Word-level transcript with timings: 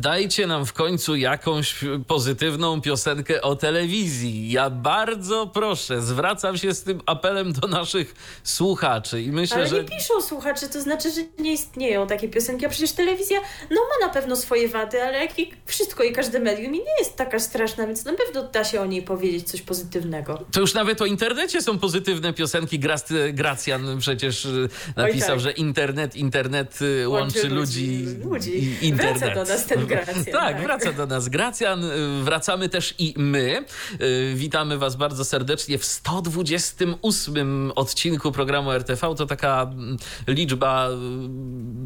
Dajcie 0.00 0.46
nam 0.46 0.66
w 0.66 0.72
końcu 0.72 1.16
jakąś 1.16 1.74
pozytywną 2.06 2.80
piosenkę 2.80 3.42
o 3.42 3.56
telewizji. 3.56 4.50
Ja 4.50 4.70
bardzo 4.70 5.46
proszę, 5.46 6.02
zwracam 6.02 6.58
się 6.58 6.74
z 6.74 6.82
tym 6.82 7.00
apelem 7.06 7.52
do 7.52 7.68
naszych 7.68 8.14
słuchaczy 8.44 9.22
i 9.22 9.32
myślę, 9.32 9.56
Ale 9.56 9.66
że. 9.68 9.76
nie 9.76 9.84
piszą 9.84 10.20
słuchacze, 10.22 10.68
to 10.68 10.80
znaczy, 10.82 11.10
że 11.10 11.20
nie 11.38 11.52
istnieją 11.52 12.06
takie 12.06 12.28
piosenki, 12.28 12.66
a 12.66 12.68
przecież 12.68 12.92
telewizja, 12.92 13.40
no 13.70 13.76
ma 13.76 14.06
na 14.06 14.12
pewno 14.12 14.36
swoje 14.36 14.68
wady, 14.68 15.02
ale 15.02 15.18
jak 15.18 15.38
i 15.38 15.52
wszystko 15.66 16.02
i 16.02 16.12
każde 16.12 16.40
medium 16.40 16.74
i 16.74 16.78
nie 16.78 16.98
jest 16.98 17.16
taka 17.16 17.38
straszna, 17.38 17.86
więc 17.86 18.04
na 18.04 18.12
pewno 18.14 18.42
da 18.42 18.64
się 18.64 18.80
o 18.80 18.86
niej 18.86 19.02
powiedzieć 19.02 19.48
coś 19.50 19.62
pozytywnego. 19.62 20.44
To 20.52 20.60
już 20.60 20.74
nawet 20.74 21.02
o 21.02 21.06
internecie 21.06 21.62
są 21.62 21.78
pozytywne 21.78 22.32
piosenki. 22.32 22.80
Gras- 22.80 23.32
Gracjan 23.32 23.98
przecież 23.98 24.44
y, 24.44 24.68
napisał, 24.96 25.28
tak. 25.28 25.40
że 25.40 25.50
internet, 25.50 26.16
internet 26.16 26.78
y, 26.82 27.08
łączy, 27.08 27.48
ludzi, 27.48 28.06
ludzi. 28.24 28.76
i 28.82 28.86
internet. 28.86 29.18
Wraca 29.18 29.34
do 29.34 29.44
nas 29.44 29.66
ten 29.66 29.87
Gracjan. 29.88 30.24
Tak, 30.24 30.62
wraca 30.62 30.92
do 30.92 31.06
nas 31.06 31.28
Gracjan. 31.28 31.84
Y, 31.84 32.22
Wracamy 32.24 32.68
też 32.68 32.94
i 32.98 33.14
my. 33.16 33.64
Y, 34.00 34.34
Witamy 34.34 34.78
Was 34.78 34.96
bardzo 34.96 35.24
serdecznie 35.24 35.78
w 35.78 35.84
128 35.84 37.72
odcinku 37.74 38.32
programu 38.32 38.72
RTV. 38.72 39.14
To 39.14 39.26
taka 39.26 39.62
mm, 39.62 39.96
liczba 40.26 40.88
y, 40.88 40.92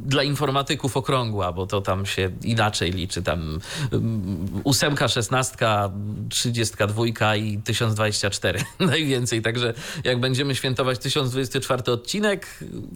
dla 0.06 0.22
informatyków 0.22 0.96
okrągła, 0.96 1.52
bo 1.52 1.66
to 1.66 1.80
tam 1.80 2.06
się 2.06 2.30
inaczej 2.42 2.92
liczy. 2.92 3.22
Tam 3.22 3.58
ym, 3.92 4.60
ósemka, 4.64 5.08
szesnastka, 5.08 5.90
trzydziestka 6.30 6.86
dwójka 6.86 7.36
i 7.36 7.58
1024 7.58 8.64
najwięcej. 8.80 9.42
Także 9.42 9.74
jak 10.04 10.20
będziemy 10.20 10.54
świętować 10.54 10.98
1024 10.98 11.92
odcinek, 11.92 12.46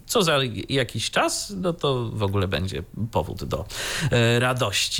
co 0.05 0.23
za 0.23 0.39
jakiś 0.69 1.11
czas, 1.11 1.53
no 1.61 1.73
to 1.73 2.09
w 2.13 2.23
ogóle 2.23 2.47
będzie 2.47 2.83
powód 3.11 3.43
do 3.43 3.65
radości. 4.39 4.96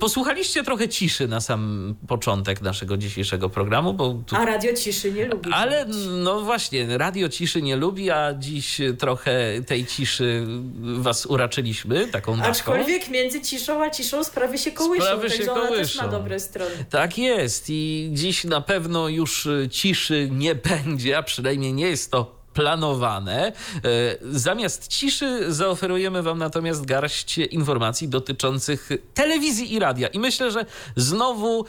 Posłuchaliście 0.00 0.62
trochę 0.64 0.88
ciszy 0.88 1.28
na 1.28 1.40
sam 1.40 1.94
początek 2.08 2.60
naszego 2.62 2.96
dzisiejszego 2.96 3.48
programu, 3.48 3.94
bo 3.94 4.14
tu 4.26 4.36
A 4.36 4.44
radio 4.44 4.72
ciszy 4.74 5.12
nie 5.12 5.26
lubi. 5.26 5.50
ale 5.52 5.86
no 6.24 6.40
właśnie, 6.40 6.98
radio 6.98 7.28
ciszy 7.28 7.62
nie 7.62 7.76
lubi, 7.76 8.10
a 8.10 8.34
dziś 8.34 8.80
trochę 8.98 9.62
tej 9.66 9.86
ciszy 9.86 10.46
was 10.82 11.26
uraczyliśmy, 11.26 12.06
taką 12.08 12.32
dawką. 12.36 12.50
Aczkolwiek 12.50 13.08
między 13.08 13.40
ciszą 13.40 13.82
a 13.82 13.90
ciszą 13.90 14.24
sprawy 14.24 14.58
się 14.58 14.72
kołyszą, 14.72 15.04
Sprawy 15.04 15.30
się 15.30 15.52
ona 15.52 15.60
też 15.60 15.70
kołyszą. 15.70 16.02
ma 16.02 16.08
dobre 16.08 16.40
strony. 16.40 16.70
Tak 16.90 17.18
jest 17.18 17.64
i 17.68 18.10
dziś 18.12 18.44
na 18.44 18.60
pewno 18.60 19.08
już 19.08 19.48
ciszy 19.70 20.28
nie 20.32 20.54
będzie, 20.54 21.18
a 21.18 21.22
przynajmniej 21.22 21.72
nie 21.72 21.86
jest 21.88 22.10
to 22.10 22.39
planowane. 22.60 23.46
E, 23.46 23.52
Zamiast 24.32 24.88
ciszy 24.88 25.52
zaoferujemy 25.52 26.22
Wam 26.22 26.38
natomiast 26.38 26.84
garść 26.84 27.38
informacji 27.38 28.08
dotyczących 28.08 28.88
telewizji 29.14 29.74
i 29.74 29.78
radia. 29.78 30.08
I 30.08 30.18
myślę, 30.18 30.50
że 30.50 30.66
znowu 30.96 31.60
e, 31.60 31.64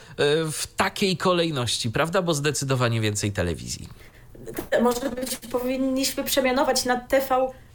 w 0.52 0.66
takiej 0.76 1.16
kolejności, 1.16 1.90
prawda? 1.90 2.22
Bo 2.22 2.34
zdecydowanie 2.34 3.00
więcej 3.00 3.32
telewizji. 3.32 3.88
Może 4.82 5.10
być 5.10 5.36
powinniśmy 5.36 6.24
przemianować 6.24 6.84
na 6.84 6.96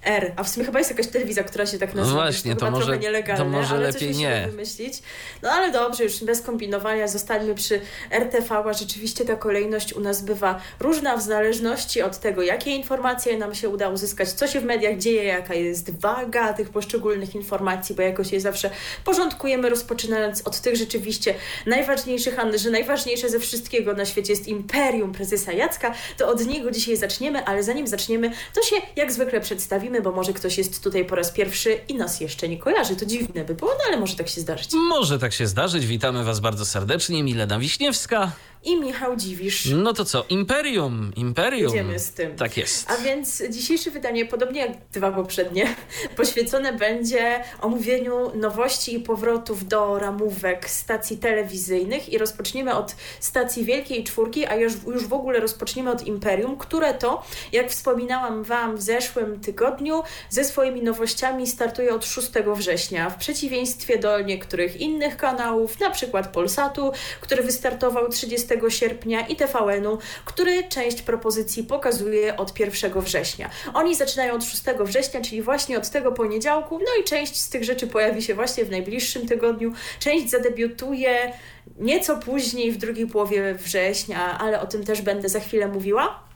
TVR, 0.07 0.31
a 0.35 0.44
w 0.44 0.50
sumie 0.50 0.66
chyba 0.66 0.79
jest 0.79 0.91
jakaś 0.91 1.07
telewizja, 1.07 1.44
która 1.44 1.66
się 1.66 1.78
tak 1.79 1.94
nazywa. 1.94 2.16
No 2.18 2.23
właśnie, 2.23 2.56
to 2.56 2.66
chyba 2.66 2.78
może- 2.79 2.97
nielegalne, 2.97 3.44
to 3.44 3.50
może 3.50 3.75
ale 3.75 3.88
lepiej 3.88 4.16
nie. 4.16 4.47
wymyślić. 4.50 5.01
No 5.41 5.51
ale 5.51 5.72
dobrze, 5.72 6.03
już 6.03 6.23
bez 6.23 6.41
kombinowania 6.41 7.07
zostańmy 7.07 7.56
przy 7.56 7.81
RTV, 8.12 8.56
a 8.56 8.73
rzeczywiście 8.73 9.25
ta 9.25 9.35
kolejność 9.35 9.94
u 9.94 10.00
nas 10.00 10.22
bywa 10.22 10.62
różna 10.79 11.17
w 11.17 11.22
zależności 11.22 12.01
od 12.01 12.19
tego, 12.19 12.41
jakie 12.41 12.72
informacje 12.72 13.38
nam 13.38 13.56
się 13.56 13.69
uda 13.69 13.90
uzyskać, 13.90 14.29
co 14.29 14.47
się 14.47 14.59
w 14.59 14.63
mediach 14.63 14.97
dzieje, 14.97 15.23
jaka 15.23 15.53
jest 15.53 16.00
waga 16.00 16.53
tych 16.53 16.69
poszczególnych 16.69 17.35
informacji, 17.35 17.96
bo 17.96 18.01
jakoś 18.01 18.31
je 18.31 18.41
zawsze 18.41 18.69
porządkujemy, 19.06 19.69
rozpoczynając 19.69 20.41
od 20.47 20.62
tych 20.62 20.75
rzeczywiście 20.75 21.34
najważniejszych, 21.66 22.40
a 22.40 22.57
że 22.57 22.69
najważniejsze 22.69 23.29
ze 23.29 23.40
wszystkiego 23.40 23.94
na 23.94 24.06
świecie 24.06 24.34
jest 24.34 24.47
imperium 24.47 25.13
prezesa 25.13 25.51
Jacka, 25.51 25.94
to 26.17 26.28
od 26.29 26.46
niego 26.46 26.72
dzisiaj 26.72 26.97
zaczniemy, 26.97 27.46
ale 27.46 27.63
zanim 27.63 27.88
zaczniemy, 27.88 28.31
to 28.53 28.62
się 28.62 28.75
jak 28.96 29.12
zwykle 29.12 29.41
przedstawimy, 29.41 29.97
bo 30.02 30.12
może 30.12 30.34
ktoś 30.34 30.58
jest 30.58 30.84
tutaj 30.84 31.06
po 31.06 31.16
raz 31.16 31.31
pierwszy 31.31 31.80
i 31.88 31.96
nas 31.96 32.22
jeszcze 32.22 32.50
nie 32.50 32.58
kojarzy. 32.58 32.96
To 32.96 33.06
dziwne 33.06 33.46
by 33.46 33.56
było, 33.56 33.72
no 33.72 33.80
ale 33.88 34.00
może 34.00 34.16
tak 34.16 34.28
się 34.30 34.41
zdarzyć. 34.41 34.69
Może 34.74 35.19
tak 35.19 35.34
się 35.34 35.47
zdarzyć. 35.47 35.85
Witamy 35.85 36.24
Was 36.24 36.40
bardzo 36.40 36.66
serdecznie. 36.66 37.24
Milena 37.24 37.59
Wiśniewska. 37.59 38.31
I 38.63 38.79
Michał 38.79 39.16
Dziwisz. 39.16 39.66
No 39.75 39.94
to 39.94 40.06
co? 40.06 40.25
Imperium. 40.29 41.12
Imperium. 41.16 41.75
Jedziemy 41.75 42.00
z 42.00 42.12
tym. 42.12 42.35
Tak 42.35 42.57
jest. 42.57 42.91
A 42.91 42.97
więc 42.97 43.44
dzisiejsze 43.50 43.91
wydanie, 43.91 44.25
podobnie 44.25 44.62
jak 44.62 44.72
dwa 44.94 45.12
poprzednie, 45.12 45.75
poświęcone 46.18 46.73
będzie 46.73 47.44
omówieniu 47.62 48.35
nowości 48.35 48.96
i 48.96 49.00
powrotów 49.00 49.67
do 49.67 50.00
ramówek 50.00 50.69
stacji 50.69 51.17
telewizyjnych 51.17 52.09
i 52.09 52.17
rozpoczniemy 52.17 52.75
od 52.75 52.96
stacji 53.19 53.63
Wielkiej 53.63 54.03
Czwórki, 54.03 54.46
a 54.46 54.56
już, 54.56 54.73
już 54.88 55.07
w 55.07 55.13
ogóle 55.13 55.40
rozpoczniemy 55.40 55.91
od 55.91 56.07
Imperium, 56.07 56.57
które 56.57 56.94
to, 56.94 57.23
jak 57.51 57.69
wspominałam 57.69 58.44
Wam 58.44 58.78
w 58.78 58.81
zeszłym 58.81 59.40
tygodniu, 59.40 60.03
ze 60.29 60.44
swoimi 60.44 60.81
nowościami 60.81 61.47
startuje 61.47 61.96
od 61.96 62.06
6 62.06 62.31
września, 62.56 63.09
w 63.09 63.17
przeciwieństwie 63.17 63.97
do 63.97 64.22
niektórych 64.22 64.81
innych 64.81 65.17
kanałów, 65.17 65.79
na 65.79 65.90
przykład 65.90 66.28
Polsatu, 66.28 66.91
który 67.22 67.44
wystartował 67.44 68.09
30 68.09 68.47
sierpnia 68.69 69.28
i 69.28 69.35
TVN-u, 69.35 69.97
który 70.25 70.63
część 70.63 71.02
propozycji 71.02 71.63
pokazuje 71.63 72.38
od 72.38 72.59
1 72.59 73.02
września. 73.02 73.50
Oni 73.74 73.96
zaczynają 73.96 74.34
od 74.34 74.44
6 74.44 74.63
września, 74.80 75.22
czyli 75.22 75.41
właśnie 75.41 75.78
od 75.78 75.90
tego 75.90 76.12
poniedziałku, 76.12 76.80
no 76.80 77.02
i 77.02 77.03
część 77.03 77.41
z 77.41 77.50
tych 77.50 77.63
rzeczy 77.63 77.88
pojawi 77.88 78.22
się 78.22 78.35
właśnie 78.35 78.66
w 78.66 78.72
najbliższym 78.72 79.28
tygodniu, 79.28 79.74
część 80.00 80.30
zadebiutuje 80.30 81.34
nieco 81.80 82.18
później, 82.18 82.72
w 82.72 82.78
drugiej 82.78 83.08
połowie 83.08 83.53
września, 83.53 84.40
ale 84.40 84.62
o 84.62 84.68
tym 84.68 84.84
też 84.84 85.02
będę 85.02 85.29
za 85.29 85.40
chwilę 85.40 85.68
mówiła. 85.68 86.27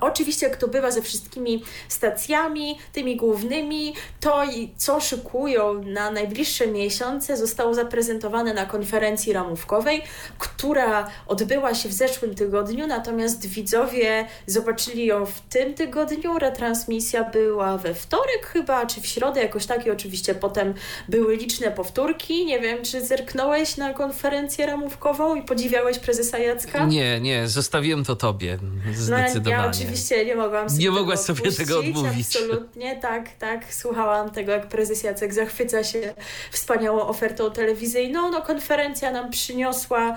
Oczywiście, 0.00 0.46
jak 0.46 0.56
to 0.56 0.68
bywa 0.68 0.90
ze 0.90 1.02
wszystkimi 1.02 1.62
stacjami, 1.88 2.78
tymi 2.92 3.16
głównymi, 3.16 3.94
to 4.20 4.44
i 4.44 4.70
co 4.76 5.00
szykują 5.00 5.82
na 5.82 6.10
najbliższe 6.10 6.66
miesiące 6.66 7.36
zostało 7.36 7.74
zaprezentowane 7.74 8.54
na 8.54 8.66
konferencji 8.66 9.32
ramówkowej, 9.32 10.02
która 10.38 11.10
odbyła 11.26 11.74
się 11.74 11.88
w 11.88 11.92
zeszłym 11.92 12.34
tygodniu, 12.34 12.86
natomiast 12.86 13.46
widzowie 13.46 14.26
zobaczyli 14.46 15.06
ją 15.06 15.26
w 15.26 15.40
tym 15.40 15.74
tygodniu. 15.74 16.38
Retransmisja 16.38 17.24
była 17.24 17.78
we 17.78 17.94
wtorek 17.94 18.46
chyba, 18.46 18.86
czy 18.86 19.00
w 19.00 19.06
środę, 19.06 19.42
jakoś 19.42 19.66
tak 19.66 19.86
i 19.86 19.90
oczywiście 19.90 20.34
potem 20.34 20.74
były 21.08 21.36
liczne 21.36 21.70
powtórki. 21.70 22.46
Nie 22.46 22.60
wiem, 22.60 22.84
czy 22.84 23.06
zerknąłeś 23.06 23.76
na 23.76 23.94
konferencję 23.94 24.66
ramówkową 24.66 25.34
i 25.34 25.42
podziwiałeś 25.42 25.98
prezesa 25.98 26.38
Jacka? 26.38 26.84
Nie, 26.86 27.20
nie, 27.20 27.48
zostawiłem 27.48 28.04
to 28.04 28.16
tobie. 28.16 28.58
No, 28.62 28.92
Zdecydowanie. 28.94 29.81
ja 29.81 29.81
oczywiście 29.82 30.24
nie 30.24 30.34
mogłam 30.34 30.70
sobie 30.70 30.82
Nie 30.82 30.90
tego 30.90 31.16
sobie 31.16 31.52
tego 31.52 31.78
odmówić. 31.78 32.36
Absolutnie, 32.36 32.96
tak, 32.96 33.28
tak. 33.38 33.74
Słuchałam 33.74 34.30
tego, 34.30 34.52
jak 34.52 34.68
prezes 34.68 35.02
Jacek 35.02 35.34
zachwyca 35.34 35.84
się 35.84 36.14
wspaniałą 36.50 37.00
ofertą 37.00 37.50
telewizyjną. 37.50 38.30
No, 38.30 38.42
konferencja 38.42 39.10
nam 39.12 39.30
przyniosła 39.30 40.16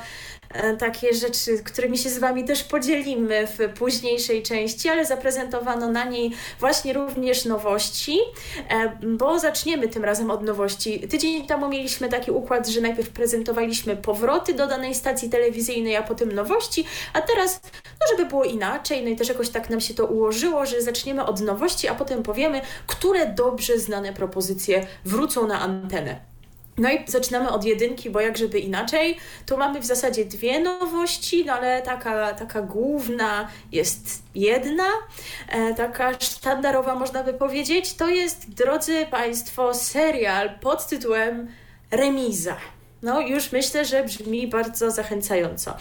takie 0.80 1.14
rzeczy, 1.14 1.64
którymi 1.64 1.98
się 1.98 2.10
z 2.10 2.20
Wami 2.20 2.44
też 2.44 2.64
podzielimy 2.64 3.48
w 3.48 3.78
późniejszej 3.80 4.44
części, 4.44 4.90
ale 4.90 5.06
zaprezentowano 5.06 5.92
na 5.92 6.06
niej 6.06 6.32
właśnie 6.60 6.94
również 6.94 7.46
nowości, 7.46 8.20
e, 8.70 8.98
bo 9.04 9.40
zaczniemy 9.40 9.88
tym 9.88 10.06
razem 10.06 10.32
od 10.32 10.44
nowości. 10.44 11.00
Tydzień 11.00 11.48
temu 11.48 11.70
mieliśmy 11.70 12.10
taki 12.10 12.32
układ, 12.32 12.68
że 12.68 12.82
najpierw 12.82 13.10
prezentowaliśmy 13.10 13.98
powroty 13.98 14.54
do 14.54 14.68
danej 14.68 14.96
stacji 14.96 15.30
telewizyjnej, 15.30 15.96
a 15.96 16.04
potem 16.04 16.32
nowości, 16.32 16.86
a 17.14 17.22
teraz, 17.22 17.62
no 17.86 18.18
żeby 18.18 18.30
było 18.30 18.44
inaczej, 18.44 19.04
no 19.04 19.10
i 19.10 19.16
też 19.16 19.30
jakoś 19.30 19.50
tak 19.50 19.70
nam 19.70 19.82
się 19.82 19.94
to 19.94 20.06
ułożyło, 20.06 20.66
że 20.66 20.82
zaczniemy 20.82 21.26
od 21.26 21.42
nowości, 21.42 21.88
a 21.88 21.96
potem 21.96 22.24
powiemy, 22.24 22.62
które 22.88 23.26
dobrze 23.26 23.80
znane 23.80 24.14
propozycje 24.14 24.88
wrócą 25.06 25.48
na 25.48 25.60
antenę. 25.62 26.35
No 26.78 26.92
i 26.92 27.04
zaczynamy 27.08 27.50
od 27.50 27.66
jedynki, 27.66 28.10
bo 28.10 28.20
jak 28.22 28.38
żeby 28.38 28.60
inaczej, 28.60 29.18
tu 29.46 29.58
mamy 29.58 29.80
w 29.80 29.86
zasadzie 29.86 30.26
dwie 30.26 30.60
nowości, 30.60 31.46
no 31.46 31.54
ale 31.54 31.82
taka, 31.82 32.34
taka 32.34 32.62
główna 32.62 33.48
jest 33.72 34.24
jedna, 34.36 34.88
e, 35.50 35.74
taka 35.74 36.20
sztandarowa 36.20 36.96
można 36.96 37.24
by 37.24 37.34
powiedzieć. 37.34 37.94
To 37.94 38.08
jest, 38.10 38.50
drodzy 38.50 39.06
Państwo, 39.12 39.74
serial 39.74 40.60
pod 40.60 40.88
tytułem 40.88 41.48
Remiza. 41.92 42.58
no 43.02 43.22
już 43.22 43.52
myślę, 43.52 43.86
że 43.86 44.04
brzmi 44.04 44.48
bardzo 44.48 44.92
zachęcająco. 44.92 45.78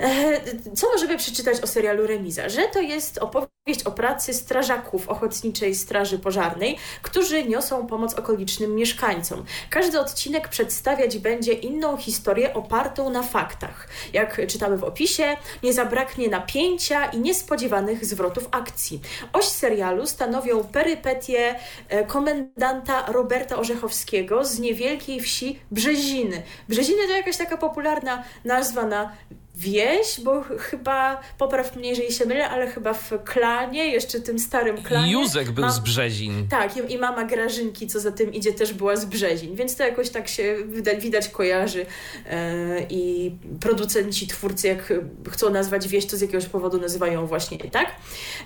E, 0.00 0.40
co 0.76 0.90
możemy 0.92 1.18
przeczytać 1.18 1.60
o 1.60 1.66
serialu 1.66 2.06
Remiza? 2.06 2.48
Że 2.48 2.62
to 2.62 2.80
jest 2.80 3.18
opowieść 3.18 3.51
o 3.84 3.90
pracy 3.90 4.34
strażaków 4.34 5.08
Ochotniczej 5.08 5.74
Straży 5.74 6.18
Pożarnej, 6.18 6.78
którzy 7.02 7.44
niosą 7.44 7.86
pomoc 7.86 8.14
okolicznym 8.14 8.74
mieszkańcom. 8.74 9.44
Każdy 9.70 10.00
odcinek 10.00 10.48
przedstawiać 10.48 11.18
będzie 11.18 11.52
inną 11.52 11.96
historię 11.96 12.54
opartą 12.54 13.10
na 13.10 13.22
faktach. 13.22 13.88
Jak 14.12 14.46
czytamy 14.46 14.76
w 14.76 14.84
opisie, 14.84 15.36
nie 15.62 15.72
zabraknie 15.72 16.28
napięcia 16.28 17.06
i 17.06 17.18
niespodziewanych 17.18 18.04
zwrotów 18.04 18.48
akcji. 18.50 19.00
Oś 19.32 19.44
serialu 19.44 20.06
stanowią 20.06 20.64
perypetie 20.64 21.54
e, 21.88 22.04
komendanta 22.04 23.12
Roberta 23.12 23.56
Orzechowskiego 23.56 24.44
z 24.44 24.58
niewielkiej 24.58 25.20
wsi 25.20 25.58
Brzeziny. 25.70 26.42
Brzeziny 26.68 27.06
to 27.06 27.12
jakaś 27.12 27.36
taka 27.36 27.56
popularna 27.56 28.24
nazwa 28.44 28.86
na 28.86 29.12
wieś, 29.54 30.20
bo 30.20 30.44
chyba, 30.58 31.20
popraw 31.38 31.76
mnie, 31.76 31.88
jeżeli 31.88 32.12
się 32.12 32.26
mylę, 32.26 32.50
ale 32.50 32.66
chyba 32.66 32.94
w 32.94 33.12
klanie, 33.24 33.86
jeszcze 33.86 34.20
tym 34.20 34.38
starym 34.38 34.82
klanie. 34.82 35.12
Józek 35.12 35.50
był 35.50 35.64
mam, 35.64 35.72
z 35.72 35.78
Brzezin. 35.78 36.48
Tak, 36.48 36.90
i 36.90 36.98
mama 36.98 37.24
Grażynki, 37.24 37.86
co 37.86 38.00
za 38.00 38.12
tym 38.12 38.34
idzie, 38.34 38.52
też 38.52 38.72
była 38.72 38.96
z 38.96 39.04
Brzezin, 39.04 39.54
więc 39.54 39.76
to 39.76 39.84
jakoś 39.84 40.10
tak 40.10 40.28
się 40.28 40.56
widać, 40.68 41.02
widać 41.02 41.28
kojarzy 41.28 41.78
yy, 41.78 42.86
i 42.90 43.32
producenci, 43.60 44.26
twórcy, 44.26 44.68
jak 44.68 44.92
chcą 45.30 45.50
nazwać 45.50 45.88
wieś, 45.88 46.06
to 46.06 46.16
z 46.16 46.20
jakiegoś 46.20 46.46
powodu 46.46 46.80
nazywają 46.80 47.26
właśnie 47.26 47.58
tak. 47.58 47.86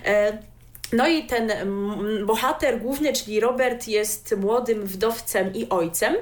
Yy, 0.05 0.56
no 0.93 1.07
i 1.07 1.23
ten 1.23 1.51
mm, 1.51 2.25
bohater 2.25 2.81
główny, 2.81 3.13
czyli 3.13 3.39
Robert, 3.39 3.87
jest 3.87 4.35
młodym 4.37 4.85
wdowcem 4.85 5.53
i 5.53 5.69
ojcem. 5.69 6.15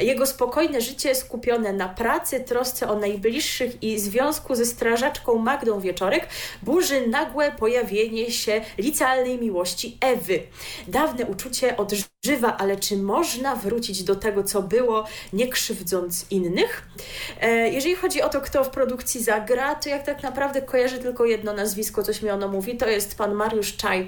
Jego 0.00 0.26
spokojne 0.26 0.80
życie 0.80 1.14
skupione 1.14 1.72
na 1.72 1.88
pracy, 1.88 2.40
trosce 2.40 2.88
o 2.88 2.98
najbliższych 2.98 3.82
i 3.82 3.98
związku 3.98 4.54
ze 4.54 4.66
strażaczką 4.66 5.38
Magdą 5.38 5.80
Wieczorek 5.80 6.28
burzy 6.62 7.06
nagłe 7.06 7.52
pojawienie 7.52 8.30
się 8.30 8.60
licealnej 8.78 9.38
miłości 9.38 9.98
Ewy. 10.00 10.42
Dawne 10.88 11.26
uczucie 11.26 11.76
odżywa, 11.76 12.56
ale 12.56 12.76
czy 12.76 12.96
można 12.96 13.56
wrócić 13.56 14.02
do 14.02 14.16
tego, 14.16 14.44
co 14.44 14.62
było, 14.62 15.04
nie 15.32 15.48
krzywdząc 15.48 16.26
innych? 16.30 16.82
E, 17.40 17.68
jeżeli 17.68 17.94
chodzi 17.94 18.22
o 18.22 18.28
to, 18.28 18.40
kto 18.40 18.64
w 18.64 18.70
produkcji 18.70 19.22
zagra, 19.22 19.74
to 19.74 19.88
jak 19.88 20.06
tak 20.06 20.22
naprawdę 20.22 20.62
kojarzy 20.62 20.98
tylko 20.98 21.24
jedno 21.24 21.52
nazwisko, 21.52 22.02
coś 22.02 22.22
mi 22.22 22.30
ono 22.30 22.48
mówi, 22.48 22.76
to 22.76 22.88
jest 22.88 23.18
pan 23.18 23.34
Mariusz 23.34 23.76
Czaj 23.76 24.03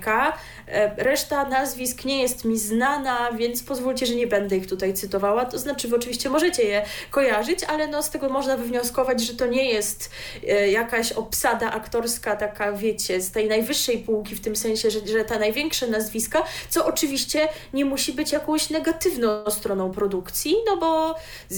E, 0.68 1.04
reszta 1.04 1.48
nazwisk 1.48 2.04
nie 2.04 2.22
jest 2.22 2.44
mi 2.44 2.58
znana, 2.58 3.32
więc 3.32 3.62
pozwólcie, 3.62 4.06
że 4.06 4.14
nie 4.14 4.26
będę 4.26 4.56
ich 4.56 4.66
tutaj 4.66 4.94
cytowała. 4.94 5.44
To 5.44 5.58
znaczy, 5.58 5.88
wy 5.88 5.96
oczywiście 5.96 6.30
możecie 6.30 6.62
je 6.62 6.82
kojarzyć, 7.10 7.64
ale 7.64 7.86
no 7.86 8.02
z 8.02 8.10
tego 8.10 8.28
można 8.28 8.56
wywnioskować, 8.56 9.20
że 9.20 9.34
to 9.34 9.46
nie 9.46 9.70
jest 9.72 10.10
e, 10.48 10.70
jakaś 10.70 11.12
obsada 11.12 11.70
aktorska, 11.72 12.36
taka 12.36 12.72
wiecie, 12.72 13.20
z 13.20 13.30
tej 13.30 13.48
najwyższej 13.48 13.98
półki, 13.98 14.34
w 14.34 14.40
tym 14.40 14.56
sensie, 14.56 14.90
że, 14.90 15.06
że 15.06 15.24
ta 15.24 15.38
największe 15.38 15.86
nazwiska, 15.86 16.42
co 16.68 16.86
oczywiście 16.86 17.48
nie 17.72 17.84
musi 17.84 18.12
być 18.12 18.32
jakąś 18.32 18.70
negatywną 18.70 19.50
stroną 19.50 19.90
produkcji, 19.90 20.56
no 20.66 20.76
bo 20.76 21.14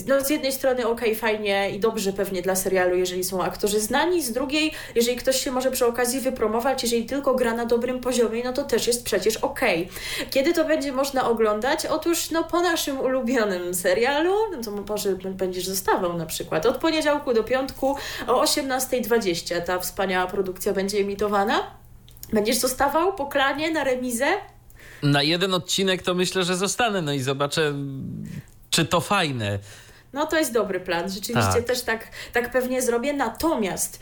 no 0.06 0.24
z 0.24 0.30
jednej 0.30 0.52
strony 0.52 0.86
ok, 0.86 1.00
fajnie 1.20 1.70
i 1.70 1.80
dobrze 1.80 2.12
pewnie 2.12 2.42
dla 2.42 2.56
serialu, 2.56 2.96
jeżeli 2.96 3.24
są 3.24 3.42
aktorzy 3.42 3.80
znani, 3.80 4.22
z 4.22 4.32
drugiej, 4.32 4.72
jeżeli 4.94 5.16
ktoś 5.16 5.40
się 5.44 5.50
może 5.50 5.70
przy 5.70 5.86
okazji 5.86 6.20
wypromować, 6.20 6.82
jeżeli 6.82 7.04
tylko 7.04 7.34
gra 7.34 7.54
na 7.54 7.66
dobrym 7.66 8.00
poziomie, 8.00 8.27
no 8.44 8.52
to 8.52 8.64
też 8.64 8.86
jest 8.86 9.04
przecież 9.04 9.36
ok. 9.36 9.60
Kiedy 10.30 10.52
to 10.52 10.64
będzie 10.64 10.92
można 10.92 11.28
oglądać? 11.28 11.86
Otóż 11.86 12.30
no 12.30 12.44
po 12.44 12.60
naszym 12.60 13.00
ulubionym 13.00 13.74
serialu, 13.74 14.34
no 14.52 14.62
to 14.62 14.70
może 14.70 15.16
będziesz 15.16 15.66
zostawał 15.66 16.16
na 16.16 16.26
przykład 16.26 16.66
od 16.66 16.76
poniedziałku 16.76 17.34
do 17.34 17.44
piątku 17.44 17.96
o 18.26 18.42
18.20 18.42 19.60
ta 19.60 19.78
wspaniała 19.78 20.26
produkcja 20.26 20.72
będzie 20.72 20.98
emitowana. 20.98 21.70
Będziesz 22.32 22.56
zostawał 22.56 23.14
po 23.14 23.26
klanie 23.26 23.70
na 23.70 23.84
remizę? 23.84 24.26
Na 25.02 25.22
jeden 25.22 25.54
odcinek 25.54 26.02
to 26.02 26.14
myślę, 26.14 26.44
że 26.44 26.56
zostanę, 26.56 27.02
no 27.02 27.12
i 27.12 27.20
zobaczę, 27.20 27.74
czy 28.70 28.84
to 28.84 29.00
fajne. 29.00 29.58
No 30.12 30.26
to 30.26 30.38
jest 30.38 30.52
dobry 30.52 30.80
plan. 30.80 31.10
Rzeczywiście 31.10 31.52
tak. 31.52 31.64
też 31.64 31.82
tak, 31.82 32.08
tak 32.32 32.50
pewnie 32.50 32.82
zrobię. 32.82 33.12
Natomiast 33.12 34.00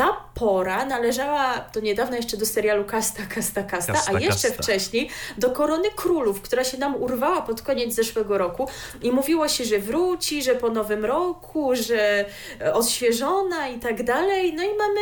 ta 0.00 0.16
pora 0.34 0.84
należała 0.84 1.58
to 1.58 1.80
niedawno 1.80 2.16
jeszcze 2.16 2.36
do 2.36 2.46
serialu 2.46 2.84
Kasta, 2.84 3.22
Kasta, 3.34 3.62
Kasta, 3.62 3.92
Kasta 3.92 4.12
a 4.14 4.20
jeszcze 4.20 4.48
Kasta. 4.48 4.62
wcześniej 4.62 5.10
do 5.38 5.50
Korony 5.50 5.90
Królów, 5.96 6.42
która 6.42 6.64
się 6.64 6.78
nam 6.78 7.02
urwała 7.02 7.42
pod 7.42 7.62
koniec 7.62 7.94
zeszłego 7.94 8.38
roku 8.38 8.68
i 9.02 9.12
mówiło 9.12 9.48
się, 9.48 9.64
że 9.64 9.78
wróci, 9.78 10.42
że 10.42 10.54
po 10.54 10.68
nowym 10.70 11.04
roku, 11.04 11.70
że 11.74 12.24
e, 12.60 12.74
odświeżona 12.74 13.68
i 13.68 13.78
tak 13.78 14.02
dalej. 14.02 14.54
No 14.54 14.62
i 14.62 14.74
mamy 14.76 15.00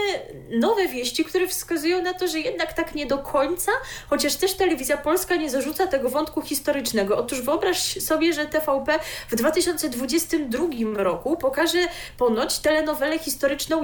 nowe 0.50 0.88
wieści, 0.88 1.24
które 1.24 1.46
wskazują 1.46 2.02
na 2.02 2.14
to, 2.14 2.28
że 2.28 2.38
jednak 2.40 2.72
tak 2.72 2.94
nie 2.94 3.06
do 3.06 3.18
końca, 3.18 3.72
chociaż 4.10 4.36
też 4.36 4.54
telewizja 4.54 4.96
polska 4.96 5.36
nie 5.36 5.50
zarzuca 5.50 5.86
tego 5.86 6.10
wątku 6.10 6.42
historycznego. 6.42 7.18
Otóż 7.18 7.42
wyobraź 7.42 8.02
sobie, 8.02 8.32
że 8.32 8.46
TVP 8.46 8.98
w 9.28 9.34
2022 9.34 10.66
roku 10.94 11.36
pokaże 11.36 11.78
ponoć 12.16 12.58
telenowelę 12.58 13.18
historyczną 13.18 13.82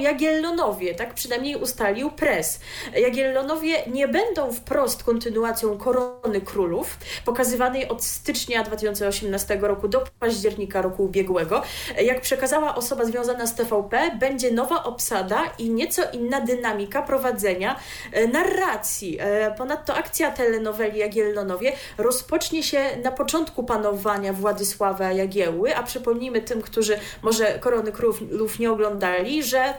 Jagiellonowie, 0.65 0.95
tak 0.95 1.15
przynajmniej 1.15 1.57
ustalił 1.57 2.11
Press. 2.11 2.61
Jagiellonowie 2.95 3.87
nie 3.87 4.09
będą 4.09 4.53
wprost 4.53 5.03
kontynuacją 5.03 5.79
Korony 5.79 6.41
Królów, 6.41 6.99
pokazywanej 7.25 7.89
od 7.89 8.05
stycznia 8.05 8.63
2018 8.63 9.59
roku 9.61 9.89
do 9.89 10.05
października 10.21 10.83
roku 10.83 11.05
ubiegłego. 11.05 11.63
Jak 12.03 12.21
przekazała 12.21 12.75
osoba 12.75 13.05
związana 13.05 13.47
z 13.47 13.55
TVP, 13.55 14.11
będzie 14.21 14.51
nowa 14.51 14.85
obsada 14.85 15.43
i 15.59 15.71
nieco 15.71 16.03
inna 16.13 16.41
dynamika 16.41 17.03
prowadzenia 17.03 17.77
e, 18.13 18.27
narracji. 18.27 19.19
E, 19.21 19.55
ponadto 19.59 19.95
akcja 19.95 20.31
telenoweli 20.31 20.99
Jagiellonowie 20.99 21.73
rozpocznie 21.99 22.63
się 22.63 22.83
na 23.03 23.13
początku 23.13 23.65
panowania 23.65 24.33
Władysława 24.33 25.13
Jagiełły, 25.13 25.77
a 25.77 25.83
przypomnijmy 25.83 26.41
tym, 26.43 26.63
którzy 26.63 26.99
może 27.23 27.59
Korony 27.59 27.93
Królów 27.93 28.59
nie 28.59 28.73
oglądali, 28.73 29.43
że 29.43 29.75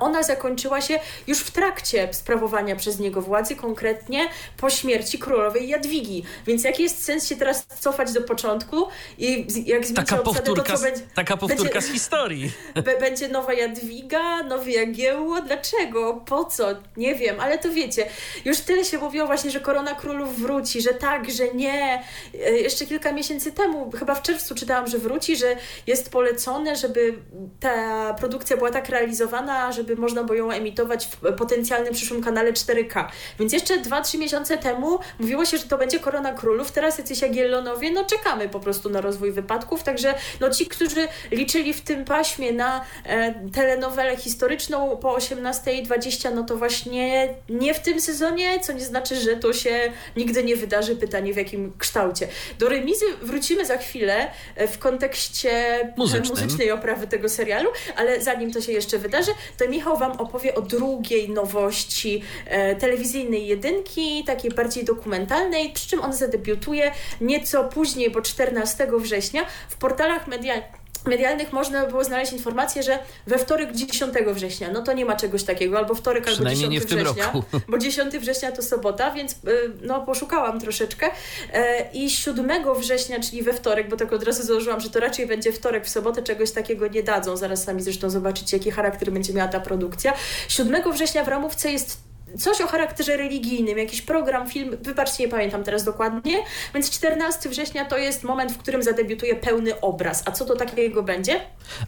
ona 0.00 0.22
zakończyła 0.22 0.80
się 0.80 1.00
już 1.26 1.38
w 1.38 1.50
trakcie 1.50 2.08
sprawowania 2.12 2.76
przez 2.76 2.98
niego 2.98 3.22
władzy, 3.22 3.56
konkretnie 3.56 4.28
po 4.56 4.70
śmierci 4.70 5.18
królowej 5.18 5.68
Jadwigi. 5.68 6.24
Więc 6.46 6.64
jaki 6.64 6.82
jest 6.82 7.04
sens 7.04 7.28
się 7.28 7.36
teraz 7.36 7.66
cofać 7.80 8.12
do 8.12 8.20
początku 8.20 8.88
i 9.18 9.46
jak 9.66 9.86
zmienić 9.86 10.10
taka 10.10 10.16
powtórka, 10.16 10.72
to, 10.72 10.78
co 10.78 10.84
będzie... 10.84 11.00
Taka 11.14 11.36
powtórka 11.36 11.64
będzie, 11.64 11.88
z 11.88 11.92
historii. 11.92 12.52
Będzie 13.00 13.28
nowa 13.28 13.52
Jadwiga, 13.52 14.42
nowy 14.42 14.70
Jagiełło. 14.70 15.40
Dlaczego? 15.40 16.22
Po 16.26 16.44
co? 16.44 16.68
Nie 16.96 17.14
wiem, 17.14 17.40
ale 17.40 17.58
to 17.58 17.70
wiecie. 17.70 18.06
Już 18.44 18.60
tyle 18.60 18.84
się 18.84 18.98
mówiło 18.98 19.26
właśnie, 19.26 19.50
że 19.50 19.60
Korona 19.60 19.94
Królów 19.94 20.40
wróci, 20.40 20.82
że 20.82 20.94
tak, 20.94 21.30
że 21.30 21.54
nie. 21.54 22.02
E, 22.44 22.52
jeszcze 22.52 22.86
kilka 22.86 23.12
miesięcy 23.12 23.52
temu, 23.52 23.90
chyba 23.90 24.14
w 24.14 24.22
czerwcu 24.22 24.54
czytałam, 24.54 24.86
że 24.86 24.98
wróci, 24.98 25.36
że 25.36 25.56
jest 25.86 26.10
polecone, 26.10 26.76
żeby 26.76 27.14
ta 27.60 28.14
produkcja 28.14 28.56
była 28.56 28.70
tak 28.70 28.88
realizowana, 28.88 29.72
że 29.72 29.81
żeby 29.82 29.96
można 29.96 30.24
było 30.24 30.38
ją 30.38 30.50
emitować 30.50 31.06
w 31.06 31.32
potencjalnym 31.32 31.94
przyszłym 31.94 32.22
kanale 32.22 32.52
4K. 32.52 33.04
Więc 33.38 33.52
jeszcze 33.52 33.78
2-3 33.78 34.18
miesiące 34.18 34.58
temu 34.58 34.98
mówiło 35.18 35.44
się, 35.44 35.58
że 35.58 35.64
to 35.64 35.78
będzie 35.78 36.00
Korona 36.00 36.32
Królów, 36.32 36.72
teraz 36.72 36.98
jacyś 36.98 37.22
Jagiellonowie, 37.22 37.90
no 37.90 38.04
czekamy 38.04 38.48
po 38.48 38.60
prostu 38.60 38.90
na 38.90 39.00
rozwój 39.00 39.32
wypadków, 39.32 39.82
także 39.82 40.14
no 40.40 40.50
ci, 40.50 40.66
którzy 40.66 41.08
liczyli 41.30 41.74
w 41.74 41.80
tym 41.80 42.04
paśmie 42.04 42.52
na 42.52 42.84
e, 43.04 43.34
telenowelę 43.50 44.16
historyczną 44.16 44.96
po 44.96 45.16
18.20, 45.16 46.34
no 46.34 46.44
to 46.44 46.56
właśnie 46.56 47.34
nie 47.48 47.74
w 47.74 47.80
tym 47.80 48.00
sezonie, 48.00 48.60
co 48.60 48.72
nie 48.72 48.84
znaczy, 48.84 49.16
że 49.16 49.36
to 49.36 49.52
się 49.52 49.92
nigdy 50.16 50.44
nie 50.44 50.56
wydarzy. 50.56 50.96
Pytanie 50.96 51.32
w 51.32 51.36
jakim 51.36 51.72
kształcie. 51.78 52.28
Do 52.58 52.68
remizy 52.68 53.04
wrócimy 53.22 53.66
za 53.66 53.76
chwilę 53.76 54.30
e, 54.56 54.68
w 54.68 54.78
kontekście 54.78 55.52
Muzycznym. 55.96 56.28
muzycznej 56.28 56.70
oprawy 56.70 57.06
tego 57.06 57.28
serialu, 57.28 57.70
ale 57.96 58.20
zanim 58.20 58.52
to 58.52 58.60
się 58.60 58.72
jeszcze 58.72 58.98
wydarzy, 58.98 59.30
to 59.58 59.64
Michał 59.72 59.96
Wam 59.96 60.12
opowie 60.12 60.54
o 60.54 60.62
drugiej 60.62 61.30
nowości 61.30 62.22
e, 62.46 62.76
telewizyjnej 62.76 63.46
jedynki, 63.46 64.24
takiej 64.24 64.50
bardziej 64.50 64.84
dokumentalnej, 64.84 65.72
przy 65.72 65.88
czym 65.88 66.00
on 66.00 66.12
zadebiutuje 66.12 66.92
nieco 67.20 67.64
później, 67.64 68.10
bo 68.10 68.22
14 68.22 68.88
września 68.98 69.46
w 69.68 69.76
portalach 69.76 70.26
medialnych 70.26 70.81
medialnych 71.06 71.52
można 71.52 71.86
było 71.86 72.04
znaleźć 72.04 72.32
informację, 72.32 72.82
że 72.82 72.98
we 73.26 73.38
wtorek 73.38 73.72
10 73.72 74.14
września, 74.32 74.70
no 74.72 74.82
to 74.82 74.92
nie 74.92 75.04
ma 75.04 75.16
czegoś 75.16 75.44
takiego, 75.44 75.78
albo 75.78 75.94
wtorek, 75.94 76.28
albo 76.28 76.44
10 76.44 76.72
nie 76.72 76.80
w 76.80 76.86
tym 76.86 76.98
września, 76.98 77.24
roku. 77.24 77.44
bo 77.70 77.78
10 77.78 78.18
września 78.18 78.52
to 78.52 78.62
sobota, 78.62 79.10
więc 79.10 79.32
y, 79.32 79.36
no 79.82 80.00
poszukałam 80.00 80.60
troszeczkę 80.60 81.10
e, 81.52 81.90
i 81.92 82.10
7 82.10 82.74
września, 82.74 83.20
czyli 83.20 83.42
we 83.42 83.52
wtorek, 83.52 83.88
bo 83.88 83.96
tak 83.96 84.12
od 84.12 84.22
razu 84.22 84.42
założyłam, 84.42 84.80
że 84.80 84.90
to 84.90 85.00
raczej 85.00 85.26
będzie 85.26 85.52
wtorek 85.52 85.86
w 85.86 85.88
sobotę, 85.88 86.22
czegoś 86.22 86.50
takiego 86.50 86.88
nie 86.88 87.02
dadzą, 87.02 87.36
zaraz 87.36 87.64
sami 87.64 87.82
zresztą 87.82 88.10
zobaczycie, 88.10 88.56
jaki 88.56 88.70
charakter 88.70 89.12
będzie 89.12 89.34
miała 89.34 89.48
ta 89.48 89.60
produkcja. 89.60 90.14
7 90.48 90.92
września 90.92 91.24
w 91.24 91.28
ramówce 91.28 91.72
jest 91.72 92.11
coś 92.38 92.60
o 92.60 92.66
charakterze 92.66 93.16
religijnym, 93.16 93.78
jakiś 93.78 94.02
program, 94.02 94.48
film, 94.50 94.76
wybaczcie, 94.80 95.24
nie 95.24 95.30
pamiętam 95.30 95.64
teraz 95.64 95.84
dokładnie, 95.84 96.44
więc 96.74 96.90
14 96.90 97.48
września 97.48 97.84
to 97.84 97.98
jest 97.98 98.24
moment, 98.24 98.52
w 98.52 98.58
którym 98.58 98.82
zadebiutuje 98.82 99.36
pełny 99.36 99.80
obraz. 99.80 100.22
A 100.26 100.32
co 100.32 100.44
to 100.44 100.56
takiego 100.56 101.02
będzie? 101.02 101.40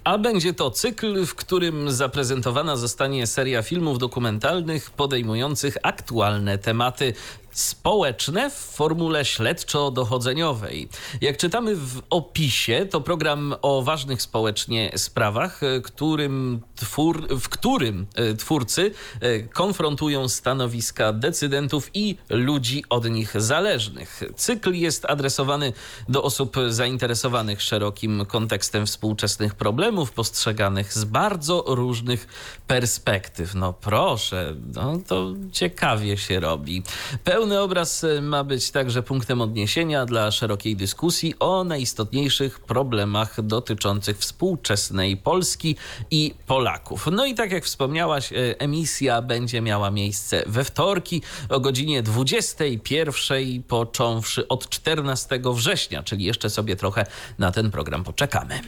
A 0.05 0.19
będzie 0.19 0.55
to 0.55 0.71
cykl, 0.71 1.27
w 1.27 1.35
którym 1.35 1.91
zaprezentowana 1.91 2.77
zostanie 2.77 3.27
seria 3.27 3.63
filmów 3.63 3.99
dokumentalnych 3.99 4.91
podejmujących 4.91 5.77
aktualne 5.83 6.59
tematy 6.59 7.15
społeczne 7.55 8.51
w 8.51 8.55
formule 8.55 9.25
śledczo-dochodzeniowej. 9.25 10.89
Jak 11.21 11.37
czytamy 11.37 11.77
w 11.77 12.03
opisie, 12.11 12.87
to 12.91 13.01
program 13.01 13.55
o 13.63 13.83
ważnych 13.83 14.23
społecznie 14.23 14.93
sprawach, 14.97 15.63
e, 15.63 15.81
którym 15.81 16.61
twór, 16.77 17.29
w 17.41 17.49
którym 17.49 18.07
e, 18.15 18.35
twórcy 18.35 18.91
e, 19.21 19.41
konfrontują 19.41 20.29
stanowiska 20.29 21.13
decydentów 21.13 21.91
i 21.95 22.17
ludzi 22.31 22.85
od 22.89 23.11
nich 23.11 23.41
zależnych. 23.41 24.23
Cykl 24.37 24.73
jest 24.73 25.05
adresowany 25.05 25.73
do 26.09 26.23
osób 26.23 26.57
zainteresowanych 26.69 27.63
szerokim 27.63 28.27
kontekstem 28.27 28.87
współczesnych 28.87 29.55
problemów, 29.55 30.13
postrzeganych 30.13 30.93
z 30.93 31.05
bardzo 31.05 31.65
różnych 31.67 32.27
perspektyw. 32.67 33.55
No 33.55 33.73
proszę, 33.73 34.55
no 34.75 34.99
to 35.07 35.33
ciekawie 35.53 36.17
się 36.17 36.41
robi. 36.41 36.83
Pełny 37.25 37.44
Pełny 37.45 37.61
obraz 37.61 38.05
e, 38.05 38.21
ma 38.21 38.45
być 38.45 38.71
także 38.71 39.03
punktem 39.03 39.41
odniesienia 39.41 40.07
dla 40.07 40.31
szerokiej 40.31 40.77
dyskusji 40.77 41.35
o 41.39 41.65
najistotniejszych 41.65 42.61
problemach 42.61 43.43
dotyczących 43.43 44.19
współczesnej 44.19 45.17
Polski 45.17 45.77
i 46.11 46.35
Polaków. 46.47 47.09
No 47.13 47.27
i 47.27 47.35
tak 47.35 47.53
jak 47.53 47.65
wspomniałaś, 47.65 48.33
e, 48.33 48.37
emisja 48.59 49.23
będzie 49.23 49.61
miała 49.61 49.91
miejsce 49.91 50.43
we 50.47 50.65
wtorki 50.65 51.23
o 51.49 51.61
godzinie 51.61 52.03
21, 52.03 53.63
począwszy 53.63 54.49
od 54.49 54.69
14 54.69 55.41
września, 55.55 56.03
czyli 56.03 56.25
jeszcze 56.25 56.51
sobie 56.51 56.77
trochę 56.77 57.07
na 57.39 57.53
ten 57.53 57.71
program 57.71 58.05
poczekamy. 58.05 58.61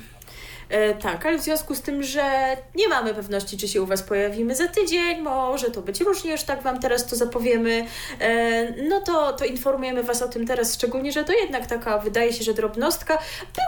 E, 0.68 0.94
tak, 0.94 1.26
ale 1.26 1.38
w 1.38 1.42
związku 1.42 1.74
z 1.74 1.80
tym, 1.80 2.02
że 2.02 2.56
nie 2.74 2.88
mamy 2.88 3.14
pewności, 3.14 3.56
czy 3.58 3.68
się 3.68 3.82
u 3.82 3.86
Was 3.86 4.02
pojawimy 4.02 4.54
za 4.54 4.68
tydzień, 4.68 5.20
może 5.22 5.70
to 5.70 5.82
być 5.82 6.00
różnie, 6.00 6.30
już 6.32 6.42
tak 6.42 6.62
Wam 6.62 6.80
teraz 6.80 7.06
to 7.06 7.16
zapowiemy, 7.16 7.86
e, 8.20 8.72
no 8.88 9.00
to, 9.00 9.32
to 9.32 9.44
informujemy 9.44 10.02
Was 10.02 10.22
o 10.22 10.28
tym 10.28 10.46
teraz, 10.46 10.74
szczególnie, 10.74 11.12
że 11.12 11.24
to 11.24 11.32
jednak 11.32 11.66
taka, 11.66 11.98
wydaje 11.98 12.32
się, 12.32 12.44
że 12.44 12.54
drobnostka. 12.54 13.18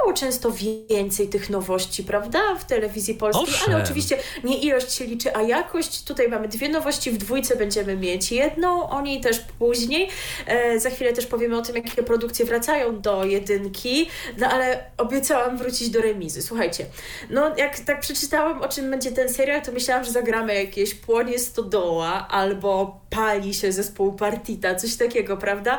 Było 0.03 0.13
często 0.13 0.53
więcej 0.91 1.29
tych 1.29 1.51
nowości, 1.51 2.05
prawda, 2.05 2.41
w 2.59 2.65
telewizji 2.65 3.15
polskiej, 3.15 3.45
Owszem. 3.45 3.75
ale 3.75 3.85
oczywiście 3.85 4.19
nie 4.45 4.59
ilość 4.59 4.93
się 4.93 5.05
liczy, 5.05 5.37
a 5.37 5.43
jakość. 5.43 6.05
Tutaj 6.05 6.29
mamy 6.29 6.49
dwie 6.49 6.69
nowości, 6.69 7.11
w 7.11 7.19
dwójce 7.19 7.57
będziemy 7.57 7.97
mieć 7.97 8.33
jedną, 8.33 8.89
o 8.91 9.01
niej 9.01 9.21
też 9.21 9.41
później. 9.59 10.09
E, 10.47 10.81
za 10.81 10.91
chwilę 10.91 11.13
też 11.13 11.27
powiemy 11.27 11.59
o 11.59 11.63
tym, 11.63 11.77
jakie 11.77 12.03
produkcje 12.03 12.45
wracają 12.45 13.01
do 13.01 13.25
jedynki, 13.25 14.09
no 14.39 14.47
ale 14.47 14.85
obiecałam 14.97 15.59
wrócić 15.59 15.91
do 15.91 16.01
remizy. 16.01 16.43
Słuchajcie, 16.43 16.88
no 17.31 17.57
jak 17.57 17.79
tak 17.79 18.01
przeczytałam, 18.01 18.63
o 18.63 18.69
czym 18.69 18.91
będzie 18.91 19.13
ten 19.13 19.29
serial, 19.29 19.63
to 19.63 19.73
myślałam, 19.73 20.05
że 20.05 20.11
zagramy 20.11 20.55
jakieś 20.55 20.95
płonie 20.95 21.39
stodoła 21.39 22.29
albo 22.29 23.01
pali 23.11 23.55
się 23.55 23.73
zespół 23.73 24.13
Partita, 24.13 24.75
coś 24.75 24.97
takiego, 24.97 25.37
prawda? 25.37 25.79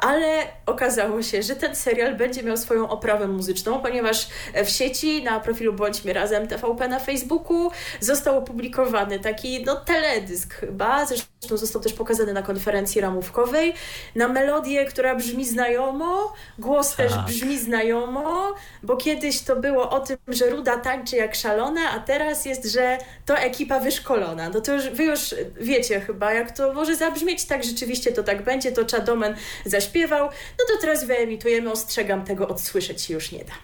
Ale 0.00 0.42
okazało 0.66 1.22
się, 1.22 1.42
że 1.42 1.56
ten 1.56 1.76
serial 1.76 2.16
będzie 2.16 2.42
miał 2.42 2.56
swoją 2.56 2.88
oprawę 2.88 3.28
muzyczną, 3.28 3.80
ponieważ 3.80 4.28
w 4.64 4.68
sieci 4.68 5.22
na 5.22 5.40
profilu 5.40 5.72
Bądźmy 5.72 6.12
Razem 6.12 6.48
TVP 6.48 6.88
na 6.88 7.00
Facebooku 7.00 7.70
został 8.00 8.38
opublikowany 8.38 9.20
taki 9.20 9.64
no 9.64 9.76
teledysk 9.76 10.54
chyba, 10.54 11.06
zresztą 11.06 11.56
został 11.56 11.82
też 11.82 11.92
pokazany 11.92 12.32
na 12.32 12.42
konferencji 12.42 13.00
ramówkowej, 13.00 13.74
na 14.14 14.28
melodię, 14.28 14.84
która 14.84 15.14
brzmi 15.14 15.44
znajomo, 15.46 16.32
głos 16.58 16.96
tak. 16.96 16.96
też 16.96 17.18
brzmi 17.26 17.58
znajomo, 17.58 18.54
bo 18.82 18.96
kiedyś 18.96 19.40
to 19.40 19.56
było 19.56 19.90
o 19.90 20.00
tym, 20.00 20.16
że 20.28 20.43
Ruda 20.50 20.76
tańczy 20.76 21.16
jak 21.16 21.34
szalona, 21.34 21.90
a 21.90 22.00
teraz 22.00 22.44
jest, 22.44 22.64
że 22.64 22.98
to 23.26 23.38
ekipa 23.38 23.80
wyszkolona. 23.80 24.48
No 24.48 24.60
to 24.60 24.72
już, 24.72 24.88
wy 24.88 25.04
już 25.04 25.34
wiecie 25.60 26.00
chyba, 26.00 26.32
jak 26.32 26.56
to 26.56 26.72
może 26.72 26.96
zabrzmieć 26.96 27.44
tak, 27.44 27.64
rzeczywiście 27.64 28.12
to 28.12 28.22
tak 28.22 28.44
będzie, 28.44 28.72
to 28.72 28.84
Czadomen 28.84 29.34
zaśpiewał, 29.64 30.26
no 30.26 30.64
to 30.68 30.80
teraz 30.80 31.04
wyemitujemy, 31.04 31.70
ostrzegam, 31.70 32.24
tego 32.24 32.48
odsłyszeć 32.48 33.02
się 33.02 33.14
już 33.14 33.32
nie 33.32 33.44
da. 33.44 33.54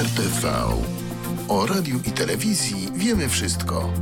RTV. 0.00 0.48
O 1.48 1.66
radiu 1.66 2.00
i 2.06 2.10
telewizji 2.10 2.88
wiemy 2.94 3.28
wszystko. 3.28 3.92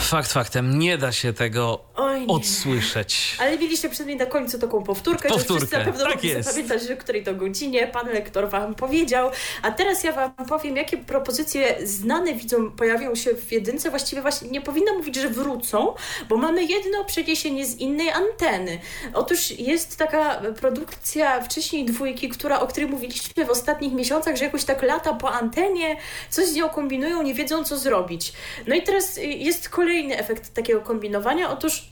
Fakt 0.00 0.32
faktem, 0.32 0.78
nie 0.78 0.98
da 0.98 1.12
się 1.12 1.32
tego 1.32 1.80
odsłyszeć. 2.28 3.36
Ale 3.40 3.58
mieliście 3.58 3.88
przed 3.88 4.06
na 4.06 4.26
końcu 4.26 4.58
taką 4.58 4.82
powtórkę, 4.82 5.28
powtórkę. 5.28 5.66
że 5.70 5.78
na 5.78 5.84
pewno 5.84 6.04
tak 6.04 6.24
jest. 6.24 6.48
zapamiętać, 6.48 6.82
że 6.82 6.96
w 6.96 6.98
której 6.98 7.24
to 7.24 7.34
godzinie 7.34 7.86
pan 7.86 8.08
lektor 8.08 8.50
wam 8.50 8.74
powiedział. 8.74 9.30
A 9.62 9.70
teraz 9.70 10.04
ja 10.04 10.12
wam 10.12 10.32
powiem, 10.48 10.76
jakie 10.76 10.96
propozycje 10.96 11.76
znane 11.84 12.34
widzom 12.34 12.72
pojawią 12.72 13.14
się 13.14 13.30
w 13.34 13.52
jedynce. 13.52 13.90
Właściwie 13.90 14.22
właśnie 14.22 14.50
nie 14.50 14.60
powinno 14.60 14.94
mówić, 14.94 15.16
że 15.16 15.28
wrócą, 15.28 15.94
bo 16.28 16.36
mamy 16.36 16.64
jedno 16.64 17.04
przeniesienie 17.04 17.66
z 17.66 17.76
innej 17.76 18.10
anteny. 18.10 18.78
Otóż 19.14 19.50
jest 19.50 19.96
taka 19.96 20.42
produkcja 20.60 21.40
wcześniej 21.40 21.84
dwójki, 21.84 22.28
która, 22.28 22.60
o 22.60 22.66
której 22.66 22.90
mówiliśmy 22.90 23.44
w 23.44 23.50
ostatnich 23.50 23.92
miesiącach, 23.92 24.36
że 24.36 24.44
jakoś 24.44 24.64
tak 24.64 24.82
lata 24.82 25.14
po 25.14 25.32
antenie, 25.32 25.96
coś 26.30 26.46
z 26.46 26.54
nią 26.54 26.68
kombinują, 26.68 27.22
nie 27.22 27.34
wiedzą 27.34 27.64
co 27.64 27.78
zrobić. 27.78 28.32
No 28.66 28.74
i 28.74 28.82
teraz 28.82 29.20
jest 29.22 29.68
kolejny 29.68 29.89
efekt 29.98 30.54
takiego 30.54 30.80
kombinowania. 30.80 31.50
Otóż 31.50 31.90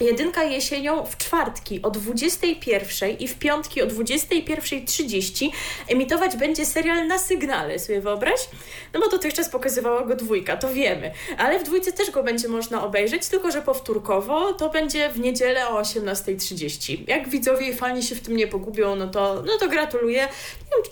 Jedynka 0.00 0.44
jesienią 0.44 1.06
w 1.06 1.16
czwartki 1.16 1.82
o 1.82 1.90
21 1.90 3.10
i 3.18 3.28
w 3.28 3.38
piątki 3.38 3.82
o 3.82 3.86
21.30 3.86 5.50
emitować 5.88 6.36
będzie 6.36 6.66
serial 6.66 7.06
na 7.06 7.18
sygnale, 7.18 7.78
sobie 7.78 8.00
wyobraź? 8.00 8.40
No 8.92 9.00
bo 9.00 9.08
dotychczas 9.08 9.48
pokazywała 9.48 10.04
go 10.04 10.16
dwójka, 10.16 10.56
to 10.56 10.68
wiemy. 10.68 11.12
Ale 11.38 11.58
w 11.58 11.62
dwójce 11.62 11.92
też 11.92 12.10
go 12.10 12.22
będzie 12.22 12.48
można 12.48 12.84
obejrzeć, 12.84 13.28
tylko 13.28 13.50
że 13.50 13.62
powtórkowo 13.62 14.52
to 14.52 14.68
będzie 14.68 15.08
w 15.08 15.18
niedzielę 15.18 15.68
o 15.68 15.80
18.30. 15.80 16.98
Jak 17.08 17.28
widzowie 17.28 17.68
i 17.68 17.74
fani 17.74 18.02
się 18.02 18.14
w 18.14 18.20
tym 18.20 18.36
nie 18.36 18.46
pogubią, 18.46 18.96
no 18.96 19.08
to, 19.08 19.42
no 19.46 19.58
to 19.58 19.68
gratuluję. 19.68 20.28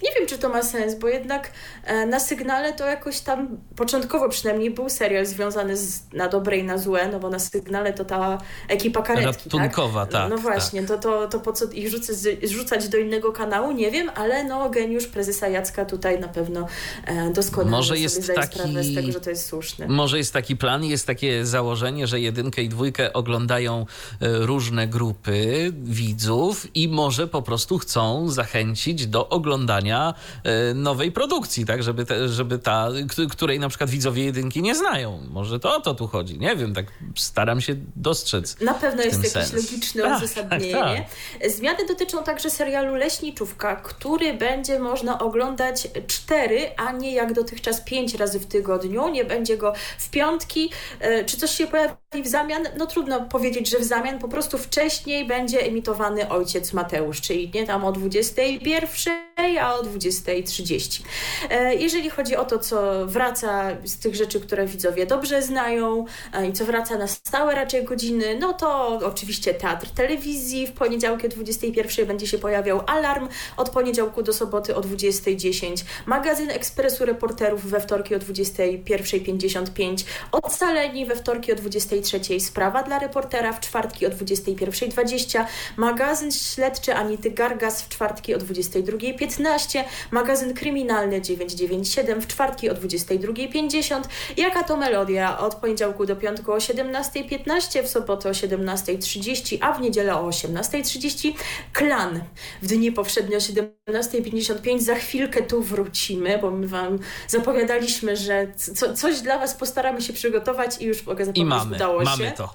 Nie 0.02 0.09
wiem, 0.09 0.18
nie 0.18 0.21
wiem, 0.21 0.28
czy 0.28 0.38
to 0.38 0.49
ma 0.49 0.62
sens, 0.62 0.95
bo 0.95 1.09
jednak 1.09 1.50
e, 1.85 2.07
na 2.07 2.21
sygnale 2.21 2.73
to 2.73 2.87
jakoś 2.87 3.21
tam 3.21 3.59
początkowo 3.76 4.28
przynajmniej 4.28 4.71
był 4.71 4.90
serial 4.90 5.26
związany 5.26 5.76
z, 5.76 6.12
na 6.12 6.28
dobre 6.28 6.59
i 6.59 6.64
na 6.64 6.78
złe, 6.78 7.09
no 7.12 7.21
bo 7.21 7.30
na 7.30 7.38
sygnale 7.38 7.92
to 7.92 8.04
ta 8.04 8.38
ekipa 8.68 9.02
karetki, 9.02 9.50
Ratunkowa, 9.50 10.07
tak? 10.07 10.12
tak 10.12 10.30
no 10.30 10.37
tak. 10.37 10.42
właśnie, 10.42 10.83
tak. 10.83 10.88
To, 10.88 10.99
to, 10.99 11.28
to 11.28 11.40
po 11.40 11.52
co 11.52 11.64
ich 11.73 11.90
rzucać, 11.90 12.16
rzucać 12.42 12.88
do 12.88 12.99
innego 12.99 13.33
kanału, 13.33 13.73
nie 13.73 13.90
wiem, 13.90 14.11
ale 14.14 14.45
no 14.45 14.71
geniusz 14.71 15.07
prezesa 15.07 15.49
Jacka 15.49 15.85
tutaj 15.85 16.21
na 16.21 16.28
pewno 16.28 16.66
e, 17.04 17.30
doskonale 17.33 17.71
może 17.71 17.88
sobie 17.88 18.00
jest 18.00 18.25
zdaje 18.25 18.38
taki, 18.40 18.59
sprawę 18.59 18.85
z 18.85 18.95
tego, 18.95 19.12
że 19.12 19.21
to 19.21 19.30
jest 19.30 19.47
słuszne. 19.47 19.88
Może 19.88 20.18
jest 20.18 20.33
taki 20.33 20.57
plan, 20.57 20.85
jest 20.85 21.07
takie 21.07 21.47
założenie, 21.47 22.07
że 22.07 22.21
jedynkę 22.21 22.62
i 22.62 22.68
dwójkę 22.68 23.12
oglądają 23.12 23.87
e, 24.21 24.38
różne 24.38 24.88
grupy 24.88 25.73
widzów 25.73 26.66
i 26.75 26.88
może 26.88 27.28
po 27.28 27.42
prostu 27.42 27.78
chcą 27.78 28.28
zachęcić 28.28 29.07
do 29.07 29.28
oglądania 29.28 29.77
e, 29.87 30.75
nowej 30.75 31.12
produkcji, 31.12 31.66
tak, 31.66 31.82
żeby, 31.82 32.04
te, 32.04 32.28
żeby 32.28 32.58
ta, 32.58 32.88
której 33.30 33.61
na 33.61 33.68
przykład 33.68 33.90
widzowie 33.90 34.25
jedynki 34.25 34.62
nie 34.62 34.75
znają. 34.75 35.20
Może 35.30 35.61
to 35.61 35.76
o 35.76 35.80
to 35.80 35.94
tu 35.94 36.06
chodzi, 36.06 36.38
nie 36.38 36.56
wiem, 36.56 36.75
tak 36.75 36.87
staram 37.16 37.61
się 37.61 37.76
dostrzec. 37.97 38.61
Na 38.61 38.75
pewno 38.75 39.02
jest 39.02 39.16
jakieś 39.16 39.32
sens. 39.32 39.52
logiczne 39.52 40.02
tak, 40.02 40.18
uzasadnienie. 40.18 40.73
Tak, 40.73 41.40
tak. 41.40 41.50
Zmiany 41.50 41.87
dotyczą 41.87 42.25
także 42.25 42.50
serialu 42.50 42.94
Leśniczówka, 42.94 43.76
który 43.76 44.35
będzie 44.35 44.78
można 44.78 45.18
oglądać 45.18 45.88
cztery, 46.06 46.70
a 46.76 46.92
nie 46.92 47.12
jak 47.12 47.32
dotychczas 47.32 47.80
pięć 47.80 48.14
razy 48.14 48.40
w 48.40 48.47
tygodniu. 48.47 49.08
Nie 49.08 49.25
będzie 49.25 49.56
go 49.56 49.73
w 49.99 50.11
piątki. 50.11 50.70
E, 51.00 51.25
czy 51.25 51.37
coś 51.37 51.50
się 51.50 51.66
pojawi 51.66 51.94
w 52.12 52.27
zamian? 52.27 52.69
No 52.77 52.87
trudno 52.87 53.21
powiedzieć, 53.21 53.71
że 53.71 53.79
w 53.79 53.85
zamian. 53.85 54.19
Po 54.19 54.29
prostu 54.29 54.59
wcześniej 54.59 55.27
będzie 55.27 55.61
emitowany 55.61 56.29
Ojciec 56.29 56.73
Mateusz, 56.73 57.21
czyli 57.21 57.50
nie 57.55 57.67
tam 57.67 57.85
o 57.85 57.93
21, 57.93 59.15
a 59.61 59.75
o 59.75 59.83
20.30. 59.83 61.03
E, 61.50 61.75
jeżeli 61.75 62.11
chodzi 62.11 62.37
o 62.37 62.45
to, 62.45 62.59
co 62.59 63.07
wraca 63.07 63.77
z 63.85 63.99
tych 63.99 64.15
rzeczy, 64.15 64.41
które 64.41 64.67
widzowie 64.67 65.07
dobrze 65.07 65.43
znają 65.43 66.05
e, 66.33 66.49
i 66.49 66.53
co 66.53 66.65
wraca 66.65 66.99
na 66.99 67.07
stałe 67.07 67.55
raczej 67.55 67.85
godziny, 67.85 68.38
no 68.41 68.53
to 68.53 68.88
oczywiście 69.05 69.55
teatr 69.55 69.91
telewizji. 69.91 70.67
W 70.67 70.73
poniedziałki 70.73 71.27
o 71.27 71.31
21 71.31 72.07
będzie 72.07 72.27
się 72.27 72.38
pojawiał 72.38 72.81
alarm 72.87 73.29
od 73.57 73.71
poniedziałku 73.71 74.23
do 74.23 74.33
soboty 74.33 74.77
o 74.77 74.81
20.10. 74.81 75.85
Magazyn 76.07 76.50
Ekspresu 76.50 77.05
Reporterów 77.05 77.67
we 77.67 77.81
wtorki 77.81 78.15
o 78.15 78.19
21.55. 78.19 80.05
Ocaleni 80.33 81.07
we 81.07 81.17
wtorki 81.17 81.53
o 81.53 81.57
20.30 81.57 81.98
23 82.00 82.40
Sprawa 82.40 82.83
dla 82.83 82.99
reportera, 82.99 83.52
w 83.52 83.61
czwartki 83.61 84.07
o 84.07 84.11
21.20 84.11 85.45
magazyn 85.76 86.33
śledczy 86.33 86.95
Anity 86.95 87.31
Gargas 87.31 87.83
w 87.83 87.88
czwartki 87.88 88.35
o 88.35 88.38
22.15, 88.38 89.85
magazyn 90.11 90.55
kryminalny 90.55 91.23
997 91.23 92.21
w 92.21 92.26
czwartki 92.26 92.71
o 92.71 92.75
22.50, 92.75 94.02
Jaka 94.37 94.62
to 94.62 94.76
melodia? 94.76 95.38
Od 95.38 95.55
poniedziałku 95.55 96.07
do 96.07 96.17
piątku 96.17 96.52
o 96.52 96.57
17.15, 96.57 97.83
w 97.83 97.88
sobotę 97.88 98.28
o 98.28 98.33
17.30, 98.33 99.59
a 99.61 99.73
w 99.73 99.81
niedzielę 99.81 100.17
o 100.17 100.28
18.30 100.28 101.33
Klan. 101.73 102.21
W 102.62 102.67
dni 102.67 102.93
powszednie 102.93 103.37
o 103.37 103.40
17.55 103.40 104.81
za 104.81 104.95
chwilkę 104.95 105.43
tu 105.43 105.62
wrócimy, 105.62 106.38
bo 106.38 106.50
my 106.50 106.69
Wam 106.69 106.99
zapowiadaliśmy, 107.28 108.17
że 108.17 108.47
co, 108.57 108.95
coś 108.95 109.21
dla 109.21 109.38
Was 109.38 109.55
postaramy 109.55 110.02
się 110.02 110.12
przygotować 110.12 110.81
i 110.81 110.85
już 110.85 111.07
mogę 111.07 111.25
zapowiedzieć, 111.25 111.43
I 111.43 111.45
mamy, 111.45 111.78
udało 111.97 112.16
mamy 112.16 112.33
to. 112.33 112.54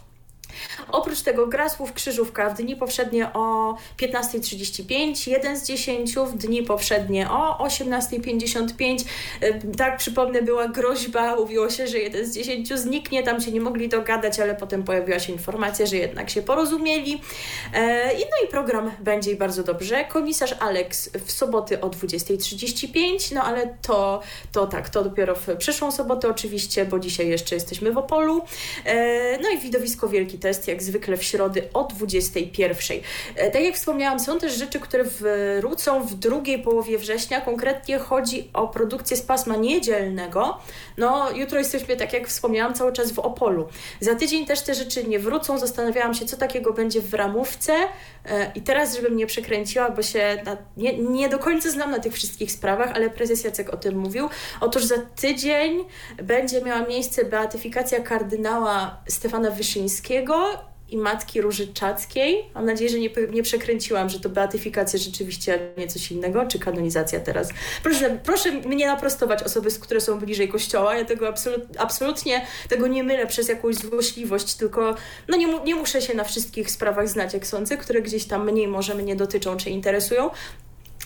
Oprócz 0.92 1.22
tego 1.22 1.48
gra 1.48 1.70
słów 1.70 1.94
krzyżówka 1.94 2.50
w 2.50 2.58
dni 2.58 2.76
powszednie 2.76 3.34
o 3.34 3.76
15.35, 3.98 5.32
1 5.32 5.58
z 5.60 5.68
10, 5.68 6.16
w 6.16 6.38
dni 6.38 6.64
powszednie 6.64 7.30
o 7.30 7.68
18.55. 7.68 9.06
E, 9.42 9.54
Tak, 9.78 9.98
przypomnę, 9.98 10.42
była 10.42 10.68
groźba, 10.68 11.36
mówiło 11.36 11.70
się, 11.70 11.88
że 11.88 11.98
1 11.98 12.26
z 12.26 12.36
10 12.36 12.74
zniknie, 12.74 13.24
tam 13.24 13.42
się 13.42 13.52
nie 13.52 13.62
mogli 13.62 13.90
dogadać, 13.90 14.40
ale 14.40 14.56
potem 14.56 14.84
pojawiła 14.84 15.20
się 15.20 15.34
informacja, 15.34 15.86
że 15.86 15.98
jednak 15.98 16.30
się 16.30 16.42
porozumieli. 16.42 17.22
E, 17.74 18.14
i 18.14 18.20
No 18.20 18.48
i 18.48 18.52
program 18.52 18.92
będzie 19.00 19.32
i 19.32 19.36
bardzo 19.36 19.64
dobrze. 19.64 20.06
Komisarz 20.06 20.56
Alex 20.60 21.10
w 21.26 21.32
soboty 21.32 21.82
o 21.82 21.90
20.35, 21.90 23.36
no 23.36 23.44
ale 23.44 23.78
to, 23.82 24.22
to 24.52 24.68
tak, 24.68 24.90
to 24.90 25.04
dopiero 25.04 25.36
w 25.36 25.48
przyszłą 25.58 25.92
sobotę 25.92 26.30
oczywiście, 26.30 26.86
bo 26.86 27.00
dzisiaj 27.00 27.28
jeszcze 27.28 27.56
jesteśmy 27.56 27.92
w 27.92 27.98
Opolu. 27.98 28.42
E, 28.86 29.38
No 29.42 29.50
i 29.50 29.58
widowisko 29.58 30.08
Wielki 30.08 30.40
Test, 30.44 30.68
jak 30.68 30.84
zwykle 30.84 31.18
w 31.18 31.24
środę 31.24 31.62
o 31.74 31.84
21.00. 31.84 33.00
E, 33.36 33.52
Tak 33.52 33.64
jak 33.64 33.76
wspomniałam, 33.76 34.20
są 34.20 34.40
też 34.40 34.58
rzeczy, 34.58 34.80
które 34.80 35.04
wrócą 35.04 36.04
w 36.08 36.14
drugiej 36.16 36.60
połowie 36.60 36.98
września. 36.98 37.42
Konkretnie 37.42 38.00
chodzi 38.00 38.50
o 38.54 38.68
produkcję 38.68 39.18
z 39.18 39.22
pasma 39.22 39.56
niedzielnego. 39.56 40.58
No, 40.98 41.32
jutro 41.32 41.60
jesteśmy, 41.60 41.96
tak 41.96 42.14
jak 42.14 42.28
wspomniałam, 42.28 42.74
cały 42.74 42.94
czas 42.94 43.12
w 43.12 43.20
Opolu. 43.20 43.68
Za 44.00 44.16
tydzień 44.16 44.46
też 44.46 44.62
te 44.62 44.76
rzeczy 44.76 45.08
nie 45.08 45.20
wrócą. 45.20 45.58
Zastanawiałam 45.58 46.14
się, 46.14 46.26
co 46.26 46.38
takiego 46.38 46.74
będzie 46.74 47.02
w 47.02 47.14
ramówce. 47.14 47.74
E, 48.26 48.52
I 48.56 48.62
teraz, 48.62 48.96
żebym 48.96 49.18
nie 49.18 49.26
przekręciła, 49.26 49.90
bo 49.90 50.02
się 50.02 50.42
na, 50.46 50.58
nie, 50.78 50.98
nie 50.98 51.30
do 51.30 51.40
końca 51.40 51.72
znam 51.72 51.92
na 51.92 52.00
tych 52.00 52.14
wszystkich 52.14 52.52
sprawach, 52.52 52.92
ale 52.96 53.10
prezes 53.10 53.44
Jacek 53.44 53.74
o 53.74 53.78
tym 53.78 53.98
mówił. 53.98 54.30
Otóż 54.62 54.84
za 54.84 54.96
tydzień 55.22 55.84
będzie 56.24 56.62
miała 56.62 56.88
miejsce 56.88 57.26
beatyfikacja 57.26 58.00
kardynała 58.00 58.98
Stefana 59.08 59.52
Wyszyńskiego 59.52 60.33
i 60.90 60.98
matki 60.98 61.42
Róży 61.42 61.68
Czackiej. 61.68 62.46
Mam 62.56 62.66
nadzieję, 62.66 62.90
że 62.90 63.00
nie, 63.00 63.10
nie 63.32 63.44
przekręciłam, 63.44 64.10
że 64.10 64.20
to 64.20 64.30
beatyfikacja 64.30 65.00
rzeczywiście, 65.00 65.60
a 65.78 65.80
nie 65.80 65.88
coś 65.88 66.12
innego, 66.12 66.46
czy 66.46 66.60
kanonizacja 66.60 67.20
teraz. 67.20 67.50
Proszę, 67.84 68.20
proszę 68.24 68.52
mnie 68.52 68.88
naprostować 68.88 69.44
osoby, 69.44 69.70
które 69.82 70.02
są 70.02 70.20
bliżej 70.20 70.50
kościoła. 70.50 70.96
Ja 70.96 71.06
tego 71.06 71.28
absolut, 71.28 71.63
absolutnie 71.78 72.46
tego 72.70 72.88
nie 72.88 73.04
mylę 73.04 73.28
przez 73.28 73.48
jakąś 73.48 73.75
złośliwość, 73.75 74.56
tylko 74.56 74.96
no 75.28 75.38
nie, 75.38 75.60
nie 75.60 75.75
muszę 75.75 76.02
się 76.02 76.13
na 76.13 76.24
wszystkich 76.24 76.72
sprawach 76.72 77.10
znać, 77.10 77.34
jak 77.34 77.48
sądzę, 77.48 77.78
które 77.78 78.02
gdzieś 78.02 78.25
tam 78.25 78.52
mniej 78.52 78.68
może 78.68 78.96
mnie 78.96 79.16
dotyczą 79.16 79.58
czy 79.58 79.70
interesują. 79.70 80.30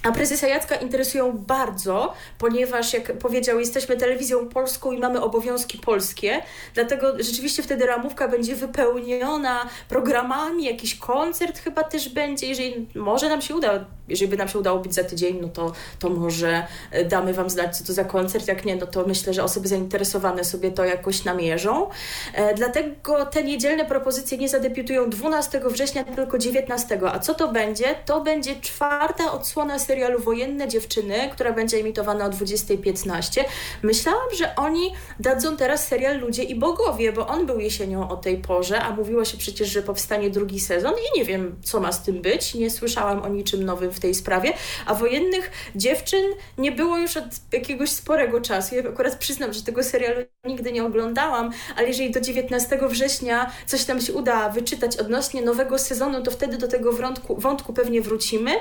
A 0.03 0.11
prezesa 0.11 0.47
Jacka 0.47 0.75
interesują 0.75 1.31
bardzo, 1.37 2.13
ponieważ, 2.37 2.93
jak 2.93 3.17
powiedział, 3.17 3.59
jesteśmy 3.59 3.97
telewizją 3.97 4.49
polską 4.49 4.91
i 4.91 4.99
mamy 4.99 5.21
obowiązki 5.21 5.77
polskie, 5.77 6.41
dlatego 6.73 7.13
rzeczywiście 7.19 7.63
wtedy 7.63 7.85
ramówka 7.85 8.27
będzie 8.27 8.55
wypełniona 8.55 9.69
programami, 9.89 10.63
jakiś 10.63 10.95
koncert 10.95 11.59
chyba 11.59 11.83
też 11.83 12.09
będzie, 12.09 12.47
jeżeli 12.47 12.87
może 12.95 13.29
nam 13.29 13.41
się 13.41 13.55
uda, 13.55 13.85
jeżeli 14.07 14.31
by 14.31 14.37
nam 14.37 14.47
się 14.47 14.59
udało 14.59 14.79
być 14.79 14.93
za 14.93 15.03
tydzień, 15.03 15.39
no 15.41 15.47
to, 15.47 15.71
to 15.99 16.09
może 16.09 16.67
e, 16.91 17.05
damy 17.05 17.33
Wam 17.33 17.49
znać, 17.49 17.77
co 17.77 17.83
to 17.83 17.93
za 17.93 18.03
koncert, 18.03 18.47
jak 18.47 18.65
nie, 18.65 18.75
no 18.75 18.87
to 18.87 19.05
myślę, 19.07 19.33
że 19.33 19.43
osoby 19.43 19.67
zainteresowane 19.67 20.43
sobie 20.43 20.71
to 20.71 20.85
jakoś 20.85 21.23
namierzą. 21.23 21.89
E, 22.33 22.53
dlatego 22.53 23.25
te 23.25 23.43
niedzielne 23.43 23.85
propozycje 23.85 24.37
nie 24.37 24.49
zadebiutują 24.49 25.09
12 25.09 25.61
września, 25.65 26.03
tylko 26.03 26.37
19. 26.37 26.99
A 27.13 27.19
co 27.19 27.33
to 27.33 27.47
będzie? 27.51 27.95
To 28.05 28.21
będzie 28.21 28.55
czwarta 28.61 29.31
odsłona 29.31 29.79
serialu 29.87 30.19
Wojenne 30.19 30.67
Dziewczyny, 30.67 31.29
która 31.31 31.53
będzie 31.53 31.77
emitowana 31.77 32.25
o 32.25 32.29
20.15. 32.29 33.43
Myślałam, 33.83 34.27
że 34.37 34.55
oni 34.55 34.93
dadzą 35.19 35.57
teraz 35.57 35.87
serial 35.87 36.19
Ludzie 36.19 36.43
i 36.43 36.55
Bogowie, 36.55 37.11
bo 37.11 37.27
on 37.27 37.45
był 37.45 37.59
jesienią 37.59 38.09
o 38.09 38.17
tej 38.17 38.37
porze, 38.37 38.81
a 38.81 38.91
mówiło 38.91 39.25
się 39.25 39.37
przecież, 39.37 39.69
że 39.69 39.81
powstanie 39.81 40.29
drugi 40.29 40.59
sezon 40.59 40.93
i 40.93 41.19
nie 41.19 41.25
wiem, 41.25 41.55
co 41.63 41.79
ma 41.79 41.91
z 41.91 42.03
tym 42.03 42.21
być. 42.21 42.53
Nie 42.53 42.69
słyszałam 42.69 43.23
o 43.23 43.27
niczym 43.27 43.63
nowym 43.63 43.91
w 43.91 43.99
tej 43.99 44.13
sprawie, 44.15 44.53
a 44.85 44.93
Wojennych 44.93 45.51
Dziewczyn 45.75 46.25
nie 46.57 46.71
było 46.71 46.97
już 46.97 47.17
od 47.17 47.25
jakiegoś 47.53 47.89
sporego 47.89 48.41
czasu. 48.41 48.75
Ja 48.75 48.89
akurat 48.89 49.15
przyznam, 49.15 49.53
że 49.53 49.63
tego 49.63 49.83
serialu 49.83 50.21
nigdy 50.45 50.71
nie 50.71 50.85
oglądałam, 50.85 51.51
ale 51.77 51.87
jeżeli 51.87 52.11
do 52.11 52.21
19 52.21 52.79
września 52.89 53.51
coś 53.65 53.85
tam 53.85 54.01
się 54.01 54.13
uda 54.13 54.49
wyczytać 54.49 54.97
odnośnie 54.97 55.41
nowego 55.41 55.79
sezonu, 55.79 56.23
to 56.23 56.31
wtedy 56.31 56.57
do 56.57 56.67
tego 56.67 56.91
wątku, 56.91 57.35
wątku 57.35 57.73
pewnie 57.73 58.01
wrócimy. 58.01 58.51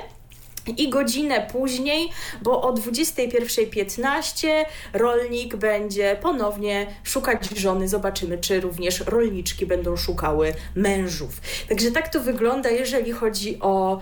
I 0.71 0.89
godzinę 0.89 1.47
później, 1.51 2.09
bo 2.41 2.61
o 2.61 2.73
21.15 2.73 4.47
rolnik 4.93 5.55
będzie 5.55 6.17
ponownie 6.21 6.87
szukać 7.03 7.49
żony. 7.55 7.87
Zobaczymy, 7.87 8.37
czy 8.37 8.59
również 8.61 8.99
rolniczki 8.99 9.65
będą 9.65 9.97
szukały 9.97 10.53
mężów. 10.75 11.41
Także 11.69 11.91
tak 11.91 12.09
to 12.09 12.19
wygląda, 12.19 12.69
jeżeli 12.69 13.11
chodzi 13.11 13.59
o 13.59 14.01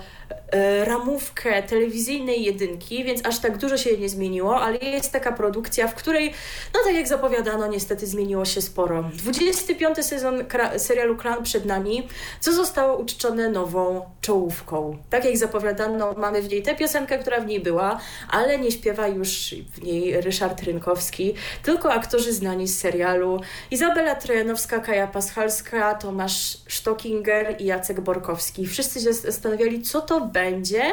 ramówkę 0.83 1.63
telewizyjnej 1.63 2.43
jedynki, 2.43 3.03
więc 3.03 3.25
aż 3.25 3.39
tak 3.39 3.57
dużo 3.57 3.77
się 3.77 3.97
nie 3.97 4.09
zmieniło, 4.09 4.61
ale 4.61 4.77
jest 4.77 5.11
taka 5.11 5.31
produkcja, 5.31 5.87
w 5.87 5.95
której, 5.95 6.33
no 6.73 6.79
tak 6.85 6.95
jak 6.95 7.07
zapowiadano, 7.07 7.67
niestety 7.67 8.07
zmieniło 8.07 8.45
się 8.45 8.61
sporo. 8.61 9.03
25 9.13 10.05
sezon 10.05 10.43
serialu 10.77 11.17
Klan 11.17 11.43
przed 11.43 11.65
nami, 11.65 12.07
co 12.39 12.53
zostało 12.53 12.97
uczczone 12.97 13.49
nową 13.49 14.01
czołówką. 14.21 14.97
Tak 15.09 15.25
jak 15.25 15.37
zapowiadano, 15.37 16.13
mamy 16.17 16.41
w 16.41 16.49
niej 16.49 16.63
tę 16.63 16.75
piosenkę, 16.75 17.19
która 17.19 17.39
w 17.39 17.45
niej 17.45 17.59
była, 17.59 17.99
ale 18.29 18.59
nie 18.59 18.71
śpiewa 18.71 19.07
już 19.07 19.55
w 19.73 19.83
niej 19.83 20.21
Ryszard 20.21 20.63
Rynkowski, 20.63 21.33
tylko 21.63 21.93
aktorzy 21.93 22.33
znani 22.33 22.67
z 22.67 22.79
serialu 22.79 23.41
Izabela 23.71 24.15
Trojanowska, 24.15 24.79
Kaja 24.79 25.07
Paschalska, 25.07 25.95
Tomasz 25.95 26.57
Stockinger 26.69 27.55
i 27.59 27.65
Jacek 27.65 28.01
Borkowski. 28.01 28.67
Wszyscy 28.67 29.01
się 29.01 29.13
zastanawiali, 29.13 29.81
co 29.81 30.01
to 30.01 30.14
będzie, 30.21 30.83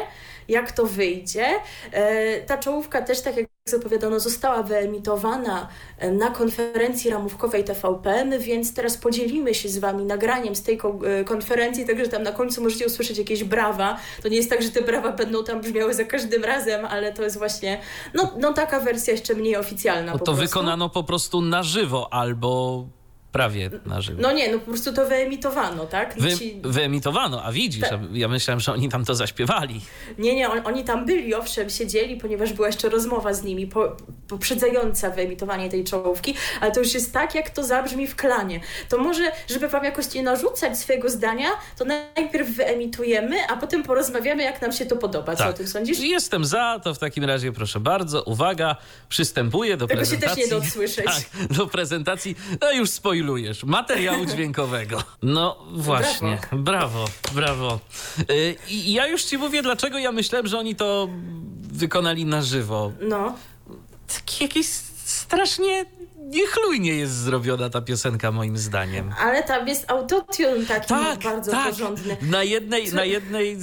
jak 0.47 0.71
to 0.71 0.85
wyjdzie. 0.85 1.45
E, 1.91 2.41
Ta 2.41 2.57
czołówka 2.57 3.01
też, 3.01 3.21
tak 3.21 3.37
jak 3.37 3.45
zapowiadano, 3.69 4.19
została 4.19 4.63
wyemitowana 4.63 5.67
e, 5.97 6.11
na 6.11 6.29
konferencji 6.29 7.09
ramówkowej 7.11 7.63
TVP, 7.63 8.25
my 8.25 8.39
więc 8.39 8.73
teraz 8.73 8.97
podzielimy 8.97 9.53
się 9.53 9.69
z 9.69 9.77
Wami 9.77 10.03
nagraniem 10.05 10.55
z 10.55 10.63
tej 10.63 10.79
e, 11.05 11.23
konferencji, 11.23 11.85
także 11.85 12.07
tam 12.07 12.23
na 12.23 12.31
końcu 12.31 12.63
możecie 12.63 12.85
usłyszeć 12.85 13.17
jakieś 13.17 13.43
brawa. 13.43 13.97
To 14.23 14.27
nie 14.29 14.37
jest 14.37 14.49
tak, 14.49 14.61
że 14.63 14.69
te 14.69 14.81
brawa 14.81 15.11
będą 15.11 15.43
tam 15.43 15.61
brzmiały 15.61 15.93
za 15.93 16.03
każdym 16.03 16.43
razem, 16.43 16.85
ale 16.85 17.13
to 17.13 17.23
jest 17.23 17.37
właśnie 17.37 17.79
no, 18.13 18.33
no 18.39 18.53
taka 18.53 18.79
wersja 18.79 19.13
jeszcze 19.13 19.35
mniej 19.35 19.55
oficjalna 19.55 20.11
No 20.11 20.19
to 20.19 20.25
prostu. 20.25 20.41
wykonano 20.41 20.89
po 20.89 21.03
prostu 21.03 21.41
na 21.41 21.63
żywo 21.63 22.13
albo 22.13 22.85
prawie 23.33 23.69
na 23.85 24.01
żywo. 24.01 24.21
No 24.21 24.31
nie, 24.31 24.51
no 24.51 24.59
po 24.59 24.65
prostu 24.65 24.93
to 24.93 25.05
wyemitowano, 25.07 25.85
tak? 25.85 26.15
Wy, 26.19 26.37
ci- 26.37 26.61
wyemitowano, 26.63 27.43
a 27.43 27.51
widzisz, 27.51 27.81
Tak. 27.81 27.93
a 27.93 27.99
ja 28.13 28.27
myślałem, 28.27 28.59
że 28.59 28.73
oni 28.73 28.89
tam 28.89 29.05
to 29.05 29.15
zaśpiewali. 29.15 29.81
Nie, 30.17 30.35
nie, 30.35 30.49
on, 30.49 30.61
oni 30.63 30.83
tam 30.83 31.05
byli, 31.05 31.35
owszem, 31.35 31.69
siedzieli, 31.69 32.15
ponieważ 32.17 32.53
była 32.53 32.67
jeszcze 32.67 32.89
rozmowa 32.89 33.33
z 33.33 33.43
nimi 33.43 33.67
po, 33.67 33.95
poprzedzająca 34.27 35.09
wyemitowanie 35.09 35.69
tej 35.69 35.83
czołówki, 35.83 36.33
ale 36.61 36.71
to 36.71 36.79
już 36.79 36.93
jest 36.93 37.13
tak, 37.13 37.35
jak 37.35 37.49
to 37.49 37.63
zabrzmi 37.63 38.07
w 38.07 38.15
klanie. 38.15 38.59
To 38.89 38.97
może, 38.97 39.31
żeby 39.49 39.67
wam 39.67 39.83
jakoś 39.83 40.13
nie 40.13 40.23
narzucać 40.23 40.79
swojego 40.79 41.09
zdania, 41.09 41.49
to 41.77 41.85
najpierw 41.85 42.49
wyemitujemy, 42.49 43.35
a 43.49 43.57
potem 43.57 43.83
porozmawiamy, 43.83 44.43
jak 44.43 44.61
nam 44.61 44.71
się 44.71 44.85
to 44.85 44.95
podoba. 44.95 45.35
Co 45.35 45.47
o 45.47 45.53
tym 45.53 45.67
sądzisz? 45.67 45.99
Jestem 45.99 46.45
za, 46.45 46.79
to 46.83 46.93
w 46.93 46.99
takim 46.99 47.23
razie 47.23 47.51
proszę 47.51 47.79
bardzo, 47.79 48.23
uwaga, 48.23 48.75
przystępuję 49.09 49.77
do 49.77 49.87
Tego 49.87 50.05
się 50.05 50.11
też 50.11 50.19
prezentacji. 50.19 50.43
nie 50.43 50.49
da 50.49 50.57
odsłyszeć. 50.57 51.05
Tak, 51.13 51.57
do 51.57 51.67
prezentacji, 51.67 52.35
no 52.61 52.71
już 52.71 52.89
spoilujesz, 53.23 53.63
materiału 53.63 54.25
dźwiękowego. 54.25 55.03
No 55.21 55.57
właśnie, 55.71 56.39
brawo, 56.51 57.05
brawo. 57.33 57.79
Y, 58.31 58.55
I 58.69 58.93
ja 58.93 59.07
już 59.07 59.23
ci 59.23 59.37
mówię, 59.37 59.61
dlaczego 59.61 59.97
ja 59.97 60.11
myślałem, 60.11 60.47
że 60.47 60.59
oni 60.59 60.75
to 60.75 61.09
wykonali 61.61 62.25
na 62.25 62.41
żywo. 62.41 62.91
No. 63.01 63.35
Taki 64.07 64.43
jakiś 64.43 64.67
strasznie 65.05 65.85
niechlujnie 66.23 66.95
jest 66.95 67.13
zrobiona 67.13 67.69
ta 67.69 67.81
piosenka 67.81 68.31
moim 68.31 68.57
zdaniem. 68.57 69.13
Ale 69.19 69.43
tam 69.43 69.67
jest 69.67 69.91
autotune 69.91 70.65
taki 70.67 70.87
tak, 70.87 71.19
bardzo 71.19 71.51
tak. 71.51 71.69
porządny. 71.69 72.17
Na 72.21 72.43
jednej, 72.43 72.89
Co? 72.89 72.95
na 72.95 73.05
jednej, 73.05 73.57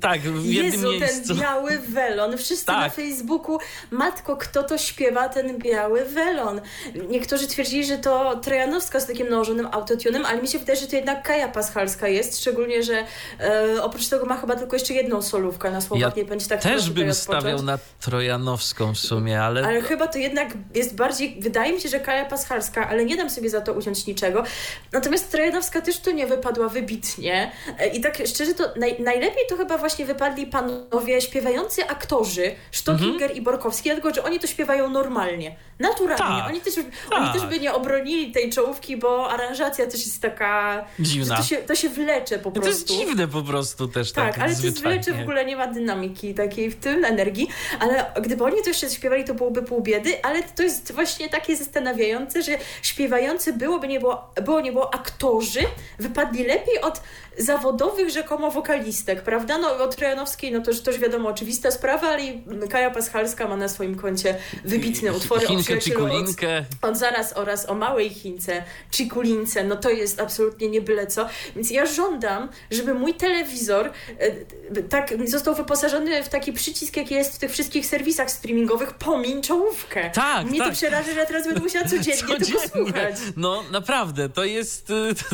tak, 0.00 0.20
w 0.20 0.44
jednym 0.44 0.72
Jezu, 0.72 0.90
miejscu. 0.90 1.28
ten 1.28 1.36
biały 1.36 1.78
welon. 1.78 2.38
Wszyscy 2.38 2.66
tak. 2.66 2.80
na 2.80 2.88
Facebooku, 2.88 3.58
matko, 3.90 4.36
kto 4.36 4.62
to 4.62 4.78
śpiewa 4.78 5.28
ten 5.28 5.58
biały 5.58 6.04
welon? 6.04 6.60
Niektórzy 7.08 7.46
twierdzili, 7.46 7.84
że 7.84 7.98
to 7.98 8.36
Trojanowska 8.36 9.00
z 9.00 9.06
takim 9.06 9.28
nałożonym 9.28 9.68
autotunem, 9.72 10.26
ale 10.26 10.42
mi 10.42 10.48
się 10.48 10.58
wydaje, 10.58 10.78
że 10.80 10.86
to 10.86 10.96
jednak 10.96 11.22
Kaja 11.22 11.48
Paschalska 11.48 12.08
jest, 12.08 12.40
szczególnie, 12.40 12.82
że 12.82 13.04
e, 13.40 13.82
oprócz 13.82 14.08
tego 14.08 14.26
ma 14.26 14.36
chyba 14.36 14.56
tylko 14.56 14.76
jeszcze 14.76 14.94
jedną 14.94 15.22
solówkę 15.22 15.70
na 15.70 15.80
słowach, 15.80 16.16
ja 16.16 16.22
nie 16.22 16.28
będzie 16.28 16.46
tak 16.46 16.62
też 16.62 16.90
bym 16.90 17.14
stawiał 17.14 17.62
na 17.62 17.78
Trojanowską 18.00 18.94
w 18.94 18.98
sumie, 18.98 19.42
ale... 19.42 19.66
Ale 19.66 19.82
chyba 19.82 20.06
to 20.06 20.18
jednak 20.18 20.48
jest 20.74 20.94
bardziej, 20.94 21.36
wydaje 21.40 21.72
mi 21.72 21.80
się, 21.80 21.88
że 21.88 21.93
Kaja 22.00 22.24
Paschalska, 22.24 22.88
ale 22.88 23.04
nie 23.04 23.16
dam 23.16 23.30
sobie 23.30 23.50
za 23.50 23.60
to 23.60 23.72
uciąć 23.72 24.06
niczego. 24.06 24.44
Natomiast 24.92 25.30
Trojanowska 25.30 25.80
też 25.80 25.98
tu 25.98 26.10
nie 26.10 26.26
wypadła 26.26 26.68
wybitnie 26.68 27.50
e, 27.78 27.88
i 27.88 28.00
tak 28.00 28.18
szczerze 28.26 28.54
to 28.54 28.64
naj, 28.76 29.02
najlepiej 29.02 29.42
to 29.48 29.56
chyba 29.56 29.78
właśnie 29.78 30.06
wypadli 30.06 30.46
panowie 30.46 31.20
śpiewający 31.20 31.88
aktorzy, 31.88 32.54
Stockinger 32.72 33.22
mhm. 33.22 33.38
i 33.38 33.42
Borkowski, 33.42 33.88
dlatego, 33.88 34.14
że 34.14 34.24
oni 34.24 34.40
to 34.40 34.46
śpiewają 34.46 34.90
normalnie, 34.90 35.56
naturalnie. 35.78 36.42
Tak, 36.42 36.48
oni, 36.48 36.60
też, 36.60 36.74
tak. 36.74 36.84
oni 37.10 37.32
też 37.32 37.46
by 37.46 37.60
nie 37.60 37.74
obronili 37.74 38.32
tej 38.32 38.50
czołówki, 38.50 38.96
bo 38.96 39.30
aranżacja 39.30 39.86
też 39.86 40.06
jest 40.06 40.22
taka... 40.22 40.84
Dziwna. 40.98 41.36
To 41.36 41.42
się, 41.42 41.56
to 41.56 41.74
się 41.74 41.88
wlecze 41.88 42.38
po 42.38 42.50
prostu. 42.50 42.60
To 42.60 42.68
jest 42.68 43.06
dziwne 43.06 43.28
po 43.28 43.42
prostu 43.42 43.88
też 43.88 44.12
tak 44.12 44.34
Tak, 44.34 44.42
ale 44.42 44.54
to 44.54 44.80
wlecze, 44.82 45.12
w 45.12 45.20
ogóle 45.20 45.44
nie 45.44 45.56
ma 45.56 45.66
dynamiki 45.66 46.34
takiej 46.34 46.70
w 46.70 46.76
tym, 46.76 47.04
energii, 47.04 47.48
ale 47.80 48.12
gdyby 48.22 48.44
oni 48.44 48.62
to 48.62 48.68
jeszcze 48.68 48.90
śpiewali, 48.90 49.24
to 49.24 49.34
byłoby 49.34 49.62
pół 49.62 49.80
biedy, 49.80 50.22
ale 50.22 50.42
to 50.42 50.62
jest 50.62 50.92
właśnie 50.92 51.28
takie 51.28 51.56
zastanawiające, 51.84 52.42
że 52.42 52.52
śpiewający 52.82 53.52
byłoby 53.52 53.88
nie 53.88 54.00
było, 54.00 54.30
było 54.42 54.60
nie 54.60 54.72
było 54.72 54.94
aktorzy, 54.94 55.60
wypadli 55.98 56.44
lepiej 56.44 56.80
od 56.80 57.00
zawodowych 57.38 58.10
rzekomo 58.10 58.50
wokalistek, 58.50 59.22
prawda? 59.22 59.58
No 59.58 59.76
o 59.76 59.88
Trojanowskiej, 59.88 60.52
no 60.52 60.60
to 60.60 60.70
już, 60.70 60.86
już 60.86 60.98
wiadomo, 60.98 61.28
oczywista 61.28 61.70
sprawa, 61.70 62.08
ale 62.08 62.22
Kaja 62.70 62.90
Paschalska 62.90 63.48
ma 63.48 63.56
na 63.56 63.68
swoim 63.68 63.94
koncie 63.94 64.36
wybitne 64.64 65.12
utwory 65.12 65.46
Chinkę, 65.46 65.74
o 65.74 65.80
Cikulinkę. 65.80 66.64
Od, 66.82 66.90
od 66.90 66.96
zaraz 66.96 67.32
oraz 67.36 67.68
o 67.68 67.74
małej 67.74 68.10
Chince, 68.10 68.64
Cikulince, 68.90 69.64
no 69.64 69.76
to 69.76 69.90
jest 69.90 70.20
absolutnie 70.20 70.68
nie 70.68 70.80
byle 70.80 71.06
co. 71.06 71.28
Więc 71.56 71.70
ja 71.70 71.86
żądam, 71.86 72.48
żeby 72.70 72.94
mój 72.94 73.14
telewizor 73.14 73.90
e, 74.18 74.82
tak 74.82 75.28
został 75.28 75.54
wyposażony 75.54 76.22
w 76.22 76.28
taki 76.28 76.52
przycisk, 76.52 76.96
jaki 76.96 77.14
jest 77.14 77.34
w 77.34 77.38
tych 77.38 77.52
wszystkich 77.52 77.86
serwisach 77.86 78.30
streamingowych, 78.30 78.94
pomiń 78.94 79.42
czołówkę. 79.42 80.10
Tak, 80.10 80.46
Mnie 80.46 80.58
tak. 80.58 80.68
to 80.68 80.74
przeraża, 80.74 81.12
że 81.12 81.18
ja 81.18 81.26
teraz 81.26 81.46
będę 81.46 81.60
musiała 81.60 81.84
codziennie, 81.84 82.22
codziennie 82.38 82.68
tego 82.68 82.84
słuchać. 82.84 83.14
No 83.36 83.64
naprawdę, 83.72 84.28
to 84.28 84.44
jest, 84.44 84.86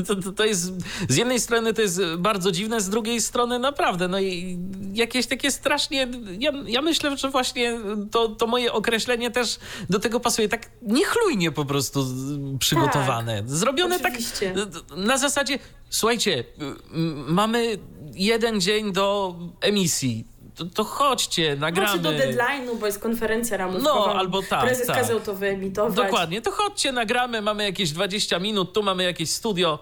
to, 0.06 0.14
to, 0.22 0.32
to 0.32 0.44
jest 0.44 0.72
z 1.08 1.16
jednej 1.16 1.40
strony 1.40 1.74
to 1.74 1.82
jest 1.82 1.89
jest 1.98 2.16
bardzo 2.18 2.52
dziwne, 2.52 2.80
z 2.80 2.88
drugiej 2.88 3.20
strony 3.20 3.58
naprawdę, 3.58 4.08
no 4.08 4.20
i 4.20 4.58
jakieś 4.94 5.26
takie 5.26 5.50
strasznie, 5.50 6.08
ja, 6.38 6.52
ja 6.66 6.82
myślę, 6.82 7.16
że 7.16 7.30
właśnie 7.30 7.78
to, 8.10 8.28
to 8.28 8.46
moje 8.46 8.72
określenie 8.72 9.30
też 9.30 9.58
do 9.90 9.98
tego 9.98 10.20
pasuje, 10.20 10.48
tak 10.48 10.70
niechlujnie 10.82 11.52
po 11.52 11.64
prostu 11.64 12.06
przygotowane. 12.58 13.36
Tak, 13.36 13.50
Zrobione 13.50 13.96
oczywiście. 13.96 14.54
tak 14.54 14.96
na 14.96 15.18
zasadzie, 15.18 15.58
słuchajcie, 15.90 16.44
mamy 17.26 17.78
jeden 18.14 18.60
dzień 18.60 18.92
do 18.92 19.34
emisji, 19.60 20.24
to, 20.60 20.64
to 20.64 20.84
chodźcie, 20.84 21.56
nagramy. 21.56 22.00
Znaczy 22.00 22.02
do 22.02 22.24
deadline'u, 22.24 22.78
bo 22.80 22.86
jest 22.86 22.98
konferencja 22.98 23.56
ramówkowa. 23.56 24.06
No, 24.06 24.14
albo 24.14 24.42
tak. 24.42 24.64
Prezes 24.64 24.86
tak. 24.86 24.96
kazał 24.96 25.20
to 25.20 25.34
wyemitować. 25.34 25.94
Dokładnie, 25.94 26.42
to 26.42 26.50
chodźcie, 26.50 26.92
nagramy, 26.92 27.42
mamy 27.42 27.64
jakieś 27.64 27.92
20 27.92 28.38
minut, 28.38 28.72
tu 28.72 28.82
mamy 28.82 29.04
jakieś 29.04 29.30
studio, 29.30 29.78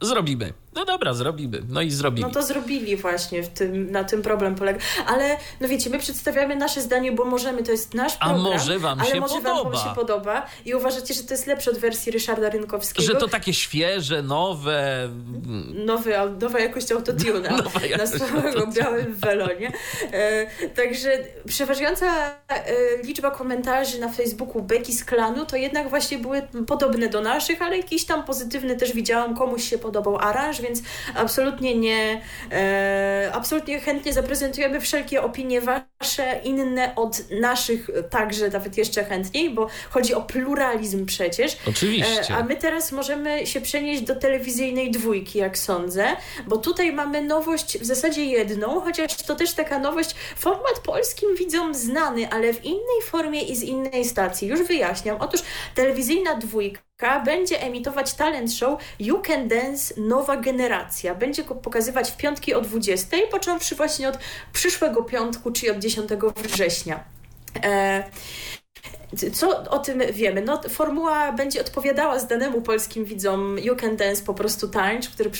zrobimy. 0.00 0.52
No 0.74 0.84
dobra, 0.84 1.14
zrobimy. 1.14 1.62
No 1.68 1.82
i 1.82 1.90
zrobili. 1.90 2.22
No 2.22 2.30
to 2.30 2.42
zrobili 2.42 2.96
właśnie, 2.96 3.42
w 3.42 3.48
tym, 3.48 3.90
na 3.90 4.04
tym 4.04 4.22
problem 4.22 4.54
polega. 4.54 4.78
Ale 5.06 5.36
no 5.60 5.68
wiecie, 5.68 5.90
my 5.90 5.98
przedstawiamy 5.98 6.56
nasze 6.56 6.80
zdanie, 6.80 7.12
bo 7.12 7.24
możemy, 7.24 7.62
to 7.62 7.72
jest 7.72 7.94
nasz 7.94 8.16
program. 8.16 8.40
A 8.40 8.42
może 8.42 8.78
wam 8.78 9.00
ale 9.00 9.10
się 9.10 9.20
może 9.20 9.34
podoba. 9.34 9.70
wam 9.70 9.88
się 9.88 9.94
podoba 9.94 10.46
i 10.64 10.74
uważacie, 10.74 11.14
że 11.14 11.22
to 11.22 11.34
jest 11.34 11.46
lepsze 11.46 11.70
od 11.70 11.78
wersji 11.78 12.12
Ryszarda 12.12 12.48
Rynkowskiego. 12.48 13.12
Że 13.12 13.14
to 13.14 13.28
takie 13.28 13.54
świeże, 13.54 14.22
nowe... 14.22 15.08
Nowy, 15.74 16.14
nowa 16.40 16.60
jakość 16.60 16.92
autotuna 16.92 17.50
na 17.98 18.06
swoim 18.06 18.72
białym 18.72 19.14
welonie. 19.14 19.72
E, 20.12 20.46
także 20.68 21.18
przeważająca 21.46 22.06
e, 22.48 23.02
liczba 23.02 23.30
komentarzy 23.30 24.00
na 24.00 24.08
Facebooku 24.08 24.62
Beki 24.62 24.92
z 24.92 25.04
klanu 25.04 25.46
to 25.46 25.56
jednak 25.56 25.90
właśnie 25.90 26.18
były 26.18 26.42
podobne 26.66 27.08
do 27.08 27.20
naszych, 27.20 27.62
ale 27.62 27.76
jakiś 27.76 28.04
tam 28.04 28.24
pozytywny 28.24 28.76
też 28.76 28.92
widziałam, 28.92 29.36
komuś 29.36 29.70
się 29.70 29.78
podobał 29.78 30.18
aranż, 30.18 30.60
więc 30.64 30.82
absolutnie 31.14 31.74
nie, 31.74 32.20
e, 32.52 33.30
absolutnie 33.34 33.80
chętnie 33.80 34.12
zaprezentujemy 34.12 34.80
wszelkie 34.80 35.22
opinie 35.22 35.60
wasze, 35.60 35.84
inne 36.44 36.94
od 36.94 37.30
naszych 37.30 37.90
także 38.10 38.48
nawet 38.48 38.78
jeszcze 38.78 39.04
chętniej, 39.04 39.50
bo 39.50 39.68
chodzi 39.90 40.14
o 40.14 40.22
pluralizm 40.22 41.06
przecież. 41.06 41.56
Oczywiście. 41.68 42.34
E, 42.34 42.36
a 42.36 42.42
my 42.42 42.56
teraz 42.56 42.92
możemy 42.92 43.46
się 43.46 43.60
przenieść 43.60 44.02
do 44.02 44.16
telewizyjnej 44.16 44.90
dwójki, 44.90 45.38
jak 45.38 45.58
sądzę, 45.58 46.06
bo 46.46 46.56
tutaj 46.56 46.92
mamy 46.92 47.22
nowość 47.22 47.78
w 47.78 47.84
zasadzie 47.84 48.24
jedną, 48.24 48.80
chociaż 48.80 49.16
to 49.16 49.34
też 49.34 49.54
taka 49.54 49.78
nowość, 49.78 50.14
format 50.36 50.80
polskim 50.84 51.36
widzom 51.36 51.74
znany, 51.74 52.30
ale 52.30 52.54
w 52.54 52.64
innej 52.64 53.02
formie 53.04 53.42
i 53.42 53.56
z 53.56 53.62
innej 53.62 54.04
stacji. 54.04 54.48
Już 54.48 54.62
wyjaśniam. 54.62 55.16
Otóż 55.20 55.40
telewizyjna 55.74 56.34
dwójka 56.34 57.20
będzie 57.24 57.62
emitować 57.62 58.14
talent 58.14 58.52
show 58.52 58.80
You 58.98 59.22
Can 59.22 59.48
Dance 59.48 59.94
Nowa 60.00 60.36
Generacja. 60.36 61.14
Będzie 61.14 61.44
go 61.44 61.54
pokazywać 61.54 62.10
w 62.10 62.16
piątki 62.16 62.54
o 62.54 62.60
20, 62.60 63.16
począwszy 63.30 63.74
właśnie 63.74 64.08
od 64.08 64.18
przyszłego 64.52 65.02
piątku, 65.02 65.52
czyli 65.52 65.70
od 65.70 65.78
10 65.78 65.93
września. 66.36 67.04
Co 69.32 69.70
o 69.70 69.78
tym 69.78 70.02
wiemy? 70.12 70.42
No, 70.42 70.60
formuła 70.68 71.32
będzie 71.32 71.60
odpowiadała 71.60 72.18
zdanemu 72.18 72.62
polskim 72.62 73.04
widzom 73.04 73.58
You 73.58 73.76
Can 73.76 73.96
Dance 73.96 74.22
po 74.22 74.34
prostu 74.34 74.68
tańcz, 74.68 75.08
który 75.08 75.30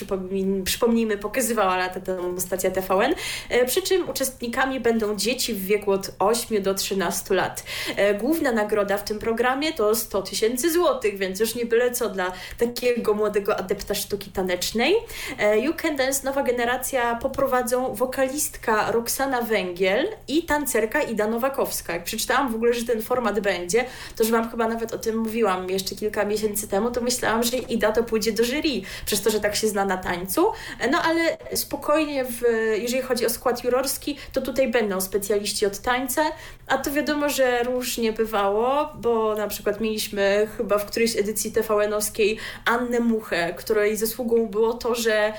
przypomnijmy 0.64 1.18
pokazywała 1.18 1.76
lata 1.76 2.00
temu 2.00 2.40
stacja 2.40 2.70
TVN, 2.70 3.14
e, 3.48 3.64
przy 3.64 3.82
czym 3.82 4.08
uczestnikami 4.08 4.80
będą 4.80 5.16
dzieci 5.16 5.54
w 5.54 5.66
wieku 5.66 5.90
od 5.90 6.10
8 6.18 6.62
do 6.62 6.74
13 6.74 7.34
lat. 7.34 7.64
E, 7.96 8.14
główna 8.14 8.52
nagroda 8.52 8.98
w 8.98 9.04
tym 9.04 9.18
programie 9.18 9.72
to 9.72 9.94
100 9.94 10.22
tysięcy 10.22 10.72
złotych, 10.72 11.18
więc 11.18 11.40
już 11.40 11.54
nie 11.54 11.66
byle 11.66 11.90
co 11.90 12.08
dla 12.08 12.32
takiego 12.58 13.14
młodego 13.14 13.56
adepta 13.56 13.94
sztuki 13.94 14.30
tanecznej. 14.30 14.94
E, 15.38 15.58
you 15.58 15.72
Can 15.76 15.96
Dance 15.96 16.24
Nowa 16.24 16.42
Generacja 16.42 17.14
poprowadzą 17.14 17.94
wokalistka 17.94 18.92
Roxana 18.92 19.42
Węgiel 19.42 20.08
i 20.28 20.42
tancerka 20.42 21.02
Ida 21.02 21.26
Nowakowska. 21.26 21.92
Jak 21.92 22.04
przeczytałam 22.04 22.52
w 22.52 22.54
ogóle, 22.54 22.72
że 22.72 22.84
ten 22.84 23.02
format 23.02 23.40
będzie 23.40 23.63
będzie, 23.64 23.84
to 24.16 24.22
już 24.22 24.32
Wam 24.32 24.50
chyba 24.50 24.68
nawet 24.68 24.94
o 24.94 24.98
tym 24.98 25.16
mówiłam 25.16 25.70
jeszcze 25.70 25.94
kilka 25.94 26.24
miesięcy 26.24 26.68
temu, 26.68 26.90
to 26.90 27.00
myślałam, 27.00 27.42
że 27.42 27.56
Ida 27.56 27.92
to 27.92 28.04
pójdzie 28.04 28.32
do 28.32 28.44
jury, 28.44 28.82
przez 29.06 29.22
to, 29.22 29.30
że 29.30 29.40
tak 29.40 29.56
się 29.56 29.68
zna 29.68 29.84
na 29.84 29.96
tańcu. 29.96 30.46
No 30.90 31.02
ale 31.02 31.38
spokojnie, 31.54 32.24
w, 32.24 32.42
jeżeli 32.78 33.02
chodzi 33.02 33.26
o 33.26 33.30
skład 33.30 33.64
jurorski, 33.64 34.16
to 34.32 34.40
tutaj 34.40 34.68
będą 34.68 35.00
specjaliści 35.00 35.66
od 35.66 35.78
tańca, 35.78 36.22
a 36.66 36.78
to 36.78 36.90
wiadomo, 36.90 37.28
że 37.28 37.62
różnie 37.62 38.12
bywało, 38.12 38.92
bo 38.94 39.34
na 39.34 39.48
przykład 39.48 39.80
mieliśmy 39.80 40.48
chyba 40.56 40.78
w 40.78 40.86
którejś 40.86 41.16
edycji 41.16 41.52
TVN-owskiej 41.52 42.38
Annę 42.64 43.00
Muchę, 43.00 43.54
której 43.54 43.96
zasługą 43.96 44.46
było 44.46 44.74
to, 44.74 44.94
że 44.94 45.32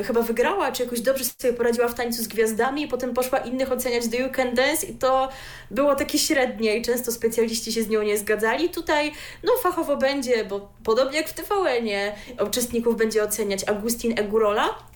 y, 0.00 0.04
chyba 0.04 0.22
wygrała, 0.22 0.72
czy 0.72 0.82
jakoś 0.82 1.00
dobrze 1.00 1.24
sobie 1.24 1.54
poradziła 1.54 1.88
w 1.88 1.94
tańcu 1.94 2.22
z 2.22 2.28
gwiazdami 2.28 2.82
i 2.82 2.88
potem 2.88 3.14
poszła 3.14 3.38
innych 3.38 3.72
oceniać 3.72 4.08
do 4.08 4.16
You 4.16 4.30
Can 4.32 4.54
Dance 4.54 4.86
i 4.86 4.94
to 4.94 5.28
było 5.70 5.94
takie 5.94 6.18
średnie 6.18 6.76
i 6.76 6.82
często 6.82 7.12
specjaliści 7.12 7.59
się 7.64 7.82
z 7.82 7.88
nią 7.88 8.02
nie 8.02 8.18
zgadzali. 8.18 8.68
Tutaj 8.68 9.12
no 9.42 9.52
fachowo 9.62 9.96
będzie, 9.96 10.44
bo 10.44 10.68
podobnie 10.84 11.16
jak 11.18 11.28
w 11.28 11.32
TVN-ie 11.32 12.12
uczestników 12.46 12.96
będzie 12.96 13.22
oceniać 13.22 13.68
Agustin 13.68 14.18
Egurola, 14.18 14.89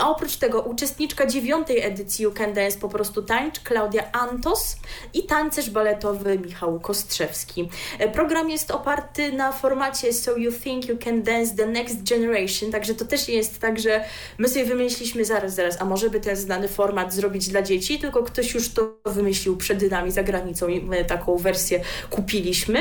a 0.00 0.10
oprócz 0.10 0.36
tego 0.36 0.60
uczestniczka 0.62 1.26
dziewiątej 1.26 1.80
edycji 1.80 2.22
You 2.22 2.32
Can 2.32 2.52
Dance 2.52 2.78
po 2.78 2.88
prostu 2.88 3.22
tańcz, 3.22 3.60
Klaudia 3.60 4.12
Antos 4.12 4.76
i 5.14 5.22
tancerz 5.22 5.70
baletowy 5.70 6.38
Michał 6.38 6.80
Kostrzewski. 6.80 7.68
Program 8.12 8.50
jest 8.50 8.70
oparty 8.70 9.32
na 9.32 9.52
formacie 9.52 10.12
So 10.12 10.36
You 10.36 10.52
Think 10.52 10.88
You 10.88 10.98
Can 11.04 11.22
Dance 11.22 11.56
The 11.56 11.66
Next 11.66 12.08
Generation, 12.10 12.72
także 12.72 12.94
to 12.94 13.04
też 13.04 13.28
nie 13.28 13.34
jest 13.34 13.58
tak, 13.58 13.78
że 13.78 14.04
my 14.38 14.48
sobie 14.48 14.64
wymyśliliśmy 14.64 15.24
zaraz, 15.24 15.54
zaraz, 15.54 15.80
a 15.80 15.84
może 15.84 16.10
by 16.10 16.20
ten 16.20 16.36
znany 16.36 16.68
format 16.68 17.14
zrobić 17.14 17.48
dla 17.48 17.62
dzieci, 17.62 17.98
tylko 17.98 18.22
ktoś 18.22 18.54
już 18.54 18.68
to 18.68 18.96
wymyślił 19.04 19.56
przed 19.56 19.90
nami 19.90 20.10
za 20.10 20.22
granicą 20.22 20.68
i 20.68 20.80
my 20.80 21.04
taką 21.04 21.36
wersję 21.36 21.80
kupiliśmy. 22.10 22.78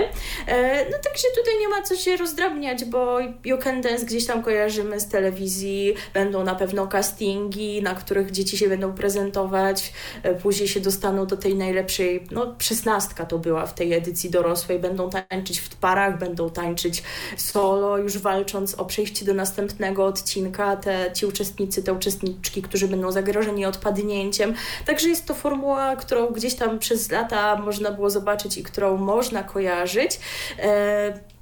E, 0.48 0.86
no 0.86 0.98
także 1.04 1.28
tutaj 1.38 1.60
nie 1.60 1.68
ma 1.68 1.82
co 1.82 1.96
się 1.96 2.18
rozdrabniać, 2.18 2.86
bo 2.86 3.20
You 3.46 3.58
Can 3.58 3.82
Dance 3.82 4.06
gdzieś 4.06 4.26
tam 4.26 4.44
kojarzymy 4.44 5.00
z 5.00 5.08
telewizji, 5.08 5.94
będą 6.14 6.44
na 6.44 6.56
pewno 6.56 6.84
okazje 6.84 7.09
castingi, 7.10 7.82
na 7.82 7.96
których 7.96 8.32
dzieci 8.32 8.58
się 8.58 8.70
będą 8.70 8.94
prezentować, 8.94 9.94
e, 10.24 10.36
później 10.36 10.68
się 10.68 10.80
dostaną 10.80 11.26
do 11.26 11.38
tej 11.38 11.56
najlepszej, 11.56 12.24
no 12.32 12.56
szesnastka 12.60 13.26
to 13.26 13.40
była 13.40 13.66
w 13.66 13.74
tej 13.74 13.94
edycji 13.94 14.30
dorosłej, 14.30 14.80
będą 14.80 15.10
tańczyć 15.10 15.60
w 15.60 15.76
parach, 15.76 16.20
będą 16.20 16.50
tańczyć 16.50 17.04
solo, 17.38 17.98
już 17.98 18.18
walcząc 18.18 18.76
o 18.76 18.86
przejście 18.86 19.26
do 19.26 19.34
następnego 19.34 20.06
odcinka, 20.06 20.76
te, 20.76 21.12
ci 21.14 21.26
uczestnicy, 21.26 21.84
te 21.84 21.94
uczestniczki, 21.94 22.62
którzy 22.62 22.88
będą 22.88 23.12
zagrożeni 23.12 23.66
odpadnięciem. 23.66 24.54
Także 24.86 25.10
jest 25.10 25.26
to 25.26 25.34
formuła, 25.34 25.96
którą 25.96 26.28
gdzieś 26.28 26.56
tam 26.56 26.80
przez 26.80 27.12
lata 27.12 27.56
można 27.56 27.92
było 27.92 28.10
zobaczyć 28.10 28.58
i 28.58 28.64
którą 28.64 28.98
można 28.98 29.44
kojarzyć. 29.44 30.20
E, 30.60 31.39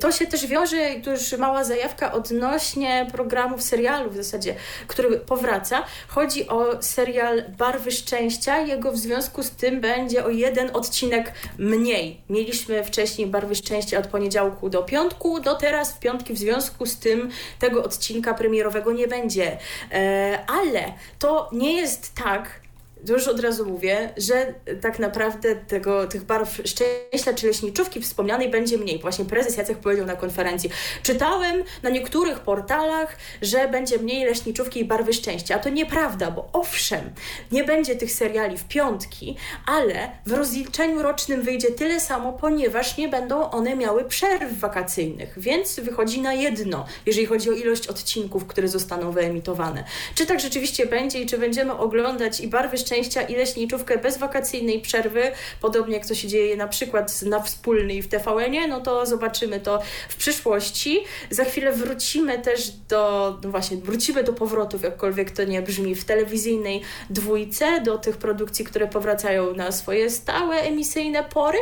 to 0.00 0.12
się 0.12 0.26
też 0.26 0.46
wiąże, 0.46 0.76
tu 1.04 1.10
już 1.10 1.32
mała 1.32 1.64
zajawka 1.64 2.12
odnośnie 2.12 3.06
programów, 3.12 3.62
serialu 3.62 4.10
w 4.10 4.16
zasadzie, 4.16 4.54
który 4.86 5.18
powraca. 5.18 5.84
Chodzi 6.08 6.48
o 6.48 6.82
serial 6.82 7.42
Barwy 7.58 7.90
Szczęścia. 7.90 8.60
Jego 8.60 8.92
w 8.92 8.96
związku 8.96 9.42
z 9.42 9.50
tym 9.50 9.80
będzie 9.80 10.24
o 10.24 10.28
jeden 10.28 10.70
odcinek 10.72 11.32
mniej. 11.58 12.20
Mieliśmy 12.28 12.84
wcześniej 12.84 13.26
Barwy 13.26 13.54
Szczęścia 13.54 13.98
od 13.98 14.06
poniedziałku 14.06 14.70
do 14.70 14.82
piątku, 14.82 15.40
do 15.40 15.54
teraz 15.54 15.92
w 15.92 15.98
piątki 15.98 16.34
w 16.34 16.38
związku 16.38 16.86
z 16.86 16.98
tym 16.98 17.30
tego 17.58 17.84
odcinka 17.84 18.34
premierowego 18.34 18.92
nie 18.92 19.08
będzie. 19.08 19.58
E, 19.92 20.38
ale 20.46 20.92
to 21.18 21.48
nie 21.52 21.72
jest 21.72 22.14
tak, 22.14 22.61
już 23.08 23.28
od 23.28 23.40
razu 23.40 23.66
mówię, 23.66 24.12
że 24.16 24.54
tak 24.80 24.98
naprawdę 24.98 25.56
tego, 25.56 26.06
tych 26.06 26.24
barw 26.24 26.60
szczęścia 26.64 27.34
czy 27.34 27.46
leśniczówki 27.46 28.00
wspomnianej 28.00 28.50
będzie 28.50 28.78
mniej. 28.78 28.98
Właśnie 28.98 29.24
prezes 29.24 29.56
Jacek 29.56 29.78
powiedział 29.78 30.06
na 30.06 30.16
konferencji. 30.16 30.70
Czytałem 31.02 31.62
na 31.82 31.90
niektórych 31.90 32.40
portalach, 32.40 33.16
że 33.42 33.68
będzie 33.68 33.98
mniej 33.98 34.24
leśniczówki 34.24 34.80
i 34.80 34.84
barwy 34.84 35.12
szczęścia. 35.12 35.54
A 35.54 35.58
to 35.58 35.68
nieprawda, 35.68 36.30
bo 36.30 36.48
owszem, 36.52 37.10
nie 37.52 37.64
będzie 37.64 37.96
tych 37.96 38.12
seriali 38.12 38.58
w 38.58 38.64
piątki, 38.64 39.36
ale 39.66 40.10
w 40.26 40.32
rozliczeniu 40.32 41.02
rocznym 41.02 41.42
wyjdzie 41.42 41.70
tyle 41.70 42.00
samo, 42.00 42.32
ponieważ 42.32 42.96
nie 42.96 43.08
będą 43.08 43.50
one 43.50 43.76
miały 43.76 44.04
przerw 44.04 44.58
wakacyjnych, 44.58 45.34
więc 45.36 45.80
wychodzi 45.80 46.20
na 46.20 46.34
jedno, 46.34 46.86
jeżeli 47.06 47.26
chodzi 47.26 47.50
o 47.50 47.52
ilość 47.52 47.88
odcinków, 47.88 48.46
które 48.46 48.68
zostaną 48.68 49.12
wyemitowane. 49.12 49.84
Czy 50.14 50.26
tak 50.26 50.40
rzeczywiście 50.40 50.86
będzie 50.86 51.22
i 51.22 51.26
czy 51.26 51.38
będziemy 51.38 51.72
oglądać 51.72 52.40
i 52.40 52.48
barwy 52.48 52.78
szczęścia 52.78 52.91
szczęścia 52.92 53.22
i 53.22 53.34
leśniczówkę 53.36 53.98
bez 53.98 54.18
wakacyjnej 54.18 54.80
przerwy, 54.80 55.22
podobnie 55.60 55.94
jak 55.94 56.06
to 56.06 56.14
się 56.14 56.28
dzieje 56.28 56.56
na 56.56 56.68
przykład 56.68 57.22
na 57.22 57.40
wspólnej 57.42 58.02
w 58.02 58.08
TVN-ie, 58.08 58.68
no 58.68 58.80
to 58.80 59.06
zobaczymy 59.06 59.60
to 59.60 59.82
w 60.08 60.16
przyszłości. 60.16 61.00
Za 61.30 61.44
chwilę 61.44 61.72
wrócimy 61.72 62.38
też 62.38 62.70
do, 62.70 63.38
no 63.44 63.50
właśnie, 63.50 63.76
wrócimy 63.76 64.24
do 64.24 64.32
powrotów, 64.32 64.82
jakkolwiek 64.82 65.30
to 65.30 65.44
nie 65.44 65.62
brzmi, 65.62 65.94
w 65.94 66.04
telewizyjnej 66.04 66.82
dwójce, 67.10 67.80
do 67.80 67.98
tych 67.98 68.16
produkcji, 68.16 68.64
które 68.64 68.86
powracają 68.88 69.54
na 69.54 69.72
swoje 69.72 70.10
stałe 70.10 70.56
emisyjne 70.56 71.24
pory, 71.24 71.58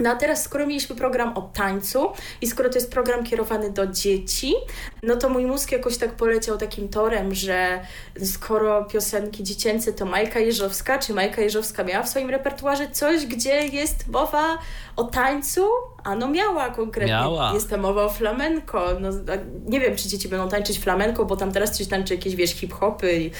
no 0.00 0.10
a 0.10 0.16
teraz, 0.16 0.42
skoro 0.42 0.66
mieliśmy 0.66 0.96
program 0.96 1.36
o 1.36 1.42
tańcu 1.42 2.12
i 2.40 2.46
skoro 2.46 2.68
to 2.68 2.74
jest 2.74 2.92
program 2.92 3.24
kierowany 3.24 3.70
do 3.70 3.86
dzieci, 3.86 4.54
no 5.02 5.16
to 5.16 5.28
mój 5.28 5.46
mózg 5.46 5.72
jakoś 5.72 5.98
tak 5.98 6.12
poleciał 6.12 6.58
takim 6.58 6.88
torem, 6.88 7.34
że 7.34 7.80
skoro 8.24 8.84
piosenki 8.84 9.42
dziecięce 9.42 9.92
to 9.92 10.04
Majka 10.04 10.40
Jeżowska, 10.40 10.98
czy 10.98 11.14
Majka 11.14 11.42
Jeżowska 11.42 11.84
miała 11.84 12.02
w 12.02 12.08
swoim 12.08 12.30
repertuarze 12.30 12.88
coś, 12.88 13.26
gdzie 13.26 13.66
jest 13.66 14.08
mowa 14.08 14.58
o 14.96 15.04
tańcu, 15.04 15.66
a 16.04 16.14
no 16.14 16.28
miała 16.28 16.70
konkretnie. 16.70 17.12
Miała. 17.12 17.54
Jest 17.54 17.70
tam 17.70 17.80
mowa 17.80 18.04
o 18.04 18.10
flamenko. 18.10 18.86
No, 19.00 19.08
nie 19.66 19.80
wiem, 19.80 19.96
czy 19.96 20.08
dzieci 20.08 20.28
będą 20.28 20.48
tańczyć 20.48 20.78
flamenko, 20.78 21.24
bo 21.24 21.36
tam 21.36 21.52
teraz 21.52 21.76
coś 21.76 21.86
tańczy 21.86 22.14
jakieś, 22.14 22.36
wiesz, 22.36 22.50
hip-hopy, 22.50 23.30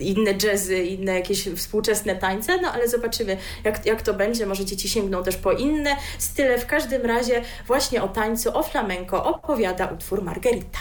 inne 0.00 0.34
jazzy, 0.42 0.82
inne 0.82 1.14
jakieś 1.14 1.48
współczesne 1.48 2.16
tańce, 2.16 2.60
no 2.60 2.72
ale 2.72 2.88
zobaczymy, 2.88 3.36
jak, 3.64 3.86
jak 3.86 4.02
to 4.02 4.14
będzie. 4.14 4.46
Może 4.46 4.64
dzieci 4.64 4.88
sięgną 4.88 5.22
też 5.22 5.36
po 5.36 5.52
inne 5.52 5.96
style. 6.18 6.58
W 6.58 6.66
każdym 6.66 7.02
razie 7.02 7.42
właśnie 7.66 8.02
o 8.02 8.08
tańcu, 8.08 8.58
o 8.58 8.62
flamenko 8.62 9.24
opowiada 9.24 9.86
utwór 9.86 10.22
Margarita. 10.22 10.78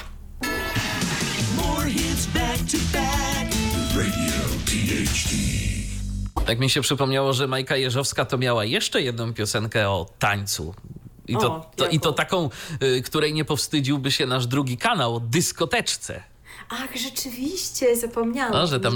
Tak 6.46 6.60
mi 6.60 6.70
się 6.70 6.82
przypomniało, 6.82 7.34
że 7.34 7.48
Majka 7.48 7.78
Jeżowska 7.78 8.26
to 8.26 8.38
miała 8.38 8.66
jeszcze 8.66 9.02
jedną 9.02 9.34
piosenkę 9.34 9.90
o 9.90 10.06
tańcu. 10.20 10.74
I 11.32 11.38
to, 11.38 11.52
o, 11.54 11.72
to, 11.76 11.88
i 11.88 12.00
to 12.00 12.14
taką, 12.14 12.50
y, 12.84 13.02
której 13.02 13.34
nie 13.34 13.46
powstydziłby 13.46 14.12
się 14.12 14.26
nasz 14.26 14.48
drugi 14.48 14.78
kanał, 14.78 15.16
o 15.16 15.20
dyskoteczce. 15.20 16.24
Ach, 16.74 16.96
rzeczywiście, 16.96 17.96
zapomniałam. 17.96 18.54
No, 18.54 18.68
że 18.68 18.80
tam 18.80 18.94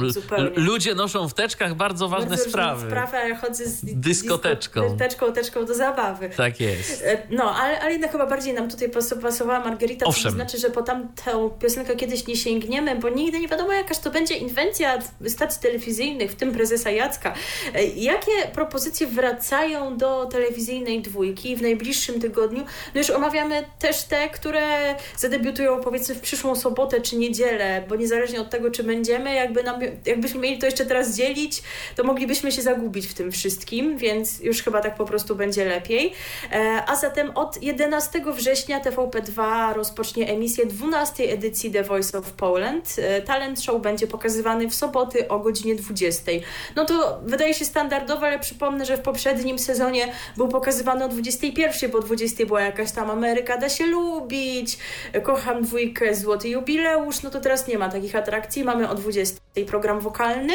ludzie 0.56 0.96
noszą 0.96 1.30
w 1.30 1.34
teczkach 1.34 1.76
bardzo 1.76 2.10
ważne 2.10 2.30
bardzo 2.30 2.50
sprawy. 2.50 2.88
Sprawę, 2.88 3.30
ja 3.30 3.36
chodzę 3.36 3.66
z 3.66 3.86
dyskoteczką. 3.86 4.82
Dyskoteczką, 4.82 5.34
teczką 5.34 5.66
do 5.66 5.76
zabawy. 5.76 6.30
Tak 6.38 6.60
jest. 6.60 7.04
E, 7.06 7.18
no, 7.30 7.56
ale, 7.56 7.80
ale 7.82 7.92
jednak 7.92 8.12
chyba 8.12 8.28
bardziej 8.28 8.54
nam 8.54 8.70
tutaj 8.70 8.90
pasowała 9.22 9.60
Margarita, 9.60 10.06
Owszem. 10.06 10.32
to 10.32 10.36
znaczy, 10.36 10.58
że 10.58 10.70
po 10.70 10.82
tamtą 10.82 11.50
piosenkę 11.50 11.96
kiedyś 11.96 12.28
nie 12.28 12.36
sięgniemy, 12.36 12.96
bo 12.96 13.10
nigdy 13.10 13.40
nie 13.40 13.48
wiadomo 13.48 13.74
jakaż 13.74 14.00
to 14.00 14.12
będzie 14.12 14.36
inwencja 14.36 15.00
stacji 15.28 15.62
telewizyjnych, 15.62 16.32
w 16.32 16.36
tym 16.36 16.54
prezesa 16.54 16.92
Jacka. 16.92 17.34
E, 17.74 17.86
jakie 17.86 18.32
propozycje 18.54 19.08
wracają 19.08 19.98
do 19.98 20.26
telewizyjnej 20.26 21.02
dwójki 21.02 21.56
w 21.56 21.62
najbliższym 21.62 22.22
tygodniu? 22.22 22.66
No 22.94 23.00
już 23.02 23.10
omawiamy 23.10 23.66
też 23.80 24.04
te, 24.04 24.30
które 24.30 24.96
zadebiutują 25.18 25.82
powiedzmy 25.82 26.16
w 26.16 26.20
przyszłą 26.20 26.56
sobotę 26.56 27.02
czy 27.02 27.16
niedzielę, 27.16 27.65
bo 27.90 27.96
niezależnie 27.96 28.42
od 28.42 28.50
tego, 28.50 28.72
czy 28.72 28.84
będziemy, 28.84 29.34
jakby 29.34 29.64
nam, 29.64 29.80
jakbyśmy 30.06 30.40
mieli 30.40 30.58
to 30.58 30.66
jeszcze 30.66 30.86
teraz 30.86 31.16
dzielić, 31.16 31.64
to 31.96 32.04
moglibyśmy 32.04 32.52
się 32.52 32.62
zagubić 32.62 33.08
w 33.08 33.14
tym 33.14 33.32
wszystkim, 33.32 33.98
więc 33.98 34.40
już 34.40 34.64
chyba 34.64 34.82
tak 34.82 34.96
po 34.96 35.06
prostu 35.06 35.36
będzie 35.36 35.66
lepiej. 35.66 36.14
E, 36.52 36.84
a 36.88 36.96
zatem 36.96 37.32
od 37.36 37.64
11 37.64 38.22
września 38.34 38.80
TVP2 38.80 39.74
rozpocznie 39.74 40.30
emisję 40.30 40.66
12 40.66 41.24
edycji 41.24 41.72
The 41.72 41.84
Voice 41.84 42.18
of 42.18 42.32
Poland. 42.32 42.96
E, 42.98 43.22
talent 43.22 43.62
show 43.62 43.82
będzie 43.82 44.08
pokazywany 44.08 44.70
w 44.70 44.76
soboty 44.76 45.28
o 45.28 45.40
godzinie 45.40 45.76
20. 45.76 46.32
No 46.76 46.86
to 46.86 47.20
wydaje 47.26 47.54
się 47.54 47.66
standardowe, 47.66 48.28
ale 48.28 48.40
przypomnę, 48.40 48.86
że 48.86 48.98
w 48.98 49.02
poprzednim 49.02 49.60
sezonie 49.60 50.14
był 50.38 50.48
pokazywany 50.48 51.06
o 51.06 51.08
21, 51.08 51.92
bo 51.92 51.98
o 51.98 52.02
20 52.02 52.46
była 52.46 52.62
jakaś 52.62 52.92
tam 52.92 53.12
Ameryka 53.12 53.58
da 53.58 53.70
się 53.70 53.86
lubić, 53.86 54.78
kocham 55.24 55.64
dwójkę, 55.64 56.16
złoty 56.16 56.50
jubileusz, 56.50 57.22
no 57.24 57.30
to 57.30 57.42
teraz 57.42 57.55
teraz 57.56 57.68
nie 57.68 57.78
ma 57.78 57.90
takich 57.90 58.16
atrakcji. 58.16 58.64
Mamy 58.64 58.90
o 58.90 58.96
20 58.96 59.42
program 59.68 60.00
wokalny. 60.00 60.54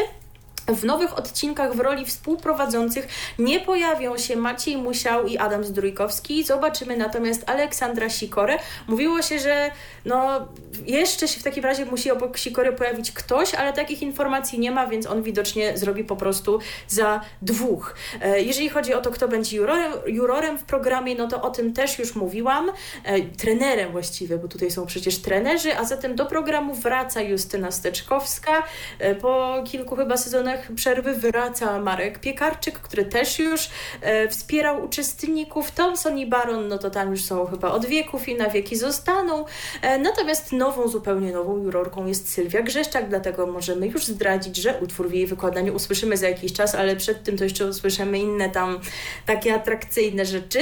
W 0.69 0.85
nowych 0.85 1.19
odcinkach 1.19 1.75
w 1.75 1.81
roli 1.81 2.05
współprowadzących 2.05 3.09
nie 3.39 3.61
pojawią 3.61 4.19
się 4.19 4.37
Maciej 4.37 4.77
Musiał 4.77 5.27
i 5.27 5.39
Adam 5.39 5.65
Zdrójkowski. 5.65 6.45
Zobaczymy 6.45 6.97
natomiast 6.97 7.51
Aleksandra 7.51 8.11
Sikorę. 8.11 8.59
Mówiło 8.89 9.23
się, 9.23 9.39
że 9.39 9.71
no, 10.05 10.49
jeszcze 10.87 11.29
się 11.29 11.41
w 11.41 11.43
takim 11.43 11.65
razie 11.65 11.85
musi 11.85 12.11
obok 12.11 12.39
Sikory 12.39 12.73
pojawić 12.73 13.13
ktoś, 13.13 13.55
ale 13.55 13.73
takich 13.73 14.03
informacji 14.03 14.59
nie 14.59 14.71
ma, 14.71 14.87
więc 14.87 15.07
on 15.07 15.23
widocznie 15.23 15.79
zrobi 15.79 16.05
po 16.05 16.17
prostu 16.17 16.59
za 16.89 17.21
dwóch. 17.43 17.95
E, 18.23 18.43
jeżeli 18.43 18.69
chodzi 18.69 18.95
o 18.95 19.01
to, 19.01 19.11
kto 19.11 19.29
będzie 19.29 19.57
jurorem, 19.57 19.93
jurorem 20.07 20.59
w 20.59 20.65
programie, 20.65 21.15
no 21.15 21.29
to 21.29 21.43
o 21.43 21.51
tym 21.51 21.73
też 21.73 21.99
już 21.99 22.15
mówiłam. 22.15 22.71
E, 23.05 23.21
trenerem 23.21 23.93
właściwie, 23.93 24.39
bo 24.39 24.49
tutaj 24.49 24.71
są 24.71 24.87
przecież 24.87 25.19
trenerzy, 25.19 25.77
a 25.77 25.85
zatem 25.85 26.17
do 26.17 26.27
programu 26.27 26.75
wraca 26.75 27.21
Justyna 27.21 27.71
Steczkowska. 27.71 28.63
E, 28.99 29.15
po 29.15 29.63
kilku 29.67 29.97
chyba 29.97 30.17
sezonach 30.17 30.60
przerwy 30.77 31.15
wraca 31.15 31.79
Marek 31.79 32.19
Piekarczyk, 32.19 32.79
który 32.79 33.05
też 33.05 33.39
już 33.39 33.71
e, 34.01 34.29
wspierał 34.29 34.85
uczestników. 34.85 35.71
Thompson 35.71 36.19
i 36.19 36.27
Baron, 36.27 36.69
no 36.69 36.79
to 36.79 36.91
tam 36.91 37.11
już 37.11 37.25
są 37.25 37.47
chyba 37.47 37.71
od 37.73 37.87
wieków 37.87 38.29
i 38.29 38.35
na 38.35 38.51
wieki 38.51 38.77
zostaną. 38.77 39.45
E, 39.83 39.99
natomiast 39.99 40.53
nową, 40.53 40.89
zupełnie 40.89 41.33
nową 41.33 41.63
jurorką 41.63 42.07
jest 42.07 42.33
Sylwia 42.33 42.63
Grzeszczak, 42.63 43.09
dlatego 43.09 43.47
możemy 43.47 43.87
już 43.87 44.05
zdradzić, 44.05 44.57
że 44.57 44.79
utwór 44.81 45.09
w 45.09 45.13
jej 45.13 45.27
wykonaniu 45.27 45.75
usłyszymy 45.75 46.17
za 46.17 46.29
jakiś 46.29 46.53
czas, 46.53 46.75
ale 46.75 46.97
przed 46.97 47.25
tym 47.25 47.39
to 47.39 47.45
jeszcze 47.45 47.67
usłyszymy 47.67 48.19
inne 48.19 48.51
tam 48.51 48.81
takie 49.27 49.55
atrakcyjne 49.55 50.27
rzeczy. 50.27 50.61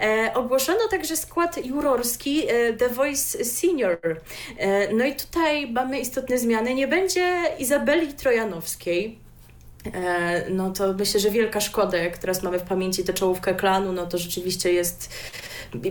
E, 0.00 0.30
ogłoszono 0.34 0.88
także 0.90 1.16
skład 1.16 1.66
jurorski 1.66 2.48
e, 2.48 2.72
The 2.72 2.88
Voice 2.88 3.44
Senior. 3.44 3.98
E, 4.58 4.92
no 4.92 5.04
i 5.04 5.14
tutaj 5.14 5.70
mamy 5.70 6.00
istotne 6.00 6.38
zmiany. 6.38 6.74
Nie 6.74 6.88
będzie 6.88 7.42
Izabeli 7.58 8.12
Trojanowskiej, 8.12 9.18
no 10.50 10.70
to 10.70 10.92
myślę, 10.92 11.20
że 11.20 11.30
wielka 11.30 11.60
szkoda, 11.60 11.98
jak 11.98 12.18
teraz 12.18 12.42
mamy 12.42 12.58
w 12.58 12.62
pamięci 12.62 13.04
tę 13.04 13.12
czołówkę 13.12 13.54
klanu, 13.54 13.92
no 13.92 14.06
to 14.06 14.18
rzeczywiście 14.18 14.72
jest 14.72 15.10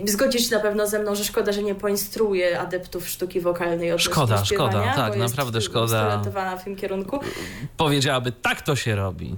Zgodzisz 0.04 0.48
się 0.48 0.56
na 0.56 0.62
pewno 0.62 0.86
ze 0.86 0.98
mną, 0.98 1.14
że 1.14 1.24
szkoda, 1.24 1.52
że 1.52 1.62
nie 1.62 1.74
poinstruuje 1.74 2.60
adeptów 2.60 3.08
sztuki 3.08 3.40
wokalnej 3.40 3.92
od 3.92 4.02
Szkoda, 4.02 4.44
szkoda, 4.44 4.94
tak, 4.96 5.16
naprawdę 5.16 5.60
szkoda. 5.60 6.56
w 6.60 6.64
tym 6.64 6.76
kierunku. 6.76 7.20
Powiedziałaby, 7.76 8.32
tak 8.32 8.62
to 8.62 8.76
się 8.76 8.96
robi. 8.96 9.36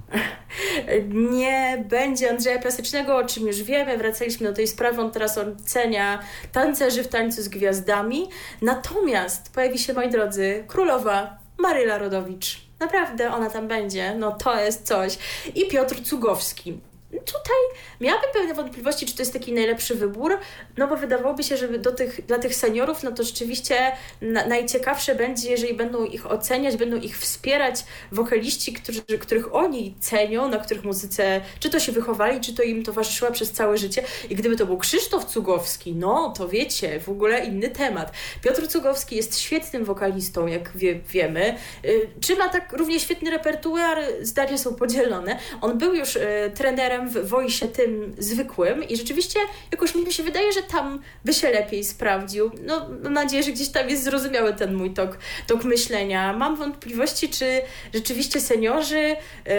nie 1.31 1.85
będzie 1.89 2.29
Andrzeja 2.29 2.59
Piasecznego, 2.59 3.17
o 3.17 3.25
czym 3.25 3.47
już 3.47 3.63
wiemy. 3.63 3.97
Wracaliśmy 3.97 4.47
do 4.47 4.55
tej 4.55 4.67
sprawy, 4.67 5.01
on 5.01 5.11
teraz 5.11 5.37
ocenia 5.37 6.19
tancerzy 6.51 7.03
w 7.03 7.07
tańcu 7.07 7.41
z 7.41 7.47
gwiazdami. 7.47 8.27
Natomiast 8.61 9.53
pojawi 9.53 9.79
się, 9.79 9.93
moi 9.93 10.09
drodzy, 10.09 10.63
królowa 10.67 11.37
Maryla 11.57 11.97
Rodowicz. 11.97 12.68
Naprawdę 12.79 13.33
ona 13.33 13.49
tam 13.49 13.67
będzie, 13.67 14.15
no 14.15 14.31
to 14.31 14.59
jest 14.59 14.87
coś. 14.87 15.17
I 15.55 15.67
Piotr 15.67 16.03
Cugowski. 16.03 16.88
Tutaj 17.11 17.57
miałabym 18.01 18.29
pewne 18.33 18.53
wątpliwości, 18.53 19.05
czy 19.05 19.15
to 19.15 19.21
jest 19.21 19.33
taki 19.33 19.53
najlepszy 19.53 19.95
wybór, 19.95 20.37
no 20.77 20.87
bo 20.87 20.97
wydawałoby 20.97 21.43
się, 21.43 21.57
że 21.57 21.67
do 21.67 21.91
tych, 21.91 22.25
dla 22.25 22.39
tych 22.39 22.55
seniorów, 22.55 23.03
no 23.03 23.11
to 23.11 23.23
rzeczywiście 23.23 23.91
na, 24.21 24.45
najciekawsze 24.45 25.15
będzie, 25.15 25.49
jeżeli 25.49 25.73
będą 25.73 26.05
ich 26.05 26.31
oceniać, 26.31 26.77
będą 26.77 26.97
ich 26.97 27.19
wspierać 27.19 27.75
wokaliści, 28.11 28.73
którzy, 28.73 29.01
których 29.01 29.55
oni 29.55 29.95
cenią, 29.99 30.49
na 30.49 30.57
których 30.57 30.83
muzyce 30.83 31.41
czy 31.59 31.69
to 31.69 31.79
się 31.79 31.91
wychowali, 31.91 32.41
czy 32.41 32.53
to 32.53 32.63
im 32.63 32.83
towarzyszyła 32.83 33.31
przez 33.31 33.51
całe 33.51 33.77
życie. 33.77 34.03
I 34.29 34.35
gdyby 34.35 34.55
to 34.55 34.65
był 34.65 34.77
Krzysztof 34.77 35.25
Cugowski, 35.25 35.95
no 35.95 36.33
to 36.37 36.47
wiecie, 36.47 36.99
w 36.99 37.09
ogóle 37.09 37.45
inny 37.45 37.69
temat. 37.69 38.11
Piotr 38.43 38.67
Cugowski 38.67 39.15
jest 39.15 39.39
świetnym 39.39 39.85
wokalistą, 39.85 40.47
jak 40.47 40.77
wie, 40.77 40.95
wiemy. 40.95 41.55
Y, 41.85 42.09
czy 42.21 42.35
ma 42.35 42.49
tak 42.49 42.73
równie 42.73 42.99
świetny 42.99 43.31
repertuar? 43.31 43.97
Zdania 44.21 44.57
są 44.57 44.75
podzielone. 44.75 45.39
On 45.61 45.77
był 45.77 45.93
już 45.93 46.15
y, 46.15 46.51
trenerem 46.99 47.09
w 47.09 47.29
wojsie 47.29 47.67
tym 47.67 48.15
zwykłym 48.17 48.83
i 48.83 48.97
rzeczywiście 48.97 49.39
jakoś 49.71 49.95
mi 49.95 50.13
się 50.13 50.23
wydaje, 50.23 50.53
że 50.53 50.63
tam 50.63 51.01
by 51.25 51.33
się 51.33 51.51
lepiej 51.51 51.83
sprawdził. 51.83 52.51
No, 52.65 52.89
mam 53.03 53.13
nadzieję, 53.13 53.43
że 53.43 53.51
gdzieś 53.51 53.69
tam 53.69 53.89
jest 53.89 54.03
zrozumiały 54.03 54.53
ten 54.53 54.73
mój 54.73 54.93
tok, 54.93 55.17
tok 55.47 55.63
myślenia. 55.63 56.33
Mam 56.33 56.55
wątpliwości, 56.55 57.29
czy 57.29 57.61
rzeczywiście 57.93 58.41
seniorzy, 58.41 58.99
yy, 58.99 59.55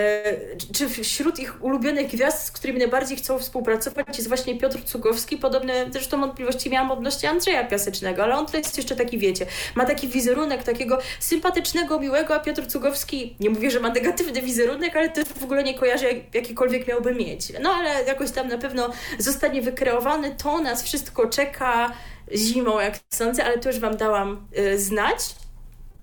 czy 0.75 0.89
wśród 0.89 1.39
ich 1.39 1.65
ulubionych 1.65 2.11
gwiazd, 2.11 2.47
z 2.47 2.51
którymi 2.51 2.79
najbardziej 2.79 3.17
chcą 3.17 3.39
współpracować 3.39 4.07
jest 4.17 4.29
właśnie 4.29 4.59
Piotr 4.59 4.85
Cugowski. 4.85 5.37
Podobne 5.37 5.87
zresztą 5.91 6.21
wątpliwości 6.21 6.71
miałam 6.71 6.91
odnośnie 6.91 7.31
Andrzeja 7.31 7.65
Piasecznego, 7.65 8.23
ale 8.23 8.37
on 8.37 8.47
to 8.47 8.57
jest 8.57 8.77
jeszcze 8.77 8.97
taki, 8.97 9.19
wiecie, 9.19 9.47
ma 9.75 9.87
taki 9.87 10.09
wizerunek 10.09 10.63
takiego 10.63 10.99
sympatycznego, 11.21 12.01
miłego, 12.01 12.35
a 12.35 12.41
Piotr 12.41 12.67
Cugowski, 12.67 13.37
nie 13.41 13.51
mówię, 13.51 13.71
że 13.71 13.81
ma 13.81 13.89
negatywny 13.89 14.43
wizerunek, 14.43 14.97
ale 14.97 15.09
też 15.09 15.25
w 15.25 15.45
ogóle 15.45 15.63
nie 15.63 15.75
kojarzę, 15.75 16.13
jak, 16.13 16.35
jakikolwiek 16.35 16.89
miałby 16.89 17.15
mieć 17.15 17.30
mieć. 17.31 17.53
No 17.61 17.71
ale 17.71 18.05
jakoś 18.05 18.31
tam 18.31 18.49
na 18.49 18.59
pewno 18.59 18.91
zostanie 19.19 19.63
wykreowany. 19.63 20.35
To 20.43 20.59
nas 20.59 20.83
wszystko 20.83 21.29
czeka 21.29 21.93
zimą, 22.37 22.81
jak 22.81 22.95
sądzę, 23.11 23.45
ale 23.45 23.59
to 23.59 23.69
już 23.69 23.79
Wam 23.79 23.97
dałam 23.97 24.47
y, 24.59 24.79
znać. 24.79 25.19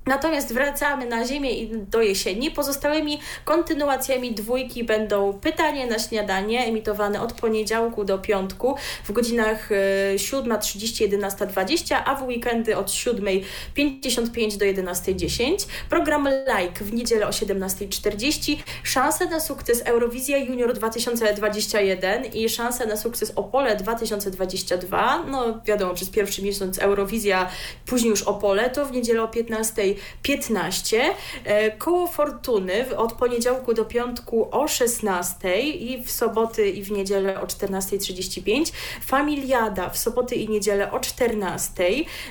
Natomiast 0.07 0.53
wracamy 0.53 1.05
na 1.05 1.25
ziemię 1.25 1.51
i 1.51 1.77
do 1.77 2.01
jesieni. 2.01 2.51
Pozostałymi 2.51 3.19
kontynuacjami 3.45 4.31
dwójki 4.31 4.83
będą 4.83 5.33
pytanie 5.33 5.87
na 5.87 5.99
śniadanie, 5.99 6.65
emitowane 6.65 7.21
od 7.21 7.33
poniedziałku 7.33 8.05
do 8.05 8.19
piątku 8.19 8.75
w 9.03 9.11
godzinach 9.11 9.69
7.30, 10.15 11.05
e, 11.05 11.07
11.20, 11.07 11.95
a 12.05 12.15
w 12.15 12.23
weekendy 12.23 12.77
od 12.77 12.87
7.55 12.87 14.57
do 14.57 14.65
11.10. 14.65 15.67
Program 15.89 16.27
Like 16.27 16.83
w 16.83 16.93
niedzielę 16.93 17.27
o 17.27 17.29
17.40. 17.29 18.57
Szanse 18.83 19.25
na 19.25 19.39
sukces 19.39 19.81
Eurowizja 19.85 20.37
Junior 20.37 20.73
2021 20.73 22.25
i 22.25 22.49
szanse 22.49 22.85
na 22.85 22.97
sukces 22.97 23.31
Opole 23.35 23.75
2022. 23.75 25.25
No 25.31 25.61
wiadomo, 25.65 25.93
przez 25.93 26.09
pierwszy 26.09 26.43
miesiąc 26.43 26.79
Eurowizja, 26.79 27.49
później 27.85 28.09
już 28.09 28.21
Opole, 28.21 28.69
to 28.69 28.85
w 28.85 28.91
niedzielę 28.91 29.23
o 29.23 29.27
15 29.27 29.96
15. 30.21 31.15
E, 31.45 31.71
koło 31.71 32.07
Fortuny 32.07 32.97
od 32.97 33.13
poniedziałku 33.13 33.73
do 33.73 33.85
piątku 33.85 34.47
o 34.51 34.67
16 34.67 35.59
i 35.61 36.03
w 36.03 36.11
soboty 36.11 36.69
i 36.69 36.83
w 36.83 36.91
niedzielę 36.91 37.41
o 37.41 37.45
14.35. 37.45 38.73
Familiada 39.01 39.89
w 39.89 39.97
soboty 39.97 40.35
i 40.35 40.49
niedzielę 40.49 40.91
o 40.91 40.99
14. 40.99 41.83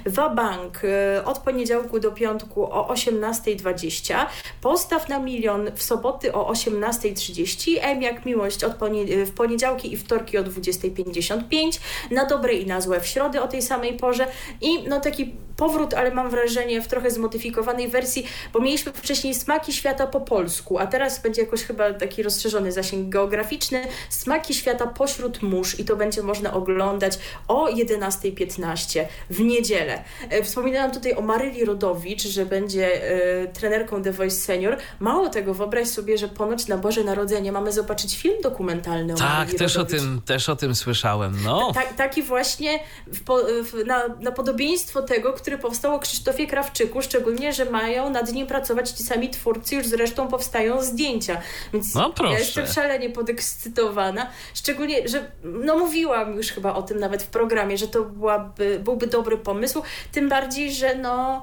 Wabank 0.07 0.83
e, 0.85 1.25
od 1.25 1.39
poniedziałku 1.39 2.01
do 2.01 2.13
piątku 2.13 2.65
o 2.65 2.89
18.20. 2.93 4.27
Postaw 4.61 5.09
na 5.09 5.19
milion 5.19 5.71
w 5.75 5.83
soboty 5.83 6.33
o 6.33 6.53
18.30. 6.53 7.79
M 7.81 8.03
jak 8.03 8.27
miłość 8.27 8.65
od 8.65 8.75
ponie 8.75 9.27
w 9.27 9.31
poniedziałki 9.31 9.93
i 9.93 9.97
wtorki 9.97 10.39
o 10.39 10.43
20.55. 10.45 11.81
Na 12.11 12.27
dobre 12.27 12.55
i 12.55 12.67
na 12.67 12.81
złe 12.81 13.01
w 13.01 13.07
środę 13.07 13.43
o 13.43 13.49
tej 13.49 13.63
samej 13.63 13.97
porze. 13.97 14.27
I 14.61 14.89
no 14.89 15.01
taki 15.01 15.35
powrót, 15.57 15.95
ale 15.95 16.15
mam 16.15 16.31
wrażenie 16.31 16.83
w 16.83 16.89
trochę 16.89 17.11
zmodyfikowanej 17.57 17.89
wersji, 17.89 18.27
bo 18.53 18.61
mieliśmy 18.61 18.93
wcześniej 18.93 19.35
Smaki 19.35 19.73
Świata 19.73 20.07
po 20.07 20.21
polsku, 20.21 20.79
a 20.79 20.87
teraz 20.87 21.23
będzie 21.23 21.43
jakoś 21.43 21.63
chyba 21.63 21.93
taki 21.93 22.23
rozszerzony 22.23 22.73
zasięg 22.73 23.09
geograficzny. 23.09 23.83
Smaki 24.11 24.55
Świata 24.55 24.87
pośród 24.87 25.43
mórz 25.43 25.81
i 25.81 25.85
to 25.85 25.97
będzie 25.97 26.23
można 26.23 26.53
oglądać 26.53 27.19
o 27.49 27.67
11.15 27.67 29.05
w 29.31 29.41
niedzielę. 29.41 30.05
E, 30.31 30.43
wspominałam 30.43 30.91
tutaj 30.91 31.15
o 31.15 31.21
Maryli 31.21 31.65
Rodowicz, 31.65 32.23
że 32.23 32.47
będzie 32.47 33.13
y, 33.45 33.49
trenerką 33.53 34.03
The 34.03 34.13
Voice 34.13 34.37
Senior. 34.37 34.77
Mało 35.01 35.29
tego, 35.29 35.55
wyobraź 35.55 35.89
sobie, 35.89 36.19
że 36.19 36.29
ponoć 36.29 36.69
na 36.69 36.77
Boże 36.79 37.05
Narodzenie 37.05 37.53
mamy 37.53 37.73
zobaczyć 37.73 38.17
film 38.17 38.35
dokumentalny 38.43 39.15
o 39.15 39.17
Tak, 39.17 39.55
też 39.55 39.75
Rodowicz. 39.75 40.01
o, 40.01 40.05
tym, 40.05 40.21
też 40.27 40.49
o 40.49 40.57
tym 40.57 40.75
słyszałem. 40.75 41.37
No. 41.45 41.73
Ta, 41.75 41.83
taki 41.83 42.23
właśnie 42.23 42.81
w, 43.07 43.21
w, 43.65 43.87
na, 43.87 44.03
na 44.21 44.33
podobieństwo 44.33 45.03
tego, 45.03 45.33
który 45.33 45.59
powstał 45.59 45.95
o 45.95 45.99
Krzysztofie 45.99 46.47
Krawczyku, 46.47 47.03
szczególnie, 47.03 47.46
że 47.53 47.65
mają 47.65 48.11
nad 48.11 48.33
nim 48.33 48.47
pracować 48.47 48.91
ci 48.91 49.03
sami 49.03 49.31
twórcy, 49.31 49.75
już 49.75 49.87
zresztą 49.87 50.29
powstają 50.29 50.83
zdjęcia. 50.83 51.41
Więc 51.73 51.95
no 51.95 52.11
proszę. 52.11 52.33
ja 52.33 52.39
jestem 52.39 52.67
szalenie 52.67 53.11
podekscytowana. 53.11 54.27
Szczególnie, 54.55 55.09
że 55.09 55.31
no 55.45 55.79
mówiłam 55.79 56.37
już 56.37 56.47
chyba 56.47 56.75
o 56.75 56.83
tym 56.83 56.99
nawet 56.99 57.23
w 57.23 57.27
programie, 57.27 57.79
że 57.79 57.89
to 57.89 58.03
byłaby, 58.03 58.81
byłby 58.85 59.07
dobry 59.07 59.37
pomysł, 59.37 59.83
tym 60.13 60.29
bardziej, 60.29 60.73
że 60.73 60.95
no 60.95 61.43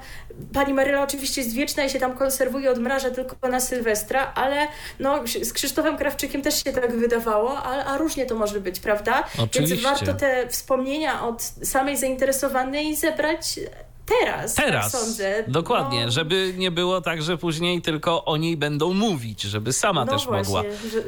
pani 0.54 0.74
Maryla 0.74 1.04
oczywiście 1.04 1.42
jest 1.42 1.56
wieczna 1.56 1.84
i 1.84 1.89
się 1.89 2.00
tam 2.00 2.18
konserwuje, 2.18 2.72
odmraża 2.72 3.12
tylko 3.12 3.50
na 3.50 3.60
Sylwestra, 3.60 4.32
ale 4.36 4.68
no 5.00 5.20
z 5.42 5.54
Krzysztofem 5.54 5.98
Krawczykiem 5.98 6.42
też 6.42 6.63
się 6.63 6.72
tak 6.72 6.96
wydawało, 6.96 7.58
a, 7.58 7.84
a 7.86 7.98
różnie 7.98 8.26
to 8.26 8.36
może 8.36 8.60
być, 8.60 8.80
prawda? 8.80 9.24
Oczywiście. 9.39 9.76
Więc 9.76 9.82
warto 9.82 10.13
te 10.13 10.48
wspomnienia 10.48 11.28
od 11.28 11.42
samej 11.42 11.98
zainteresowanej 11.98 12.96
zebrać 12.96 13.60
Teraz, 14.06 14.56
Teraz. 14.56 14.92
Tak 14.92 15.02
sądzę. 15.02 15.44
Dokładnie, 15.48 16.06
no. 16.06 16.12
żeby 16.12 16.54
nie 16.58 16.72
było 16.72 17.02
tak, 17.02 17.22
że 17.22 17.38
później 17.38 17.82
tylko 17.82 18.26
o 18.26 18.38
niej 18.38 18.58
będą 18.58 18.94
mówić, 18.94 19.42
żeby 19.42 19.74
sama 19.74 20.06
no 20.06 20.12
też 20.12 20.26
właśnie, 20.26 20.54
mogła. 20.54 20.63
Że 20.92 21.02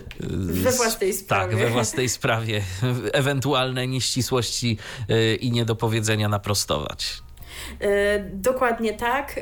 we 0.63 0.71
własnej 0.71 1.13
sprawie. 1.13 1.51
Tak, 1.51 1.60
we 1.60 1.69
własnej 1.69 2.10
sprawie 2.10 2.62
ewentualne 3.13 3.88
nieścisłości 3.88 4.77
y, 5.10 5.36
i 5.36 5.51
niedopowiedzenia 5.51 6.29
naprostować. 6.29 7.21
Yy, 7.79 7.88
dokładnie 8.34 8.93
tak. 8.93 9.39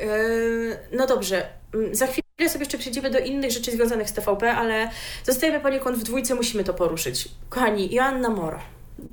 No 0.91 1.07
dobrze, 1.07 1.49
mm, 1.73 1.95
za 1.95 2.07
chwilę 2.07 2.49
sobie 2.49 2.59
jeszcze 2.59 2.77
przejdziemy 2.77 3.11
do 3.11 3.19
innych 3.19 3.51
rzeczy 3.51 3.71
związanych 3.71 4.09
z 4.09 4.13
TVP, 4.13 4.53
ale 4.53 4.89
zostajemy 5.23 5.59
poniekąd 5.59 5.97
w 5.97 6.03
dwójce, 6.03 6.35
musimy 6.35 6.63
to 6.63 6.73
poruszyć. 6.73 7.29
Kochani, 7.49 7.93
Joanna 7.93 8.29
Moro. 8.29 8.59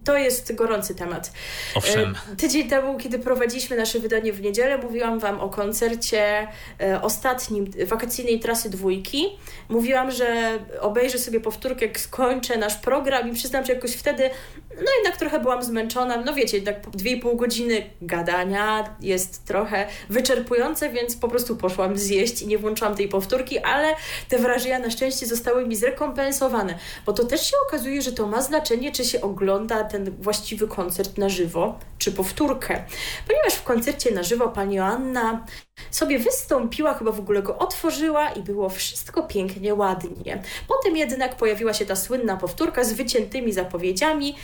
To 0.05 0.19
jest 0.19 0.55
gorący 0.55 0.95
temat. 0.95 1.33
Owszem. 1.75 2.16
E, 2.33 2.37
tydzień 2.37 2.69
temu, 2.69 2.99
kiedy 2.99 3.19
prowadziliśmy 3.19 3.77
nasze 3.77 3.99
wydanie 3.99 4.33
w 4.33 4.40
niedzielę, 4.40 4.79
mówiłam 4.79 5.19
Wam 5.19 5.40
o 5.40 5.49
koncercie 5.49 6.49
e, 6.81 7.03
ostatnim 7.03 7.71
wakacyjnej 7.87 8.40
trasy 8.40 8.71
dwójki. 8.71 9.38
Mówiłam, 9.69 10.11
że 10.11 10.59
obejrzę 10.81 11.19
sobie 11.19 11.40
powtórkę, 11.40 11.87
jak 11.87 12.01
skończę 12.01 12.59
nasz 12.59 12.77
program 12.77 13.31
i 13.31 13.33
przyznam, 13.35 13.66
że 13.66 13.73
jakoś 13.73 13.93
wtedy, 13.93 14.31
no 14.77 14.87
jednak 14.97 15.16
trochę 15.19 15.40
byłam 15.40 15.62
zmęczona. 15.62 16.16
No 16.16 16.35
wiecie, 16.35 16.57
jednak 16.57 16.90
dwie 16.90 17.11
i 17.11 17.21
pół 17.21 17.37
godziny 17.37 17.90
gadania 18.03 18.97
jest 19.01 19.45
trochę 19.45 19.87
wyczerpujące, 20.11 20.90
więc 20.90 21.16
po 21.16 21.29
prostu 21.29 21.57
poszłam 21.57 21.99
zjeść 21.99 22.43
i 22.43 22.47
nie 22.47 22.59
włączyłam 22.59 22.97
tej 22.97 23.09
powtórki, 23.09 23.59
ale 23.59 23.95
te 24.29 24.38
wrażenia 24.38 24.79
na 24.79 24.90
szczęście 24.90 25.27
zostały 25.27 25.66
mi 25.66 25.77
zrekompensowane, 25.77 26.75
bo 27.07 27.12
to 27.12 27.25
też 27.25 27.51
się 27.51 27.57
okazuje, 27.69 28.03
że 28.03 28.12
to 28.12 28.27
ma 28.27 28.43
znaczenie, 28.43 28.93
czy 28.93 29.05
się 29.05 29.21
ogląda 29.21 29.69
ten 29.85 30.11
właściwy 30.22 30.68
koncert 30.68 31.18
na 31.18 31.28
żywo, 31.28 31.78
czy 31.98 32.12
powtórkę. 32.12 32.85
Ponieważ 33.26 33.54
w 33.54 33.62
koncercie 33.62 34.11
na 34.11 34.22
żywo 34.22 34.48
pani 34.48 34.74
Joanna 34.74 35.46
sobie 35.90 36.18
wystąpiła, 36.18 36.94
chyba 36.94 37.12
w 37.12 37.20
ogóle 37.20 37.42
go 37.42 37.59
otworzyła 37.59 38.30
i 38.30 38.42
było 38.42 38.68
wszystko 38.68 39.22
pięknie, 39.22 39.74
ładnie. 39.74 40.42
Potem 40.68 40.96
jednak 40.96 41.37
pojawiła 41.37 41.74
się 41.74 41.87
ta 41.87 41.96
słynna 41.96 42.37
powtórka 42.37 42.85
z 42.85 42.92
wyciętymi 42.92 43.52
zapowiedziami 43.52 44.37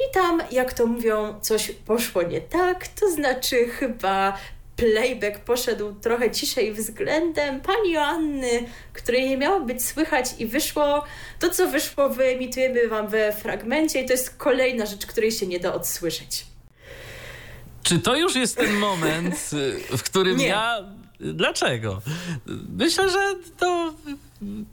i 0.00 0.14
tam, 0.14 0.42
jak 0.50 0.72
to 0.72 0.86
mówią, 0.86 1.40
coś 1.40 1.70
poszło 1.70 2.22
nie 2.22 2.40
tak, 2.40 2.88
to 2.88 3.10
znaczy 3.10 3.68
chyba 3.68 4.38
playback 4.76 5.38
poszedł 5.38 5.94
trochę 5.94 6.30
ciszej 6.30 6.72
względem 6.72 7.60
pani 7.60 7.92
Joanny, 7.92 8.50
której 8.92 9.28
nie 9.28 9.36
miało 9.36 9.60
być 9.60 9.84
słychać 9.84 10.26
i 10.38 10.46
wyszło 10.46 11.04
to, 11.38 11.50
co 11.50 11.68
wyszło, 11.68 12.08
wyemitujemy 12.08 12.88
Wam 12.88 13.08
we 13.08 13.32
fragmencie 13.32 14.00
i 14.00 14.06
to 14.06 14.12
jest 14.12 14.36
kolejna 14.36 14.86
rzecz, 14.86 15.06
której 15.06 15.32
się 15.32 15.46
nie 15.46 15.60
da 15.60 15.74
odsłyszeć. 15.74 16.46
Czy 17.82 17.98
to 17.98 18.16
już 18.16 18.36
jest 18.36 18.56
ten 18.56 18.72
moment, 18.72 19.50
w 19.96 20.02
którym 20.02 20.36
nie. 20.36 20.46
ja... 20.46 20.84
Dlaczego? 21.20 22.02
Myślę, 22.78 23.10
że 23.10 23.34
to 23.58 23.94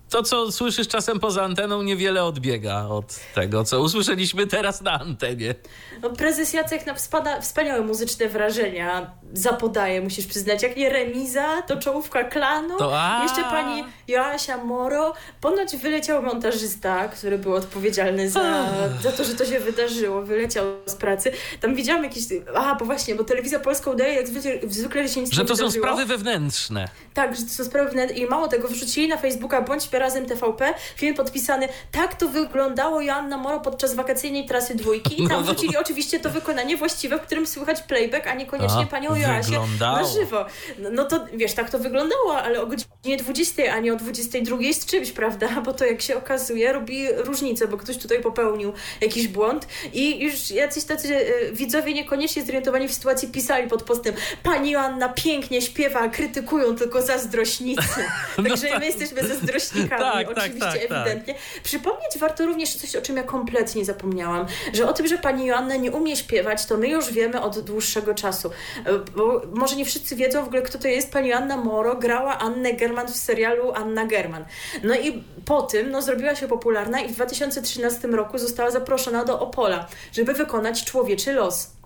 to, 0.09 0.23
co 0.23 0.51
słyszysz 0.51 0.87
czasem 0.87 1.19
poza 1.19 1.43
anteną, 1.43 1.81
niewiele 1.81 2.23
odbiega 2.23 2.85
od 2.87 3.19
tego, 3.35 3.63
co 3.63 3.81
usłyszeliśmy 3.81 4.47
teraz 4.47 4.81
na 4.81 4.99
antenie. 4.99 5.55
No, 6.01 6.09
prezes 6.09 6.53
Jacek 6.53 6.85
na 6.85 6.97
spada, 6.97 7.41
wspaniałe 7.41 7.81
muzyczne 7.81 8.29
wrażenia 8.29 9.11
zapodaje, 9.33 10.01
musisz 10.01 10.25
przyznać. 10.27 10.63
Jak 10.63 10.77
nie 10.77 10.89
remiza, 10.89 11.61
to 11.61 11.77
czołówka 11.77 12.23
klanu. 12.23 12.77
To, 12.77 12.93
Jeszcze 13.23 13.41
pani 13.43 13.83
Joasia 14.07 14.57
Moro. 14.57 15.13
Ponoć 15.41 15.77
wyleciał 15.77 16.23
montażysta, 16.23 17.07
który 17.07 17.37
był 17.37 17.53
odpowiedzialny 17.55 18.29
za, 18.29 18.69
za 19.03 19.11
to, 19.11 19.23
że 19.23 19.35
to 19.35 19.45
się 19.45 19.59
wydarzyło. 19.59 20.21
Wyleciał 20.21 20.65
z 20.85 20.95
pracy. 20.95 21.31
Tam 21.61 21.75
widziałam 21.75 22.03
jakieś... 22.03 22.23
A, 22.55 22.75
bo 22.75 22.85
właśnie, 22.85 23.15
bo 23.15 23.23
telewizja 23.23 23.59
polska 23.59 23.91
udaje 23.91 24.13
jak 24.13 24.27
zwykle, 24.27 24.51
zwykle 24.69 25.07
że 25.07 25.13
się 25.13 25.21
nic 25.21 25.31
Że 25.33 25.41
to 25.41 25.43
wydarzyło. 25.55 25.71
są 25.71 25.77
sprawy 25.79 26.05
wewnętrzne. 26.05 26.87
Tak, 27.13 27.35
że 27.35 27.43
to 27.43 27.49
są 27.49 27.63
sprawy 27.63 27.85
wewnętrzne. 27.89 28.17
I 28.17 28.25
mało 28.29 28.47
tego, 28.47 28.67
wrzucili 28.67 29.07
na 29.07 29.17
Facebooka 29.17 29.61
Bądźmy 29.61 29.98
Razem 29.99 30.25
TVP, 30.25 30.73
film 30.95 31.15
podpisany 31.15 31.67
Tak 31.91 32.15
to 32.15 32.27
wyglądało 32.27 33.01
Joanna 33.01 33.37
Moro 33.37 33.59
podczas 33.59 33.95
wakacyjnej 33.95 34.45
trasy 34.45 34.75
dwójki. 34.75 35.23
I 35.23 35.27
tam 35.27 35.37
no. 35.37 35.43
wrzucili 35.43 35.77
oczywiście 35.77 36.19
to 36.19 36.29
wykonanie 36.29 36.77
właściwe, 36.77 37.17
w 37.17 37.21
którym 37.21 37.47
słychać 37.47 37.81
playback, 37.81 38.27
a 38.27 38.33
niekoniecznie 38.33 38.81
a, 38.81 38.85
panią 38.85 39.15
Joasię 39.15 39.59
na 39.79 40.03
żywo. 40.03 40.45
No, 40.79 40.89
no, 40.91 41.05
to 41.05 41.25
wiesz, 41.33 41.53
tak 41.53 41.69
to 41.69 41.79
wyglądało, 41.79 42.37
ale 42.37 42.61
o 42.61 42.65
godzinie 42.65 43.17
20, 43.17 43.63
a 43.73 43.79
nie 43.79 43.93
o 43.93 43.95
22 43.95 44.57
z 44.73 44.85
czymś, 44.85 45.11
prawda? 45.11 45.47
Bo 45.65 45.73
to 45.73 45.85
jak 45.85 46.01
się 46.01 46.17
okazuje 46.17 46.73
robi 46.73 47.07
różnicę, 47.17 47.67
bo 47.67 47.77
ktoś 47.77 47.97
tutaj 47.97 48.21
popełnił 48.21 48.73
jakiś 49.01 49.27
błąd 49.27 49.67
i 49.93 50.23
już 50.23 50.51
jacyś 50.51 50.83
tacy 50.83 51.15
e, 51.15 51.51
widzowie 51.51 51.93
niekoniecznie 51.93 52.45
zorientowani 52.45 52.87
w 52.87 52.93
sytuacji 52.93 53.27
pisali 53.27 53.69
pod 53.69 53.83
postem 53.83 54.13
Pani 54.43 54.71
Joanna 54.71 55.09
pięknie 55.09 55.61
śpiewa, 55.61 56.09
krytykują 56.09 56.75
tylko 56.75 57.01
zazdrośnicy. 57.01 57.81
Także 58.35 58.65
no 58.65 58.71
tak. 58.71 58.79
my 58.79 58.85
jesteśmy 58.85 59.27
zazdrośnikami, 59.27 59.88
tak, 59.89 60.27
tak 60.27 60.37
oczywiście, 60.37 60.59
tak, 60.59 60.87
tak, 60.89 60.91
ewidentnie. 60.91 61.35
Przypomnieć 61.63 62.17
warto 62.19 62.45
również 62.45 62.75
coś, 62.75 62.95
o 62.95 63.01
czym 63.01 63.17
ja 63.17 63.23
kompletnie 63.23 63.85
zapomniałam, 63.85 64.45
że 64.73 64.89
o 64.89 64.93
tym, 64.93 65.07
że 65.07 65.17
pani 65.17 65.45
Joanna 65.45 65.75
nie 65.75 65.91
umie 65.91 66.15
śpiewać, 66.15 66.65
to 66.65 66.77
my 66.77 66.87
już 66.87 67.11
wiemy 67.11 67.41
od 67.41 67.59
dłuższego 67.59 68.13
czasu. 68.13 68.51
E, 68.85 68.93
bo 69.15 69.41
może 69.53 69.75
nie 69.75 69.85
wszyscy 69.85 70.15
wiedzą 70.15 70.43
w 70.43 70.47
ogóle, 70.47 70.61
kto 70.61 70.79
to 70.79 70.87
jest. 70.87 71.11
Pani 71.11 71.33
Anna 71.33 71.57
Moro 71.57 71.95
grała 71.95 72.37
Annę 72.37 72.73
German 72.73 73.07
w 73.07 73.15
serialu 73.15 73.71
Anna 73.73 74.05
German. 74.05 74.45
No 74.83 74.95
i 74.95 75.23
po 75.45 75.61
tym 75.61 75.91
no, 75.91 76.01
zrobiła 76.01 76.35
się 76.35 76.47
popularna 76.47 77.01
i 77.01 77.09
w 77.09 77.11
2013 77.11 78.07
roku 78.07 78.37
została 78.37 78.71
zaproszona 78.71 79.25
do 79.25 79.39
Opola, 79.39 79.87
żeby 80.11 80.33
wykonać 80.33 80.85
człowieczy 80.85 81.33
los. 81.33 81.78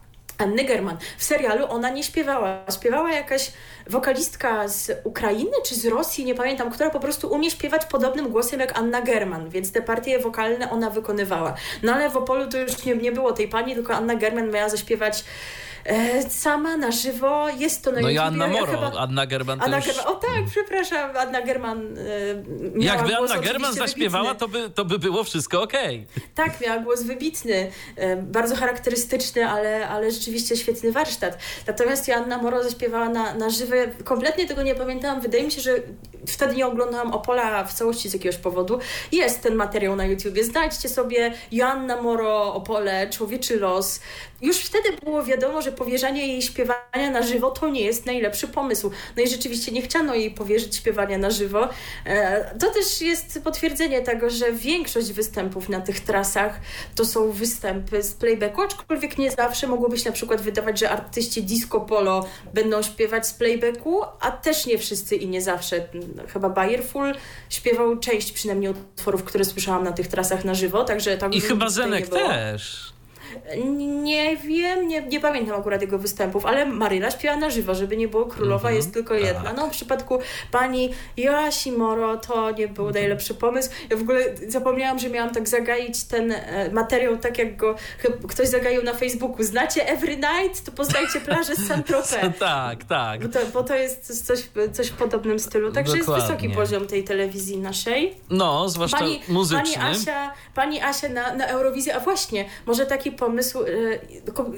Anny 0.44 0.64
German. 0.64 0.98
W 1.18 1.24
serialu 1.24 1.66
ona 1.70 1.89
nie 1.89 2.04
śpiewała. 2.04 2.66
Śpiewała 2.76 3.12
jakaś 3.12 3.52
wokalistka 3.88 4.68
z 4.68 4.91
Ukrainy 5.04 5.52
czy 5.66 5.76
z 5.76 5.86
Rosji, 5.86 6.26
nie 6.26 6.36
pamiętam, 6.36 6.72
która 6.72 6.89
po 6.89 7.00
prostu 7.00 7.32
umie 7.32 7.52
śpiewać 7.52 7.86
podobnym 7.86 8.30
głosem 8.30 8.60
jak 8.60 8.80
Anna 8.80 9.02
German, 9.02 9.50
więc 9.50 9.72
te 9.72 9.82
partie 9.82 10.20
wokalne 10.20 10.72
ona 10.72 10.89
wykonywała. 10.89 11.54
No 11.84 11.94
ale 11.94 12.10
w 12.10 12.18
Opolu 12.18 12.48
to 12.48 12.58
już 12.58 12.86
nie, 12.86 12.96
nie 12.96 13.12
było 13.12 13.32
tej 13.32 13.48
pani, 13.48 13.76
tylko 13.76 13.94
Anna 13.94 14.16
German 14.16 14.52
miała 14.52 14.70
zaśpiewać 14.70 15.24
sama 16.30 16.78
na 16.78 16.92
żywo, 16.92 17.50
jest 17.50 17.84
to 17.84 17.92
na 17.92 18.02
no 18.02 18.10
YouTubie. 18.10 18.32
No 18.32 18.38
i 18.38 18.42
Anna 18.42 18.48
Moro, 18.48 18.72
ja 18.72 18.90
chyba... 18.90 19.00
Anna 19.00 19.26
German 19.26 19.62
Anna. 19.62 19.82
German, 19.82 20.06
o 20.06 20.16
tak, 20.16 20.46
przepraszam, 20.52 21.18
Anna 21.18 21.42
German 21.42 21.98
e, 21.98 22.80
Jakby 22.80 23.18
Anna 23.18 23.40
German 23.40 23.74
zaśpiewała, 23.74 24.36
to 24.36 24.48
by, 24.48 24.70
to 24.70 24.86
by 24.86 25.00
było 25.00 25.24
wszystko 25.24 25.62
okej. 25.62 26.08
Okay. 26.12 26.28
Tak, 26.36 26.62
miała 26.62 26.80
głos 26.80 27.04
wybitny, 27.04 27.72
e, 27.96 28.16
bardzo 28.18 28.56
charakterystyczny, 28.56 29.50
ale, 29.50 29.88
ale 29.88 30.12
rzeczywiście 30.12 30.58
świetny 30.58 30.92
warsztat. 30.92 31.38
Natomiast 31.68 32.08
Joanna 32.08 32.38
Moro 32.38 32.64
zaśpiewała 32.64 33.10
na, 33.10 33.34
na 33.34 33.50
żywo, 33.50 33.76
kompletnie 34.04 34.48
tego 34.48 34.64
nie 34.64 34.76
pamiętałam, 34.76 35.22
wydaje 35.22 35.44
mi 35.44 35.52
się, 35.52 35.62
że 35.62 35.76
wtedy 36.28 36.56
nie 36.56 36.68
oglądałam 36.68 37.14
Opola 37.14 37.64
w 37.64 37.74
całości 37.74 38.10
z 38.10 38.14
jakiegoś 38.14 38.38
powodu. 38.38 38.80
Jest 39.12 39.42
ten 39.42 39.56
materiał 39.56 39.96
na 39.96 40.06
YouTubie, 40.06 40.44
znajdźcie 40.44 40.90
sobie 40.90 41.34
Joanna 41.52 42.02
Moro, 42.02 42.54
Opole, 42.54 43.10
Człowieczy 43.10 43.60
Los. 43.60 44.00
Już 44.42 44.58
wtedy 44.58 44.90
było 45.04 45.24
wiadomo, 45.24 45.62
że 45.62 45.72
powierzanie 45.74 46.28
jej 46.28 46.42
śpiewania 46.42 47.12
na 47.12 47.22
żywo 47.22 47.52
to 47.52 47.70
nie 47.70 47.82
jest 47.82 48.06
najlepszy 48.06 48.48
pomysł. 48.48 48.92
No 49.18 49.24
i 49.24 49.28
rzeczywiście 49.28 49.72
nie 49.72 49.82
chciano 49.82 50.16
jej 50.16 50.32
powierzyć 50.32 50.76
śpiewania 50.76 51.18
na 51.18 51.32
żywo. 51.32 51.70
E, 52.06 52.56
to 52.60 52.72
też 52.72 53.02
jest 53.02 53.44
potwierdzenie 53.44 54.02
tego, 54.02 54.30
że 54.30 54.52
większość 54.52 55.14
występów 55.14 55.70
na 55.70 55.82
tych 55.82 56.00
trasach 56.00 56.60
to 56.96 57.06
są 57.06 57.32
występy 57.32 58.04
z 58.04 58.14
playbacku, 58.14 58.62
aczkolwiek 58.62 59.18
nie 59.18 59.32
zawsze 59.32 59.68
mogłoby 59.68 59.98
się 59.98 60.10
na 60.10 60.16
przykład 60.16 60.42
wydawać, 60.42 60.80
że 60.80 60.90
artyści 60.90 61.44
disco 61.44 61.82
polo 61.82 62.28
będą 62.54 62.82
śpiewać 62.82 63.28
z 63.28 63.34
playbacku, 63.34 64.02
a 64.20 64.32
też 64.32 64.66
nie 64.66 64.78
wszyscy 64.78 65.16
i 65.16 65.28
nie 65.28 65.42
zawsze. 65.42 65.88
Chyba 66.34 66.50
Bayerful 66.50 67.16
śpiewał 67.50 68.00
część 68.00 68.32
przynajmniej 68.32 68.72
utworów, 68.72 69.24
które 69.24 69.46
słyszałam 69.46 69.84
na 69.84 69.92
tych 69.92 70.08
trasach 70.08 70.46
na 70.46 70.54
żywo, 70.54 70.84
także 70.84 71.18
tak 71.18 71.36
I 71.36 71.42
chyba 71.42 71.70
Zenek 71.70 72.08
też. 72.08 72.93
Nie 74.04 74.38
wiem, 74.38 74.88
nie, 74.88 75.02
nie 75.02 75.20
pamiętam 75.20 75.60
akurat 75.60 75.82
jego 75.82 75.98
występów, 75.98 76.46
ale 76.46 76.66
Maryla 76.66 77.12
śpiewa 77.12 77.38
na 77.38 77.50
żywo, 77.50 77.76
żeby 77.76 77.98
nie 77.98 78.08
było 78.08 78.26
królowa, 78.26 78.70
mm 78.70 78.74
-hmm, 78.74 78.84
jest 78.84 78.94
tylko 78.94 79.14
jedna. 79.14 79.44
Tak. 79.44 79.58
No 79.58 79.68
w 79.68 79.72
przypadku 79.72 80.20
pani 80.52 80.90
Joasi 81.18 81.72
Moro 81.72 82.18
to 82.18 82.52
nie 82.52 82.68
był 82.68 82.84
mm 82.84 82.92
-hmm. 82.92 83.00
najlepszy 83.00 83.34
pomysł. 83.34 83.70
Ja 83.90 83.98
w 83.98 84.02
ogóle 84.02 84.20
zapomniałam, 84.48 85.00
że 85.00 85.10
miałam 85.10 85.34
tak 85.34 85.50
zagaić 85.50 86.04
ten 86.04 86.32
e, 86.32 86.70
materiał 86.72 87.18
tak 87.18 87.38
jak 87.38 87.58
go 87.58 87.76
ktoś 88.28 88.48
zagaił 88.48 88.84
na 88.84 88.94
Facebooku. 88.94 89.44
Znacie 89.44 89.88
Every 89.88 90.16
Night? 90.16 90.66
To 90.66 90.72
poznajcie 90.72 91.22
plażę 91.22 91.56
z 91.56 91.68
Saint-Tropez. 91.68 92.34
tak, 92.40 92.84
tak. 92.84 93.28
Bo 93.28 93.40
to, 93.40 93.40
bo 93.54 93.64
to 93.64 93.76
jest 93.76 94.28
coś, 94.28 94.40
coś 94.74 94.88
w 94.88 94.94
podobnym 94.94 95.40
stylu. 95.40 95.72
Także 95.72 95.98
Dokładnie. 95.98 96.24
jest 96.24 96.34
wysoki 96.34 96.50
poziom 96.56 96.88
tej 96.88 97.04
telewizji 97.04 97.58
naszej. 97.58 98.16
No, 98.30 98.70
zwłaszcza 98.70 98.98
pani, 98.98 99.22
muzyczny. 99.28 99.76
Pani 99.78 99.96
Asia, 99.96 100.34
pani 100.56 100.82
Asia 100.82 101.10
na, 101.10 101.36
na 101.36 101.46
Eurowizję, 101.48 101.96
a 101.96 102.00
właśnie, 102.00 102.46
może 102.66 102.86
taki 102.86 103.12
pomysł, 103.26 103.64
y, 103.64 104.00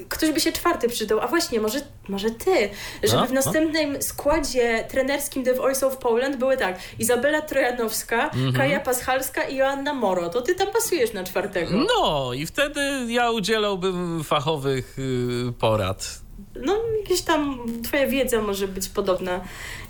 ktoś 0.08 0.30
by 0.30 0.40
się 0.40 0.52
czwarty 0.52 0.88
przydał, 0.88 1.20
a 1.20 1.26
właśnie, 1.26 1.60
może, 1.60 1.78
może 2.08 2.30
ty, 2.30 2.68
żeby 3.02 3.22
no, 3.22 3.26
w 3.26 3.32
następnym 3.32 3.92
no. 3.92 4.02
składzie 4.02 4.84
trenerskim 4.88 5.44
The 5.44 5.54
Voice 5.54 5.86
of 5.86 5.96
Poland 5.96 6.36
były 6.36 6.56
tak, 6.56 6.78
Izabela 6.98 7.42
Trojanowska, 7.42 8.24
mhm. 8.24 8.52
Kaja 8.52 8.80
Paschalska 8.80 9.42
i 9.44 9.56
Joanna 9.56 9.94
Moro, 9.94 10.28
to 10.28 10.42
ty 10.42 10.54
tam 10.54 10.68
pasujesz 10.72 11.12
na 11.12 11.24
czwartego. 11.24 11.76
No 11.76 12.32
i 12.32 12.46
wtedy 12.46 12.80
ja 13.08 13.30
udzielałbym 13.30 14.24
fachowych 14.24 14.98
y, 14.98 15.52
porad 15.58 16.25
no 16.62 16.76
jakieś 17.00 17.22
tam 17.22 17.58
twoja 17.84 18.06
wiedza 18.06 18.42
może 18.42 18.68
być 18.68 18.88
podobna, 18.88 19.40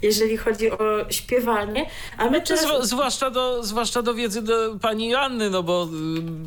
jeżeli 0.02 0.36
chodzi 0.36 0.70
o 0.70 0.76
śpiewanie. 1.10 1.86
A 2.18 2.30
my 2.30 2.40
teraz... 2.40 2.88
zwłaszcza, 2.88 3.30
do, 3.30 3.64
zwłaszcza 3.64 4.02
do 4.02 4.14
wiedzy 4.14 4.42
do 4.42 4.76
pani 4.82 5.08
Joanny, 5.08 5.50
no 5.50 5.62
bo 5.62 5.88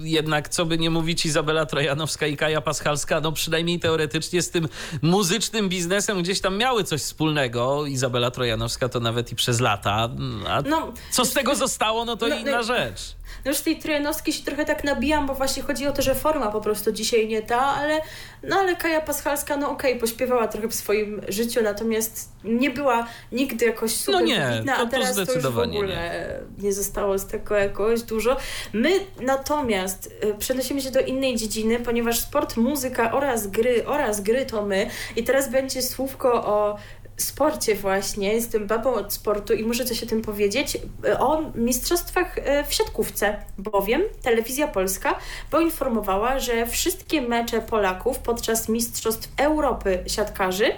y, 0.04 0.08
jednak 0.08 0.50
co 0.50 0.66
by 0.66 0.78
nie 0.78 0.90
mówić 0.90 1.26
Izabela 1.26 1.66
Trojanowska 1.66 2.28
i 2.28 2.38
Kaja 2.38 2.62
Paschalska, 2.62 3.22
no 3.22 3.32
przynajmniej 3.32 3.80
teoretycznie 3.80 4.42
z 4.42 4.50
tym 4.50 4.68
muzycznym 5.02 5.70
biznesem 5.70 6.22
gdzieś 6.22 6.42
tam 6.42 6.58
miały 6.58 6.84
coś 6.84 7.02
wspólnego. 7.02 7.86
Izabela 7.86 8.32
Trojanowska 8.32 8.90
to 8.90 9.00
nawet 9.00 9.32
i 9.32 9.36
przez 9.36 9.60
lata. 9.60 10.10
A 10.48 10.62
no, 10.62 10.94
co 11.12 11.26
z 11.26 11.34
tego 11.34 11.56
zostało, 11.56 12.06
no 12.06 12.18
to 12.18 12.28
no, 12.28 12.36
inna 12.36 12.52
no, 12.52 12.64
rzecz. 12.64 13.20
No 13.46 13.52
już 13.52 13.58
z 13.58 13.64
tej 13.64 13.80
trojanowskiej 13.80 14.34
się 14.34 14.44
trochę 14.44 14.66
tak 14.66 14.84
nabijam, 14.84 15.28
bo 15.28 15.36
właśnie 15.36 15.64
chodzi 15.64 15.88
o 15.88 15.92
to, 15.92 16.02
że 16.02 16.16
forma 16.16 16.52
po 16.52 16.62
prostu 16.62 16.92
dzisiaj 16.92 17.28
nie 17.28 17.42
ta, 17.42 17.62
ale, 17.62 18.02
no 18.44 18.56
ale 18.56 18.76
Kaja 18.76 19.02
Paschalska, 19.02 19.58
no 19.58 19.70
okej, 19.70 19.92
okay, 19.92 20.00
pośpiewała 20.10 20.48
trochę 20.48 20.68
w 20.68 20.76
swoim 20.76 21.22
życiu, 21.28 21.62
natomiast 21.64 22.30
nie 22.44 22.70
była 22.70 23.08
nigdy 23.32 23.66
jakoś 23.66 23.96
super 23.96 24.22
no 24.22 24.28
nie, 24.28 24.50
wybitna, 24.50 24.78
a 24.78 24.86
teraz 24.86 25.16
to, 25.16 25.26
to 25.26 25.34
już 25.34 25.44
w 25.44 25.60
ogóle 25.60 26.42
nie. 26.58 26.64
nie 26.64 26.74
zostało 26.74 27.20
z 27.20 27.26
tego 27.26 27.56
jakoś 27.56 28.02
dużo. 28.02 28.38
My 28.74 28.90
natomiast 29.22 30.14
y, 30.24 30.34
przenosimy 30.40 30.82
się 30.82 30.92
do 30.92 31.00
innej 31.00 31.36
dziedziny, 31.36 31.80
ponieważ 31.80 32.20
sport, 32.20 32.58
muzyka 32.58 33.12
oraz 33.12 33.48
gry, 33.48 33.86
oraz 33.86 34.22
gry 34.22 34.46
to 34.46 34.66
my 34.66 34.90
i 35.16 35.24
teraz 35.24 35.52
będzie 35.52 35.82
słówko 35.82 36.34
o 36.46 36.78
sporcie 37.20 37.76
właśnie, 37.76 38.34
jestem 38.34 38.68
babą 38.68 38.94
od 38.94 39.14
sportu 39.14 39.54
i 39.54 39.64
muszę 39.64 39.86
coś 39.86 40.04
o 40.04 40.06
tym 40.06 40.22
powiedzieć, 40.22 40.78
o 41.20 41.42
mistrzostwach 41.56 42.38
e, 42.38 42.64
w 42.64 42.74
siatkówce, 42.74 43.44
bowiem 43.58 44.02
Telewizja 44.22 44.68
Polska 44.68 45.20
poinformowała, 45.52 46.40
że 46.40 46.66
wszystkie 46.66 47.22
mecze 47.22 47.62
Polaków 47.62 48.20
podczas 48.20 48.70
Mistrzostw 48.70 49.30
Europy 49.38 50.04
siatkarzy 50.08 50.72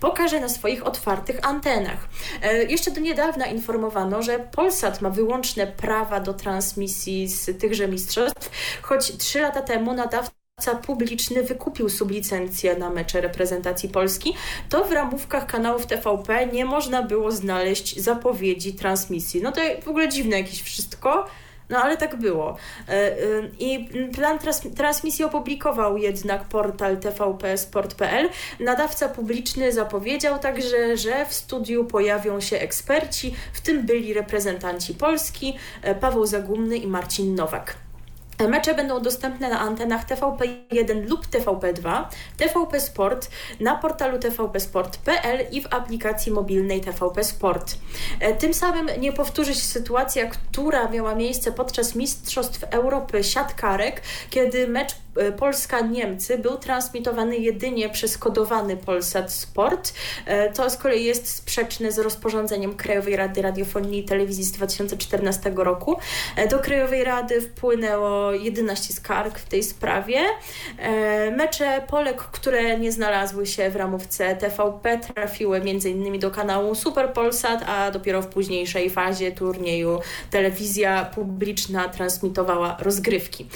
pokaże 0.00 0.40
na 0.40 0.48
swoich 0.48 0.86
otwartych 0.86 1.46
antenach. 1.46 2.08
E, 2.42 2.64
jeszcze 2.64 2.90
do 2.90 3.00
niedawna 3.00 3.46
informowano, 3.46 4.22
że 4.22 4.38
Polsat 4.38 5.00
ma 5.00 5.10
wyłączne 5.10 5.66
prawa 5.66 6.20
do 6.20 6.34
transmisji 6.34 7.28
z 7.28 7.60
tychże 7.60 7.88
mistrzostw, 7.88 8.50
choć 8.82 9.16
trzy 9.16 9.40
lata 9.40 9.62
temu 9.62 9.94
nadawca 9.94 10.45
publiczny 10.86 11.42
wykupił 11.42 11.88
sublicencję 11.88 12.76
na 12.76 12.90
mecze 12.90 13.20
reprezentacji 13.20 13.88
Polski, 13.88 14.34
to 14.68 14.84
w 14.84 14.92
ramówkach 14.92 15.46
kanałów 15.46 15.86
TVP 15.86 16.46
nie 16.46 16.64
można 16.64 17.02
było 17.02 17.30
znaleźć 17.30 18.00
zapowiedzi 18.00 18.74
transmisji. 18.74 19.42
No 19.42 19.52
to 19.52 19.60
w 19.82 19.88
ogóle 19.88 20.08
dziwne 20.08 20.38
jakieś 20.38 20.62
wszystko, 20.62 21.26
No 21.70 21.82
ale 21.82 21.96
tak 21.96 22.16
było. 22.16 22.56
I 23.58 23.88
plan 24.14 24.38
transmisji 24.76 25.24
opublikował 25.24 25.96
jednak 25.98 26.44
portal 26.44 26.96
tvpsport.pl. 26.96 28.28
Nadawca 28.60 29.08
publiczny 29.08 29.72
zapowiedział 29.72 30.38
także, 30.38 30.96
że 30.96 31.26
w 31.26 31.34
studiu 31.34 31.84
pojawią 31.84 32.40
się 32.40 32.58
eksperci, 32.58 33.34
w 33.52 33.60
tym 33.60 33.86
byli 33.86 34.14
reprezentanci 34.14 34.94
Polski, 34.94 35.56
Paweł 36.00 36.26
Zagumny 36.26 36.76
i 36.76 36.86
Marcin 36.86 37.34
Nowak. 37.34 37.85
Mecze 38.48 38.74
będą 38.74 39.02
dostępne 39.02 39.50
na 39.50 39.60
antenach 39.60 40.06
TVP1 40.06 41.08
lub 41.08 41.26
TVP2, 41.26 42.04
TVP 42.36 42.80
Sport, 42.80 43.30
na 43.60 43.76
portalu 43.76 44.18
tvpsport.pl 44.18 45.46
i 45.52 45.62
w 45.62 45.66
aplikacji 45.70 46.32
mobilnej 46.32 46.80
TVP 46.80 47.24
Sport. 47.24 47.74
E, 48.20 48.34
tym 48.34 48.54
samym 48.54 48.88
nie 49.00 49.12
powtórzy 49.12 49.54
się 49.54 49.60
sytuacja, 49.60 50.26
która 50.26 50.88
miała 50.88 51.14
miejsce 51.14 51.52
podczas 51.52 51.94
Mistrzostw 51.94 52.64
Europy 52.64 53.24
siatkarek, 53.24 54.02
kiedy 54.30 54.68
mecz 54.68 54.94
Polska-Niemcy 55.38 56.38
był 56.38 56.56
transmitowany 56.56 57.36
jedynie 57.36 57.88
przez 57.88 58.18
kodowany 58.18 58.76
Polsat 58.76 59.32
Sport. 59.32 59.92
E, 60.26 60.52
to 60.52 60.70
z 60.70 60.76
kolei 60.76 61.04
jest 61.04 61.28
sprzeczne 61.28 61.92
z 61.92 61.98
rozporządzeniem 61.98 62.74
Krajowej 62.74 63.16
Rady 63.16 63.42
Radiofonii 63.42 64.00
i 64.00 64.04
Telewizji 64.04 64.44
z 64.44 64.52
2014 64.52 65.52
roku. 65.56 65.96
Do 66.50 66.58
Krajowej 66.58 67.04
Rady 67.04 67.40
wpłynęło 67.40 68.32
11 68.32 68.94
skarg 68.94 69.38
w 69.38 69.48
tej 69.48 69.62
sprawie. 69.62 70.20
E, 70.78 71.30
mecze 71.30 71.82
Polek, 71.90 72.16
które 72.16 72.78
nie 72.78 72.92
znalazły 72.92 73.46
się 73.46 73.70
w 73.70 73.76
ramówce 73.76 74.36
TVP, 74.36 74.98
trafiły 74.98 75.56
m.in. 75.56 76.18
do 76.18 76.30
kanału 76.30 76.74
Super 76.74 77.12
Polsat, 77.12 77.64
a 77.68 77.90
dopiero 77.90 78.22
w 78.22 78.26
późniejszej 78.26 78.90
fazie 78.90 79.32
turnieju 79.32 80.00
telewizja 80.30 81.04
publiczna 81.04 81.88
transmitowała 81.88 82.76
rozgrywki. 82.80 83.46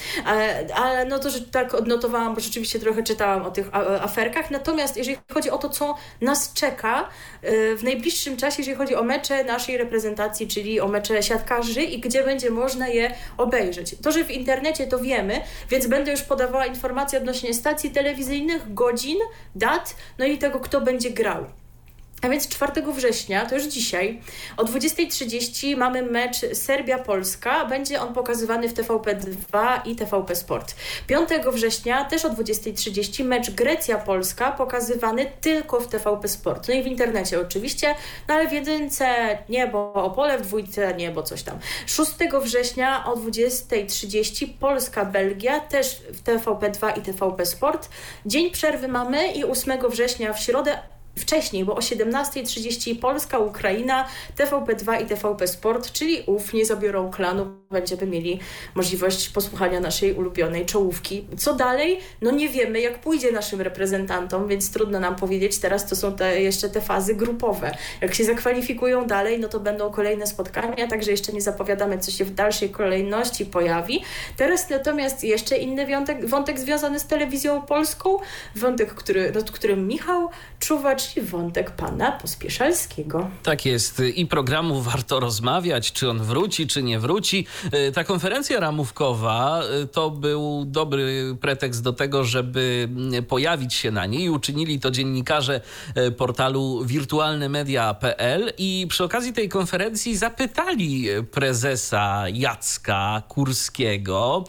Ale 0.74 1.04
no 1.04 1.18
to, 1.18 1.30
że 1.30 1.40
tak 1.51 1.74
odnotowałam, 1.74 2.34
bo 2.34 2.40
rzeczywiście 2.40 2.78
trochę 2.78 3.03
czytałam 3.03 3.42
o 3.42 3.51
tych 3.51 3.74
aferkach. 4.03 4.51
Natomiast 4.51 4.96
jeżeli 4.96 5.18
chodzi 5.32 5.51
o 5.51 5.59
to, 5.59 5.68
co 5.68 5.94
nas 6.20 6.53
czeka 6.53 7.09
e, 7.42 7.76
w 7.76 7.84
najbliższym 7.84 8.36
czasie, 8.36 8.57
jeżeli 8.59 8.76
chodzi 8.76 8.94
o 8.94 9.03
mecze 9.03 9.44
naszej 9.44 9.76
reprezentacji, 9.76 10.48
czyli 10.48 10.80
o 10.80 10.88
mecze 10.88 11.22
siatkarzy 11.22 11.82
i 11.82 12.01
gdzie 12.01 12.24
będzie 12.24 12.51
można 12.51 12.88
je 12.88 13.14
obejrzeć. 13.36 13.96
To, 14.03 14.12
że 14.12 14.24
w 14.24 14.30
internecie 14.30 14.86
to 14.86 14.98
wiemy, 14.98 15.40
więc 15.70 15.86
będę 15.86 16.11
już 16.11 16.22
podawała 16.22 16.66
informacje 16.66 17.18
odnośnie 17.18 17.55
stacji 17.55 17.90
telewizyjnych, 17.90 18.74
godzin, 18.74 19.18
dat, 19.55 19.96
no 20.18 20.24
i 20.24 20.38
tego, 20.38 20.61
kto 20.61 20.80
będzie 20.80 21.11
grał. 21.11 21.59
A 22.22 22.28
więc 22.28 22.48
4 22.48 22.82
września, 22.92 23.46
to 23.46 23.54
już 23.54 23.64
dzisiaj, 23.64 24.20
o 24.56 24.64
20.30 24.64 25.76
mamy 25.76 26.02
mecz 26.02 26.36
Serbia-Polska. 26.52 27.68
Będzie 27.68 28.00
on 28.00 28.14
pokazywany 28.14 28.68
w 28.68 28.74
TVP2 28.74 29.80
i 29.84 29.96
TVP 29.96 30.36
Sport. 30.36 30.74
5 31.06 31.28
września, 31.52 32.04
też 32.04 32.24
o 32.24 32.30
20.30, 32.30 33.24
mecz 33.24 33.50
Grecja-Polska, 33.50 34.52
pokazywany 34.52 35.26
tylko 35.40 35.80
w 35.80 35.88
TVP 35.88 36.28
Sport. 36.28 36.68
No 36.68 36.74
i 36.74 36.82
w 36.82 36.86
internecie 36.86 37.40
oczywiście, 37.40 37.94
no 38.28 38.34
ale 38.34 38.48
w 38.48 38.52
jedynce 38.52 39.38
nie, 39.48 39.66
bo 39.66 39.92
Opole, 39.92 40.38
w 40.38 40.42
dwójce 40.42 40.94
nie, 40.94 41.10
bo 41.10 41.22
coś 41.22 41.42
tam. 41.42 41.58
6 41.86 42.10
września 42.42 43.04
o 43.06 43.16
20.30 43.16 44.48
Polska-Belgia, 44.60 45.60
też 45.60 46.02
w 46.12 46.22
TVP2 46.22 46.98
i 46.98 47.02
TVP 47.02 47.46
Sport. 47.46 47.88
Dzień 48.26 48.50
przerwy 48.50 48.88
mamy 48.88 49.32
i 49.32 49.44
8 49.44 49.90
września 49.90 50.32
w 50.32 50.40
środę 50.40 50.78
wcześniej, 51.18 51.64
bo 51.64 51.74
o 51.74 51.78
17.30 51.78 52.98
Polska, 52.98 53.38
Ukraina, 53.38 54.08
TVP2 54.38 55.02
i 55.02 55.06
TVP 55.06 55.46
Sport, 55.48 55.92
czyli 55.92 56.22
ów 56.26 56.52
nie 56.52 56.64
zabiorą 56.64 57.11
klanu, 57.11 57.46
będziemy 57.70 58.06
mieli 58.06 58.40
możliwość 58.74 59.28
posłuchania 59.28 59.80
naszej 59.80 60.12
ulubionej 60.12 60.66
czołówki. 60.66 61.26
Co 61.38 61.54
dalej? 61.54 62.00
No 62.22 62.30
nie 62.30 62.48
wiemy, 62.48 62.80
jak 62.80 63.00
pójdzie 63.00 63.32
naszym 63.32 63.61
reprezentantom, 63.61 64.48
więc 64.48 64.72
trudno 64.72 65.00
nam 65.00 65.16
powiedzieć. 65.16 65.58
Teraz 65.58 65.86
to 65.86 65.96
są 65.96 66.16
te, 66.16 66.40
jeszcze 66.40 66.68
te 66.68 66.80
fazy 66.80 67.14
grupowe. 67.14 67.76
Jak 68.00 68.14
się 68.14 68.24
zakwalifikują 68.24 69.06
dalej, 69.06 69.40
no 69.40 69.48
to 69.48 69.61
będą 69.61 69.90
kolejne 69.90 70.26
spotkania, 70.26 70.86
także 70.88 71.11
jeszcze 71.11 71.32
nie 71.32 71.40
zapowiadamy, 71.40 71.98
co 71.98 72.11
się 72.11 72.24
w 72.24 72.34
dalszej 72.34 72.70
kolejności 72.70 73.46
pojawi. 73.46 74.04
Teraz 74.36 74.70
natomiast 74.70 75.24
jeszcze 75.24 75.56
inny 75.56 75.86
wątek, 75.86 76.26
wątek 76.26 76.58
związany 76.58 77.00
z 77.00 77.06
telewizją 77.06 77.62
polską, 77.62 78.18
wątek, 78.56 78.94
który, 78.94 79.32
nad 79.32 79.50
którym 79.50 79.88
Michał 79.88 80.28
Czyli 80.61 81.26
wątek 81.26 81.70
pana 81.70 82.12
Pospieszalskiego. 82.12 83.30
Tak 83.42 83.66
jest. 83.66 84.02
I 84.14 84.26
programu 84.26 84.80
warto 84.80 85.20
rozmawiać, 85.20 85.92
czy 85.92 86.11
on 86.11 86.18
wróci, 86.18 86.66
czy 86.66 86.82
nie 86.82 86.98
wróci. 86.98 87.46
E, 87.72 87.92
ta 87.92 88.04
konferencja 88.04 88.61
ramówkowa 88.61 89.62
e, 89.62 89.86
to 89.86 90.11
był 90.11 90.64
dobry 90.64 91.36
pretekst 91.40 91.82
do 91.82 91.92
tego, 91.92 92.24
żeby 92.24 92.88
mm, 92.90 93.24
pojawić 93.24 93.74
się 93.74 93.90
na 93.90 94.06
niej. 94.06 94.28
Uczynili 94.28 94.80
to 94.80 94.90
dziennikarze 94.90 95.61
e, 95.94 96.11
portalu 96.11 96.84
wirtualnemedia.pl 96.84 98.52
i 98.58 98.86
przy 98.88 99.04
okazji 99.04 99.32
tej 99.32 99.48
konferencji 99.48 100.16
zapytali 100.16 101.06
prezesa 101.30 102.24
Jacka 102.32 103.22
Kurskiego 103.28 104.44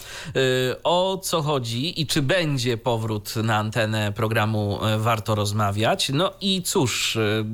o 0.83 1.17
co 1.23 1.41
chodzi 1.41 2.01
i 2.01 2.07
czy 2.07 2.21
będzie 2.21 2.77
powrót 2.77 3.35
na 3.35 3.57
antenę 3.57 4.11
programu 4.11 4.79
Warto 4.97 5.35
Rozmawiać. 5.35 6.00
No 6.09 6.33
i 6.41 6.61
cóż, 6.61 7.15
y, 7.15 7.45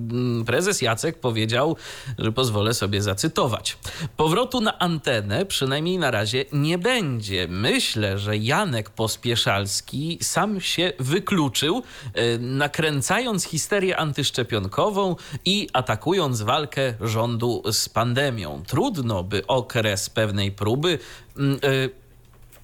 prezes 0.45 0.81
Jacek 0.81 1.19
powiedział, 1.19 1.75
że 2.17 2.31
pozwolę 2.31 2.73
sobie 2.73 3.01
zacytować. 3.01 3.77
Powrotu 4.17 4.61
na 4.61 4.79
antenę 4.79 5.45
przynajmniej 5.45 5.97
na 5.97 6.11
razie 6.11 6.45
nie 6.53 6.77
będzie. 6.77 7.47
Myślę, 7.49 8.19
że 8.19 8.37
Janek 8.37 8.89
Pospieszalski 8.89 10.17
sam 10.21 10.61
się 10.61 10.93
wykluczył, 10.99 11.83
y, 12.17 12.39
nakręcając 12.39 13.43
histerię 13.43 13.97
antyszczepionkową 13.97 15.15
i 15.45 15.69
atakując 15.73 16.41
walkę 16.41 16.93
rządu 17.01 17.63
z 17.71 17.89
pandemią. 17.89 18.63
Trudno 18.67 19.23
by 19.23 19.47
okres 19.47 20.09
pewnej 20.09 20.51
próby. 20.51 20.99
Yy, 21.37 21.89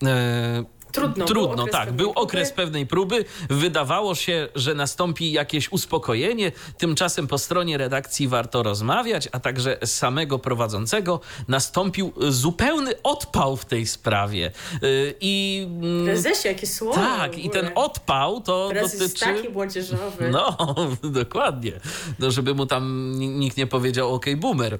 yy, 0.01 0.65
Trudno. 0.93 1.25
Trudno, 1.25 1.67
tak. 1.67 1.91
Był 1.91 2.11
okres 2.11 2.51
pewnej 2.51 2.87
próby. 2.87 3.25
Wydawało 3.49 4.15
się, 4.15 4.47
że 4.55 4.73
nastąpi 4.73 5.31
jakieś 5.31 5.71
uspokojenie. 5.71 6.51
Tymczasem 6.77 7.27
po 7.27 7.37
stronie 7.37 7.77
redakcji 7.77 8.27
warto 8.27 8.63
rozmawiać, 8.63 9.29
a 9.31 9.39
także 9.39 9.77
samego 9.85 10.39
prowadzącego 10.39 11.19
nastąpił 11.47 12.13
zupełny 12.29 12.91
odpał 13.03 13.57
w 13.57 13.65
tej 13.65 13.87
sprawie. 13.87 14.51
Y, 14.83 15.15
I, 15.21 15.67
mm, 15.81 16.05
Prezesie, 16.05 16.47
jakie 16.47 16.67
słowo. 16.67 16.93
Tak, 16.93 17.37
i 17.37 17.49
ten 17.49 17.69
odpał 17.75 18.41
to 18.41 18.67
Prezes 18.69 18.99
dotyczy... 18.99 19.19
taki 19.19 19.49
młodzieżowy. 19.49 20.29
No, 20.31 20.57
dokładnie. 21.21 21.71
No, 22.19 22.31
żeby 22.31 22.53
mu 22.55 22.65
tam 22.65 23.11
nikt 23.19 23.57
nie 23.57 23.67
powiedział 23.67 24.13
OK 24.13 24.25
boomer. 24.37 24.73
Y, 24.73 24.79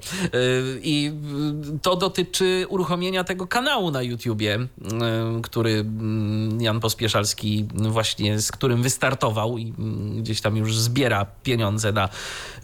I 0.83 1.11
to 1.81 1.95
dotyczy 1.95 2.65
uruchomienia 2.69 3.23
tego 3.23 3.47
kanału 3.47 3.91
na 3.91 4.01
YouTubie, 4.01 4.55
y, 4.55 4.67
który 5.41 5.85
Jan 6.59 6.79
Pospieszalski, 6.79 7.67
właśnie 7.73 8.39
z 8.39 8.51
którym 8.51 8.83
wystartował 8.83 9.57
i 9.57 9.73
mm, 9.79 10.23
gdzieś 10.23 10.41
tam 10.41 10.57
już 10.57 10.77
zbiera 10.77 11.25
pieniądze 11.43 11.91
na 11.91 12.09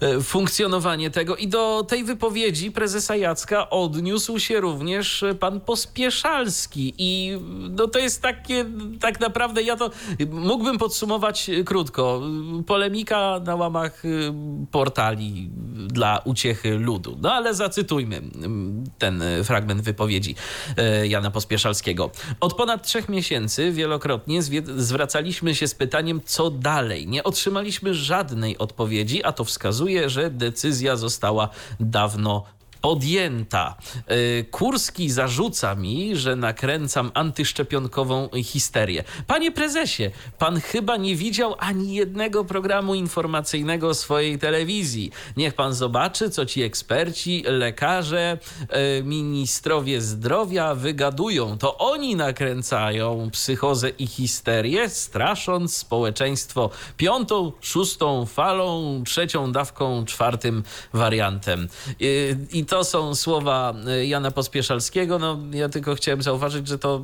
e, 0.00 0.20
funkcjonowanie 0.20 1.10
tego. 1.10 1.36
I 1.36 1.48
do 1.48 1.84
tej 1.88 2.04
wypowiedzi 2.04 2.70
prezesa 2.70 3.16
Jacka 3.16 3.70
odniósł 3.70 4.38
się 4.38 4.60
również 4.60 5.24
pan 5.40 5.60
Pospieszalski. 5.60 6.94
I 6.98 7.38
no 7.70 7.88
to 7.88 7.98
jest 7.98 8.22
takie, 8.22 8.64
tak 9.00 9.20
naprawdę, 9.20 9.62
ja 9.62 9.76
to 9.76 9.90
mógłbym 10.30 10.78
podsumować 10.78 11.50
krótko. 11.64 12.22
Polemika 12.66 13.40
na 13.44 13.54
łamach 13.54 14.04
y, 14.04 14.32
portali 14.70 15.50
dla 15.86 16.18
uciechy 16.24 16.78
ludu. 16.78 17.18
No 17.22 17.32
ale 17.32 17.54
zacytujmy 17.54 18.16
mm, 18.16 18.84
ten 18.98 19.22
fragment 19.44 19.80
wypowiedzi 19.80 20.34
e, 20.76 21.06
Jana 21.06 21.30
Pospieszalskiego. 21.30 22.10
Od 22.40 22.54
ponad 22.54 22.86
trzech 22.86 23.08
miesięcy 23.08 23.29
miesięcy 23.30 23.72
wielokrotnie 23.72 24.42
zwracaliśmy 24.76 25.54
się 25.54 25.68
z 25.68 25.74
pytaniem, 25.74 26.20
co 26.24 26.50
dalej. 26.50 27.08
Nie 27.08 27.24
otrzymaliśmy 27.24 27.94
żadnej 27.94 28.58
odpowiedzi, 28.58 29.24
a 29.24 29.32
to 29.32 29.44
wskazuje, 29.44 30.10
że 30.10 30.30
decyzja 30.30 30.96
została 30.96 31.48
dawno 31.80 32.44
podjęta. 32.80 33.76
E, 34.06 34.42
Kurski 34.42 35.10
zarzuca 35.10 35.74
mi, 35.74 36.16
że 36.16 36.36
nakręcam 36.36 37.10
antyszczepionkową 37.14 38.28
histerię. 38.44 39.04
Panie 39.26 39.52
prezesie, 39.52 40.10
pan 40.38 40.60
chyba 40.60 40.96
nie 40.96 41.16
widział 41.16 41.54
ani 41.58 41.94
jednego 41.94 42.44
programu 42.44 42.94
informacyjnego 42.94 43.94
swojej 43.94 44.38
telewizji. 44.38 45.12
Niech 45.36 45.54
pan 45.54 45.74
zobaczy, 45.74 46.30
co 46.30 46.46
ci 46.46 46.62
eksperci, 46.62 47.44
lekarze, 47.46 48.38
e, 48.68 49.02
ministrowie 49.02 50.00
zdrowia 50.00 50.74
wygadują. 50.74 51.58
To 51.58 51.78
oni 51.78 52.16
nakręcają 52.16 53.30
psychozę 53.32 53.88
i 53.88 54.06
histerię, 54.06 54.88
strasząc 54.88 55.76
społeczeństwo 55.76 56.70
piątą, 56.96 57.52
szóstą 57.60 58.26
falą, 58.26 59.02
trzecią 59.06 59.52
dawką, 59.52 60.04
czwartym 60.04 60.62
wariantem. 60.92 61.68
E, 61.88 62.04
I 62.52 62.64
to 62.70 62.84
są 62.84 63.14
słowa 63.14 63.74
Jana 64.02 64.30
Pospieszalskiego. 64.30 65.18
No, 65.18 65.38
ja 65.52 65.68
tylko 65.68 65.94
chciałem 65.94 66.22
zauważyć, 66.22 66.68
że 66.68 66.78
to 66.78 67.02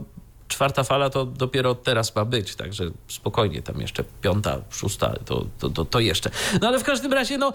czwarta 0.49 0.85
fala 0.85 1.11
to 1.11 1.25
dopiero 1.25 1.75
teraz 1.75 2.17
ma 2.17 2.25
być, 2.25 2.55
także 2.55 2.85
spokojnie, 3.09 3.63
tam 3.63 3.81
jeszcze 3.81 4.05
piąta, 4.21 4.61
szósta, 4.71 5.15
to, 5.25 5.47
to, 5.59 5.71
to, 5.71 5.85
to, 5.85 6.01
jeszcze. 6.01 6.31
No 6.61 6.69
ale 6.69 6.79
w 6.79 6.85
każdym 6.85 7.13
razie, 7.13 7.39
no 7.39 7.53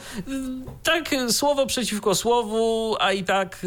tak 0.84 1.16
słowo 1.30 1.66
przeciwko 1.66 2.16
słowu, 2.16 2.96
a 3.00 3.12
i 3.12 3.24
tak 3.24 3.66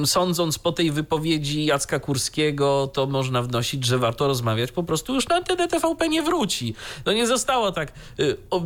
yy, 0.00 0.06
sądząc 0.06 0.58
po 0.58 0.72
tej 0.72 0.90
wypowiedzi 0.90 1.64
Jacka 1.64 1.98
Kurskiego, 1.98 2.90
to 2.92 3.06
można 3.06 3.42
wnosić, 3.42 3.84
że 3.84 3.98
warto 3.98 4.26
rozmawiać 4.26 4.72
po 4.72 4.82
prostu 4.82 5.14
już 5.14 5.28
na 5.28 5.36
antenę 5.36 5.68
TVP 5.68 6.08
nie 6.08 6.22
wróci. 6.22 6.74
No 7.06 7.12
nie 7.12 7.26
zostało 7.26 7.72
tak 7.72 7.92
yy, 8.18 8.36
o, 8.50 8.62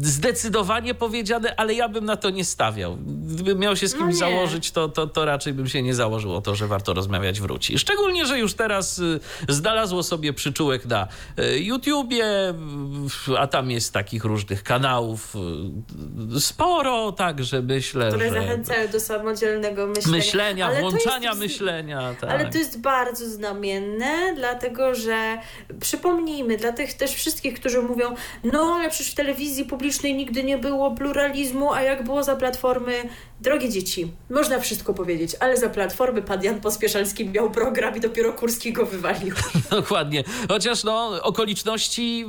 zdecydowanie 0.00 0.94
powiedziane, 0.94 1.56
ale 1.56 1.74
ja 1.74 1.88
bym 1.88 2.04
na 2.04 2.16
to 2.16 2.30
nie 2.30 2.44
stawiał. 2.44 2.96
Gdybym 3.26 3.58
miał 3.58 3.76
się 3.76 3.88
z 3.88 3.94
kimś 3.94 4.12
no 4.12 4.18
założyć, 4.18 4.70
to, 4.70 4.88
to, 4.88 5.06
to 5.06 5.24
raczej 5.24 5.52
bym 5.52 5.68
się 5.68 5.82
nie 5.82 5.94
założył 5.94 6.34
o 6.34 6.40
to, 6.40 6.54
że 6.54 6.66
warto 6.66 6.94
rozmawiać 6.94 7.40
wróci. 7.40 7.78
Szczególnie, 7.78 8.26
że 8.30 8.38
już 8.38 8.54
teraz 8.54 8.98
y, 8.98 9.20
znalazło 9.48 10.02
sobie 10.02 10.32
przyczółek 10.32 10.86
na 10.86 11.08
y, 11.38 11.58
YouTubie, 11.58 12.54
a 13.38 13.46
tam 13.46 13.70
jest 13.70 13.92
takich 13.92 14.24
różnych 14.24 14.62
kanałów 14.62 15.36
y, 16.36 16.40
sporo, 16.40 17.12
także 17.12 17.62
myślę, 17.62 18.08
Które 18.08 18.28
że... 18.28 18.34
zachęcają 18.34 18.88
do 18.88 19.00
samodzielnego 19.00 19.86
myślenia. 19.86 20.18
Myślenia, 20.18 20.66
ale 20.66 20.80
włączania 20.80 21.28
jest, 21.28 21.40
myślenia. 21.40 22.14
Tak. 22.20 22.30
Ale 22.30 22.50
to 22.50 22.58
jest 22.58 22.80
bardzo 22.80 23.28
znamienne, 23.28 24.34
dlatego 24.36 24.94
że 24.94 25.38
przypomnijmy, 25.80 26.56
dla 26.56 26.72
tych 26.72 26.94
też 26.94 27.10
wszystkich, 27.10 27.60
którzy 27.60 27.82
mówią, 27.82 28.14
no 28.44 28.74
ale 28.78 28.90
przecież 28.90 29.12
w 29.12 29.14
telewizji 29.14 29.64
publicznej 29.64 30.14
nigdy 30.14 30.44
nie 30.44 30.58
było 30.58 30.90
pluralizmu, 30.90 31.72
a 31.72 31.82
jak 31.82 32.04
było 32.04 32.22
za 32.22 32.36
Platformy 32.36 33.08
Drogie 33.40 33.68
dzieci, 33.68 34.12
można 34.30 34.60
wszystko 34.60 34.94
powiedzieć, 34.94 35.36
ale 35.40 35.56
za 35.56 35.68
Platformy 35.68 36.22
pan 36.22 36.44
Jan 36.44 36.60
Pospieszalski 36.60 37.28
miał 37.28 37.50
program 37.50 37.96
i 37.96 38.00
dopiero 38.00 38.19
Kurski 38.32 38.72
go 38.72 38.86
wywalił. 38.86 39.34
Dokładnie. 39.70 40.24
Chociaż 40.48 40.84
no, 40.84 41.22
okoliczności 41.22 42.24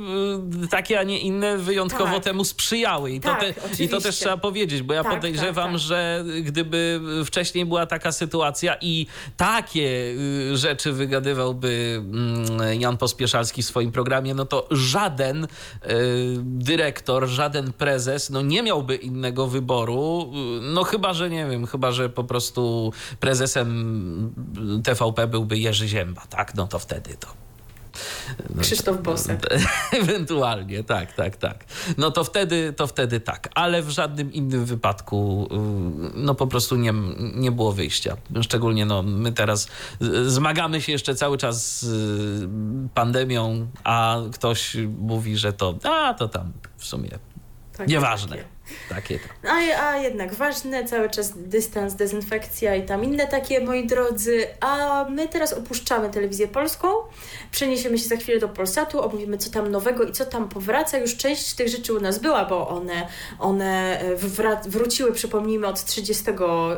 y, 0.64 0.68
takie, 0.68 1.00
a 1.00 1.02
nie 1.02 1.18
inne 1.18 1.58
wyjątkowo 1.58 2.14
tak. 2.14 2.24
temu 2.24 2.44
sprzyjały. 2.44 3.12
I, 3.12 3.20
tak, 3.20 3.40
to 3.40 3.76
te, 3.76 3.84
I 3.84 3.88
to 3.88 4.00
też 4.00 4.16
trzeba 4.16 4.36
powiedzieć, 4.36 4.82
bo 4.82 4.94
ja 4.94 5.02
tak, 5.02 5.14
podejrzewam, 5.14 5.72
tak, 5.72 5.72
tak. 5.72 5.80
że 5.80 6.24
gdyby 6.42 7.00
wcześniej 7.24 7.66
była 7.66 7.86
taka 7.86 8.12
sytuacja 8.12 8.76
i 8.80 9.06
takie 9.36 10.14
y, 10.52 10.56
rzeczy 10.56 10.92
wygadywałby 10.92 12.02
mm, 12.04 12.80
Jan 12.80 12.96
Pospieszalski 12.96 13.62
w 13.62 13.66
swoim 13.66 13.92
programie, 13.92 14.34
no 14.34 14.44
to 14.44 14.68
żaden 14.70 15.44
y, 15.44 15.48
dyrektor, 16.44 17.28
żaden 17.28 17.72
prezes 17.72 18.30
no 18.30 18.42
nie 18.42 18.62
miałby 18.62 18.96
innego 18.96 19.46
wyboru. 19.46 20.32
No 20.62 20.84
Chyba, 20.92 21.14
że 21.14 21.30
nie 21.30 21.46
wiem, 21.46 21.66
chyba, 21.66 21.92
że 21.92 22.08
po 22.08 22.24
prostu 22.24 22.92
prezesem 23.20 24.32
TVP 24.84 25.26
byłby 25.26 25.58
Jerzy 25.58 25.81
Zięba, 25.88 26.22
tak? 26.30 26.54
No 26.54 26.66
to 26.66 26.78
wtedy 26.78 27.16
to 27.16 27.42
no, 28.54 28.62
Krzysztof 28.62 29.02
Bosak. 29.02 29.40
Ewentualnie, 29.92 30.84
tak, 30.84 31.12
tak, 31.12 31.36
tak. 31.36 31.64
No 31.98 32.10
to 32.10 32.24
wtedy, 32.24 32.72
to 32.72 32.86
wtedy 32.86 33.20
tak, 33.20 33.48
ale 33.54 33.82
w 33.82 33.90
żadnym 33.90 34.32
innym 34.32 34.64
wypadku 34.64 35.48
y, 35.52 36.10
no 36.14 36.34
po 36.34 36.46
prostu 36.46 36.76
nie, 36.76 36.92
nie 37.34 37.50
było 37.50 37.72
wyjścia. 37.72 38.16
Szczególnie 38.42 38.86
no, 38.86 39.02
my 39.02 39.32
teraz 39.32 39.68
zmagamy 40.26 40.80
się 40.80 40.92
jeszcze 40.92 41.14
cały 41.14 41.38
czas 41.38 41.82
z 41.82 42.50
pandemią, 42.94 43.66
a 43.84 44.18
ktoś 44.32 44.76
mówi, 44.98 45.36
że 45.36 45.52
to, 45.52 45.74
a 45.84 46.14
to 46.14 46.28
tam 46.28 46.52
w 46.76 46.86
sumie 46.86 47.10
tak, 47.76 47.88
nieważne. 47.88 48.36
Takie 48.88 49.18
to. 49.18 49.50
A, 49.50 49.84
a 49.88 49.96
jednak 49.96 50.34
ważne, 50.34 50.84
cały 50.84 51.10
czas 51.10 51.32
dystans, 51.36 51.94
dezynfekcja 51.94 52.76
i 52.76 52.82
tam 52.82 53.04
inne 53.04 53.26
takie, 53.26 53.60
moi 53.60 53.86
drodzy. 53.86 54.46
A 54.60 55.04
my 55.10 55.28
teraz 55.28 55.52
opuszczamy 55.52 56.10
telewizję 56.10 56.48
polską, 56.48 56.88
przeniesiemy 57.50 57.98
się 57.98 58.08
za 58.08 58.16
chwilę 58.16 58.38
do 58.38 58.48
Polsatu, 58.48 59.04
omówimy 59.04 59.38
co 59.38 59.50
tam 59.50 59.70
nowego 59.70 60.04
i 60.04 60.12
co 60.12 60.26
tam 60.26 60.48
powraca. 60.48 60.98
Już 60.98 61.16
część 61.16 61.54
tych 61.54 61.68
rzeczy 61.68 61.94
u 61.94 62.00
nas 62.00 62.18
była, 62.18 62.44
bo 62.44 62.68
one, 62.68 63.08
one 63.38 64.00
wróciły, 64.66 65.12
przypomnijmy, 65.12 65.66
od 65.66 65.84
30 65.84 66.24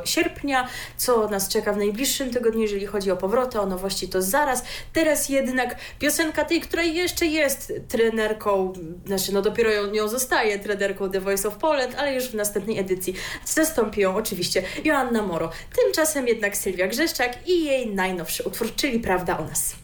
sierpnia, 0.05 0.68
co 0.97 1.28
nas 1.28 1.49
czeka 1.49 1.72
w 1.72 1.76
najbliższym 1.76 2.30
tygodniu, 2.30 2.62
jeżeli 2.62 2.86
chodzi 2.86 3.11
o 3.11 3.16
powroty, 3.16 3.61
o 3.61 3.66
nowości, 3.66 4.09
to 4.09 4.22
zaraz. 4.22 4.64
Teraz 4.92 5.28
jednak 5.28 5.76
piosenka 5.99 6.45
tej, 6.45 6.61
która 6.61 6.82
jeszcze 6.82 7.26
jest 7.26 7.72
trenerką, 7.88 8.72
znaczy 9.07 9.32
no 9.32 9.42
dopiero 9.42 9.70
ją, 9.70 10.09
zostaje 10.09 10.59
trenerką 10.59 11.11
The 11.11 11.20
Voice 11.20 11.49
of 11.49 11.57
Poland, 11.57 11.84
ale 11.99 12.14
już 12.14 12.24
w 12.24 12.35
następnej 12.35 12.78
edycji 12.78 13.14
zastąpi 13.45 14.01
ją 14.01 14.16
oczywiście 14.16 14.62
Joanna 14.85 15.22
Moro. 15.22 15.51
Tymczasem 15.82 16.28
jednak 16.28 16.57
Sylwia 16.57 16.89
Grzeszczak 16.89 17.49
i 17.49 17.64
jej 17.64 17.95
najnowszy 17.95 18.43
utwór, 18.43 18.74
czyli 18.76 19.01
Prawda 19.01 19.39
o 19.39 19.45
nas. 19.45 19.74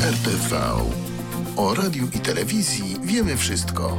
RTV. 0.00 0.56
O 1.56 1.74
radiu 1.74 2.08
i 2.14 2.18
telewizji 2.18 2.96
wiemy 3.02 3.36
wszystko. 3.36 3.98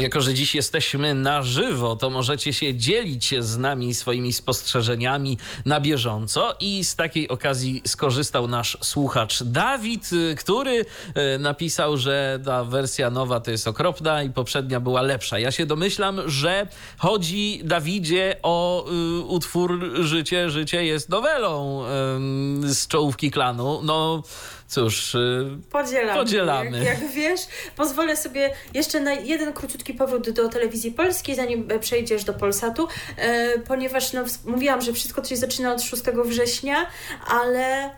Jako, 0.00 0.20
że 0.20 0.34
dziś 0.34 0.54
jesteśmy 0.54 1.14
na 1.14 1.42
żywo, 1.42 1.96
to 1.96 2.10
możecie 2.10 2.52
się 2.52 2.74
dzielić 2.74 3.34
z 3.38 3.58
nami 3.58 3.94
swoimi 3.94 4.32
spostrzeżeniami 4.32 5.38
na 5.64 5.80
bieżąco 5.80 6.54
i 6.60 6.84
z 6.84 6.96
takiej 6.96 7.28
okazji 7.28 7.82
skorzystał 7.86 8.48
nasz 8.48 8.78
słuchacz 8.80 9.42
Dawid, 9.42 10.10
który 10.38 10.84
e, 11.14 11.38
napisał, 11.38 11.96
że 11.96 12.40
ta 12.44 12.64
wersja 12.64 13.10
nowa 13.10 13.40
to 13.40 13.50
jest 13.50 13.68
okropna 13.68 14.22
i 14.22 14.30
poprzednia 14.30 14.80
była 14.80 15.02
lepsza. 15.02 15.38
Ja 15.38 15.50
się 15.50 15.66
domyślam, 15.66 16.20
że 16.26 16.66
chodzi 16.98 17.60
Dawidzie 17.64 18.36
o 18.42 18.86
y, 19.18 19.20
utwór 19.20 19.80
Życie, 20.00 20.50
życie 20.50 20.84
jest 20.84 21.08
nowelą 21.08 21.82
y, 21.84 22.74
z 22.74 22.86
czołówki 22.86 23.30
klanu. 23.30 23.80
No 23.84 24.22
cóż, 24.70 25.14
y, 25.14 25.58
podzielamy. 25.70 26.18
podzielamy. 26.18 26.84
Jak, 26.84 27.00
jak, 27.02 27.10
wiesz, 27.10 27.40
pozwolę 27.76 28.16
sobie 28.16 28.50
jeszcze 28.74 29.00
na 29.00 29.12
jeden 29.12 29.52
króciutki 29.52 29.94
powrót 29.94 30.30
do 30.30 30.48
telewizji 30.48 30.92
polskiej, 30.92 31.34
zanim 31.34 31.70
e, 31.70 31.78
przejdziesz 31.78 32.24
do 32.24 32.34
Polsatu, 32.34 32.88
e, 33.16 33.58
ponieważ 33.58 34.12
no, 34.12 34.24
mówiłam, 34.44 34.80
że 34.80 34.92
wszystko 34.92 35.22
to 35.22 35.28
się 35.28 35.36
zaczyna 35.36 35.72
od 35.72 35.82
6 35.82 36.02
września, 36.24 36.86
ale 37.26 37.90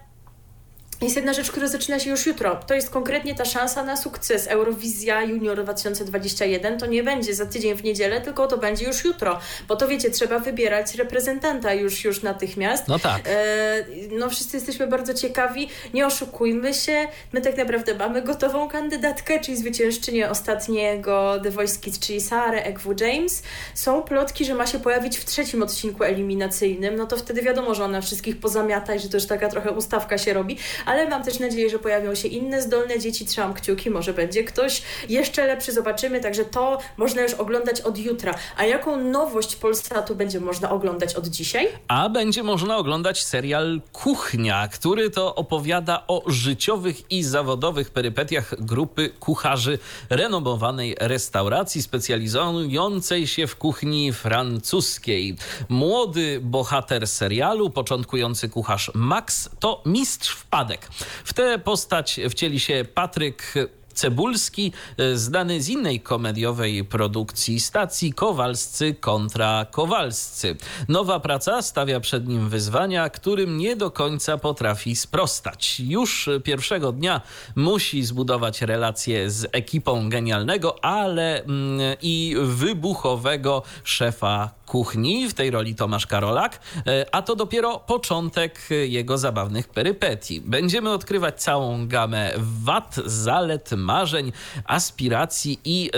jest 1.07 1.17
jedna 1.17 1.33
rzecz, 1.33 1.51
która 1.51 1.69
zaczyna 1.69 1.99
się 1.99 2.11
już 2.11 2.27
jutro. 2.27 2.61
To 2.67 2.75
jest 2.75 2.91
konkretnie 2.91 3.35
ta 3.35 3.45
szansa 3.45 3.85
na 3.85 3.97
sukces. 3.97 4.47
Eurowizja 4.47 5.23
Junior 5.23 5.63
2021 5.63 6.79
to 6.79 6.87
nie 6.87 7.03
będzie 7.03 7.35
za 7.35 7.47
tydzień 7.47 7.75
w 7.75 7.85
niedzielę, 7.85 8.21
tylko 8.21 8.47
to 8.47 8.59
będzie 8.59 8.87
już 8.87 9.05
jutro. 9.05 9.41
Bo 9.69 9.77
to 9.77 9.89
wiecie, 9.89 10.11
trzeba 10.11 10.39
wybierać 10.39 10.95
reprezentanta 10.95 11.75
już, 11.75 12.05
już 12.05 12.23
natychmiast. 12.23 12.89
No 12.89 12.99
tak. 12.99 13.23
E, 13.27 13.85
no 14.11 14.31
wszyscy 14.31 14.57
jesteśmy 14.57 14.87
bardzo 14.87 15.15
ciekawi. 15.15 15.69
Nie 15.95 16.07
oszukujmy 16.07 16.75
się. 16.75 17.07
My 17.33 17.41
tak 17.41 17.57
naprawdę 17.57 17.95
mamy 17.95 18.23
gotową 18.23 18.69
kandydatkę, 18.69 19.41
czyli 19.41 19.57
zwyciężczynię 19.57 20.31
ostatniego 20.31 21.41
The 21.43 21.51
Voice 21.51 21.81
Kids, 21.81 21.99
czyli 21.99 22.21
Sarę 22.21 22.65
Ekwu 22.65 22.93
James. 23.01 23.43
Są 23.75 24.03
plotki, 24.03 24.45
że 24.45 24.55
ma 24.55 24.67
się 24.67 24.79
pojawić 24.79 25.19
w 25.19 25.25
trzecim 25.25 25.63
odcinku 25.63 26.05
eliminacyjnym. 26.05 26.97
No 26.97 27.07
to 27.07 27.17
wtedy 27.17 27.43
wiadomo, 27.43 27.75
że 27.75 27.85
ona 27.85 28.01
wszystkich 28.01 28.41
pozamiata 28.41 28.95
i 28.95 29.01
że 29.01 29.09
to 29.09 29.17
już 29.17 29.27
taka 29.27 29.49
trochę 29.49 29.71
ustawka 29.71 30.19
się 30.19 30.33
robi 30.33 30.59
ale 30.93 31.09
mam 31.09 31.25
też 31.25 31.39
nadzieję, 31.39 31.71
że 31.71 31.79
pojawią 31.79 32.15
się 32.15 32.29
inne 32.29 32.63
zdolne 32.63 32.99
dzieci. 32.99 33.27
Trzymam 33.27 33.55
kciuki, 33.55 33.91
może 33.91 34.15
będzie 34.15 34.45
ktoś 34.45 34.83
jeszcze 35.09 35.47
lepszy, 35.47 35.73
zobaczymy. 35.73 36.21
Także 36.21 36.45
to 36.45 36.79
można 36.97 37.23
już 37.23 37.35
oglądać 37.35 37.81
od 37.81 37.99
jutra. 37.99 38.35
A 38.57 38.65
jaką 38.65 38.97
nowość 38.97 39.57
Polsatu 39.57 40.15
będzie 40.15 40.41
można 40.41 40.71
oglądać 40.71 41.15
od 41.15 41.27
dzisiaj? 41.27 41.69
A 41.89 42.09
będzie 42.09 42.43
można 42.43 42.77
oglądać 42.77 43.25
serial 43.25 43.81
Kuchnia, 43.93 44.69
który 44.69 45.11
to 45.11 45.35
opowiada 45.35 46.05
o 46.09 46.23
życiowych 46.27 47.11
i 47.11 47.23
zawodowych 47.23 47.91
perypetiach 47.91 48.55
grupy 48.65 49.11
kucharzy 49.21 49.79
renomowanej 50.11 50.97
restauracji 51.01 51.83
specjalizującej 51.83 53.27
się 53.27 53.47
w 53.47 53.57
kuchni 53.57 54.13
francuskiej. 54.13 55.37
Młody 55.69 56.41
bohater 56.43 57.07
serialu, 57.09 57.71
początkujący 57.71 58.49
kucharz 58.49 58.91
Max, 58.95 59.51
to 59.61 59.83
mistrz 59.87 60.35
wpadek. 60.35 60.82
W 61.25 61.35
tę 61.35 61.59
postać 61.59 62.21
wcieli 62.31 62.61
się 62.61 62.85
Patryk 62.95 63.55
Cebulski, 63.95 64.73
e, 64.97 65.17
znany 65.17 65.63
z 65.63 65.69
innej 65.69 66.01
komediowej 66.01 66.85
produkcji 66.85 67.61
stacji 67.61 68.13
Kowalscy 68.13 68.95
kontra 68.95 69.67
Kowalscy. 69.71 70.57
Nowa 70.89 71.21
praca 71.21 71.63
stawia 71.63 72.01
przed 72.01 72.29
nim 72.29 72.49
wyzwania, 72.49 73.11
którym 73.11 73.59
nie 73.59 73.77
do 73.77 73.91
końca 73.91 74.39
potrafi 74.39 74.97
sprostać. 74.97 75.81
Już 75.81 76.29
pierwszego 76.45 76.93
dnia 76.93 77.21
musi 77.57 78.05
zbudować 78.05 78.63
relacje 78.63 79.31
z 79.31 79.47
ekipą 79.53 80.09
genialnego, 80.09 80.85
ale 80.85 81.43
mm, 81.43 81.81
i 82.03 82.37
wybuchowego 82.43 83.63
szefa 83.85 84.62
kuchni, 84.73 85.29
w 85.29 85.35
tej 85.35 85.51
roli 85.51 85.75
Tomasz 85.75 86.07
Karolak, 86.07 86.61
e, 86.87 87.07
a 87.15 87.23
to 87.23 87.37
dopiero 87.37 87.79
początek 87.79 88.69
jego 88.89 89.19
zabawnych 89.19 89.69
perypetii. 89.69 90.41
Będziemy 90.41 90.91
odkrywać 90.91 91.43
całą 91.43 91.89
gamę 91.89 92.33
wad, 92.37 92.97
zalet, 93.07 93.73
marzeń, 93.73 94.33
aspiracji 94.65 95.61
i 95.65 95.91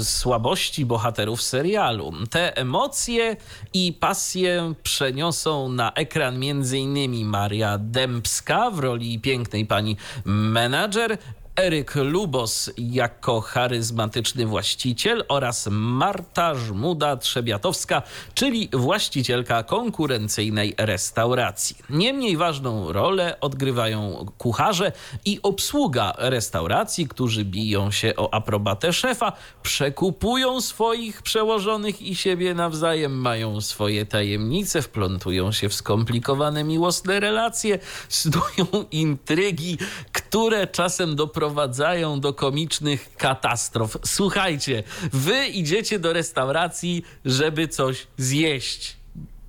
y, 0.00 0.04
słabości 0.04 0.86
bohaterów 0.86 1.42
serialu. 1.42 2.12
Te 2.30 2.56
emocje 2.56 3.36
i 3.74 3.92
pasje 4.00 4.74
przeniosą 4.82 5.68
na 5.68 5.92
ekran 5.92 6.34
m.in. 6.42 7.26
Maria 7.26 7.78
Dębska 7.78 8.70
w 8.70 8.78
roli 8.78 9.20
pięknej 9.20 9.66
pani 9.66 9.96
menadżer, 10.24 11.18
Eryk 11.58 11.94
Lubos 11.94 12.70
jako 12.76 13.40
charyzmatyczny 13.40 14.46
właściciel 14.46 15.24
oraz 15.28 15.68
Marta 15.70 16.54
Żmuda-Trzebiatowska, 16.54 18.02
czyli 18.34 18.68
właścicielka 18.72 19.62
konkurencyjnej 19.62 20.74
restauracji. 20.76 21.76
Niemniej 21.90 22.36
ważną 22.36 22.92
rolę 22.92 23.40
odgrywają 23.40 24.26
kucharze 24.38 24.92
i 25.24 25.40
obsługa 25.42 26.12
restauracji, 26.18 27.08
którzy 27.08 27.44
biją 27.44 27.90
się 27.90 28.16
o 28.16 28.34
aprobatę 28.34 28.92
szefa, 28.92 29.32
przekupują 29.62 30.60
swoich 30.60 31.22
przełożonych 31.22 32.02
i 32.02 32.14
siebie 32.14 32.54
nawzajem, 32.54 33.20
mają 33.20 33.60
swoje 33.60 34.06
tajemnice, 34.06 34.82
wplątują 34.82 35.52
się 35.52 35.68
w 35.68 35.74
skomplikowane 35.74 36.64
miłosne 36.64 37.20
relacje, 37.20 37.78
snują 38.08 38.66
intrygi, 38.90 39.78
które 40.12 40.66
czasem 40.66 41.16
doprowadzają 41.16 41.47
doprowadzają 41.48 42.20
do 42.20 42.34
komicznych 42.34 43.16
katastrof. 43.16 43.98
Słuchajcie, 44.04 44.82
wy 45.12 45.46
idziecie 45.46 45.98
do 45.98 46.12
restauracji, 46.12 47.04
żeby 47.24 47.68
coś 47.68 48.06
zjeść. 48.16 48.96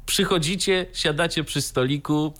Przychodzicie, 0.06 0.86
siadacie 0.94 1.44
przy 1.44 1.62
stoliku, 1.62 2.34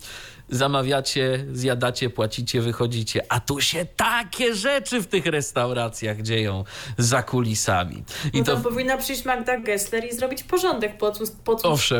zamawiacie, 0.50 1.46
zjadacie, 1.52 2.10
płacicie, 2.10 2.60
wychodzicie. 2.60 3.22
A 3.28 3.40
tu 3.40 3.60
się 3.60 3.86
takie 3.96 4.54
rzeczy 4.54 5.00
w 5.00 5.06
tych 5.06 5.26
restauracjach 5.26 6.22
dzieją 6.22 6.64
za 6.98 7.22
kulisami. 7.22 8.04
I 8.32 8.38
no 8.38 8.44
to 8.44 8.56
powinna 8.56 8.96
przyjść 8.96 9.24
Magda 9.24 9.58
Gessler 9.58 10.04
i 10.04 10.14
zrobić 10.14 10.42
porządek, 10.42 10.98
potłuc, 10.98 11.30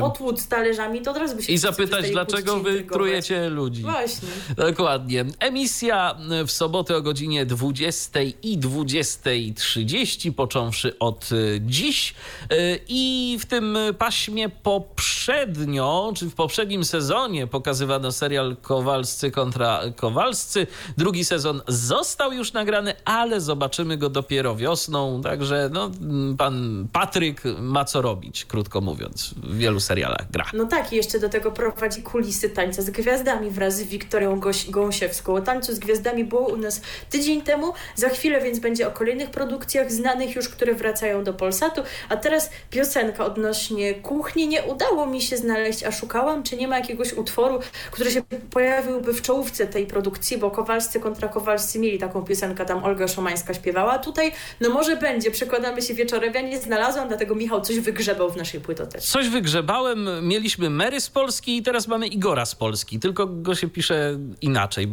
potłuc, 0.01 0.49
talerzami, 0.49 1.03
to 1.03 1.11
od 1.11 1.17
razu 1.17 1.37
by 1.37 1.43
się 1.43 1.53
I 1.53 1.59
zapytać, 1.59 2.11
dlaczego 2.11 2.61
wy 2.61 2.83
trujecie 2.83 3.49
ludzi. 3.49 3.83
Właśnie. 3.83 4.29
Dokładnie. 4.57 5.25
Emisja 5.39 6.17
w 6.47 6.51
sobotę 6.51 6.97
o 6.97 7.03
godzinie 7.03 7.47
20 7.47 8.21
i 8.43 8.59
20.30, 8.59 10.33
począwszy 10.33 10.99
od 10.99 11.33
y, 11.33 11.61
dziś. 11.67 12.15
Y, 12.53 12.81
I 12.89 13.37
w 13.41 13.47
tym 13.47 13.79
paśmie 13.99 14.49
poprzednio, 14.49 16.13
czy 16.17 16.27
w 16.27 16.35
poprzednim 16.35 16.85
sezonie 16.85 17.47
pokazywano 17.47 18.13
serial 18.13 18.40
serial 18.41 18.57
Kowalscy 18.63 19.31
kontra 19.31 19.81
Kowalscy. 19.97 20.67
Drugi 20.97 21.25
sezon 21.25 21.63
został 21.69 22.33
już 22.33 22.53
nagrany, 22.53 22.95
ale 23.05 23.41
zobaczymy 23.41 23.97
go 23.97 24.09
dopiero 24.09 24.57
wiosną. 24.57 25.23
Także 25.23 25.71
no, 25.73 25.91
pan 26.39 26.87
Patryk 26.93 27.43
ma 27.59 27.85
co 27.85 28.03
robić, 28.03 28.45
krótko 28.45 28.81
mówiąc. 28.81 29.35
W 29.35 29.57
wielu 29.57 29.81
serialach 29.81 30.31
gra. 30.31 30.45
No 30.55 30.65
tak, 30.65 30.93
i 30.93 30.97
jeszcze 30.97 31.21
do 31.21 31.29
tego 31.29 31.51
prowadzi 31.51 32.03
kulisy 32.03 32.51
tańca 32.51 32.83
z 32.83 32.91
gwiazdami 32.91 33.51
wraz 33.51 33.77
z 33.77 33.83
Wiktorią 33.83 34.41
Gąsiewską. 34.69 35.35
O 35.35 35.41
tańcu 35.41 35.75
z 35.75 35.79
gwiazdami 35.79 36.25
było 36.25 36.49
u 36.49 36.57
nas 36.57 36.81
tydzień 37.11 37.43
temu. 37.43 37.73
Za 37.95 38.09
chwilę 38.09 38.41
więc 38.41 38.59
będzie 38.59 38.89
o 38.89 38.91
kolejnych 38.91 39.31
produkcjach 39.31 39.93
znanych 39.93 40.37
już, 40.37 40.49
które 40.49 40.75
wracają 40.75 41.25
do 41.25 41.35
Polsatu. 41.35 41.83
A 42.09 42.17
teraz 42.17 42.51
piosenka 42.71 43.25
odnośnie 43.25 43.95
kuchni. 43.95 44.49
Nie 44.49 44.63
udało 44.63 45.07
mi 45.07 45.23
się 45.23 45.37
znaleźć, 45.37 45.85
a 45.85 45.93
szukałam, 45.93 46.43
czy 46.43 46.57
nie 46.57 46.69
ma 46.69 46.79
jakiegoś 46.79 47.13
utworu, 47.13 47.61
który 47.91 48.11
się 48.11 48.23
pojawiłby 48.39 49.15
w 49.15 49.23
czołówce 49.23 49.67
tej 49.67 49.87
produkcji, 49.87 50.39
bo 50.39 50.51
Kowalscy 50.51 51.01
kontra 51.01 51.29
Kowalscy 51.29 51.79
mieli 51.79 51.99
taką 51.99 52.25
piosenkę, 52.25 52.65
tam 52.67 52.85
Olga 52.85 53.09
Szomańska 53.09 53.55
śpiewała. 53.55 53.99
Tutaj, 53.99 54.33
no 54.61 54.71
może 54.71 54.97
będzie, 54.97 55.31
przekładamy 55.31 55.83
się 55.83 55.95
wieczorem. 55.95 56.35
Ja 56.35 56.41
nie 56.41 56.61
znalazłam, 56.61 57.09
dlatego 57.09 57.35
Michał 57.35 57.61
coś 57.61 57.81
wygrzebał 57.81 58.31
w 58.31 58.37
naszej 58.37 58.61
płytotece. 58.61 59.07
Coś 59.07 59.29
wygrzebałem, 59.29 60.29
mieliśmy 60.29 60.71
Mary 60.71 61.01
z 61.01 61.11
Polski 61.11 61.57
i 61.57 61.63
teraz 61.63 61.89
mamy 61.89 62.07
Igora 62.07 62.47
z 62.47 62.55
Polski, 62.55 63.01
tylko 63.01 63.27
go 63.27 63.55
się 63.55 63.69
pisze 63.69 64.19
inaczej. 64.41 64.89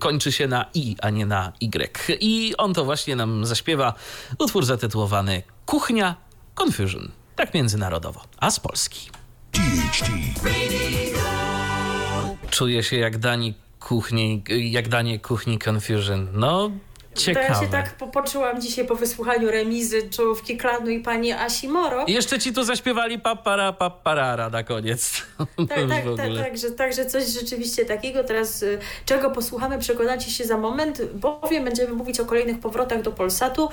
Kończy 0.00 0.32
się 0.32 0.48
na 0.48 0.66
I, 0.74 0.96
a 1.02 1.10
nie 1.10 1.26
na 1.26 1.52
Y. 1.60 2.16
I 2.20 2.56
on 2.56 2.74
to 2.74 2.84
właśnie 2.84 3.16
nam 3.16 3.46
zaśpiewa 3.46 3.94
utwór 4.38 4.64
zatytułowany 4.64 5.42
Kuchnia 5.66 6.16
Confusion. 6.54 7.10
Tak 7.36 7.54
międzynarodowo, 7.54 8.20
a 8.38 8.50
z 8.50 8.60
Polski. 8.60 9.10
Czuję 12.52 12.82
się 12.82 12.96
jak 12.96 13.18
dani 13.18 13.54
kuchni, 13.80 14.42
jak 14.48 14.88
danie 14.88 15.18
kuchni 15.18 15.58
Confusion. 15.68 16.28
No, 16.32 16.70
Ciekawe. 17.14 17.46
To 17.46 17.52
ja 17.52 17.60
się 17.60 17.68
tak 17.68 17.94
poczułam 18.12 18.60
dzisiaj 18.60 18.86
po 18.86 18.94
wysłuchaniu 18.94 19.50
remizy 19.50 20.10
czołówki 20.10 20.56
klanu 20.56 20.90
i 20.90 21.00
pani 21.00 21.32
Asimoro. 21.32 22.04
I 22.04 22.12
jeszcze 22.12 22.38
ci 22.38 22.52
tu 22.52 22.64
zaśpiewali 22.64 23.18
papara 23.18 23.72
paparara 23.72 24.50
na 24.50 24.62
koniec. 24.62 25.22
Tak, 25.38 25.68
tak, 25.88 26.04
tak, 26.16 26.26
tak, 26.38 26.58
że, 26.58 26.70
tak, 26.70 26.92
że 26.92 27.06
coś 27.06 27.24
rzeczywiście 27.26 27.84
takiego. 27.84 28.24
Teraz 28.24 28.62
y, 28.62 28.78
czego 29.06 29.30
posłuchamy, 29.30 29.78
przekonacie 29.78 30.30
się 30.30 30.44
za 30.44 30.58
moment, 30.58 31.02
bowiem 31.14 31.64
będziemy 31.64 31.92
mówić 31.92 32.20
o 32.20 32.24
kolejnych 32.24 32.60
powrotach 32.60 33.02
do 33.02 33.12
Polsatu. 33.12 33.68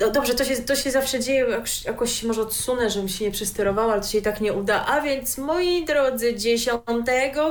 No, 0.00 0.10
dobrze, 0.10 0.34
to 0.34 0.44
się, 0.44 0.56
to 0.56 0.76
się 0.76 0.90
zawsze 0.90 1.20
dzieje, 1.20 1.46
jakoś, 1.84 2.22
może 2.22 2.42
odsunę, 2.42 2.90
żebym 2.90 3.08
się 3.08 3.24
nie 3.24 3.30
przesterowała, 3.30 3.92
ale 3.92 4.02
to 4.02 4.08
się 4.08 4.18
i 4.18 4.22
tak 4.22 4.40
nie 4.40 4.52
uda. 4.52 4.86
A 4.86 5.00
więc, 5.00 5.38
moi 5.38 5.84
drodzy, 5.84 6.34
10 6.34 6.80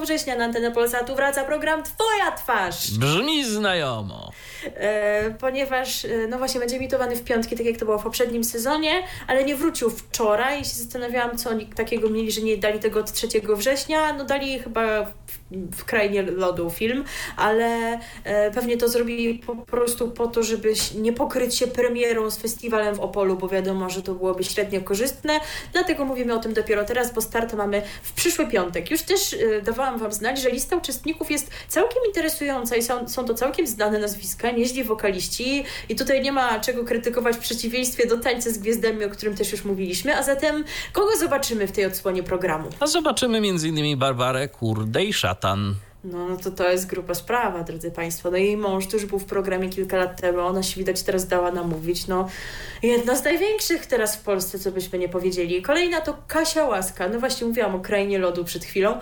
września 0.04 0.36
na 0.36 0.46
antenę 0.46 0.72
Polsatu 0.72 1.16
wraca 1.16 1.44
program 1.44 1.84
Twoja 1.84 2.32
twarz. 2.32 2.92
Brzmi 2.92 3.46
znajomo. 3.46 4.32
E 4.76 5.25
ponieważ 5.32 6.06
e, 6.06 6.28
no 6.30 6.38
właśnie 6.38 6.60
będzie 6.60 6.76
emitowany 6.76 7.16
w 7.16 7.24
piątki, 7.24 7.58
tak 7.58 7.66
jak 7.66 7.78
to 7.78 7.86
było 7.86 7.98
w 7.98 8.04
poprzednim 8.04 8.44
sezonie, 8.44 9.04
ale 9.28 9.46
nie 9.46 9.56
wrócił 9.56 9.90
wczoraj 9.90 10.62
i 10.62 10.66
się 10.66 10.76
zastanawiałam, 10.76 11.38
co 11.38 11.50
oni 11.50 11.66
takiego 11.66 12.10
mieli, 12.10 12.32
że 12.32 12.42
nie 12.42 12.58
dali 12.58 12.80
tego 12.80 13.00
od 13.00 13.12
3 13.12 13.28
września. 13.56 14.14
No 14.14 14.26
dali 14.26 14.60
chyba 14.60 15.06
w 15.52 15.86
krainie 15.86 16.22
lodu 16.22 16.70
film, 16.70 17.04
ale 17.38 18.00
e, 18.24 18.52
pewnie 18.52 18.78
to 18.78 18.90
zrobili 18.90 19.40
po 19.40 19.56
prostu 19.56 20.12
po 20.12 20.28
to, 20.28 20.44
żeby 20.44 20.74
nie 20.96 21.14
pokryć 21.14 21.56
się 21.56 21.68
premierą 21.68 22.32
z 22.32 22.38
festiwalem 22.38 22.96
w 22.96 23.00
Opolu, 23.00 23.38
bo 23.38 23.50
wiadomo, 23.50 23.90
że 23.90 24.02
to 24.02 24.14
byłoby 24.14 24.44
średnio 24.44 24.82
korzystne. 24.82 25.40
Dlatego 25.74 26.06
mówimy 26.06 26.34
o 26.34 26.40
tym 26.40 26.54
dopiero 26.54 26.86
teraz, 26.86 27.14
bo 27.14 27.22
start 27.22 27.54
mamy 27.54 27.82
w 28.04 28.14
przyszły 28.14 28.48
piątek. 28.48 28.92
Już 28.92 29.02
też 29.02 29.34
e, 29.34 29.62
dawałam 29.62 30.00
Wam 30.00 30.14
znać, 30.14 30.42
że 30.42 30.50
lista 30.50 30.76
uczestników 30.76 31.32
jest 31.32 31.52
całkiem 31.68 32.02
interesująca 32.08 32.76
i 32.76 32.82
są, 32.82 33.08
są 33.08 33.26
to 33.26 33.34
całkiem 33.34 33.68
znane 33.68 34.00
nazwiska, 34.00 34.52
nieźli 34.52 34.84
wokaliści 34.84 35.64
i 35.90 35.96
tutaj 35.96 36.22
nie 36.22 36.32
ma 36.32 36.60
czego 36.60 36.84
krytykować 36.84 37.36
w 37.36 37.40
przeciwieństwie 37.40 38.08
do 38.08 38.18
tańca 38.18 38.50
z 38.50 38.58
gwiazdami, 38.58 39.06
o 39.06 39.10
którym 39.10 39.36
też 39.36 39.52
już 39.52 39.66
mówiliśmy. 39.66 40.18
A 40.18 40.24
zatem 40.24 40.64
kogo 40.94 41.18
zobaczymy 41.18 41.68
w 41.68 41.72
tej 41.72 41.86
odsłonie 41.86 42.24
programu? 42.24 42.70
A 42.80 42.88
zobaczymy 42.88 43.38
m.in. 43.38 43.98
Barbarę 44.00 44.48
Kurdejsza 44.48 45.35
szatan. 45.36 45.76
No, 46.04 46.30
no 46.30 46.38
to 46.38 46.52
to 46.52 46.70
jest 46.70 46.88
grupa 46.88 47.14
sprawa, 47.14 47.64
drodzy 47.64 47.92
Państwo. 47.92 48.32
No 48.32 48.38
jej 48.38 48.58
mąż 48.58 48.88
też 48.88 49.06
był 49.06 49.20
w 49.20 49.26
programie 49.26 49.70
kilka 49.70 49.98
lat 49.98 50.22
temu, 50.22 50.40
ona 50.40 50.64
się 50.64 50.80
widać 50.80 51.04
teraz 51.04 51.28
dała 51.28 51.52
namówić. 51.52 52.08
No, 52.08 52.30
jedna 52.84 53.16
z 53.16 53.24
największych 53.24 53.86
teraz 53.86 54.16
w 54.16 54.24
Polsce, 54.24 54.60
co 54.60 54.72
byśmy 54.72 55.00
nie 55.00 55.10
powiedzieli. 55.10 55.62
Kolejna 55.62 56.02
to 56.02 56.18
Kasia 56.28 56.66
Łaska. 56.66 57.10
No 57.10 57.20
właśnie 57.20 57.48
mówiłam 57.48 57.76
o 57.76 57.80
Krainie 57.80 58.20
Lodu 58.20 58.46
przed 58.46 58.66
chwilą 58.66 59.00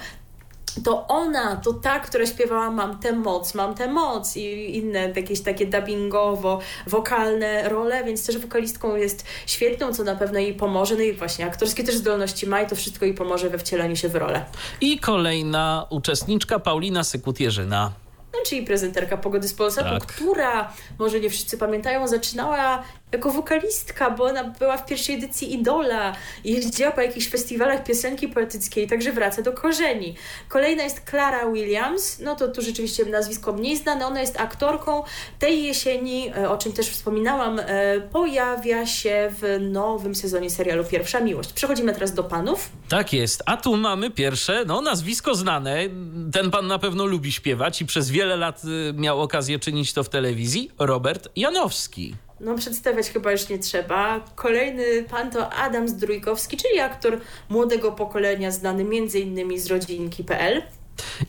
to 0.83 1.07
ona, 1.07 1.55
to 1.55 1.73
ta, 1.73 1.99
która 1.99 2.25
śpiewała 2.25 2.71
Mam 2.71 2.99
tę 2.99 3.13
moc, 3.13 3.55
mam 3.55 3.75
tę 3.75 3.87
moc 3.87 4.37
i 4.37 4.77
inne 4.77 5.13
jakieś 5.15 5.41
takie 5.41 5.67
dubbingowo-wokalne 5.67 7.69
role, 7.69 8.03
więc 8.03 8.25
też 8.25 8.37
wokalistką 8.37 8.95
jest 8.95 9.25
świetną, 9.45 9.93
co 9.93 10.03
na 10.03 10.15
pewno 10.15 10.39
jej 10.39 10.53
pomoże. 10.53 10.95
No 10.95 11.01
i 11.01 11.13
właśnie 11.13 11.45
aktorskie 11.45 11.83
też 11.83 11.95
zdolności 11.95 12.47
ma 12.47 12.61
i 12.61 12.67
to 12.67 12.75
wszystko 12.75 13.05
jej 13.05 13.13
pomoże 13.13 13.49
we 13.49 13.57
wcieleniu 13.57 13.95
się 13.95 14.09
w 14.09 14.15
rolę. 14.15 14.45
I 14.81 14.99
kolejna 14.99 15.87
uczestniczka 15.89 16.59
Paulina 16.59 17.01
Sykut-Jerzyna 17.01 17.89
no, 18.33 18.39
czyli 18.45 18.65
prezenterka 18.65 19.17
Pogody 19.17 19.47
z 19.47 19.53
Polsatu, 19.53 19.89
tak. 19.89 20.05
która, 20.05 20.73
może 20.99 21.19
nie 21.19 21.29
wszyscy 21.29 21.57
pamiętają, 21.57 22.07
zaczynała 22.07 22.83
jako 23.13 23.31
wokalistka, 23.31 24.11
bo 24.11 24.23
ona 24.23 24.43
była 24.43 24.77
w 24.77 24.85
pierwszej 24.85 25.15
edycji 25.15 25.53
Idola, 25.53 26.15
jeździła 26.43 26.91
po 26.91 27.01
jakichś 27.01 27.29
festiwalach 27.29 27.83
piosenki 27.83 28.27
poetyckiej, 28.27 28.87
także 28.87 29.11
wraca 29.11 29.41
do 29.41 29.53
korzeni. 29.53 30.15
Kolejna 30.49 30.83
jest 30.83 31.01
Clara 31.09 31.51
Williams, 31.51 32.19
no 32.19 32.35
to 32.35 32.47
tu 32.47 32.61
rzeczywiście 32.61 33.05
nazwisko 33.05 33.53
mniej 33.53 33.77
znane, 33.77 34.07
ona 34.07 34.21
jest 34.21 34.39
aktorką. 34.39 35.03
Tej 35.39 35.63
jesieni, 35.63 36.31
e, 36.37 36.49
o 36.49 36.57
czym 36.57 36.73
też 36.73 36.89
wspominałam, 36.89 37.59
e, 37.59 37.65
pojawia 38.11 38.85
się 38.85 39.31
w 39.41 39.57
nowym 39.61 40.15
sezonie 40.15 40.49
serialu 40.49 40.83
Pierwsza 40.83 41.19
Miłość. 41.19 41.53
Przechodzimy 41.53 41.93
teraz 41.93 42.13
do 42.13 42.23
panów. 42.23 42.69
Tak 42.89 43.13
jest, 43.13 43.43
a 43.45 43.57
tu 43.57 43.77
mamy 43.77 44.11
pierwsze, 44.11 44.63
no 44.67 44.81
nazwisko 44.81 45.35
znane, 45.35 45.79
ten 46.33 46.51
pan 46.51 46.67
na 46.67 46.79
pewno 46.79 47.05
lubi 47.05 47.31
śpiewać 47.31 47.81
i 47.81 47.85
przez 47.85 48.09
wiele 48.09 48.37
lat 48.37 48.61
y, 48.63 48.93
miał 48.93 49.21
okazję 49.21 49.59
czynić 49.59 49.93
to 49.93 50.03
w 50.03 50.09
telewizji, 50.09 50.71
Robert 50.79 51.29
Janowski. 51.35 52.15
No, 52.39 52.55
przedstawiać 52.55 53.09
chyba 53.09 53.31
już 53.31 53.49
nie 53.49 53.59
trzeba. 53.59 54.19
Kolejny 54.35 55.03
pan 55.03 55.31
to 55.31 55.53
Adam 55.53 55.87
Zdrójkowski, 55.87 56.57
czyli 56.57 56.79
aktor 56.79 57.19
młodego 57.49 57.91
pokolenia, 57.91 58.51
znany 58.51 58.81
m.in. 58.81 59.59
z 59.59 59.67
rodzinki.pl. 59.67 60.61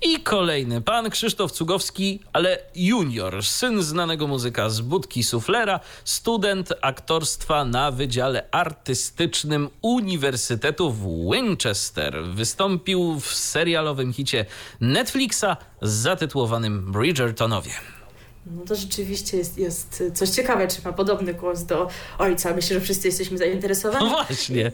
I 0.02 0.20
kolejny 0.20 0.80
pan 0.80 1.10
Krzysztof 1.10 1.52
Cugowski, 1.52 2.20
ale 2.32 2.58
junior, 2.74 3.42
syn 3.42 3.82
znanego 3.82 4.26
muzyka 4.26 4.70
z 4.70 4.80
budki 4.80 5.22
suflera, 5.22 5.80
student 6.04 6.72
aktorstwa 6.82 7.64
na 7.64 7.90
Wydziale 7.90 8.48
Artystycznym 8.50 9.70
Uniwersytetu 9.82 10.90
w 10.90 11.30
Winchester. 11.32 12.24
Wystąpił 12.24 13.20
w 13.20 13.34
serialowym 13.34 14.12
hicie 14.12 14.46
Netflixa 14.80 15.56
zatytułowanym 15.82 16.92
Bridgertonowie. 16.92 17.72
No 18.46 18.64
to 18.64 18.74
rzeczywiście 18.74 19.36
jest, 19.36 19.58
jest 19.58 20.02
coś 20.14 20.30
ciekawe, 20.30 20.68
czy 20.68 20.82
ma 20.84 20.92
podobny 20.92 21.34
głos 21.34 21.64
do 21.64 21.88
ojca. 22.18 22.54
Myślę, 22.54 22.74
że 22.74 22.80
wszyscy 22.80 23.08
jesteśmy 23.08 23.38
zainteresowani. 23.38 24.04
No 24.04 24.10
właśnie. 24.10 24.72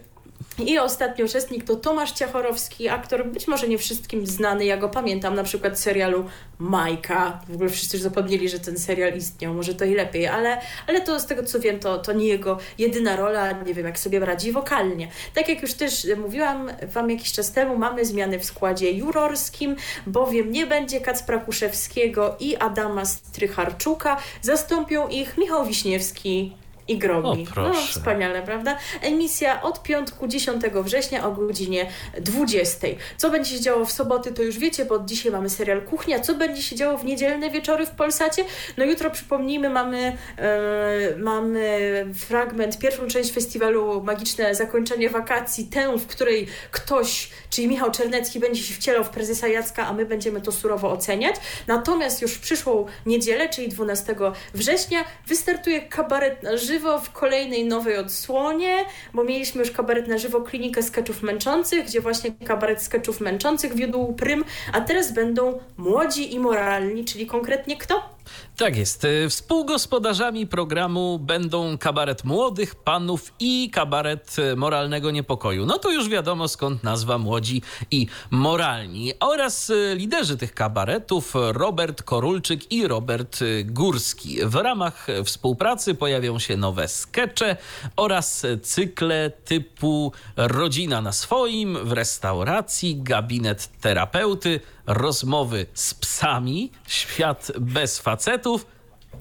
I 0.59 0.78
ostatni 0.78 1.24
uczestnik 1.24 1.64
to 1.64 1.76
Tomasz 1.76 2.12
Ciachorowski, 2.12 2.88
aktor 2.88 3.26
być 3.26 3.49
może 3.49 3.68
nie 3.68 3.78
wszystkim 3.78 4.26
znany. 4.26 4.64
Ja 4.64 4.76
go 4.76 4.88
pamiętam 4.88 5.34
na 5.34 5.43
przykład 5.43 5.78
z 5.78 5.82
serialu 5.82 6.24
Majka. 6.59 7.41
W 7.49 7.55
ogóle 7.55 7.70
wszyscy 7.70 7.97
już 7.97 8.03
zapomnieli, 8.03 8.49
że 8.49 8.59
ten 8.59 8.78
serial 8.78 9.16
istniał. 9.16 9.55
Może 9.55 9.74
to 9.74 9.84
i 9.84 9.95
lepiej, 9.95 10.26
ale, 10.26 10.61
ale 10.86 11.01
to 11.01 11.20
z 11.20 11.26
tego 11.26 11.43
co 11.43 11.61
wiem, 11.61 11.78
to, 11.78 11.99
to 11.99 12.12
nie 12.12 12.26
jego 12.26 12.59
jedyna 12.78 13.16
rola. 13.16 13.53
Nie 13.53 13.74
wiem, 13.74 13.86
jak 13.86 13.99
sobie 13.99 14.20
radzi 14.20 14.53
wokalnie. 14.53 15.09
Tak 15.34 15.49
jak 15.49 15.62
już 15.62 15.74
też 15.74 16.07
mówiłam 16.16 16.70
Wam 16.93 17.11
jakiś 17.11 17.32
czas 17.32 17.53
temu, 17.53 17.78
mamy 17.78 18.05
zmiany 18.05 18.38
w 18.38 18.45
składzie 18.45 18.93
jurorskim, 18.93 19.76
bowiem 20.07 20.53
nie 20.53 20.66
będzie 20.66 21.01
Kacpra 21.01 21.38
Kuszewskiego 21.38 22.36
i 22.41 22.57
Adama 22.57 23.05
Strycharczuka. 23.05 24.16
Zastąpią 24.43 25.09
ich 25.09 25.38
Michał 25.38 25.66
Wiśniewski, 25.66 26.53
i 26.91 26.99
grobi. 26.99 27.47
O, 27.57 27.61
no 27.61 27.74
wspaniale, 27.74 28.43
prawda? 28.43 28.78
Emisja 29.01 29.62
od 29.62 29.82
piątku 29.82 30.26
10 30.26 30.62
września 30.84 31.26
o 31.26 31.32
godzinie 31.32 31.86
20. 32.20 32.88
Co 33.16 33.30
będzie 33.30 33.51
się 33.51 33.61
działo 33.61 33.84
w 33.84 33.93
soboty, 33.93 34.32
to 34.32 34.43
już 34.43 34.59
wiecie, 34.59 34.84
bo 34.84 34.99
dzisiaj 34.99 35.32
mamy 35.32 35.51
serial 35.51 35.82
Kuchnia. 35.82 36.20
Co 36.20 36.34
będzie 36.34 36.62
się 36.62 36.76
działo 36.76 36.99
w 36.99 37.05
niedzielne 37.05 37.51
wieczory 37.51 37.86
w 37.86 37.91
Polsacie? 37.91 38.45
No 38.76 38.84
jutro 38.84 39.11
przypomnijmy, 39.11 39.70
mamy, 39.70 40.16
e, 40.38 41.16
mamy 41.16 42.07
fragment, 42.14 42.78
pierwszą 42.78 43.07
część 43.07 43.32
festiwalu 43.32 44.03
Magiczne 44.03 44.55
Zakończenie 44.55 45.11
Wakacji, 45.11 45.64
tę, 45.64 45.99
w 45.99 46.07
której 46.07 46.47
ktoś, 46.70 47.30
czyli 47.51 47.68
Michał 47.68 47.91
Czernecki 47.91 48.41
będzie 48.41 48.62
się 48.62 48.74
wcielał 48.74 49.05
w 49.05 49.09
prezesa 49.09 49.49
Jacka, 49.49 49.86
a 49.86 49.93
my 49.93 50.07
będziemy 50.07 50.41
to 50.41 50.53
surowo 50.53 50.91
oceniać. 50.91 51.36
Natomiast 51.66 52.22
już 52.22 52.32
w 52.32 52.41
przyszłą 52.41 52.86
niedzielę, 53.07 53.49
czyli 53.49 53.68
12 53.68 54.16
września, 54.55 55.05
wystartuje 55.26 55.80
kabaret 55.82 56.43
na 56.43 56.57
żywo 56.57 56.80
żywo 56.81 56.99
w 56.99 57.12
kolejnej 57.12 57.64
nowej 57.64 57.97
odsłonie, 57.97 58.76
bo 59.14 59.24
mieliśmy 59.24 59.61
już 59.61 59.70
kabaret 59.70 60.09
na 60.09 60.18
żywo 60.18 60.41
klinikę 60.41 60.83
skeczów 60.83 61.22
męczących, 61.22 61.85
gdzie 61.85 62.01
właśnie 62.01 62.33
kabaret 62.45 62.83
skeczów 62.83 63.20
męczących 63.20 63.74
wiódł 63.74 64.12
prym, 64.12 64.45
a 64.72 64.81
teraz 64.81 65.12
będą 65.12 65.59
młodzi 65.76 66.35
i 66.35 66.39
moralni, 66.39 67.05
czyli 67.05 67.26
konkretnie 67.26 67.76
kto? 67.76 68.20
Tak 68.57 68.76
jest. 68.76 69.05
E, 69.05 69.28
współgospodarzami 69.28 70.47
programu 70.47 71.18
będą 71.18 71.78
kabaret 71.78 72.24
młodych 72.24 72.74
panów 72.74 73.33
i 73.41 73.70
kabaret 73.70 74.37
e, 74.39 74.57
moralnego 74.57 75.11
niepokoju. 75.11 75.66
No 75.66 75.78
to 75.78 75.91
już 75.91 76.09
wiadomo 76.09 76.49
skąd 76.49 76.83
nazwa 76.83 77.18
młodzi 77.18 77.62
i 77.91 78.07
moralni. 78.31 79.12
Oraz 79.20 79.70
e, 79.70 79.95
liderzy 79.95 80.37
tych 80.37 80.55
kabaretów 80.55 81.33
Robert 81.35 82.03
Korulczyk 82.03 82.72
i 82.72 82.89
Robert 82.89 83.41
Górski. 83.64 84.37
W 84.45 84.55
ramach 84.55 85.07
współpracy 85.24 85.95
pojawią 85.95 86.39
się 86.39 86.57
nowe 86.57 86.89
skecze 86.89 87.57
oraz 87.97 88.47
cykle 88.62 89.31
typu 89.45 90.12
Rodzina 90.37 91.01
na 91.01 91.12
swoim, 91.12 91.78
w 91.85 91.93
restauracji, 91.93 93.03
gabinet 93.03 93.81
terapeuty, 93.81 94.61
rozmowy 94.95 95.66
z 95.74 95.95
psami, 95.95 96.72
świat 96.86 97.53
bez 97.61 97.99
facetów, 97.99 98.66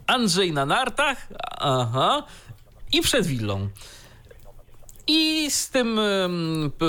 Andrzej 0.07 0.53
na 0.53 0.65
nartach, 0.65 1.27
aha, 1.57 2.23
i 2.91 3.01
przed 3.01 3.27
willą. 3.27 3.69
I 5.07 5.51
z 5.51 5.69
tym 5.69 5.99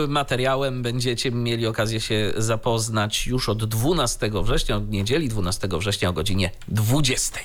materiałem 0.09 0.83
będziecie 0.83 1.31
mieli 1.31 1.67
okazję 1.67 2.01
się 2.01 2.33
zapoznać 2.37 3.27
już 3.27 3.49
od 3.49 3.65
12 3.65 4.31
września, 4.43 4.77
od 4.77 4.91
niedzieli 4.91 5.29
12 5.29 5.69
września 5.73 6.09
o 6.09 6.13
godzinie 6.13 6.51
20. 6.69 7.41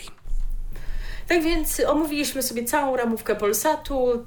Tak 1.28 1.44
więc 1.44 1.82
omówiliśmy 1.88 2.44
sobie 2.44 2.64
całą 2.64 2.96
ramówkę 2.96 3.36
Polsatu 3.36 4.26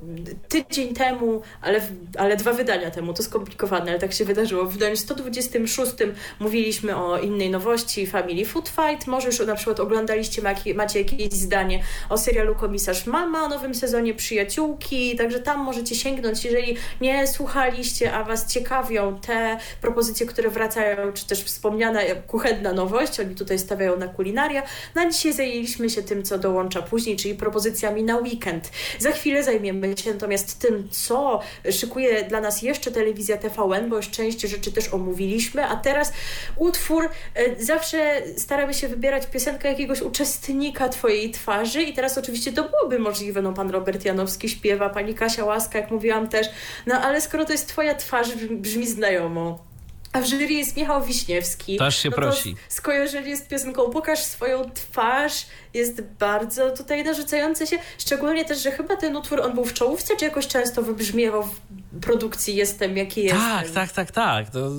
tydzień 0.49 0.94
temu, 0.94 1.42
ale, 1.61 1.80
ale 2.18 2.36
dwa 2.36 2.53
wydania 2.53 2.90
temu, 2.90 3.14
to 3.14 3.22
skomplikowane, 3.22 3.90
ale 3.90 4.01
tak 4.01 4.12
się 4.12 4.24
wydarzyło. 4.24 4.64
W 4.64 4.72
wydaniu 4.72 4.96
126 4.96 5.92
mówiliśmy 6.40 6.96
o 6.96 7.18
innej 7.18 7.51
nowości, 7.51 8.07
Family 8.07 8.44
Food 8.44 8.68
Fight. 8.68 9.07
Może 9.07 9.26
już 9.26 9.46
na 9.46 9.55
przykład 9.55 9.80
oglądaliście, 9.80 10.42
macie 10.74 10.99
jakieś 10.99 11.32
zdanie 11.32 11.82
o 12.09 12.18
serialu 12.18 12.55
Komisarz 12.55 13.07
Mama, 13.07 13.44
o 13.44 13.49
nowym 13.49 13.74
sezonie 13.74 14.14
Przyjaciółki, 14.14 15.16
także 15.16 15.40
tam 15.40 15.61
możecie 15.61 15.94
sięgnąć, 15.94 16.44
jeżeli 16.44 16.76
nie 17.01 17.26
słuchaliście, 17.26 18.12
a 18.12 18.24
Was 18.24 18.53
ciekawią 18.53 19.18
te 19.20 19.59
propozycje, 19.80 20.26
które 20.26 20.51
wracają, 20.51 21.12
czy 21.12 21.26
też 21.26 21.44
wspomniana 21.44 22.01
kuchenna 22.26 22.72
nowość, 22.72 23.20
oni 23.20 23.34
tutaj 23.34 23.59
stawiają 23.59 23.96
na 23.96 24.09
kulinaria. 24.09 24.62
Na 24.94 25.11
dzisiaj 25.11 25.32
zajęliśmy 25.32 25.90
się 25.90 26.03
tym, 26.03 26.22
co 26.22 26.38
dołącza 26.38 26.82
później, 26.91 27.16
czyli 27.16 27.34
propozycjami 27.34 28.03
na 28.03 28.16
weekend. 28.16 28.70
Za 28.99 29.11
chwilę 29.11 29.45
zajmiemy 29.45 29.97
się 29.97 30.12
natomiast 30.12 30.59
tym, 30.59 30.89
co 30.91 31.41
szykuje 31.70 32.24
dla 32.24 32.41
nas 32.41 32.62
jeszcze 32.62 32.91
telewizja 32.91 33.36
TVN, 33.36 33.89
bo 33.89 33.97
już 33.97 34.11
część 34.11 34.41
rzeczy 34.41 34.72
też 34.72 34.95
omówiliśmy, 34.95 35.64
a 35.64 35.76
teraz 35.76 36.12
utwór, 36.57 37.09
e, 37.34 37.64
zawsze 37.64 38.22
staramy 38.36 38.74
się 38.74 38.89
wybierać 38.89 39.26
piosenkę 39.26 39.68
jakiegoś 39.68 40.03
uczestnika 40.03 40.89
Twojej 40.89 41.30
twarzy 41.30 41.82
i 41.82 41.93
teraz 41.93 42.18
oczywiście 42.18 42.53
to 42.53 42.68
byłoby 42.68 42.99
możliwe, 42.99 43.43
no 43.43 43.53
pan 43.53 43.70
Robert 43.70 44.05
Janowski 44.05 44.49
śpiewa, 44.49 44.91
pani 44.91 45.14
Kasia 45.14 45.45
Łaska, 45.45 45.78
jak 45.78 45.91
mówiłam 45.91 46.28
też, 46.28 46.47
no 46.86 46.95
ale 46.95 47.20
skoro 47.20 47.45
to 47.45 47.53
jest 47.53 47.68
Twoja 47.68 47.95
twarz, 47.95 48.34
brzmi 48.34 48.86
znajomo. 48.86 49.67
A 50.12 50.20
w 50.20 50.26
jury 50.26 50.46
jest 50.46 50.76
Michał 50.76 51.04
Wiśniewski. 51.04 51.78
Też 51.78 51.96
się 51.96 52.11
no 52.11 52.16
prosi. 52.16 52.56
Skojarzenie 52.68 53.36
z 53.36 53.42
piosenką 53.42 53.90
Pokaż 53.90 54.18
swoją 54.18 54.70
twarz 54.70 55.46
jest 55.74 56.02
bardzo 56.02 56.70
tutaj 56.70 57.04
narzucające 57.04 57.66
się. 57.66 57.78
Szczególnie 57.98 58.44
też, 58.44 58.62
że 58.62 58.70
chyba 58.70 58.96
ten 58.96 59.16
utwór, 59.16 59.40
on 59.40 59.54
był 59.54 59.64
w 59.64 59.72
czołówce, 59.72 60.16
czy 60.16 60.24
jakoś 60.24 60.46
często 60.46 60.82
wybrzmiewał 60.82 61.42
w 61.42 61.61
produkcji 62.00 62.56
Jestem, 62.56 62.96
jaki 62.96 63.22
jestem. 63.22 63.40
Tak, 63.40 63.70
tak, 63.70 63.92
tak, 63.92 64.11
tak. 64.11 64.50
To, 64.50 64.70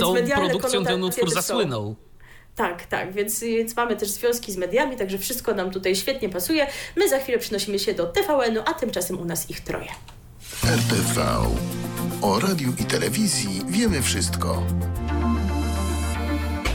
tą 0.00 0.14
produkcją 0.36 0.84
ten 0.84 1.04
utwór 1.04 1.30
zasłynął. 1.30 1.96
Tak, 2.56 2.86
tak, 2.86 3.12
więc, 3.12 3.40
więc 3.40 3.76
mamy 3.76 3.96
też 3.96 4.08
związki 4.08 4.52
z 4.52 4.56
mediami, 4.56 4.96
także 4.96 5.18
wszystko 5.18 5.54
nam 5.54 5.70
tutaj 5.70 5.96
świetnie 5.96 6.28
pasuje. 6.28 6.66
My 6.96 7.08
za 7.08 7.18
chwilę 7.18 7.38
przynosimy 7.38 7.78
się 7.78 7.94
do 7.94 8.06
TVN-u, 8.06 8.60
a 8.66 8.74
tymczasem 8.74 9.20
u 9.20 9.24
nas 9.24 9.50
ich 9.50 9.60
troje. 9.60 9.90
RTV. 10.64 11.24
O 12.22 12.40
radiu 12.40 12.72
i 12.78 12.84
telewizji 12.84 13.62
wiemy 13.68 14.02
wszystko. 14.02 14.62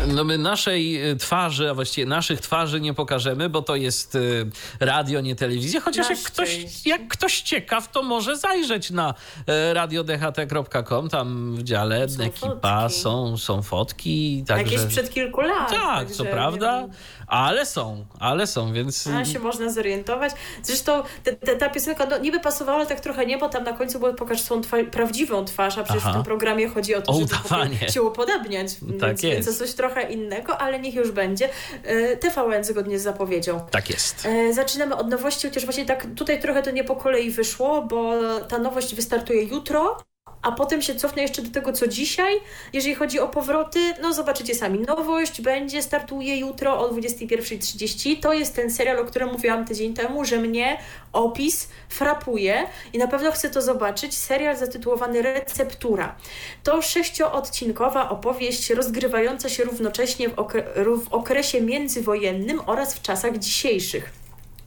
No 0.08 0.24
my 0.24 0.38
naszej 0.38 1.10
y, 1.12 1.16
twarzy, 1.16 1.70
a 1.70 1.74
właściwie 1.74 2.08
naszych 2.08 2.42
twarzy 2.42 2.82
nie 2.82 2.94
pokażemy, 2.94 3.50
bo 3.50 3.62
to 3.62 3.76
jest 3.76 4.16
y, 4.16 4.50
radio, 4.80 5.22
nie 5.22 5.36
telewizja. 5.36 5.82
Chociaż 5.82 6.10
jak 6.10 6.20
ktoś, 6.20 6.86
jak 6.86 7.08
ktoś 7.08 7.42
ciekaw, 7.42 7.92
to 7.92 8.04
może 8.04 8.38
zajrzeć 8.38 8.92
na 8.92 9.14
y, 9.14 9.74
radiodht.com. 9.74 11.10
Tam 11.10 11.56
w 11.56 11.64
dziale 11.64 12.10
są 12.10 12.24
ekipa 12.24 12.82
fotki. 12.82 13.00
są, 13.00 13.38
są 13.38 13.62
fotki. 13.62 14.44
Także... 14.48 14.74
Jakieś 14.74 14.92
przed 14.92 15.14
kilku 15.14 15.42
lat. 15.42 15.72
Tak, 15.72 16.12
co 16.12 16.26
prawda. 16.26 16.88
Ale 17.34 17.66
są, 17.66 18.06
ale 18.20 18.48
są, 18.48 18.74
więc... 18.74 19.08
A 19.08 19.26
się 19.26 19.40
można 19.40 19.70
zorientować. 19.70 20.32
Zresztą 20.64 21.04
te, 21.24 21.34
te, 21.34 21.56
ta 21.56 21.70
piosenka 21.70 22.06
no, 22.06 22.18
niby 22.18 22.40
pasowała, 22.40 22.78
ale 22.78 22.88
tak 22.88 23.00
trochę 23.00 23.26
nie, 23.26 23.38
bo 23.38 23.50
tam 23.50 23.64
na 23.64 23.74
końcu 23.74 24.00
było 24.00 24.14
pokaż 24.14 24.42
swoją 24.42 24.62
twa 24.62 24.78
prawdziwą 24.92 25.46
twarz, 25.46 25.78
a 25.78 25.84
przecież 25.84 26.04
Aha. 26.04 26.12
w 26.12 26.14
tym 26.14 26.24
programie 26.24 26.70
chodzi 26.70 26.96
o 26.96 27.02
to, 27.02 27.14
żeby 27.14 27.92
się 27.92 28.02
upodabniać. 28.02 28.74
Tak 29.00 29.10
więc, 29.10 29.24
jest. 29.24 29.36
Więc 29.36 29.46
to 29.46 29.66
coś 29.66 29.74
trochę 29.74 30.12
innego, 30.12 30.58
ale 30.58 30.80
niech 30.80 30.96
już 30.96 31.12
będzie. 31.12 31.50
E, 31.84 32.18
TVN 32.18 32.64
zgodnie 32.64 33.00
z 33.00 33.04
zapowiedzią. 33.04 33.60
Tak 33.72 33.90
jest. 33.90 34.26
E, 34.26 34.54
zaczynamy 34.54 34.96
od 34.96 35.10
nowości, 35.10 35.48
chociaż 35.48 35.66
właśnie 35.66 35.86
tak 35.86 36.08
tutaj 36.16 36.42
trochę 36.42 36.64
to 36.64 36.72
nie 36.72 36.84
po 36.84 36.96
kolei 36.96 37.32
wyszło, 37.32 37.82
bo 37.82 38.14
ta 38.48 38.58
nowość 38.60 38.96
wystartuje 38.96 39.44
jutro 39.44 39.98
a 40.44 40.52
potem 40.52 40.82
się 40.82 40.96
cofnę 40.96 41.22
jeszcze 41.22 41.42
do 41.42 41.52
tego, 41.52 41.74
co 41.74 41.88
dzisiaj. 41.88 42.34
Jeżeli 42.74 42.96
chodzi 42.96 43.20
o 43.20 43.28
powroty, 43.28 43.80
no 44.02 44.14
zobaczycie 44.14 44.56
sami. 44.56 44.80
Nowość 44.80 45.42
będzie, 45.42 45.82
startuje 45.82 46.38
jutro 46.38 46.80
o 46.80 46.90
21.30. 46.90 48.20
To 48.22 48.34
jest 48.34 48.56
ten 48.56 48.72
serial, 48.72 49.00
o 49.00 49.06
którym 49.06 49.30
mówiłam 49.30 49.66
tydzień 49.66 49.94
temu, 49.94 50.26
że 50.26 50.38
mnie 50.38 50.78
opis 51.14 51.70
frapuje 51.90 52.68
i 52.94 52.98
na 52.98 53.08
pewno 53.08 53.32
chcę 53.32 53.50
to 53.50 53.62
zobaczyć. 53.62 54.18
Serial 54.18 54.58
zatytułowany 54.58 55.22
Receptura. 55.22 56.16
To 56.64 56.82
sześcioodcinkowa 56.82 58.10
opowieść 58.10 58.70
rozgrywająca 58.70 59.50
się 59.50 59.64
równocześnie 59.64 60.30
w, 60.30 60.40
okre 60.40 60.64
w 61.06 61.14
okresie 61.14 61.62
międzywojennym 61.62 62.62
oraz 62.66 62.96
w 62.96 63.02
czasach 63.02 63.38
dzisiejszych. 63.38 64.23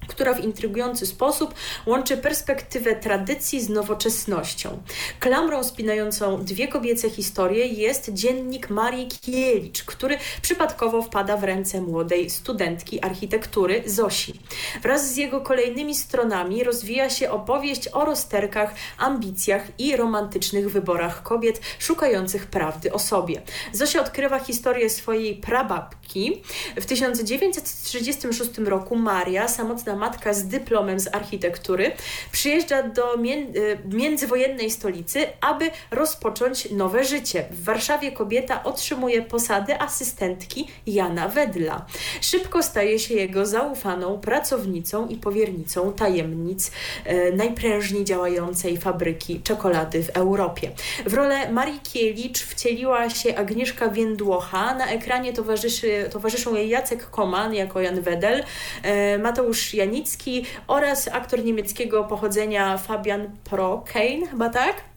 Która 0.09 0.35
w 0.35 0.45
intrygujący 0.45 1.07
sposób 1.07 1.55
łączy 1.87 2.17
perspektywę 2.17 2.97
tradycji 2.97 3.61
z 3.61 3.69
nowoczesnością. 3.69 4.83
Klamrą 5.21 5.65
spinającą 5.65 6.45
dwie 6.45 6.69
kobiece 6.69 7.11
historie 7.11 7.67
jest 7.67 8.13
dziennik 8.13 8.71
Marii 8.71 9.09
Kielicz, 9.09 9.85
który 9.85 10.19
przypadkowo 10.43 11.03
wpada 11.03 11.37
w 11.37 11.45
ręce 11.45 11.81
młodej 11.81 12.31
studentki 12.31 13.01
architektury 13.01 13.83
Zosi. 13.87 14.41
Wraz 14.83 15.13
z 15.13 15.17
jego 15.17 15.41
kolejnymi 15.41 15.95
stronami 15.95 16.65
rozwija 16.65 17.11
się 17.11 17.31
opowieść 17.31 17.89
o 17.93 18.05
rozterkach, 18.05 18.75
ambicjach 18.99 19.63
i 19.79 19.97
romantycznych 19.97 20.71
wyborach 20.71 21.23
kobiet 21.23 21.61
szukających 21.79 22.47
prawdy 22.47 22.93
o 22.93 22.99
sobie. 22.99 23.43
Zosia 23.73 24.01
odkrywa 24.01 24.39
historię 24.39 24.91
swojej 24.91 25.35
prababki. 25.35 26.43
W 26.77 26.87
1936 26.87 28.59
roku 28.59 28.97
Maria, 28.97 29.49
samotna 29.49 29.96
matka 29.97 30.35
z 30.35 30.45
dyplomem 30.45 31.01
z 31.01 31.15
architektury, 31.15 31.93
przyjeżdża 32.33 32.83
do 32.83 33.15
y, 33.15 33.79
międzywojennej 33.85 34.71
stolicy, 34.71 35.27
aby 35.41 35.71
rozpocząć 35.91 36.71
nowe 36.71 37.05
życie. 37.05 37.45
W 37.51 37.65
Warszawie 37.65 38.13
kobieta 38.13 38.65
otrzymuje 38.65 39.23
posadę 39.23 39.83
asystentki 39.83 40.69
Jana 40.87 41.29
Wedla. 41.29 41.87
Szybko 42.21 42.63
staje 42.63 42.99
się 42.99 43.15
jego 43.15 43.47
zaufaną 43.47 44.21
pracownicą 44.21 45.09
i 45.09 45.17
powiernicą 45.17 45.93
tajemnic 45.93 46.71
e, 47.05 47.33
najprężniej 47.33 48.05
działającej 48.05 48.77
fabryki 48.77 49.41
czekolady 49.41 50.03
w 50.03 50.09
Europie. 50.09 50.71
W 51.07 51.15
rolę 51.15 51.53
Marii 51.53 51.81
Kielicz 51.81 52.43
wcieliła 52.43 53.11
się 53.11 53.37
Agnieszka 53.37 53.89
Więdłocha. 53.89 54.75
Na 54.75 54.87
ekranie 54.87 55.33
towarzyszy, 55.33 56.09
towarzyszą 56.13 56.55
jej 56.55 56.69
Jacek 56.69 57.11
Koman 57.11 57.55
jako 57.55 57.81
Jan 57.81 58.01
Wedel, 58.01 58.45
e, 58.83 59.19
Mateusz 59.19 59.75
Janicki 59.87 60.45
oraz 60.67 61.09
aktor 61.09 61.45
niemieckiego 61.45 62.05
pochodzenia 62.05 62.79
Fabian 62.79 63.37
Prokein, 63.45 64.27
chyba 64.27 64.49
tak? 64.49 64.96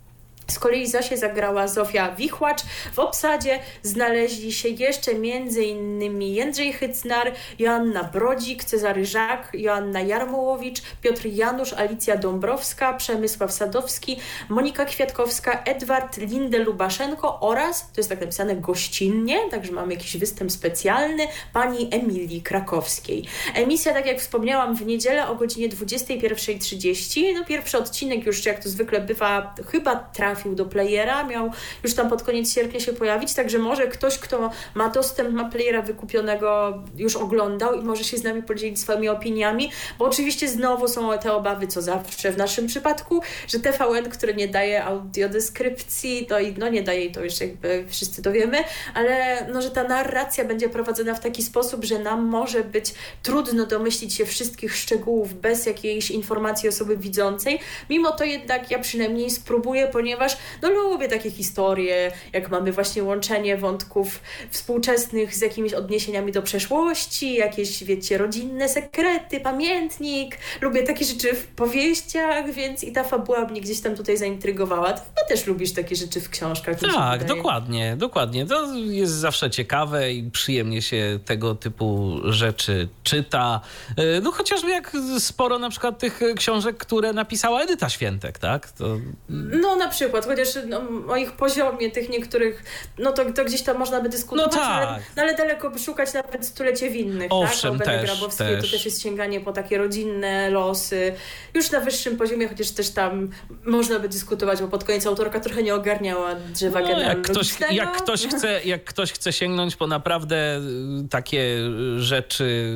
Z 0.49 0.59
kolei 0.59 0.87
Zosię 0.87 1.17
zagrała 1.17 1.67
Zofia 1.67 2.11
Wichłacz. 2.15 2.61
W 2.93 2.99
obsadzie 2.99 3.59
znaleźli 3.83 4.53
się 4.53 4.69
jeszcze 4.69 5.11
m.in. 5.11 6.21
Jędrzej 6.21 6.73
Hycnar, 6.73 7.31
Joanna 7.59 8.03
Brodzik, 8.03 8.63
Cezary 8.63 9.05
Żak, 9.05 9.51
Joanna 9.53 10.01
Jarmołowicz, 10.01 10.81
Piotr 11.01 11.25
Janusz, 11.25 11.73
Alicja 11.73 12.17
Dąbrowska, 12.17 12.93
Przemysław 12.93 13.53
Sadowski, 13.53 14.19
Monika 14.49 14.85
Kwiatkowska, 14.85 15.63
Edward 15.63 16.17
Linde-Lubaszenko 16.17 17.37
oraz, 17.41 17.81
to 17.81 17.93
jest 17.97 18.09
tak 18.09 18.21
napisane 18.21 18.55
gościnnie, 18.55 19.49
także 19.51 19.71
mamy 19.71 19.93
jakiś 19.93 20.17
występ 20.17 20.51
specjalny, 20.51 21.27
pani 21.53 21.87
Emilii 21.91 22.41
Krakowskiej. 22.41 23.25
Emisja, 23.55 23.93
tak 23.93 24.05
jak 24.05 24.19
wspomniałam, 24.19 24.75
w 24.75 24.85
niedzielę 24.85 25.27
o 25.27 25.35
godzinie 25.35 25.69
21.30. 25.69 27.33
No 27.33 27.45
pierwszy 27.45 27.77
odcinek 27.77 28.25
już, 28.25 28.45
jak 28.45 28.63
to 28.63 28.69
zwykle 28.69 29.01
bywa, 29.01 29.55
chyba 29.71 29.95
trafi 29.95 30.38
trafił 30.39 30.55
do 30.55 30.65
playera, 30.65 31.23
miał 31.23 31.51
już 31.83 31.93
tam 31.93 32.09
pod 32.09 32.23
koniec 32.23 32.53
sierpnia 32.53 32.79
się 32.79 32.93
pojawić, 32.93 33.33
także 33.33 33.59
może 33.59 33.87
ktoś, 33.87 34.17
kto 34.17 34.49
ma 34.73 34.89
dostęp, 34.89 35.33
ma 35.33 35.49
playera 35.49 35.81
wykupionego, 35.81 36.83
już 36.97 37.15
oglądał 37.15 37.73
i 37.73 37.81
może 37.81 38.03
się 38.03 38.17
z 38.17 38.23
nami 38.23 38.43
podzielić 38.43 38.79
swoimi 38.79 39.09
opiniami, 39.09 39.71
bo 39.99 40.05
oczywiście 40.05 40.47
znowu 40.47 40.87
są 40.87 41.17
te 41.17 41.33
obawy, 41.33 41.67
co 41.67 41.81
zawsze 41.81 42.31
w 42.31 42.37
naszym 42.37 42.67
przypadku, 42.67 43.21
że 43.47 43.59
TVN, 43.59 44.09
który 44.09 44.35
nie 44.35 44.47
daje 44.47 44.83
audiodeskrypcji, 44.83 46.25
to 46.25 46.35
no 46.57 46.69
nie 46.69 46.83
daje 46.83 47.11
to 47.11 47.23
już 47.23 47.41
jakby 47.41 47.85
wszyscy 47.87 48.21
to 48.21 48.31
wiemy, 48.31 48.57
ale 48.93 49.45
no, 49.53 49.61
że 49.61 49.71
ta 49.71 49.83
narracja 49.83 50.45
będzie 50.45 50.69
prowadzona 50.69 51.13
w 51.13 51.19
taki 51.19 51.43
sposób, 51.43 51.85
że 51.85 51.99
nam 51.99 52.25
może 52.25 52.63
być 52.63 52.93
trudno 53.23 53.65
domyślić 53.65 54.13
się 54.13 54.25
wszystkich 54.25 54.75
szczegółów 54.75 55.33
bez 55.33 55.65
jakiejś 55.65 56.11
informacji 56.11 56.69
osoby 56.69 56.97
widzącej. 56.97 57.59
Mimo 57.89 58.11
to 58.11 58.23
jednak 58.23 58.71
ja 58.71 58.79
przynajmniej 58.79 59.29
spróbuję, 59.29 59.87
ponieważ 59.87 60.28
ponieważ 60.35 60.37
no 60.61 60.69
lubię 60.69 61.07
takie 61.07 61.31
historie, 61.31 62.11
jak 62.33 62.49
mamy 62.49 62.71
właśnie 62.71 63.03
łączenie 63.03 63.57
wątków 63.57 64.21
współczesnych 64.49 65.35
z 65.35 65.41
jakimiś 65.41 65.73
odniesieniami 65.73 66.31
do 66.31 66.41
przeszłości, 66.41 67.33
jakieś, 67.33 67.83
wiecie, 67.83 68.17
rodzinne 68.17 68.69
sekrety, 68.69 69.39
pamiętnik. 69.39 70.37
Lubię 70.61 70.83
takie 70.83 71.05
rzeczy 71.05 71.33
w 71.33 71.47
powieściach, 71.47 72.51
więc 72.51 72.83
i 72.83 72.91
ta 72.91 73.03
fabuła 73.03 73.45
mnie 73.45 73.61
gdzieś 73.61 73.81
tam 73.81 73.95
tutaj 73.95 74.17
zaintrygowała. 74.17 74.93
Ty 74.93 75.01
też 75.29 75.45
lubisz 75.47 75.73
takie 75.73 75.95
rzeczy 75.95 76.21
w 76.21 76.29
książkach. 76.29 76.79
Tak, 76.79 77.23
dokładnie, 77.23 77.95
dokładnie. 77.97 78.45
To 78.45 78.73
jest 78.75 79.13
zawsze 79.13 79.49
ciekawe 79.49 80.13
i 80.13 80.31
przyjemnie 80.31 80.81
się 80.81 81.19
tego 81.25 81.55
typu 81.55 82.17
rzeczy 82.23 82.89
czyta. 83.03 83.61
E, 83.97 84.21
no 84.21 84.31
chociażby 84.31 84.69
jak 84.69 84.91
sporo 85.19 85.59
na 85.59 85.69
przykład 85.69 85.99
tych 85.99 86.19
książek, 86.37 86.77
które 86.77 87.13
napisała 87.13 87.61
Edyta 87.61 87.89
Świętek, 87.89 88.39
tak? 88.39 88.71
To... 88.71 88.97
No 89.29 89.75
na 89.75 89.87
przykład 89.87 90.18
przykład, 90.21 90.39
chociaż 90.39 90.63
no, 90.67 90.81
o 91.07 91.15
ich 91.15 91.31
poziomie 91.31 91.91
tych 91.91 92.09
niektórych, 92.09 92.63
no 92.97 93.11
to, 93.11 93.33
to 93.33 93.45
gdzieś 93.45 93.61
tam 93.61 93.77
można 93.77 94.01
by 94.01 94.09
dyskutować, 94.09 94.53
no 94.55 94.59
tak. 94.59 94.87
ale, 94.87 94.99
no, 95.15 95.23
ale 95.23 95.35
daleko 95.35 95.71
szukać 95.77 96.13
nawet 96.13 96.45
stulecie 96.45 96.89
winnych, 96.89 97.29
tak? 97.29 97.31
Owszem, 97.31 97.79
tak? 97.79 97.85
Też, 97.85 98.35
też. 98.35 98.65
to 98.65 98.71
też 98.71 98.85
jest 98.85 99.01
sięganie 99.01 99.41
po 99.41 99.51
takie 99.51 99.77
rodzinne 99.77 100.49
losy, 100.49 101.13
już 101.53 101.71
na 101.71 101.79
wyższym 101.79 102.17
poziomie, 102.17 102.47
chociaż 102.47 102.71
też 102.71 102.89
tam 102.89 103.29
można 103.65 103.99
by 103.99 104.09
dyskutować, 104.09 104.61
bo 104.61 104.67
pod 104.67 104.83
koniec 104.83 105.07
autorka 105.07 105.39
trochę 105.39 105.63
nie 105.63 105.75
ogarniała 105.75 106.35
drzewa 106.35 106.81
no, 106.81 106.99
jak 106.99 107.21
ktoś, 107.21 107.59
jak 107.71 107.97
ktoś 107.97 108.27
chce, 108.27 108.59
Jak 108.65 108.83
ktoś 108.83 109.11
chce 109.11 109.33
sięgnąć 109.33 109.75
po 109.75 109.87
naprawdę 109.87 110.61
y, 111.05 111.07
takie 111.09 111.57
rzeczy 111.97 112.75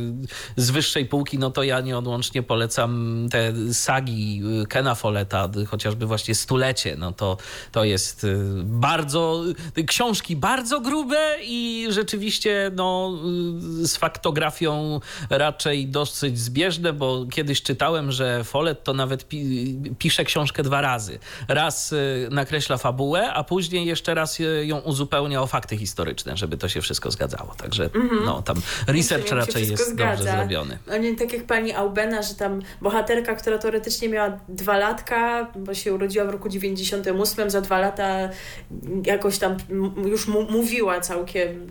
z 0.55 0.71
wyższej 0.71 1.05
półki, 1.05 1.39
no 1.39 1.51
to 1.51 1.63
ja 1.63 1.81
nieodłącznie 1.81 2.43
polecam 2.43 3.27
te 3.31 3.73
sagi 3.73 4.41
y, 4.63 4.67
Kena 4.67 4.95
Folletta, 4.95 5.49
chociażby 5.67 6.05
właśnie 6.05 6.35
stulecie, 6.35 6.95
no 6.95 7.11
to 7.11 7.32
to, 7.71 7.83
jest 7.83 8.23
y, 8.23 8.37
bardzo, 8.63 9.43
y, 9.77 9.83
książki 9.83 10.35
bardzo 10.35 10.81
grube 10.81 11.37
i 11.41 11.87
rzeczywiście 11.89 12.71
no, 12.75 13.13
y, 13.81 13.87
z 13.87 13.97
faktografią 13.97 14.99
raczej 15.29 15.87
dosyć 15.87 16.39
zbieżne, 16.39 16.93
bo 16.93 17.25
kiedyś 17.31 17.61
czytałem, 17.61 18.11
że 18.11 18.43
Follett 18.43 18.83
to 18.83 18.93
nawet 18.93 19.27
pi 19.27 19.43
pisze 19.99 20.25
książkę 20.25 20.63
dwa 20.63 20.81
razy. 20.81 21.19
Raz 21.47 21.95
nakreśla 22.31 22.77
fabułę, 22.77 23.33
a 23.33 23.43
później 23.43 23.85
jeszcze 23.85 24.13
raz 24.13 24.39
ją 24.63 24.79
uzupełnia 24.79 25.41
o 25.41 25.47
fakty 25.47 25.77
historyczne, 25.77 26.37
żeby 26.37 26.57
to 26.57 26.69
się 26.69 26.81
wszystko 26.81 27.11
zgadzało. 27.11 27.55
Także 27.57 27.89
mm 27.95 28.09
-hmm. 28.09 28.25
no, 28.25 28.41
tam 28.41 28.61
research 28.87 29.31
raczej 29.31 29.67
jest 29.69 29.89
zgadza. 29.89 30.15
dobrze 30.15 30.31
zrobiony. 30.37 30.77
No 30.87 30.97
nie 30.97 31.15
tak 31.15 31.33
jak 31.33 31.43
pani 31.43 31.73
Aubena, 31.73 32.21
że 32.21 32.35
tam 32.35 32.61
bohaterka, 32.81 33.35
która 33.35 33.57
teoretycznie 33.57 34.09
miała 34.09 34.39
dwa 34.49 34.77
latka, 34.77 35.51
bo 35.55 35.73
się 35.73 35.93
urodziła 35.93 36.25
w 36.25 36.29
roku 36.29 36.49
98, 37.13 37.49
za 37.49 37.61
dwa 37.61 37.79
lata 37.79 38.29
jakoś 39.05 39.37
tam 39.37 39.57
już 40.05 40.27
mówiła 40.27 41.01
całkiem 41.01 41.67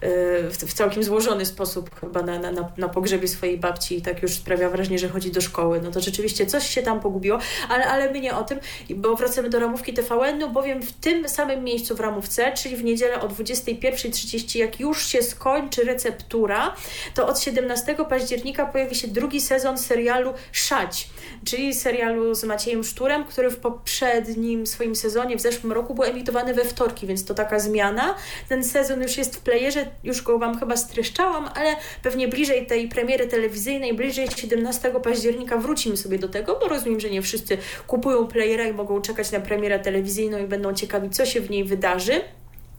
e, 0.00 0.50
w 0.50 0.72
całkiem 0.72 1.02
złożony 1.02 1.46
sposób 1.46 2.00
chyba 2.00 2.22
na, 2.22 2.38
na, 2.38 2.72
na 2.76 2.88
pogrzebie 2.88 3.28
swojej 3.28 3.58
babci 3.58 3.98
i 3.98 4.02
tak 4.02 4.22
już 4.22 4.32
sprawia 4.32 4.70
wrażenie, 4.70 4.98
że 4.98 5.08
chodzi 5.08 5.30
do 5.30 5.40
szkoły. 5.40 5.80
No 5.84 5.90
to 5.90 6.00
rzeczywiście 6.00 6.46
coś 6.46 6.68
się 6.68 6.82
tam 6.82 7.00
pogubiło, 7.00 7.38
ale, 7.68 7.86
ale 7.86 8.12
my 8.12 8.20
nie 8.20 8.36
o 8.36 8.44
tym, 8.44 8.58
bo 8.90 9.16
wracamy 9.16 9.50
do 9.50 9.60
ramówki 9.60 9.94
TVN-u, 9.94 10.50
bowiem 10.50 10.82
w 10.82 10.92
tym 10.92 11.28
samym 11.28 11.64
miejscu 11.64 11.96
w 11.96 12.00
ramówce, 12.00 12.52
czyli 12.52 12.76
w 12.76 12.84
niedzielę 12.84 13.20
o 13.20 13.28
21.30, 13.28 14.58
jak 14.58 14.80
już 14.80 15.06
się 15.06 15.22
skończy 15.22 15.84
receptura, 15.84 16.74
to 17.14 17.26
od 17.26 17.40
17 17.40 17.96
października 18.08 18.66
pojawi 18.66 18.94
się 18.94 19.08
drugi 19.08 19.40
sezon 19.40 19.78
serialu 19.78 20.32
Szać, 20.52 21.10
czyli 21.44 21.74
serialu 21.74 22.34
z 22.34 22.44
Maciejem 22.44 22.84
Szturem, 22.84 23.24
który 23.24 23.50
w 23.50 23.56
poprzednim 23.56 24.51
swoim 24.52 24.82
swoim 24.82 24.96
sezonie 24.96 25.36
w 25.36 25.40
zeszłym 25.40 25.72
roku 25.72 25.94
był 25.94 26.04
emitowany 26.04 26.54
we 26.54 26.64
wtorki, 26.64 27.06
więc 27.06 27.24
to 27.24 27.34
taka 27.34 27.58
zmiana. 27.58 28.14
Ten 28.48 28.64
sezon 28.64 29.02
już 29.02 29.16
jest 29.16 29.36
w 29.36 29.40
playerze, 29.40 29.86
już 30.04 30.22
go 30.22 30.38
Wam 30.38 30.58
chyba 30.58 30.76
streszczałam, 30.76 31.50
ale 31.54 31.76
pewnie 32.02 32.28
bliżej 32.28 32.66
tej 32.66 32.88
premiery 32.88 33.26
telewizyjnej, 33.26 33.94
bliżej 33.94 34.28
17 34.36 34.92
października 35.02 35.56
wrócimy 35.56 35.96
sobie 35.96 36.18
do 36.18 36.28
tego, 36.28 36.58
bo 36.60 36.68
rozumiem, 36.68 37.00
że 37.00 37.10
nie 37.10 37.22
wszyscy 37.22 37.58
kupują 37.86 38.26
playera 38.26 38.64
i 38.64 38.72
mogą 38.72 39.00
czekać 39.00 39.32
na 39.32 39.40
premierę 39.40 39.78
telewizyjną 39.78 40.38
i 40.38 40.46
będą 40.46 40.74
ciekawi, 40.74 41.10
co 41.10 41.26
się 41.26 41.40
w 41.40 41.50
niej 41.50 41.64
wydarzy. 41.64 42.20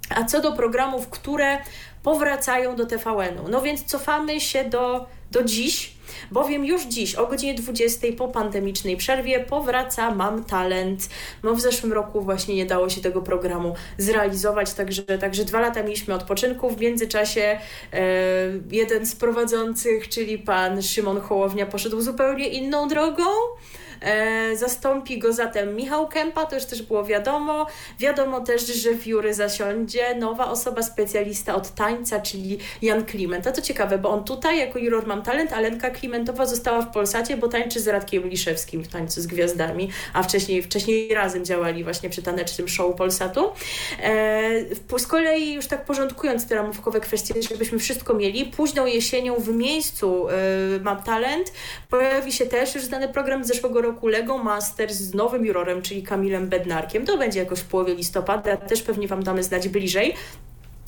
A 0.10 0.24
co 0.24 0.42
do 0.42 0.52
programów, 0.52 1.10
które 1.10 1.58
powracają 2.04 2.76
do 2.76 2.86
TVN-u, 2.86 3.50
no 3.50 3.62
więc 3.62 3.84
cofamy 3.84 4.42
się 4.42 4.64
do, 4.64 5.06
do 5.34 5.44
dziś, 5.44 5.94
bowiem 6.32 6.66
już 6.66 6.86
dziś 6.86 7.16
o 7.16 7.28
godzinie 7.28 7.54
20 7.54 8.08
po 8.18 8.28
pandemicznej 8.28 8.98
przerwie 8.98 9.40
powraca 9.40 10.16
Mam 10.16 10.44
Talent. 10.44 11.10
No 11.44 11.56
w 11.56 11.62
zeszłym 11.62 11.94
roku 11.94 12.22
właśnie 12.22 12.56
nie 12.56 12.66
dało 12.66 12.90
się 12.90 13.02
tego 13.02 13.22
programu 13.22 13.76
zrealizować, 13.98 14.74
także, 14.74 15.04
także 15.04 15.46
dwa 15.46 15.60
lata 15.60 15.84
mieliśmy 15.84 16.14
odpoczynku. 16.14 16.70
W 16.70 16.80
międzyczasie 16.80 17.42
e, 17.42 17.60
jeden 18.72 19.06
z 19.06 19.16
prowadzących, 19.16 20.10
czyli 20.10 20.40
pan 20.40 20.82
Szymon 20.82 21.22
Hołownia 21.22 21.66
poszedł 21.66 22.02
zupełnie 22.02 22.48
inną 22.48 22.88
drogą. 22.88 23.24
E, 24.04 24.56
zastąpi 24.56 25.20
go 25.20 25.34
zatem 25.34 25.76
Michał 25.76 26.08
Kępa, 26.08 26.46
to 26.46 26.56
już 26.56 26.66
też 26.66 26.82
było 26.82 27.06
wiadomo. 27.06 27.68
Wiadomo 28.00 28.42
też, 28.42 28.66
że 28.68 28.94
w 28.94 29.04
jury 29.04 29.34
zasiądzie 29.34 30.16
nowa 30.16 30.52
osoba, 30.52 30.82
specjalista 30.82 31.56
od 31.56 31.76
tańca, 31.76 32.20
czyli 32.20 32.58
Jan 32.82 33.06
Kliment. 33.06 33.48
A 33.48 33.52
to 33.52 33.62
ciekawe, 33.62 33.98
bo 33.98 34.10
on 34.10 34.24
tutaj 34.24 34.60
jako 34.60 34.80
juror 34.80 35.08
Mam 35.08 35.22
Talent, 35.22 35.54
a 35.54 35.60
Lenka 35.60 35.90
Klimentowa 35.90 36.46
została 36.46 36.82
w 36.82 36.92
Polsacie, 36.92 37.38
bo 37.38 37.48
tańczy 37.48 37.80
z 37.80 37.88
Radkiem 37.88 38.30
Liszewskim 38.30 38.84
w 38.84 38.88
Tańcu 38.88 39.22
z 39.22 39.28
Gwiazdami, 39.28 39.90
a 40.14 40.24
wcześniej, 40.24 40.64
wcześniej 40.64 41.14
razem 41.14 41.46
działali 41.46 41.84
właśnie 41.84 42.10
przy 42.10 42.22
tanecznym 42.24 42.68
show 42.68 42.96
Polsatu. 42.96 43.52
E, 44.04 45.00
z 45.00 45.08
kolei 45.08 45.54
już 45.54 45.68
tak 45.68 45.86
porządkując 45.86 46.48
te 46.48 46.56
ramówkowe 46.56 47.00
kwestie, 47.00 47.34
żebyśmy 47.50 47.80
wszystko 47.80 48.14
mieli, 48.14 48.46
późną 48.46 48.86
jesienią 48.86 49.36
w 49.36 49.50
miejscu 49.50 50.30
e, 50.30 50.34
Mam 50.82 51.04
Talent 51.04 51.54
pojawi 51.90 52.32
się 52.32 52.46
też 52.46 52.76
już 52.76 52.84
znany 52.84 53.10
program 53.10 53.44
z 53.44 53.48
zeszłego 53.48 53.82
roku 53.82 53.93
Lego 54.04 54.38
Masters 54.38 54.96
z 54.96 55.14
nowym 55.14 55.46
jurorem, 55.46 55.82
czyli 55.82 56.04
Kamilem 56.04 56.50
Bednarkiem. 56.50 57.06
To 57.06 57.18
będzie 57.18 57.40
jakoś 57.40 57.60
w 57.60 57.66
połowie 57.66 57.96
listopada, 57.96 58.58
też 58.58 58.84
pewnie 58.84 59.08
Wam 59.08 59.24
damy 59.24 59.44
znać 59.44 59.70
bliżej. 59.70 60.14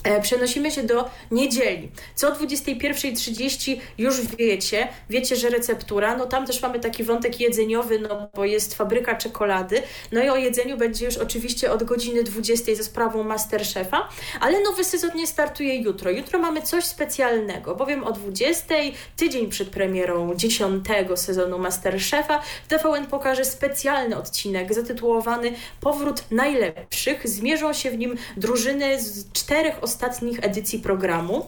E, 0.05 0.21
przenosimy 0.21 0.71
się 0.71 0.83
do 0.83 1.09
niedzieli. 1.31 1.91
Co 2.15 2.27
o 2.27 2.31
21.30 2.31 3.77
już 3.97 4.21
wiecie, 4.21 4.87
wiecie, 5.09 5.35
że 5.35 5.49
receptura, 5.49 6.17
no 6.17 6.25
tam 6.25 6.45
też 6.45 6.61
mamy 6.61 6.79
taki 6.79 7.03
wątek 7.03 7.39
jedzeniowy, 7.39 7.99
no 7.99 8.29
bo 8.35 8.45
jest 8.45 8.75
fabryka 8.75 9.15
czekolady, 9.15 9.81
no 10.11 10.23
i 10.23 10.29
o 10.29 10.35
jedzeniu 10.35 10.77
będzie 10.77 11.05
już 11.05 11.17
oczywiście 11.17 11.71
od 11.71 11.83
godziny 11.83 12.23
20 12.23 12.75
ze 12.75 12.83
sprawą 12.83 13.23
Masterchefa, 13.23 14.09
ale 14.39 14.61
nowy 14.61 14.83
sezon 14.83 15.11
nie 15.15 15.27
startuje 15.27 15.75
jutro. 15.75 16.11
Jutro 16.11 16.39
mamy 16.39 16.61
coś 16.61 16.85
specjalnego, 16.85 17.75
bowiem 17.75 18.03
o 18.03 18.11
20, 18.11 18.75
tydzień 19.17 19.49
przed 19.49 19.69
premierą 19.69 20.35
10 20.35 20.85
sezonu 21.15 21.59
Masterchefa, 21.59 22.41
TVN 22.67 23.07
pokaże 23.07 23.45
specjalny 23.45 24.17
odcinek 24.17 24.73
zatytułowany 24.73 25.51
Powrót 25.81 26.23
najlepszych. 26.31 27.29
Zmierzą 27.29 27.73
się 27.73 27.91
w 27.91 27.97
nim 27.97 28.15
drużyny 28.37 29.01
z 29.01 29.31
czterech 29.31 29.83
ostatnich 29.95 30.39
edycji 30.41 30.79
programu. 30.79 31.47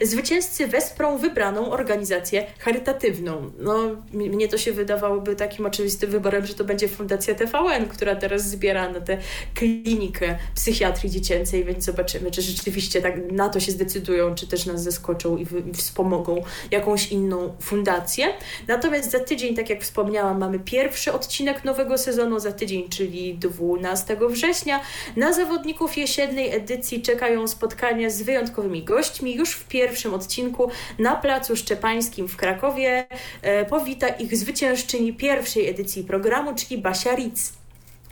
Zwycięzcy 0.00 0.66
wesprą 0.66 1.18
wybraną 1.18 1.70
organizację 1.70 2.46
charytatywną. 2.58 3.50
No, 3.58 3.78
mnie 4.12 4.48
to 4.48 4.58
się 4.58 4.72
wydawałoby 4.72 5.36
takim 5.36 5.66
oczywistym 5.66 6.10
wyborem, 6.10 6.46
że 6.46 6.54
to 6.54 6.64
będzie 6.64 6.88
Fundacja 6.88 7.34
TVN, 7.34 7.88
która 7.88 8.16
teraz 8.16 8.48
zbiera 8.48 8.88
na 8.88 9.00
tę 9.00 9.18
klinikę 9.54 10.38
psychiatrii 10.54 11.10
dziecięcej, 11.10 11.64
więc 11.64 11.84
zobaczymy, 11.84 12.30
czy 12.30 12.42
rzeczywiście 12.42 13.02
tak 13.02 13.32
na 13.32 13.48
to 13.48 13.60
się 13.60 13.72
zdecydują, 13.72 14.34
czy 14.34 14.46
też 14.46 14.66
nas 14.66 14.82
zaskoczą 14.82 15.36
i, 15.36 15.46
i 15.70 15.74
wspomogą 15.74 16.42
jakąś 16.70 17.12
inną 17.12 17.52
fundację. 17.60 18.26
Natomiast 18.68 19.10
za 19.10 19.20
tydzień, 19.20 19.56
tak 19.56 19.70
jak 19.70 19.82
wspomniałam, 19.82 20.38
mamy 20.38 20.58
pierwszy 20.58 21.12
odcinek 21.12 21.64
nowego 21.64 21.98
sezonu, 21.98 22.40
za 22.40 22.52
tydzień, 22.52 22.88
czyli 22.88 23.38
12 23.38 24.16
września. 24.30 24.80
Na 25.16 25.32
zawodników 25.32 25.96
jesiennej 25.96 26.54
edycji 26.54 27.02
czekają 27.02 27.48
spotkania 27.48 27.77
spotkania 27.78 28.10
z 28.10 28.22
wyjątkowymi 28.22 28.84
gośćmi. 28.84 29.34
Już 29.34 29.52
w 29.52 29.64
pierwszym 29.64 30.14
odcinku 30.14 30.70
na 30.98 31.16
Placu 31.16 31.56
Szczepańskim 31.56 32.28
w 32.28 32.36
Krakowie 32.36 33.06
e, 33.42 33.64
powita 33.64 34.08
ich 34.08 34.36
zwyciężczyni 34.36 35.12
pierwszej 35.12 35.68
edycji 35.68 36.04
programu, 36.04 36.54
czyli 36.54 36.82
Basia 36.82 37.14
Ritz. 37.14 37.52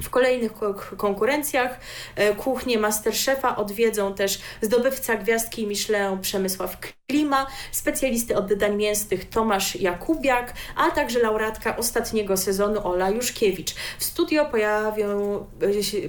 W 0.03 0.11
kolejnych 0.11 0.53
konkurencjach 0.97 1.81
e, 2.17 2.35
kuchnię 2.35 2.79
Masterchefa 2.79 3.57
odwiedzą 3.57 4.15
też 4.15 4.39
zdobywca 4.63 5.17
gwiazdki 5.17 5.67
Michelin 5.67 6.21
Przemysław 6.21 6.77
Klima, 7.11 7.47
specjalisty 7.73 8.37
od 8.37 8.55
dań 8.55 8.77
mięsnych 8.77 9.29
Tomasz 9.29 9.77
Jakubiak, 9.77 10.53
a 10.77 10.91
także 10.91 11.19
laureatka 11.19 11.77
ostatniego 11.77 12.37
sezonu 12.37 12.87
Ola 12.87 13.11
Juszkiewicz. 13.11 13.75
W 13.99 14.05
studio 14.05 14.45
pojawią, 14.45 15.47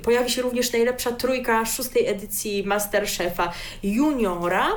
pojawi 0.04 0.30
się 0.32 0.42
również 0.42 0.74
najlepsza 0.74 1.12
trójka 1.12 1.66
szóstej 1.66 2.08
edycji 2.08 2.64
Masterchefa 2.64 3.54
Juniora. 3.84 4.68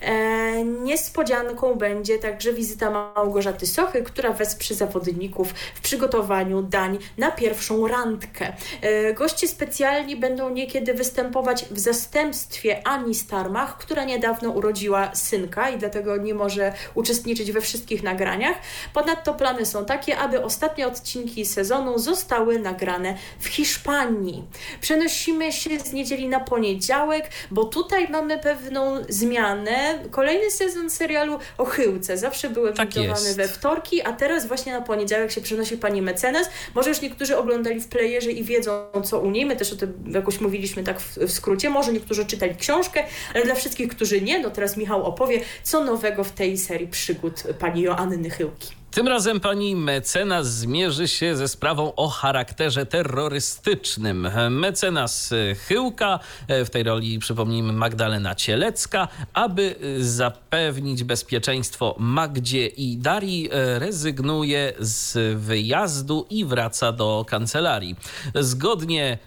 E, 0.00 0.64
niespodzianką 0.64 1.74
będzie 1.74 2.18
także 2.18 2.52
wizyta 2.52 2.90
Małgorzaty 2.90 3.66
Sochy, 3.66 4.02
która 4.02 4.32
wesprze 4.32 4.74
zawodników 4.74 5.54
w 5.74 5.80
przygotowaniu 5.80 6.62
dań 6.62 6.98
na 7.18 7.30
pierwszą 7.30 7.88
randkę. 7.88 8.52
E, 8.80 9.14
goście 9.14 9.48
specjalni 9.48 10.16
będą 10.16 10.50
niekiedy 10.50 10.94
występować 10.94 11.64
w 11.70 11.78
zastępstwie 11.78 12.86
Ani 12.86 13.14
Starmach, 13.14 13.78
która 13.78 14.04
niedawno 14.04 14.50
urodziła 14.50 15.14
synka 15.14 15.63
i 15.70 15.78
dlatego 15.78 16.16
nie 16.16 16.34
może 16.34 16.72
uczestniczyć 16.94 17.52
we 17.52 17.60
wszystkich 17.60 18.02
nagraniach. 18.02 18.56
Ponadto 18.92 19.34
plany 19.34 19.66
są 19.66 19.84
takie, 19.84 20.18
aby 20.18 20.44
ostatnie 20.44 20.86
odcinki 20.86 21.46
sezonu 21.46 21.98
zostały 21.98 22.58
nagrane 22.58 23.16
w 23.38 23.46
Hiszpanii. 23.46 24.44
Przenosimy 24.80 25.52
się 25.52 25.80
z 25.80 25.92
niedzieli 25.92 26.28
na 26.28 26.40
poniedziałek, 26.40 27.30
bo 27.50 27.64
tutaj 27.64 28.08
mamy 28.08 28.38
pewną 28.38 29.04
zmianę. 29.08 29.98
Kolejny 30.10 30.50
sezon 30.50 30.90
serialu 30.90 31.38
o 31.58 31.64
Chyłce. 31.64 32.18
Zawsze 32.18 32.50
były 32.50 32.72
tak 32.72 32.88
we 33.36 33.48
wtorki, 33.48 34.02
a 34.02 34.12
teraz 34.12 34.46
właśnie 34.46 34.72
na 34.72 34.80
poniedziałek 34.80 35.30
się 35.30 35.40
przenosi 35.40 35.76
pani 35.78 36.02
mecenas. 36.02 36.50
Może 36.74 36.88
już 36.88 37.00
niektórzy 37.00 37.36
oglądali 37.38 37.80
w 37.80 37.88
playerze 37.88 38.30
i 38.30 38.44
wiedzą, 38.44 38.86
co 39.04 39.20
u 39.20 39.30
niej. 39.30 39.46
My 39.46 39.56
też 39.56 39.72
o 39.72 39.76
tym 39.76 40.04
jakoś 40.12 40.40
mówiliśmy 40.40 40.82
tak 40.82 41.00
w, 41.00 41.16
w 41.16 41.32
skrócie. 41.32 41.70
Może 41.70 41.92
niektórzy 41.92 42.26
czytali 42.26 42.56
książkę, 42.56 43.04
ale 43.34 43.44
dla 43.44 43.54
wszystkich, 43.54 43.88
którzy 43.88 44.20
nie, 44.20 44.38
no 44.38 44.50
teraz 44.50 44.76
Michał 44.76 45.04
opowie, 45.04 45.40
co 45.62 45.84
nowego 45.84 46.24
w 46.24 46.32
tej 46.32 46.58
serii 46.58 46.88
przygód 46.88 47.42
pani 47.58 47.82
Joanny 47.82 48.30
Chyłki. 48.30 48.68
Tym 48.90 49.08
razem 49.08 49.40
pani 49.40 49.76
mecenas 49.76 50.46
zmierzy 50.46 51.08
się 51.08 51.36
ze 51.36 51.48
sprawą 51.48 51.94
o 51.94 52.08
charakterze 52.08 52.86
terrorystycznym. 52.86 54.28
Mecenas 54.50 55.34
Chyłka, 55.68 56.18
w 56.48 56.70
tej 56.70 56.82
roli 56.82 57.18
przypomnijmy 57.18 57.72
Magdalena 57.72 58.34
Cielecka, 58.34 59.08
aby 59.32 59.74
zapewnić 59.98 61.04
bezpieczeństwo 61.04 61.96
Magdzie 61.98 62.66
i 62.66 62.96
Darii, 62.96 63.48
rezygnuje 63.78 64.72
z 64.78 65.18
wyjazdu 65.40 66.26
i 66.30 66.44
wraca 66.44 66.92
do 66.92 67.24
kancelarii. 67.28 67.96
Zgodnie 68.34 69.18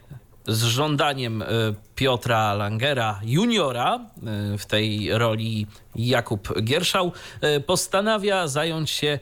z 0.47 0.63
żądaniem 0.63 1.43
Piotra 1.97 2.53
Langera 2.53 3.19
juniora, 3.23 3.99
w 4.57 4.65
tej 4.65 5.09
roli 5.17 5.67
Jakub 5.95 6.61
Gierszał, 6.61 7.11
postanawia 7.65 8.47
zająć 8.47 8.89
się 8.89 9.19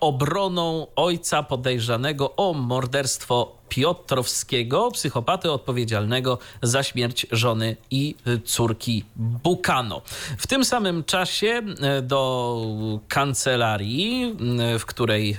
obroną 0.00 0.86
ojca 0.96 1.42
podejrzanego 1.42 2.36
o 2.36 2.52
morderstwo 2.52 3.60
Piotrowskiego, 3.70 4.90
psychopaty 4.90 5.52
odpowiedzialnego 5.52 6.38
za 6.62 6.82
śmierć 6.82 7.26
żony 7.32 7.76
i 7.90 8.14
córki 8.44 9.04
Bukano. 9.16 10.02
W 10.38 10.46
tym 10.46 10.64
samym 10.64 11.04
czasie 11.04 11.62
e, 11.80 12.02
do 12.02 13.00
kancelarii, 13.08 14.36
e, 14.74 14.78
w 14.78 14.86
której 14.86 15.36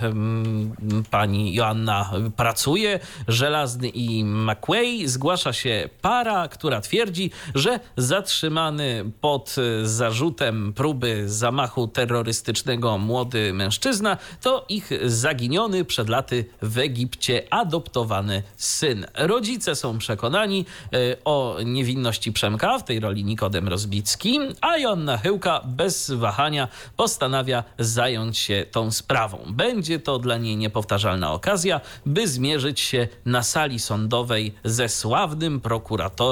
pani 1.12 1.54
Joanna 1.54 2.12
pracuje, 2.36 3.00
Żelazny 3.28 3.90
i 3.90 4.24
McQuay, 4.24 5.08
zgłasza 5.08 5.54
się 5.54 5.90
para, 6.02 6.41
która 6.48 6.82
twierdzi, 6.82 7.32
że 7.56 7.80
zatrzymany 7.98 9.12
pod 9.22 9.56
zarzutem 9.84 10.74
próby 10.74 11.30
zamachu 11.30 11.88
terrorystycznego 11.88 12.98
młody 12.98 13.54
mężczyzna 13.54 14.18
to 14.42 14.66
ich 14.70 14.90
zaginiony 15.06 15.86
przed 15.86 16.10
laty 16.10 16.46
w 16.62 16.78
Egipcie 16.78 17.44
adoptowany 17.50 18.44
syn. 18.58 19.06
Rodzice 19.16 19.76
są 19.76 19.98
przekonani 19.98 20.66
e, 20.94 20.98
o 21.26 21.58
niewinności 21.66 22.32
Przemka, 22.34 22.80
w 22.80 22.84
tej 22.84 23.00
roli 23.00 23.24
Nikodem 23.24 23.68
Rozbicki, 23.68 24.40
a 24.62 24.78
Joanna 24.78 25.18
Chyłka 25.18 25.62
bez 25.66 26.12
wahania 26.12 26.68
postanawia 26.98 27.64
zająć 27.80 28.38
się 28.38 28.66
tą 28.72 28.92
sprawą. 28.92 29.38
Będzie 29.48 30.00
to 30.00 30.20
dla 30.20 30.38
niej 30.38 30.58
niepowtarzalna 30.58 31.34
okazja, 31.34 31.82
by 32.06 32.28
zmierzyć 32.28 32.80
się 32.80 33.08
na 33.26 33.44
sali 33.44 33.80
sądowej 33.80 34.54
ze 34.64 34.90
sławnym 34.90 35.60
prokuratorem 35.60 36.31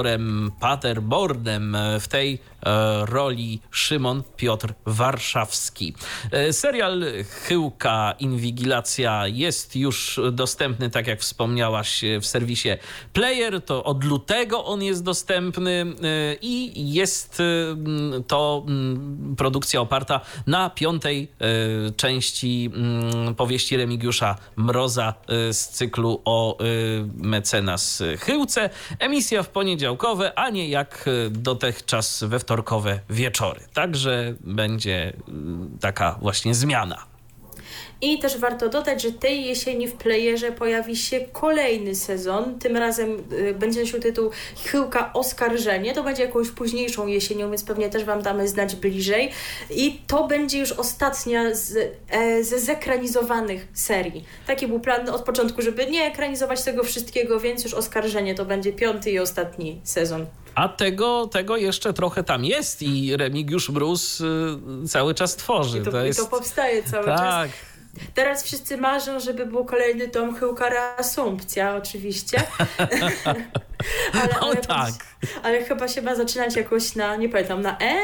Paterbornem 0.60 1.78
w 2.00 2.08
tej 2.08 2.40
E, 2.66 3.06
roli 3.06 3.62
Szymon 3.72 4.24
Piotr 4.38 4.74
Warszawski. 4.86 5.94
E, 6.32 6.54
serial 6.54 7.04
Chyłka 7.30 8.16
Inwigilacja 8.20 9.28
jest 9.28 9.76
już 9.76 10.20
dostępny, 10.32 10.90
tak 10.90 11.08
jak 11.08 11.20
wspomniałaś, 11.20 12.02
w 12.22 12.26
serwisie 12.26 12.70
Player. 13.14 13.62
To 13.62 13.84
od 13.84 14.04
lutego 14.04 14.66
on 14.66 14.84
jest 14.84 15.04
dostępny 15.04 15.72
e, 15.72 16.36
i 16.42 16.94
jest 16.94 17.42
to 18.28 18.66
produkcja 19.38 19.82
oparta 19.82 20.22
na 20.48 20.70
piątej 20.70 21.32
części 21.96 22.72
powieści 23.38 23.78
Remigiusza 23.78 24.36
Mroza 24.56 25.14
z 25.52 25.68
cyklu 25.68 26.22
o 26.26 26.58
mecenas 27.16 28.04
Chyłce. 28.20 28.70
Emisja 29.00 29.44
w 29.44 29.50
poniedziałkowe, 29.98 30.40
a 30.40 30.50
nie 30.50 30.70
jak 30.70 31.10
dotychczas 31.32 32.24
we 32.24 32.40
wtorkowe 32.40 33.00
wieczory. 33.10 33.62
Także 33.74 34.34
będzie 34.42 35.14
mm, 35.28 35.78
taka 35.82 36.18
właśnie 36.22 36.56
zmiana. 36.56 37.06
I 38.02 38.20
też 38.20 38.38
warto 38.38 38.70
dodać, 38.70 39.02
że 39.02 39.12
tej 39.12 39.46
jesieni 39.46 39.88
w 39.88 39.94
playerze 39.94 40.52
pojawi 40.52 40.96
się 40.96 41.20
kolejny 41.20 41.96
sezon. 41.96 42.60
Tym 42.60 42.78
razem 42.78 43.24
y, 43.32 43.54
będzie 43.54 43.80
nosił 43.80 44.00
tytuł 44.00 44.30
Chyłka 44.66 45.14
Oskarżenie. 45.14 45.94
To 45.94 46.04
będzie 46.04 46.24
jakąś 46.24 46.50
późniejszą 46.50 47.08
jesienią, 47.08 47.50
więc 47.50 47.64
pewnie 47.64 47.90
też 47.90 48.04
Wam 48.04 48.22
damy 48.22 48.48
znać 48.48 48.76
bliżej. 48.76 49.32
I 49.70 50.02
to 50.08 50.28
będzie 50.28 50.60
już 50.60 50.72
ostatnia 50.72 51.56
z, 51.56 51.78
e, 52.10 52.44
ze 52.44 52.60
zekranizowanych 52.60 53.68
serii. 53.74 54.24
Taki 54.48 54.68
był 54.68 54.80
plan 54.80 55.10
od 55.10 55.22
początku, 55.22 55.62
żeby 55.62 55.88
nie 55.88 56.04
ekranizować 56.04 56.64
tego 56.64 56.84
wszystkiego, 56.84 57.40
więc 57.40 57.64
już 57.64 57.74
Oskarżenie 57.74 58.36
to 58.36 58.46
będzie 58.46 58.74
piąty 58.74 59.12
i 59.12 59.20
ostatni 59.20 59.82
sezon. 59.84 60.26
A 60.56 60.70
tego, 60.70 61.28
tego 61.28 61.58
jeszcze 61.58 61.94
trochę 61.94 62.24
tam 62.24 62.46
jest 62.46 62.82
i 62.82 63.18
Remigiusz 63.18 63.72
Brus 63.72 64.22
y, 64.22 64.26
cały 64.88 65.14
czas 65.14 65.36
tworzy. 65.36 65.80
I 65.80 65.82
to, 65.82 65.92
to, 65.92 66.06
jest... 66.06 66.20
to 66.20 66.26
powstaje 66.26 66.84
cały 66.84 67.06
tak. 67.06 67.20
czas. 67.20 67.50
Teraz 68.14 68.44
wszyscy 68.44 68.78
marzą, 68.78 69.20
żeby 69.20 69.46
był 69.46 69.66
kolejny 69.66 70.08
tom 70.08 70.36
Chyłka 70.36 70.70
Reasumpcja, 70.70 71.76
oczywiście. 71.76 72.44
ale, 74.22 74.40
ale, 74.42 74.56
tak. 74.56 74.94
ale 75.44 75.64
chyba 75.64 75.88
się 75.88 76.02
ma 76.02 76.16
zaczynać 76.16 76.56
jakoś 76.56 76.96
na, 76.96 77.16
nie 77.16 77.30
pamiętam, 77.30 77.62
na 77.62 77.78
E? 77.80 77.96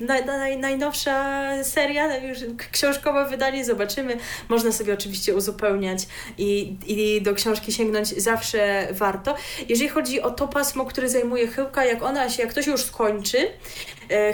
Na, 0.00 0.20
na, 0.20 0.56
najnowsza 0.56 1.44
seria, 1.64 2.16
już 2.16 2.38
książkowe 2.72 3.28
wydanie, 3.28 3.64
zobaczymy. 3.64 4.16
Można 4.48 4.72
sobie 4.72 4.94
oczywiście 4.94 5.34
uzupełniać 5.34 6.06
i, 6.38 6.76
i 6.86 7.22
do 7.22 7.34
książki 7.34 7.72
sięgnąć 7.72 8.08
zawsze 8.08 8.88
warto. 8.90 9.36
Jeżeli 9.68 9.88
chodzi 9.88 10.20
o 10.20 10.30
to 10.30 10.48
pasmo, 10.48 10.84
które 10.84 11.08
zajmuje 11.08 11.48
Chyłka, 11.48 11.84
jak 11.84 12.02
ona 12.02 12.30
się, 12.30 12.42
jak 12.42 12.52
to 12.52 12.62
się 12.62 12.70
już 12.70 12.84
skończy, 12.84 13.50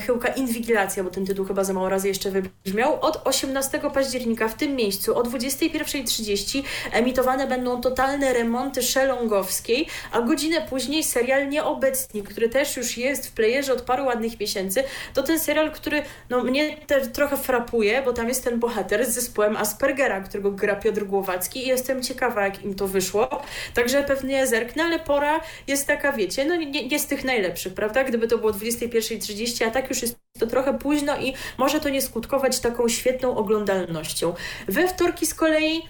chyłka 0.07 0.29
Inwigilacja, 0.29 1.05
bo 1.05 1.11
ten 1.11 1.27
tytuł 1.27 1.45
chyba 1.45 1.65
za 1.65 1.73
mało 1.73 1.89
razy 1.89 2.09
jeszcze 2.09 2.31
wybrzmiał. 2.31 3.01
Od 3.01 3.21
18 3.25 3.81
października 3.95 4.49
w 4.49 4.55
tym 4.55 4.77
miejscu 4.77 5.19
o 5.19 5.23
21.30 5.23 6.63
emitowane 6.93 7.47
będą 7.47 7.81
totalne 7.81 8.33
remonty 8.33 8.83
szelongowskiej, 8.83 9.87
a 10.13 10.21
godzinę 10.21 10.67
później 10.71 11.05
serial 11.05 11.49
Nieobecni, 11.49 12.23
który 12.23 12.49
też 12.49 12.77
już 12.77 12.99
jest 12.99 13.29
w 13.29 13.33
playerze 13.33 13.73
od 13.73 13.83
paru 13.83 14.05
ładnych 14.05 14.41
miesięcy. 14.41 14.85
To 15.15 15.23
ten 15.23 15.41
serial, 15.41 15.73
który 15.73 16.03
no, 16.31 16.45
mnie 16.45 16.77
trochę 17.13 17.37
frapuje, 17.37 18.03
bo 18.03 18.13
tam 18.13 18.29
jest 18.29 18.45
ten 18.45 18.61
bohater 18.61 19.07
z 19.07 19.09
zespołem 19.09 19.57
Aspergera, 19.57 20.21
którego 20.21 20.51
gra 20.51 20.77
Piotr 20.77 21.05
Głowacki 21.05 21.65
i 21.65 21.69
jestem 21.69 22.03
ciekawa, 22.03 22.45
jak 22.45 22.63
im 22.63 22.75
to 22.75 22.89
wyszło. 22.89 23.43
Także 23.75 24.03
pewnie 24.03 24.47
zerknę, 24.47 24.83
ale 24.85 24.99
pora 24.99 25.41
jest 25.67 25.87
taka, 25.87 26.13
wiecie, 26.13 26.45
no 26.45 26.57
nie, 26.57 26.89
nie 26.89 26.99
z 26.99 27.07
tych 27.07 27.25
najlepszych, 27.25 27.75
prawda? 27.75 28.05
Gdyby 28.05 28.29
to 28.29 28.39
było 28.39 28.53
21.30, 28.53 29.60
a 29.67 29.71
tak 29.71 29.89
już 29.89 30.03
jest 30.03 30.17
to 30.39 30.47
trochę 30.47 30.79
późno 30.79 31.17
i 31.17 31.35
może 31.59 31.81
to 31.81 31.89
nie 31.89 32.03
skutkować 32.03 32.61
taką 32.61 32.89
świetną 32.89 33.37
oglądalnością. 33.37 34.35
We 34.69 34.89
wtorki 34.89 35.27
z 35.27 35.35
kolei 35.35 35.83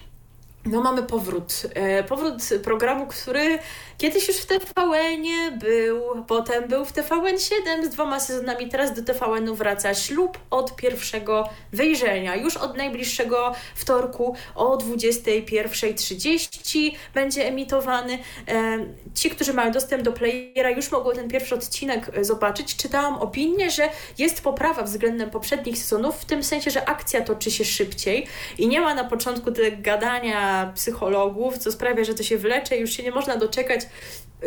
no 0.65 0.81
mamy 0.81 1.03
powrót. 1.03 1.61
E, 1.73 2.03
powrót 2.03 2.49
programu, 2.63 3.07
który 3.07 3.59
kiedyś 4.01 4.27
już 4.27 4.37
w 4.37 4.45
TVN 4.45 5.25
był, 5.59 6.25
potem 6.27 6.67
był 6.67 6.85
w 6.85 6.93
TVN7 6.93 7.85
z 7.85 7.89
dwoma 7.89 8.19
sezonami, 8.19 8.69
teraz 8.69 8.93
do 8.93 9.13
TVN-u 9.13 9.55
wraca 9.55 9.93
ślub 9.93 10.37
od 10.49 10.75
pierwszego 10.75 11.49
wejrzenia. 11.73 12.35
Już 12.35 12.57
od 12.57 12.77
najbliższego 12.77 13.53
wtorku 13.75 14.35
o 14.55 14.77
21.30 14.77 16.91
będzie 17.13 17.47
emitowany. 17.47 18.19
E, 18.47 18.85
ci, 19.15 19.29
którzy 19.29 19.53
mają 19.53 19.71
dostęp 19.71 20.03
do 20.03 20.11
playera 20.11 20.69
już 20.69 20.91
mogą 20.91 21.11
ten 21.11 21.29
pierwszy 21.29 21.55
odcinek 21.55 22.11
zobaczyć. 22.21 22.75
Czytałam 22.75 23.15
opinię, 23.15 23.71
że 23.71 23.89
jest 24.17 24.41
poprawa 24.41 24.83
względem 24.83 25.29
poprzednich 25.29 25.77
sezonów, 25.77 26.21
w 26.21 26.25
tym 26.25 26.43
sensie, 26.43 26.71
że 26.71 26.89
akcja 26.89 27.21
toczy 27.21 27.51
się 27.51 27.65
szybciej 27.65 28.27
i 28.57 28.67
nie 28.67 28.81
ma 28.81 28.95
na 28.95 29.03
początku 29.03 29.51
tego 29.51 29.77
gadania 29.79 30.71
psychologów, 30.75 31.57
co 31.57 31.71
sprawia, 31.71 32.03
że 32.03 32.13
to 32.13 32.23
się 32.23 32.37
wlecze 32.37 32.77
i 32.77 32.81
już 32.81 32.91
się 32.91 33.03
nie 33.03 33.11
można 33.11 33.37
doczekać 33.37 33.90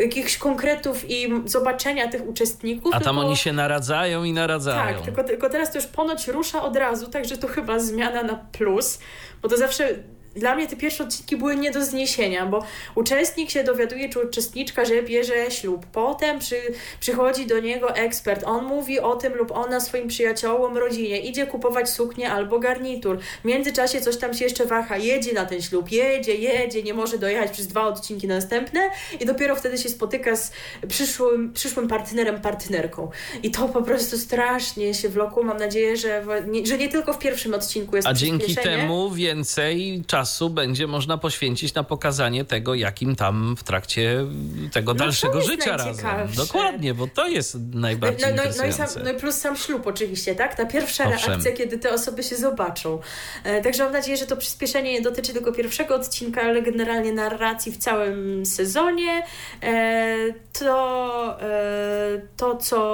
jakichś 0.01 0.39
konkretów 0.39 1.11
i 1.11 1.29
zobaczenia 1.45 2.09
tych 2.09 2.29
uczestników. 2.29 2.95
A 2.95 3.01
tam 3.01 3.15
tylko... 3.15 3.29
oni 3.29 3.37
się 3.37 3.53
naradzają 3.53 4.25
i 4.25 4.33
naradzają. 4.33 4.95
Tak, 4.95 5.05
tylko, 5.05 5.25
tylko 5.25 5.51
teraz 5.51 5.73
to 5.73 5.79
już 5.79 5.87
ponoć 5.87 6.29
rusza 6.29 6.63
od 6.63 6.77
razu, 6.77 7.11
także 7.11 7.37
to 7.37 7.49
chyba 7.49 7.79
zmiana 7.79 8.23
na 8.23 8.35
plus, 8.35 8.99
bo 9.43 9.49
to 9.49 9.57
zawsze 9.57 9.95
dla 10.37 10.55
mnie 10.55 10.67
te 10.67 10.77
pierwsze 10.77 11.05
odcinki 11.05 11.37
były 11.37 11.57
nie 11.57 11.71
do 11.71 11.85
zniesienia, 11.85 12.47
bo 12.47 12.65
uczestnik 12.95 13.51
się 13.51 13.65
dowiaduje, 13.65 14.09
czy 14.09 14.21
uczestniczka, 14.21 14.85
że 14.85 15.03
bierze 15.03 15.51
ślub. 15.51 15.87
Potem 15.87 16.39
przy, 16.39 16.57
przychodzi 17.01 17.47
do 17.47 17.61
niego 17.61 17.97
ekspert, 17.97 18.45
on 18.45 18.65
mówi 18.65 19.01
o 19.01 19.17
tym 19.17 19.35
lub 19.35 19.53
ona 19.53 19.81
swoim 19.81 20.09
przyjaciołom, 20.09 20.79
rodzinie, 20.79 21.21
idzie 21.21 21.47
kupować 21.47 21.91
suknię 21.91 22.33
albo 22.33 22.59
garnitur. 22.59 23.19
W 23.43 23.45
międzyczasie 23.45 24.01
coś 24.01 24.17
tam 24.17 24.35
się 24.35 24.45
jeszcze 24.45 24.67
waha, 24.67 24.97
jedzie 24.97 25.33
na 25.33 25.47
ten 25.47 25.63
ślub, 25.63 25.93
jedzie, 25.93 26.35
jedzie, 26.35 26.83
nie 26.83 26.95
może 26.95 27.19
dojechać 27.19 27.51
przez 27.51 27.67
dwa 27.67 27.87
odcinki 27.87 28.27
następne 28.27 28.81
i 29.21 29.27
dopiero 29.27 29.57
wtedy 29.57 29.79
się 29.79 29.89
spotyka 29.89 30.37
z 30.37 30.53
przyszłym, 30.89 31.53
przyszłym 31.53 31.89
partnerem, 31.89 32.41
partnerką. 32.41 33.11
I 33.43 33.51
to 33.51 33.69
po 33.69 33.83
prostu 33.83 34.19
strasznie 34.19 34.95
się 34.95 35.09
wlokło. 35.09 35.43
Mam 35.43 35.57
nadzieję, 35.57 35.97
że 35.97 36.25
nie, 36.47 36.67
że 36.67 36.79
nie 36.79 36.89
tylko 36.89 37.13
w 37.13 37.19
pierwszym 37.19 37.55
odcinku 37.55 37.97
jest 37.97 38.09
A 38.09 38.15
dzięki 38.15 38.57
temu 38.57 39.11
więcej 39.11 40.03
czasu 40.07 40.24
czasu 40.25 40.51
będzie 40.51 40.87
można 40.87 41.19
poświęcić 41.19 41.75
na 41.75 41.83
pokazanie 41.83 42.45
tego, 42.45 42.75
jakim 42.75 43.17
tam 43.17 43.57
w 43.57 43.65
trakcie 43.65 44.27
tego 44.73 44.93
no 44.95 44.99
dalszego 44.99 45.41
życia 45.41 45.77
razem. 45.77 46.07
Dokładnie, 46.37 46.95
bo 46.95 47.07
to 47.07 47.29
jest 47.29 47.57
najbardziej 47.75 48.35
no, 48.37 48.43
no, 48.43 48.51
no, 48.59 48.67
i 48.67 48.73
sam, 48.73 48.89
no 49.05 49.13
i 49.13 49.15
plus 49.15 49.35
sam 49.35 49.57
ślub 49.57 49.87
oczywiście, 49.87 50.35
tak? 50.35 50.55
Ta 50.55 50.67
pierwsza 50.67 51.09
Owszem. 51.09 51.31
reakcja, 51.31 51.53
kiedy 51.53 51.79
te 51.79 51.93
osoby 51.93 52.23
się 52.23 52.37
zobaczą. 52.37 53.01
E, 53.45 53.63
także 53.63 53.85
mam 53.85 53.93
nadzieję, 53.93 54.17
że 54.17 54.27
to 54.27 54.37
przyspieszenie 54.37 54.93
nie 54.93 55.01
dotyczy 55.01 55.33
tylko 55.33 55.53
pierwszego 55.53 55.95
odcinka, 55.95 56.43
ale 56.43 56.63
generalnie 56.63 57.13
narracji 57.13 57.73
w 57.73 57.77
całym 57.77 58.47
sezonie. 58.47 59.23
E, 59.63 60.17
to, 60.59 61.41
e, 61.41 62.21
to 62.37 62.57
co 62.57 62.85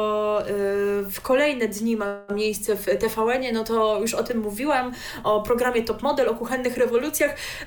w 1.11 1.21
kolejne 1.21 1.69
dni 1.69 1.97
ma 1.97 2.21
miejsce 2.35 2.77
w 2.77 2.85
TVN-ie, 2.85 3.53
no 3.53 3.65
to 3.65 4.01
już 4.01 4.15
o 4.15 4.23
tym 4.23 4.39
mówiłam, 4.39 4.93
o 5.25 5.43
programie 5.43 5.83
Top 5.83 6.03
Model, 6.03 6.29
o 6.29 6.35
kuchennych 6.35 6.77
rewolucjach, 6.77 7.20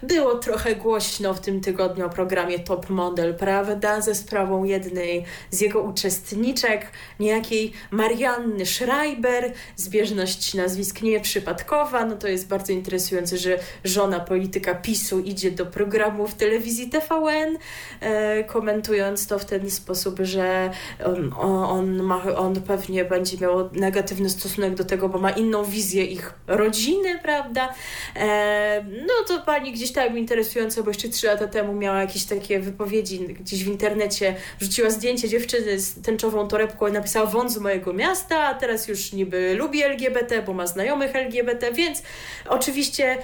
było 0.03 0.37
trochę 0.37 0.75
głośno 0.75 1.33
w 1.33 1.39
tym 1.39 1.61
tygodniu 1.61 2.05
o 2.05 2.09
programie 2.09 2.59
Top 2.59 2.89
Model, 2.89 3.35
prawda? 3.35 4.01
Ze 4.01 4.15
sprawą 4.15 4.63
jednej 4.63 5.25
z 5.49 5.61
jego 5.61 5.81
uczestniczek, 5.81 6.91
niejakiej 7.19 7.73
Marianny 7.91 8.65
Schreiber, 8.65 9.53
zbieżność 9.75 10.53
nazwisk 10.53 11.01
nieprzypadkowa. 11.01 12.05
No 12.05 12.15
to 12.15 12.27
jest 12.27 12.47
bardzo 12.47 12.73
interesujące, 12.73 13.37
że 13.37 13.59
żona 13.83 14.19
polityka 14.19 14.75
PiSu 14.75 15.19
idzie 15.19 15.51
do 15.51 15.65
programu 15.65 16.27
w 16.27 16.35
telewizji 16.35 16.89
TVN, 16.89 17.57
e, 17.99 18.43
komentując 18.43 19.27
to 19.27 19.39
w 19.39 19.45
ten 19.45 19.71
sposób, 19.71 20.19
że 20.21 20.69
on, 21.05 21.33
on, 21.39 22.03
ma, 22.03 22.23
on 22.37 22.61
pewnie 22.61 23.05
będzie 23.05 23.37
miał 23.37 23.69
negatywny 23.71 24.29
stosunek 24.29 24.75
do 24.75 24.83
tego, 24.83 25.09
bo 25.09 25.19
ma 25.19 25.31
inną 25.31 25.63
wizję 25.63 26.05
ich 26.05 26.33
rodziny, 26.47 27.19
prawda? 27.23 27.73
E, 28.15 28.85
no 29.07 29.13
to 29.27 29.42
pani 29.45 29.71
gdzieś 29.71 29.91
tam 29.91 30.17
interesujące, 30.17 30.83
bo 30.83 30.89
jeszcze 30.89 31.09
trzy 31.09 31.27
lata 31.27 31.47
temu 31.47 31.73
miała 31.73 32.01
jakieś 32.01 32.25
takie 32.25 32.59
wypowiedzi 32.59 33.19
gdzieś 33.19 33.63
w 33.63 33.67
internecie, 33.67 34.35
wrzuciła 34.59 34.89
zdjęcie 34.89 35.29
dziewczyny 35.29 35.79
z 35.79 36.01
tęczową 36.01 36.47
torebką 36.47 36.87
i 36.87 36.91
napisała 36.91 37.25
wąt 37.25 37.51
z 37.51 37.57
mojego 37.57 37.93
miasta, 37.93 38.39
a 38.43 38.53
teraz 38.53 38.87
już 38.87 39.13
niby 39.13 39.55
lubi 39.55 39.83
LGBT, 39.83 40.41
bo 40.41 40.53
ma 40.53 40.67
znajomych 40.67 41.15
LGBT, 41.15 41.71
więc 41.73 42.03
oczywiście 42.49 43.17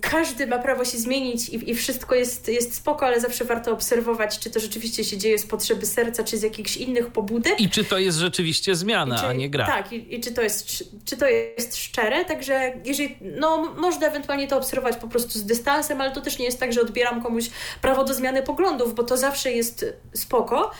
każdy 0.00 0.46
ma 0.46 0.58
prawo 0.58 0.84
się 0.84 0.98
zmienić 0.98 1.48
i, 1.48 1.70
i, 1.70 1.74
wszystko 1.74 2.14
jest, 2.14 2.48
jest 2.48 2.74
spoko, 2.74 3.06
ale 3.06 3.20
zawsze 3.20 3.44
warto 3.44 3.72
obserwować, 3.72 4.38
czy 4.38 4.50
to 4.50 4.60
rzeczywiście 4.60 5.04
się 5.04 5.18
dzieje 5.18 5.38
z 5.38 5.46
potrzeby 5.46 5.86
serca, 5.86 6.24
czy 6.24 6.38
z 6.38 6.42
jakichś 6.42 6.76
innych 6.76 7.06
pobudek. 7.06 7.60
I 7.60 7.70
czy 7.70 7.84
to 7.84 7.98
jest 7.98 8.18
rzeczywiście 8.18 8.76
zmiana, 8.76 9.18
czy, 9.18 9.26
a 9.26 9.32
nie 9.32 9.50
gra. 9.50 9.66
Tak, 9.66 9.92
i, 9.92 10.14
i, 10.14 10.20
czy, 10.20 10.32
to 10.32 10.42
jest, 10.42 10.84
czy 11.04 11.16
to 11.16 11.28
jest 11.28 11.76
szczere, 11.76 12.24
także 12.24 12.72
jeżeli, 12.84 13.16
no 13.20 13.74
można 13.76 14.06
ewentualnie 14.06 14.48
to 14.48 14.56
obserwować 14.56 14.96
po 14.96 15.08
prostu 15.08 15.38
z 15.38 15.44
dystansem, 15.44 16.00
ale 16.00 16.10
to 16.10 16.20
też 16.20 16.38
nie 16.38 16.44
jest 16.44 16.60
tak, 16.60 16.72
że 16.72 16.80
odbieram 16.80 17.22
komuś 17.22 17.50
prawo 17.82 18.04
do 18.04 18.14
zmiany 18.14 18.42
poglądów, 18.42 18.94
bo 18.94 19.02
to 19.02 19.16
zawsze 19.16 19.52
jest 19.52 19.84
spoko, 20.12 20.70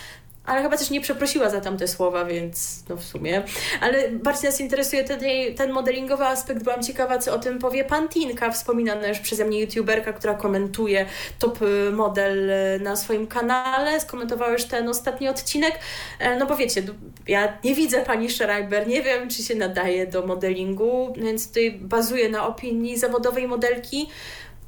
ale 0.49 0.63
chyba 0.63 0.77
też 0.77 0.91
nie 0.91 1.01
przeprosiła 1.01 1.51
za 1.51 1.61
tamte 1.61 1.89
słowa, 1.89 2.25
więc 2.25 2.85
no 2.89 2.97
w 2.97 3.05
sumie. 3.05 3.43
Ale 3.81 4.09
bardziej 4.09 4.51
nas 4.51 4.61
interesuje 4.61 5.05
ten, 5.05 5.21
ten 5.57 5.73
modelingowy 5.73 6.25
aspekt. 6.25 6.63
Byłam 6.65 6.83
ciekawa, 6.83 7.19
co 7.19 7.35
o 7.35 7.39
tym 7.39 7.59
powie 7.59 7.85
Pantinka, 7.85 8.51
wspominana 8.51 9.09
już 9.09 9.19
przeze 9.19 9.45
mnie 9.45 9.61
youtuberka, 9.61 10.13
która 10.13 10.35
komentuje 10.35 11.07
top 11.39 11.63
y, 11.63 11.93
model 11.93 12.51
y, 12.51 12.81
na 12.81 12.97
swoim 12.97 13.27
kanale. 13.27 14.01
Skomentowała 14.01 14.53
już 14.53 14.65
ten 14.65 14.89
ostatni 14.89 15.29
odcinek. 15.29 15.79
E, 16.19 16.37
no 16.37 16.47
bo 16.47 16.57
wiecie, 16.57 16.83
ja 17.29 17.59
nie 17.65 17.75
widzę 17.75 18.01
pani 18.01 18.31
Schreiber, 18.31 18.89
nie 18.89 19.03
wiem, 19.03 19.29
czy 19.29 19.43
się 19.43 19.55
nadaje 19.55 20.07
do 20.07 20.27
modelingu, 20.27 21.15
więc 21.17 21.49
tutaj 21.49 21.71
bazuję 21.71 22.29
na 22.29 22.47
opinii 22.47 22.99
zawodowej 22.99 23.49
modelki 23.49 24.09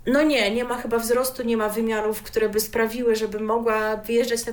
no 0.07 0.23
nie, 0.23 0.51
nie 0.51 0.65
ma 0.65 0.77
chyba 0.77 0.99
wzrostu, 0.99 1.43
nie 1.43 1.57
ma 1.57 1.69
wymiarów, 1.69 2.23
które 2.23 2.49
by 2.49 2.61
sprawiły, 2.61 3.17
żeby 3.17 3.41
mogła 3.41 3.97
wyjeżdżać 3.97 4.47
na 4.47 4.53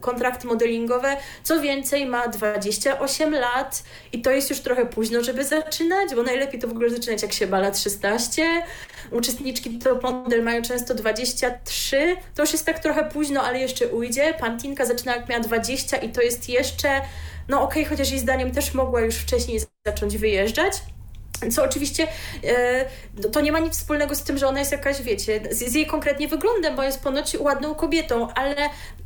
kontrakty 0.00 0.46
modelingowe. 0.46 1.16
Co 1.42 1.60
więcej, 1.60 2.06
ma 2.06 2.28
28 2.28 3.34
lat 3.34 3.82
i 4.12 4.22
to 4.22 4.30
jest 4.30 4.50
już 4.50 4.60
trochę 4.60 4.86
późno, 4.86 5.22
żeby 5.22 5.44
zaczynać, 5.44 6.14
bo 6.14 6.22
najlepiej 6.22 6.60
to 6.60 6.68
w 6.68 6.70
ogóle 6.70 6.90
zaczynać 6.90 7.22
jak 7.22 7.32
się 7.32 7.46
ma 7.46 7.58
lat 7.60 7.78
16. 7.78 8.62
Uczestniczki 9.10 9.78
top 9.78 10.02
model 10.02 10.42
mają 10.42 10.62
często 10.62 10.94
23. 10.94 12.16
To 12.34 12.42
już 12.42 12.52
jest 12.52 12.66
tak 12.66 12.78
trochę 12.78 13.04
późno, 13.04 13.42
ale 13.42 13.60
jeszcze 13.60 13.88
ujdzie. 13.88 14.34
Pantinka 14.40 14.84
zaczyna 14.84 15.16
jak 15.16 15.28
miała 15.28 15.42
20 15.42 15.96
i 15.96 16.12
to 16.12 16.22
jest 16.22 16.48
jeszcze, 16.48 17.00
no 17.48 17.62
okej, 17.62 17.82
okay, 17.82 17.96
chociaż 17.96 18.10
jej 18.10 18.20
zdaniem 18.20 18.50
też 18.50 18.74
mogła 18.74 19.00
już 19.00 19.14
wcześniej 19.14 19.60
zacząć 19.86 20.18
wyjeżdżać. 20.18 20.72
Co 21.50 21.64
oczywiście 21.64 22.08
e, 22.44 22.84
to 23.32 23.40
nie 23.40 23.52
ma 23.52 23.58
nic 23.58 23.74
wspólnego 23.74 24.14
z 24.14 24.22
tym, 24.22 24.38
że 24.38 24.48
ona 24.48 24.58
jest 24.58 24.72
jakaś, 24.72 25.02
wiecie, 25.02 25.40
z, 25.50 25.74
jej 25.74 25.86
konkretnie 25.86 26.28
wyglądem, 26.28 26.76
bo 26.76 26.82
jest 26.82 27.02
ponoć 27.02 27.36
ładną 27.40 27.74
kobietą, 27.74 28.28
ale 28.34 28.54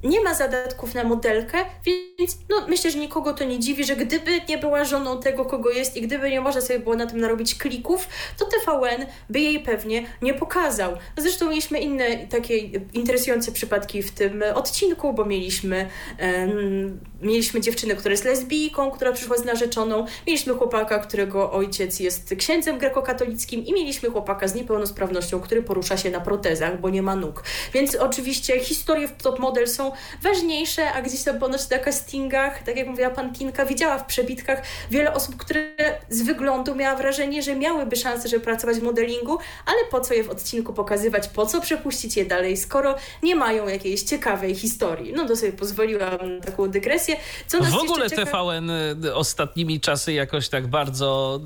nie 0.04 0.20
ma 0.20 0.34
zadatków 0.34 0.94
na 0.94 1.04
modelkę, 1.04 1.58
więc 1.86 2.38
no, 2.48 2.56
myślę, 2.68 2.90
że 2.90 2.98
nikogo 2.98 3.32
to 3.32 3.44
nie 3.44 3.58
dziwi, 3.58 3.84
że 3.84 3.96
gdyby 3.96 4.30
nie 4.48 4.58
była 4.58 4.84
żoną 4.84 5.20
tego, 5.20 5.44
kogo 5.44 5.70
jest 5.70 5.96
i 5.96 6.02
gdyby 6.02 6.30
nie 6.30 6.40
można 6.40 6.60
sobie 6.60 6.78
było 6.78 6.96
na 6.96 7.06
tym 7.06 7.20
narobić 7.20 7.54
klików, 7.54 8.08
to 8.38 8.44
TVN 8.44 9.06
by 9.30 9.40
jej 9.40 9.60
pewnie 9.60 10.06
nie 10.22 10.34
pokazał. 10.34 10.96
Zresztą 11.16 11.48
mieliśmy 11.48 11.80
inne 11.80 12.26
takie 12.26 12.58
interesujące 12.94 13.52
przypadki 13.52 14.02
w 14.02 14.10
tym 14.10 14.44
odcinku, 14.54 15.12
bo 15.12 15.24
mieliśmy, 15.24 15.88
um, 16.20 17.00
mieliśmy 17.22 17.60
dziewczynę, 17.60 17.94
która 17.94 18.12
jest 18.12 18.24
lesbijką, 18.24 18.90
która 18.90 19.12
przyszła 19.12 19.36
z 19.36 19.44
narzeczoną, 19.44 20.06
mieliśmy 20.26 20.54
chłopaka, 20.54 20.98
którego 20.98 21.52
ojciec 21.52 22.00
jest 22.00 22.19
księdzem 22.38 22.78
grekokatolickim 22.78 23.66
i 23.66 23.72
mieliśmy 23.72 24.10
chłopaka 24.10 24.48
z 24.48 24.54
niepełnosprawnością, 24.54 25.40
który 25.40 25.62
porusza 25.62 25.96
się 25.96 26.10
na 26.10 26.20
protezach, 26.20 26.80
bo 26.80 26.90
nie 26.90 27.02
ma 27.02 27.16
nóg. 27.16 27.44
Więc 27.72 27.94
oczywiście 27.94 28.60
historie 28.60 29.08
w 29.08 29.22
Top 29.22 29.38
Model 29.38 29.68
są 29.68 29.92
ważniejsze, 30.22 30.92
a 30.92 31.02
gdzieś 31.02 31.22
tam 31.22 31.38
ponoć 31.38 31.70
na 31.70 31.78
castingach, 31.78 32.62
tak 32.62 32.76
jak 32.76 32.86
mówiła 32.86 33.10
pan 33.10 33.32
Kinka, 33.32 33.66
widziała 33.66 33.98
w 33.98 34.06
przebitkach 34.06 34.62
wiele 34.90 35.14
osób, 35.14 35.36
które 35.36 35.70
z 36.08 36.22
wyglądu 36.22 36.74
miała 36.74 36.96
wrażenie, 36.96 37.42
że 37.42 37.56
miałyby 37.56 37.96
szansę, 37.96 38.28
żeby 38.28 38.44
pracować 38.44 38.76
w 38.76 38.82
modelingu, 38.82 39.38
ale 39.66 39.78
po 39.90 40.00
co 40.00 40.14
je 40.14 40.24
w 40.24 40.30
odcinku 40.30 40.72
pokazywać, 40.72 41.28
po 41.28 41.46
co 41.46 41.60
przepuścić 41.60 42.16
je 42.16 42.24
dalej, 42.24 42.56
skoro 42.56 42.94
nie 43.22 43.36
mają 43.36 43.68
jakiejś 43.68 44.02
ciekawej 44.02 44.54
historii. 44.54 45.12
No 45.12 45.28
to 45.28 45.36
sobie 45.36 45.52
pozwoliłam 45.52 46.36
na 46.38 46.44
taką 46.44 46.68
dygresję. 46.68 47.16
Co 47.46 47.58
nas 47.58 47.70
w 47.70 47.76
ogóle 47.76 48.10
czeka... 48.10 48.26
TVN 48.26 48.70
y, 49.04 49.14
ostatnimi 49.14 49.80
czasy 49.80 50.12
jakoś 50.12 50.48
tak 50.48 50.66
bardzo 50.66 51.40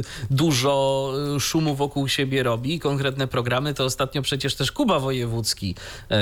y, 0.00 0.13
dużo 0.30 1.12
y, 1.36 1.40
szumu 1.40 1.74
wokół 1.74 2.08
siebie 2.08 2.42
robi. 2.42 2.80
Konkretne 2.80 3.26
programy 3.26 3.74
to 3.74 3.84
ostatnio 3.84 4.22
przecież 4.22 4.54
też 4.54 4.72
Kuba 4.72 5.00
Wojewódzki 5.00 5.74
y, 6.10 6.14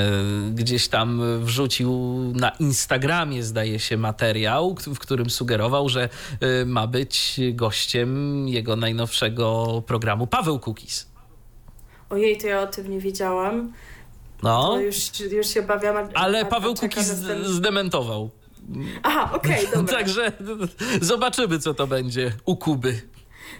gdzieś 0.51 0.87
tam 0.87 1.21
wrzucił 1.39 1.91
na 2.35 2.49
Instagramie, 2.49 3.43
zdaje 3.43 3.79
się, 3.79 3.97
materiał, 3.97 4.75
w 4.87 4.99
którym 4.99 5.29
sugerował, 5.29 5.89
że 5.89 6.09
y, 6.61 6.65
ma 6.65 6.87
być 6.87 7.39
gościem 7.53 8.47
jego 8.47 8.75
najnowszego 8.75 9.83
programu 9.87 10.27
Paweł 10.27 10.59
Kukis. 10.59 11.07
Ojej, 12.09 12.37
to 12.37 12.47
ja 12.47 12.61
o 12.61 12.67
tym 12.67 12.91
nie 12.91 12.99
wiedziałam. 12.99 13.73
No. 14.43 14.67
To 14.67 14.79
już, 14.79 15.19
już 15.31 15.47
się 15.47 15.61
bawiam. 15.61 16.09
Ale 16.13 16.45
Paweł 16.45 16.75
Kukis 16.75 17.07
zdementował. 17.43 18.29
Aha, 19.03 19.29
okej, 19.33 19.67
okay, 19.67 19.75
dobra. 19.75 19.93
Także 19.97 20.31
zobaczymy, 21.01 21.59
co 21.59 21.73
to 21.73 21.87
będzie 21.87 22.31
u 22.45 22.55
Kuby 22.55 23.01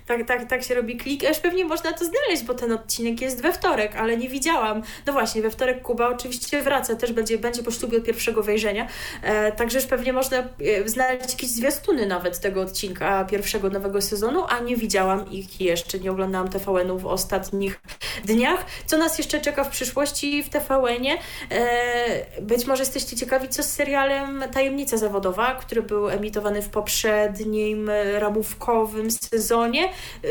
tak, 0.08 0.28
tak, 0.28 0.50
tak 0.50 0.64
się 0.64 0.76
robi 0.76 0.98
klik. 0.98 1.24
Już 1.24 1.40
pewnie 1.40 1.66
można 1.66 1.94
to 1.94 2.06
znaleźć, 2.06 2.44
bo 2.44 2.54
ten 2.54 2.72
odcinek 2.72 3.22
jest 3.22 3.42
we 3.42 3.54
wtorek, 3.54 3.96
ale 3.96 4.18
nie 4.18 4.30
widziałam. 4.30 4.82
No 5.06 5.14
właśnie, 5.14 5.42
we 5.42 5.50
wtorek 5.52 5.82
Kuba 5.82 6.08
oczywiście 6.08 6.62
wraca, 6.62 6.96
też 6.96 7.14
będzie, 7.14 7.38
będzie 7.38 7.64
po 7.64 7.72
ślubie 7.72 7.98
od 7.98 8.04
pierwszego 8.04 8.44
wejrzenia, 8.44 8.88
e, 9.24 9.52
także 9.52 9.78
już 9.78 9.88
pewnie 9.88 10.14
można 10.14 10.38
e, 10.38 10.90
znaleźć 10.90 11.30
jakieś 11.30 11.50
zwiastuny 11.50 12.06
nawet 12.06 12.40
tego 12.40 12.62
odcinka 12.62 13.26
pierwszego 13.26 13.70
nowego 13.70 14.02
sezonu, 14.02 14.44
a 14.50 14.60
nie 14.60 14.78
widziałam 14.78 15.32
ich 15.32 15.62
jeszcze, 15.62 16.00
nie 16.00 16.12
oglądałam 16.12 16.50
TVN-u 16.50 17.00
w 17.00 17.06
ostatnich 17.06 17.82
dniach. 18.26 18.66
Co 18.86 18.98
nas 18.98 19.18
jeszcze 19.18 19.42
czeka 19.42 19.64
w 19.64 19.70
przyszłości 19.70 20.44
w 20.44 20.50
TVN-ie? 20.50 21.18
E, 21.52 22.42
być 22.42 22.66
może 22.66 22.84
jesteście 22.84 23.16
ciekawi, 23.16 23.50
co 23.50 23.64
z 23.64 23.70
serialem 23.70 24.44
Tajemnica 24.54 24.98
Zawodowa, 24.98 25.56
który 25.56 25.82
był 25.82 26.10
emitowany 26.10 26.62
w 26.62 26.70
poprzednim 26.70 27.92
ramówkowym 28.20 29.12
sezonie. 29.12 29.83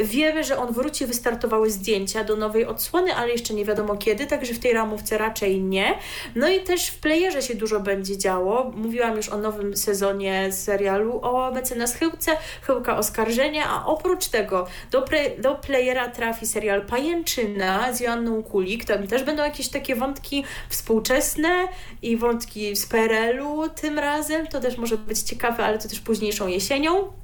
Wiemy, 0.05 0.45
że 0.45 0.59
on 0.59 0.73
wróci, 0.73 1.07
wystartowały 1.07 1.71
zdjęcia 1.71 2.25
do 2.25 2.37
nowej 2.37 2.67
odsłony, 2.67 3.15
ale 3.15 3.33
jeszcze 3.33 3.55
nie 3.55 3.65
wiadomo 3.65 3.97
kiedy, 3.97 4.27
także 4.27 4.55
w 4.55 4.59
tej 4.59 4.73
ramówce 4.73 5.19
raczej 5.19 5.63
nie. 5.63 5.99
No 6.35 6.49
i 6.49 6.61
też 6.61 6.89
w 6.89 7.01
playerze 7.01 7.43
się 7.43 7.55
dużo 7.55 7.81
będzie 7.81 8.19
działo. 8.19 8.73
Mówiłam 8.75 9.17
już 9.17 9.29
o 9.29 9.39
nowym 9.39 9.77
sezonie 9.77 10.53
serialu 10.53 11.21
o 11.23 11.51
mecenas 11.51 11.95
Chyłce, 11.95 12.37
Chyłka 12.63 12.97
Oskarżenia, 12.97 13.65
a 13.69 13.87
oprócz 13.87 14.29
tego 14.29 14.67
do, 14.91 15.03
pre, 15.03 15.31
do 15.39 15.55
playera 15.55 16.09
trafi 16.09 16.47
serial 16.47 16.87
Pajęczyna 16.87 17.93
z 17.93 18.01
Joanną 18.01 18.43
Kulik. 18.43 18.85
Tam 18.85 19.07
też 19.07 19.25
będą 19.25 19.45
jakieś 19.45 19.69
takie 19.69 19.97
wątki 19.97 20.45
współczesne 20.69 21.69
i 22.03 22.17
wątki 22.17 22.77
z 22.77 22.87
PRL-u 22.87 23.69
tym 23.69 23.99
razem. 23.99 24.47
To 24.47 24.61
też 24.61 24.77
może 24.77 24.99
być 24.99 25.21
ciekawe, 25.21 25.65
ale 25.65 25.79
to 25.79 25.89
też 25.89 26.01
późniejszą 26.01 26.47
jesienią 26.47 27.22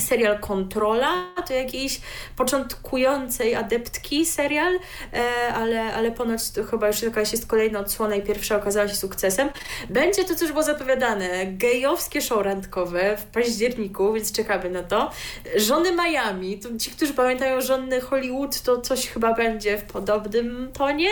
serial 0.00 0.38
Kontrola, 0.38 1.26
to 1.48 1.54
jakiejś 1.54 2.00
początkującej 2.36 3.54
adeptki 3.54 4.26
serial, 4.26 4.78
e, 5.12 5.54
ale, 5.54 5.94
ale 5.94 6.12
ponoć 6.12 6.50
to 6.50 6.64
chyba 6.64 6.86
już 6.86 7.02
jakaś 7.02 7.32
jest 7.32 7.46
kolejna 7.46 7.78
odsłona 7.78 8.16
i 8.16 8.22
pierwsza 8.22 8.56
okazała 8.56 8.88
się 8.88 8.94
sukcesem. 8.94 9.48
Będzie 9.90 10.24
to, 10.24 10.34
co 10.34 10.44
już 10.44 10.52
było 10.52 10.64
zapowiadane, 10.64 11.46
gejowskie 11.46 12.22
show 12.22 12.44
randkowe 12.44 13.16
w 13.16 13.24
październiku, 13.24 14.12
więc 14.12 14.32
czekamy 14.32 14.70
na 14.70 14.82
to. 14.82 15.10
Żony 15.56 15.92
Miami, 15.92 16.58
to 16.58 16.68
ci, 16.78 16.90
którzy 16.90 17.14
pamiętają 17.14 17.60
żony 17.60 18.00
Hollywood, 18.00 18.60
to 18.60 18.80
coś 18.80 19.06
chyba 19.06 19.34
będzie 19.34 19.78
w 19.78 19.82
podobnym 19.82 20.70
tonie. 20.72 21.10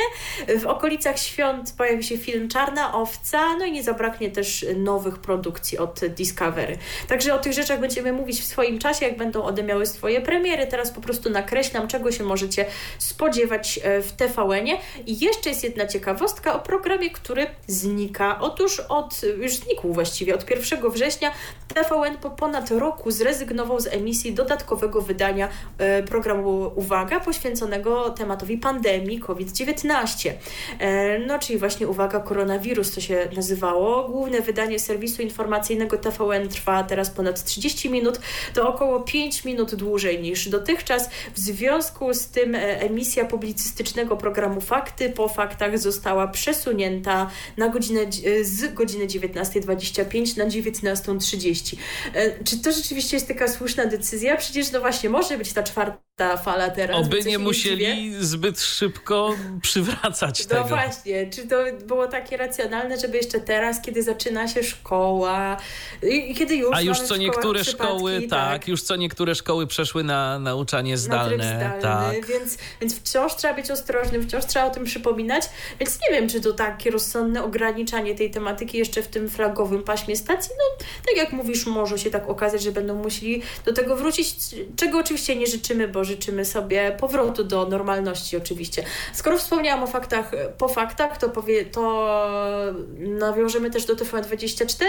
W 0.58 0.66
okolicach 0.66 1.18
świąt 1.18 1.74
pojawi 1.78 2.04
się 2.04 2.18
film 2.18 2.48
Czarna 2.48 2.94
Owca, 2.94 3.56
no 3.58 3.64
i 3.64 3.72
nie 3.72 3.82
zabraknie 3.82 4.30
też 4.30 4.66
nowych 4.76 5.18
produkcji 5.18 5.78
od 5.78 6.00
Discovery. 6.06 6.78
Także 7.08 7.34
o 7.34 7.38
tych 7.38 7.52
rzeczach 7.52 7.80
będziemy 7.80 8.12
mówić 8.12 8.40
w 8.40 8.44
swoim 8.44 8.77
czasie, 8.78 9.06
jak 9.06 9.16
będą 9.16 9.42
one 9.42 9.62
miały 9.62 9.86
swoje 9.86 10.20
premiery. 10.20 10.66
Teraz 10.66 10.90
po 10.90 11.00
prostu 11.00 11.30
nakreślam, 11.30 11.88
czego 11.88 12.12
się 12.12 12.24
możecie 12.24 12.66
spodziewać 12.98 13.80
e, 13.82 14.02
w 14.02 14.12
TVN-ie. 14.12 14.78
I 15.06 15.18
jeszcze 15.18 15.50
jest 15.50 15.64
jedna 15.64 15.86
ciekawostka 15.86 16.54
o 16.54 16.58
programie, 16.58 17.10
który 17.10 17.46
znika. 17.66 18.38
Otóż 18.40 18.80
od, 18.80 19.20
już 19.38 19.54
znikł 19.54 19.92
właściwie, 19.92 20.34
od 20.34 20.50
1 20.50 20.90
września 20.90 21.32
TVN 21.74 22.18
po 22.18 22.30
ponad 22.30 22.70
roku 22.70 23.10
zrezygnował 23.10 23.80
z 23.80 23.86
emisji 23.86 24.32
dodatkowego 24.32 25.00
wydania 25.00 25.48
e, 25.78 26.02
programu 26.02 26.72
Uwaga, 26.74 27.20
poświęconego 27.20 28.10
tematowi 28.10 28.58
pandemii 28.58 29.20
COVID-19. 29.20 30.32
E, 30.78 31.18
no, 31.18 31.38
czyli 31.38 31.58
właśnie 31.58 31.88
Uwaga, 31.88 32.20
koronawirus 32.20 32.94
to 32.94 33.00
się 33.00 33.28
nazywało. 33.36 34.08
Główne 34.08 34.40
wydanie 34.40 34.78
serwisu 34.78 35.22
informacyjnego 35.22 35.98
TVN 35.98 36.48
trwa 36.48 36.82
teraz 36.82 37.10
ponad 37.10 37.44
30 37.44 37.90
minut. 37.90 38.20
To 38.58 38.68
około 38.68 39.00
5 39.00 39.44
minut 39.44 39.74
dłużej 39.74 40.22
niż 40.22 40.48
dotychczas. 40.48 41.10
W 41.34 41.38
związku 41.38 42.14
z 42.14 42.26
tym 42.26 42.54
e, 42.54 42.80
emisja 42.80 43.24
publicystycznego 43.24 44.16
programu 44.16 44.60
Fakty 44.60 45.10
po 45.10 45.28
faktach 45.28 45.78
została 45.78 46.28
przesunięta 46.28 47.30
na 47.56 47.68
godzinę, 47.68 48.00
e, 48.00 48.44
z 48.44 48.74
godziny 48.74 49.06
19.25 49.06 50.36
na 50.36 50.46
19.30. 50.46 51.76
E, 52.14 52.44
czy 52.44 52.58
to 52.58 52.72
rzeczywiście 52.72 53.16
jest 53.16 53.28
taka 53.28 53.48
słuszna 53.48 53.86
decyzja? 53.86 54.36
Przecież 54.36 54.72
no 54.72 54.80
właśnie 54.80 55.10
może 55.10 55.38
być 55.38 55.52
ta 55.52 55.62
czwarta 55.62 56.07
ta 56.18 56.36
fala 56.36 56.70
teraz. 56.70 57.06
Oby 57.06 57.24
nie 57.24 57.38
musieli 57.38 58.14
zbyt 58.20 58.60
szybko 58.60 59.34
przywracać 59.62 60.42
no 60.42 60.48
tego. 60.48 60.60
No 60.60 60.68
właśnie, 60.68 61.30
czy 61.30 61.46
to 61.46 61.56
było 61.86 62.06
takie 62.06 62.36
racjonalne, 62.36 62.98
żeby 63.00 63.16
jeszcze 63.16 63.40
teraz, 63.40 63.82
kiedy 63.82 64.02
zaczyna 64.02 64.48
się 64.48 64.62
szkoła, 64.62 65.56
kiedy 66.36 66.56
już 66.56 66.76
A 66.76 66.80
już 66.80 67.00
co 67.00 67.16
niektóre 67.16 67.64
szkoły, 67.64 68.20
tak, 68.20 68.28
tak, 68.30 68.68
już 68.68 68.82
co 68.82 68.96
niektóre 68.96 69.34
szkoły 69.34 69.66
przeszły 69.66 70.04
na 70.04 70.38
nauczanie 70.38 70.96
zdalne. 70.96 71.58
Na 71.58 71.78
zdalny, 71.78 72.16
tak. 72.16 72.26
więc, 72.26 72.58
więc 72.80 73.00
wciąż 73.00 73.36
trzeba 73.36 73.54
być 73.54 73.70
ostrożnym, 73.70 74.22
wciąż 74.22 74.44
trzeba 74.44 74.66
o 74.66 74.70
tym 74.70 74.84
przypominać, 74.84 75.44
więc 75.80 75.98
nie 76.08 76.16
wiem, 76.16 76.28
czy 76.28 76.40
to 76.40 76.52
takie 76.52 76.90
rozsądne 76.90 77.44
ograniczanie 77.44 78.14
tej 78.14 78.30
tematyki 78.30 78.78
jeszcze 78.78 79.02
w 79.02 79.08
tym 79.08 79.28
flagowym 79.30 79.82
paśmie 79.82 80.16
stacji, 80.16 80.50
no 80.58 80.86
tak 81.06 81.16
jak 81.16 81.32
mówisz, 81.32 81.66
może 81.66 81.98
się 81.98 82.10
tak 82.10 82.28
okazać, 82.28 82.62
że 82.62 82.72
będą 82.72 82.94
musieli 82.94 83.42
do 83.64 83.72
tego 83.72 83.96
wrócić, 83.96 84.36
czego 84.76 84.98
oczywiście 84.98 85.36
nie 85.36 85.46
życzymy, 85.46 85.88
bo 85.88 86.07
życzymy 86.08 86.44
sobie 86.44 86.96
powrotu 87.00 87.44
do 87.44 87.66
normalności 87.66 88.36
oczywiście. 88.36 88.84
Skoro 89.12 89.38
wspomniałam 89.38 89.84
o 89.84 89.86
faktach 89.86 90.30
po 90.58 90.68
faktach, 90.68 91.18
to, 91.18 91.28
powie, 91.28 91.64
to 91.64 92.08
nawiążemy 92.98 93.70
też 93.70 93.84
do 93.84 93.94
TVN24. 93.94 94.84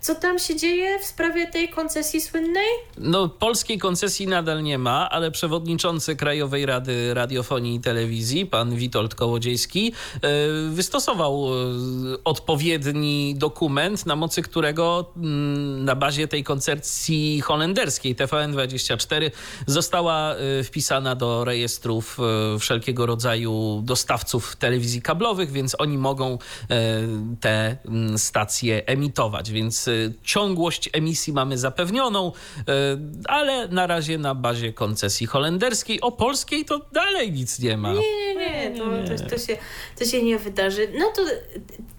Co 0.00 0.14
tam 0.14 0.38
się 0.38 0.56
dzieje 0.56 0.98
w 0.98 1.04
sprawie 1.04 1.46
tej 1.46 1.68
koncesji 1.68 2.20
słynnej? 2.20 2.68
No, 2.98 3.28
polskiej 3.28 3.78
koncesji 3.78 4.26
nadal 4.26 4.62
nie 4.62 4.78
ma, 4.78 5.10
ale 5.10 5.30
przewodniczący 5.30 6.16
Krajowej 6.16 6.66
Rady 6.66 7.14
Radiofonii 7.14 7.76
i 7.76 7.80
Telewizji, 7.80 8.46
pan 8.46 8.74
Witold 8.74 9.14
Kołodziejski, 9.14 9.92
e, 10.14 10.28
wystosował 10.70 11.48
e, 11.48 12.24
odpowiedni 12.24 13.34
dokument, 13.36 14.06
na 14.06 14.16
mocy 14.16 14.42
którego 14.42 15.12
mm, 15.16 15.84
na 15.84 15.96
bazie 15.96 16.28
tej 16.28 16.44
koncesji 16.44 17.40
holenderskiej 17.40 18.16
TVN24 18.16 19.30
została 19.66 20.34
e, 20.34 20.61
wpisana 20.64 21.14
do 21.14 21.44
rejestrów 21.44 22.18
wszelkiego 22.60 23.06
rodzaju 23.06 23.82
dostawców 23.84 24.56
telewizji 24.56 25.02
kablowych, 25.02 25.52
więc 25.52 25.76
oni 25.78 25.98
mogą 25.98 26.38
te 27.40 27.76
mm, 27.84 28.18
stacje 28.18 28.86
emitować. 28.86 29.50
Więc 29.50 29.90
ciągłość 30.22 30.90
emisji 30.92 31.32
mamy 31.32 31.58
zapewnioną, 31.58 32.32
ale 33.24 33.68
na 33.68 33.86
razie 33.86 34.18
na 34.18 34.34
bazie 34.34 34.72
koncesji 34.72 35.26
holenderskiej. 35.26 36.00
O 36.00 36.12
polskiej 36.12 36.64
to 36.64 36.80
dalej 36.92 37.32
nic 37.32 37.58
nie 37.58 37.76
ma. 37.76 37.92
Nie, 37.92 38.34
nie, 38.34 38.70
nie. 38.70 38.78
To, 38.78 38.84
to, 38.84 39.30
to, 39.30 39.38
się, 39.38 39.56
to 39.98 40.04
się 40.04 40.22
nie 40.22 40.38
wydarzy. 40.38 40.88
No 40.98 41.12
to, 41.16 41.22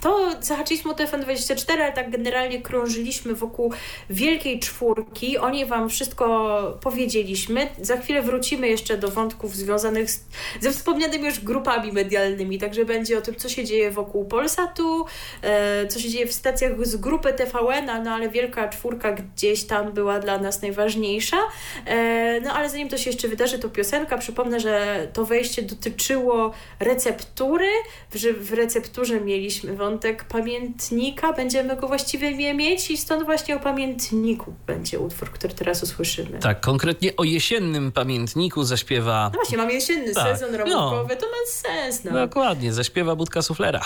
to 0.02 0.32
zahaczyliśmy 0.42 0.92
o 0.92 0.94
TFN24, 0.94 1.72
ale 1.72 1.94
tak 1.94 2.12
generalnie 2.12 2.62
krążyliśmy 2.62 3.36
wokół 3.36 3.74
Wielkiej 4.10 4.60
Czwórki. 4.60 5.38
O 5.38 5.50
niej 5.50 5.66
Wam 5.66 5.90
wszystko 5.90 6.78
powiedzieliśmy. 6.82 7.70
Za 7.82 7.98
chwilę 7.98 8.22
wrócimy 8.22 8.53
jeszcze 8.62 8.98
do 8.98 9.08
wątków 9.08 9.56
związanych 9.56 10.12
z, 10.12 10.26
ze 10.62 10.72
wspomnianymi 10.72 11.26
już 11.26 11.40
grupami 11.40 11.92
medialnymi, 11.92 12.60
także 12.60 12.86
będzie 12.86 13.18
o 13.18 13.22
tym, 13.22 13.36
co 13.36 13.50
się 13.50 13.66
dzieje 13.66 13.92
wokół 13.92 14.26
Polsatu, 14.26 15.06
e, 15.42 15.88
co 15.88 16.00
się 16.00 16.10
dzieje 16.10 16.28
w 16.28 16.34
stacjach 16.34 16.86
z 16.86 16.96
grupy 16.96 17.34
TVN, 17.34 18.04
no 18.04 18.12
ale 18.12 18.30
Wielka 18.30 18.70
Czwórka 18.70 19.12
gdzieś 19.12 19.64
tam 19.64 19.92
była 19.92 20.20
dla 20.20 20.38
nas 20.38 20.62
najważniejsza. 20.62 21.38
E, 21.86 22.42
no 22.42 22.54
ale 22.54 22.70
zanim 22.70 22.90
to 22.90 22.98
się 22.98 23.10
jeszcze 23.10 23.28
wydarzy, 23.28 23.60
to 23.60 23.70
piosenka. 23.70 24.18
Przypomnę, 24.18 24.60
że 24.60 25.08
to 25.14 25.26
wejście 25.26 25.62
dotyczyło 25.62 26.54
receptury. 26.80 27.68
W, 28.12 28.18
w 28.50 28.54
recepturze 28.54 29.22
mieliśmy 29.22 29.76
wątek 29.76 30.24
pamiętnika, 30.24 31.34
będziemy 31.34 31.76
go 31.76 31.88
właściwie 31.88 32.54
mieć 32.54 32.92
i 32.92 32.98
stąd 32.98 33.26
właśnie 33.26 33.56
o 33.56 33.60
pamiętniku 33.60 34.54
będzie 34.68 35.00
utwór, 35.00 35.32
który 35.32 35.54
teraz 35.54 35.84
usłyszymy. 35.84 36.40
Tak, 36.40 36.62
konkretnie 36.62 37.16
o 37.16 37.24
jesiennym 37.24 37.92
pamiętniku 37.92 38.43
zaśpiewa... 38.64 39.30
No 39.34 39.38
właśnie, 39.40 39.58
mamy 39.58 39.74
jesienny 39.74 40.14
tak, 40.14 40.38
sezon 40.38 40.56
ramówkowy, 40.56 41.16
no. 41.16 41.22
to 41.22 41.28
ma 41.28 41.38
sens. 41.48 42.04
No. 42.04 42.12
Dokładnie, 42.12 42.74
zaśpiewa 42.74 43.16
Budka 43.16 43.42
Suflera. 43.42 43.82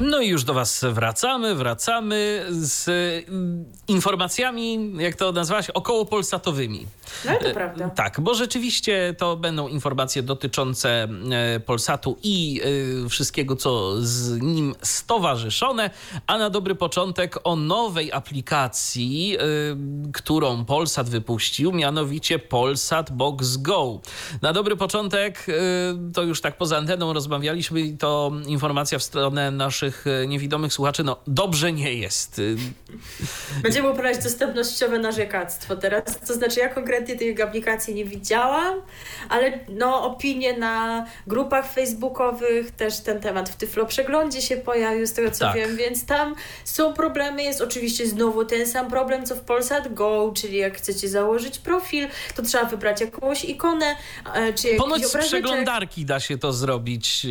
No 0.00 0.20
i 0.20 0.28
już 0.28 0.44
do 0.44 0.54
Was 0.54 0.84
wracamy, 0.90 1.54
wracamy 1.54 2.46
z 2.50 2.88
mm, 3.28 3.64
informacjami, 3.88 4.92
jak 4.98 5.16
to 5.16 5.32
nazwałaś, 5.32 5.70
około 5.70 6.06
polsatowymi. 6.06 6.86
No 7.24 7.32
to 7.42 7.54
prawda. 7.54 7.90
Tak, 7.90 8.20
bo 8.20 8.34
rzeczywiście 8.34 9.14
to 9.18 9.36
będą 9.36 9.68
informacje 9.68 10.22
dotyczące 10.22 11.08
e, 11.30 11.60
Polsatu 11.60 12.18
i 12.22 12.60
e, 13.04 13.08
wszystkiego, 13.08 13.56
co 13.56 14.02
z 14.02 14.40
nim 14.42 14.74
stowarzyszone, 14.82 15.90
a 16.26 16.38
na 16.38 16.50
dobry 16.50 16.74
początek 16.74 17.38
o 17.44 17.56
nowej 17.56 18.12
aplikacji, 18.12 19.36
e, 19.36 19.42
którą 20.12 20.64
Polsat 20.64 21.08
wypuścił, 21.08 21.72
mianowicie 21.72 22.38
Polsat 22.38 23.12
Box 23.12 23.56
Go. 23.56 24.00
Na 24.42 24.52
dobry 24.52 24.76
początek, 24.76 25.46
to 26.14 26.22
już 26.22 26.40
tak 26.40 26.56
poza 26.56 26.76
anteną 26.76 27.12
rozmawialiśmy, 27.12 27.96
to 27.98 28.32
informacja 28.46 28.98
w 28.98 29.02
stronę 29.02 29.50
naszych 29.50 29.83
niewidomych 30.26 30.72
słuchaczy, 30.72 31.04
no 31.04 31.16
dobrze 31.26 31.72
nie 31.72 31.94
jest. 31.94 32.40
Będziemy 33.62 33.90
uprawiać 33.90 34.24
dostępnościowe 34.24 34.98
narzekactwo 34.98 35.76
teraz, 35.76 36.20
to 36.26 36.34
znaczy 36.34 36.60
ja 36.60 36.68
konkretnie 36.68 37.16
tej 37.16 37.42
aplikacji 37.42 37.94
nie 37.94 38.04
widziałam, 38.04 38.74
ale 39.28 39.60
no 39.68 40.04
opinie 40.04 40.58
na 40.58 41.06
grupach 41.26 41.72
facebookowych, 41.72 42.70
też 42.70 43.00
ten 43.00 43.20
temat 43.20 43.48
w 43.48 43.56
Tyflo 43.56 43.86
Przeglądzie 43.86 44.42
się 44.42 44.56
pojawił, 44.56 45.06
z 45.06 45.12
tego 45.12 45.30
co 45.30 45.44
tak. 45.44 45.56
wiem, 45.56 45.76
więc 45.76 46.06
tam 46.06 46.34
są 46.64 46.92
problemy. 46.92 47.42
Jest 47.42 47.60
oczywiście 47.60 48.06
znowu 48.06 48.44
ten 48.44 48.66
sam 48.66 48.90
problem, 48.90 49.26
co 49.26 49.34
w 49.34 49.40
Polsat 49.40 49.94
Go, 49.94 50.32
czyli 50.36 50.56
jak 50.56 50.76
chcecie 50.76 51.08
założyć 51.08 51.58
profil, 51.58 52.08
to 52.36 52.42
trzeba 52.42 52.64
wybrać 52.64 53.00
jakąś 53.00 53.44
ikonę, 53.44 53.96
e, 54.34 54.52
czy 54.52 54.74
Ponoć 54.76 55.06
z 55.06 55.16
przeglądarki 55.16 56.04
da 56.04 56.20
się 56.20 56.38
to 56.38 56.52
zrobić 56.52 57.26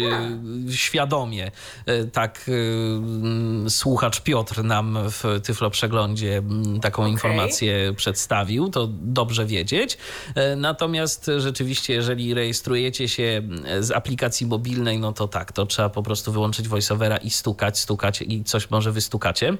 e, 0.69 0.71
świadomie. 0.71 1.51
E, 1.85 2.05
tak 2.05 2.42
e, 2.49 3.69
słuchacz 3.69 4.21
Piotr 4.21 4.63
nam 4.63 4.99
w 5.09 5.23
Tyflo 5.43 5.69
Przeglądzie 5.69 6.43
taką 6.81 7.01
okay. 7.01 7.11
informację 7.11 7.93
przedstawił. 7.95 8.69
To 8.69 8.87
dobrze 8.91 9.45
wiedzieć. 9.45 9.97
E, 10.35 10.55
natomiast 10.55 11.31
rzeczywiście, 11.37 11.93
jeżeli 11.93 12.33
rejestrujecie 12.33 13.07
się 13.07 13.41
z 13.79 13.91
aplikacji 13.91 14.47
mobilnej, 14.47 14.99
no 14.99 15.13
to 15.13 15.27
tak, 15.27 15.51
to 15.51 15.65
trzeba 15.65 15.89
po 15.89 16.03
prostu 16.03 16.31
wyłączyć 16.31 16.67
voiceovera 16.67 17.17
i 17.17 17.29
stukać, 17.29 17.79
stukać 17.79 18.21
i 18.21 18.43
coś 18.43 18.69
może 18.69 18.91
wystukacie 18.91 19.57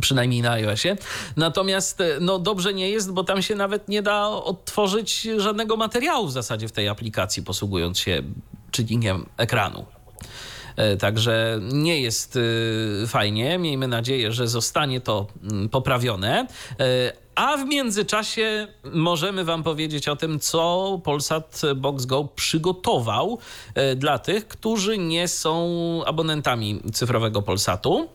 przynajmniej 0.00 0.42
na 0.42 0.50
iOSie. 0.50 0.96
Natomiast 1.36 2.00
e, 2.00 2.16
no 2.20 2.38
dobrze 2.38 2.74
nie 2.74 2.90
jest, 2.90 3.12
bo 3.12 3.24
tam 3.24 3.42
się 3.42 3.54
nawet 3.54 3.88
nie 3.88 4.02
da 4.02 4.28
odtworzyć 4.28 5.28
żadnego 5.36 5.76
materiału 5.76 6.26
w 6.26 6.32
zasadzie 6.32 6.68
w 6.68 6.72
tej 6.72 6.88
aplikacji, 6.88 7.42
posługując 7.42 7.98
się 7.98 8.22
czynnikiem 8.70 9.26
ekranu. 9.36 9.86
E, 10.76 10.96
także 10.96 11.60
nie 11.72 12.00
jest 12.00 12.38
fajnie. 13.06 13.58
Miejmy 13.58 13.88
nadzieję, 13.88 14.32
że 14.32 14.48
zostanie 14.48 15.00
to 15.00 15.26
poprawione. 15.70 16.46
A 17.36 17.56
w 17.56 17.64
międzyczasie 17.64 18.68
możemy 18.84 19.44
Wam 19.44 19.62
powiedzieć 19.62 20.08
o 20.08 20.16
tym, 20.16 20.40
co 20.40 21.00
Polsat 21.04 21.62
Box 21.76 22.06
Go 22.06 22.24
przygotował 22.24 23.38
e, 23.74 23.96
dla 23.96 24.18
tych, 24.18 24.48
którzy 24.48 24.98
nie 24.98 25.28
są 25.28 26.02
abonentami 26.06 26.80
cyfrowego 26.92 27.42
Polsatu 27.42 28.08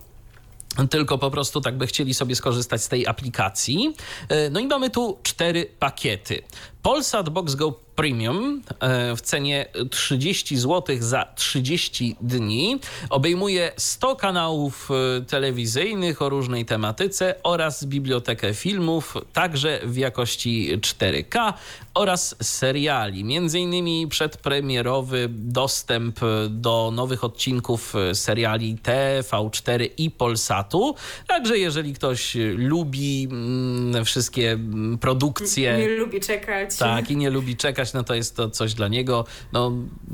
tylko 0.90 1.18
po 1.18 1.32
prostu 1.32 1.62
tak 1.62 1.78
by 1.78 1.88
chcieli 1.88 2.14
sobie 2.14 2.36
skorzystać 2.36 2.84
z 2.84 2.88
tej 2.88 3.08
aplikacji. 3.08 3.96
E, 4.30 4.50
no 4.50 4.60
i 4.60 4.68
mamy 4.68 4.90
tu 4.90 5.20
cztery 5.24 5.66
pakiety. 5.80 6.42
Polsat 6.82 7.30
Box 7.30 7.56
Go 7.56 7.72
Premium 8.02 8.62
e, 8.80 9.16
w 9.16 9.22
cenie 9.22 9.66
30 9.92 10.58
zł 10.58 10.96
za 11.00 11.28
30 11.36 12.16
dni 12.22 12.80
obejmuje 13.10 13.72
100 13.78 14.16
kanałów 14.16 14.90
e, 14.92 15.22
telewizyjnych 15.26 16.22
o 16.22 16.30
różnej 16.30 16.66
tematyce 16.66 17.36
oraz 17.44 17.86
bibliotekę 17.86 18.54
filmów, 18.54 19.18
także 19.34 19.80
w 19.84 19.98
jakości 19.98 20.78
4K 20.78 21.54
oraz 21.94 22.36
seriali. 22.42 23.24
Między 23.24 23.60
innymi 23.60 24.08
przedpremierowy 24.08 25.28
dostęp 25.30 26.20
do 26.50 26.92
nowych 26.94 27.24
odcinków 27.24 27.94
seriali 28.14 28.78
TV4 28.84 29.90
i 29.98 30.12
Polsatu. 30.12 30.96
Także 31.28 31.58
jeżeli 31.58 31.94
ktoś 31.94 32.38
lubi 32.56 33.28
mm, 33.32 34.06
wszystkie 34.06 34.58
produkcje... 35.02 35.78
Nie 35.78 35.90
lubi 35.90 36.20
czekać 36.20 36.78
tak, 36.78 37.12
i 37.12 37.18
nie 37.18 37.30
lubi 37.30 37.58
czekać, 37.58 37.91
no 37.94 38.04
to 38.04 38.16
jest 38.16 38.36
to 38.36 38.50
coś 38.50 38.74
dla 38.74 38.88
niego. 38.88 39.26
No, 39.54 39.72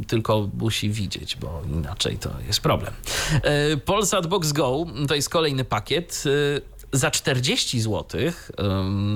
tylko 0.07 0.49
musi 0.57 0.89
widzieć, 0.89 1.35
bo 1.35 1.61
inaczej 1.73 2.17
to 2.17 2.29
jest 2.47 2.61
problem. 2.61 2.93
E, 3.33 3.77
Polsat 3.77 4.27
Box 4.27 4.51
Go 4.51 4.85
to 5.07 5.15
jest 5.15 5.29
kolejny 5.29 5.63
pakiet 5.63 6.23
e, 6.25 6.76
za 6.91 7.11
40 7.11 7.81
zł 7.81 8.19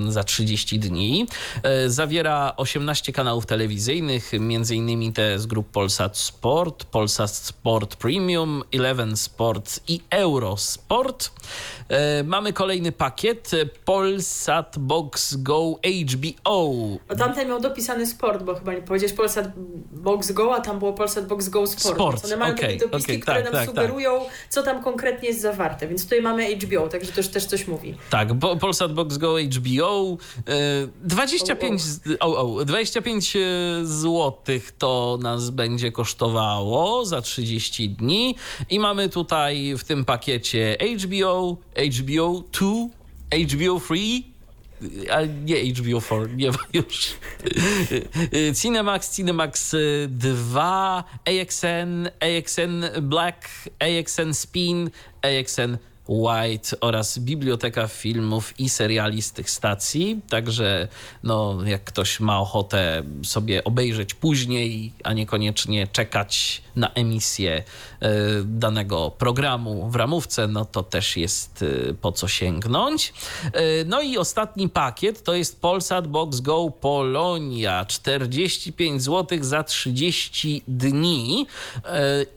za 0.08 0.24
30 0.24 0.78
dni. 0.78 1.26
E, 1.62 1.90
zawiera 1.90 2.52
18 2.56 3.12
kanałów 3.12 3.46
telewizyjnych, 3.46 4.32
innymi 4.70 5.12
te 5.12 5.38
z 5.38 5.46
grup 5.46 5.70
Polsat 5.70 6.18
Sport, 6.18 6.84
Polsat 6.84 7.30
Sport 7.30 7.96
Premium, 7.96 8.62
Eleven 8.72 9.16
Sport 9.16 9.80
i 9.88 10.00
Eurosport. 10.10 11.30
E, 11.88 12.22
mamy 12.24 12.52
kolejny 12.52 12.92
pakiet 12.92 13.50
Polsat 13.84 14.78
Box 14.78 15.36
Go 15.36 15.78
HBO. 16.12 16.72
A 17.08 17.14
tamten 17.14 17.48
miał 17.48 17.60
dopisany 17.60 18.06
sport, 18.06 18.42
bo 18.42 18.54
chyba 18.54 18.74
nie 18.74 18.82
powiedziałeś 18.82 19.12
Polsat 19.12 19.48
Box 19.92 20.32
Go, 20.32 20.54
a 20.54 20.60
tam 20.60 20.78
było 20.78 20.92
Polsat 20.92 21.26
Box 21.26 21.48
Go 21.48 21.66
Sport. 21.66 21.94
Sport, 21.94 22.24
One 22.24 22.36
mają 22.36 22.54
okay, 22.54 22.66
takie 22.66 22.78
dopiski, 22.78 23.12
okay, 23.12 23.20
które 23.22 23.42
tak, 23.42 23.44
nam 23.44 23.52
tak, 23.52 23.68
sugerują, 23.68 24.24
tak. 24.24 24.32
co 24.48 24.62
tam 24.62 24.82
konkretnie 24.82 25.28
jest 25.28 25.40
zawarte, 25.40 25.88
więc 25.88 26.04
tutaj 26.04 26.22
mamy 26.22 26.56
HBO, 26.56 26.88
także 26.88 27.12
to 27.12 27.20
już 27.20 27.28
też 27.28 27.46
coś 27.46 27.61
mówi. 27.68 27.94
Tak, 28.10 28.32
bo 28.32 28.56
Polsat 28.56 28.94
Box 28.94 29.18
Go 29.18 29.36
HBO 29.56 30.16
25, 31.04 31.82
oh, 32.20 32.40
oh. 32.40 32.64
25 32.64 33.36
zł 33.82 34.34
to 34.78 35.18
nas 35.22 35.50
będzie 35.50 35.92
kosztowało 35.92 37.04
za 37.04 37.22
30 37.22 37.90
dni 37.90 38.36
i 38.70 38.78
mamy 38.78 39.08
tutaj 39.08 39.74
w 39.78 39.84
tym 39.84 40.04
pakiecie 40.04 40.76
HBO, 40.98 41.56
HBO 41.76 42.42
2, 42.52 43.46
HBO 43.46 43.78
Free 43.78 44.32
ale 45.10 45.28
nie 45.28 45.56
HBO4, 45.56 46.36
nie 46.36 46.50
ma 46.50 46.58
już. 46.72 47.12
Cinemax, 48.62 49.16
Cinemax 49.16 49.76
2, 50.08 51.04
AXN, 51.24 52.08
AXN 52.20 52.84
Black, 53.02 53.48
AXN 53.78 54.32
Spin, 54.32 54.90
AXN 55.22 55.76
White 56.08 56.80
oraz 56.80 57.18
biblioteka 57.18 57.88
filmów 57.88 58.60
i 58.60 58.68
seriali 58.68 59.22
z 59.22 59.32
tych 59.32 59.50
stacji. 59.50 60.20
Także 60.28 60.88
no, 61.22 61.58
jak 61.64 61.84
ktoś 61.84 62.20
ma 62.20 62.40
ochotę 62.40 63.02
sobie 63.24 63.64
obejrzeć 63.64 64.14
później, 64.14 64.92
a 65.04 65.12
niekoniecznie 65.12 65.86
czekać 65.86 66.62
na 66.76 66.92
emisję 66.92 67.62
e, 68.00 68.10
danego 68.44 69.10
programu 69.10 69.90
w 69.90 69.96
ramówce, 69.96 70.48
no 70.48 70.64
to 70.64 70.82
też 70.82 71.16
jest 71.16 71.64
e, 71.90 71.94
po 71.94 72.12
co 72.12 72.28
sięgnąć. 72.28 73.12
E, 73.44 73.84
no 73.84 74.02
i 74.02 74.18
ostatni 74.18 74.68
pakiet 74.68 75.22
to 75.22 75.34
jest 75.34 75.60
Polsat 75.60 76.06
Box 76.06 76.40
Go 76.40 76.70
Polonia. 76.80 77.84
45 77.84 79.02
zł 79.02 79.38
za 79.40 79.64
30 79.64 80.62
dni. 80.68 81.46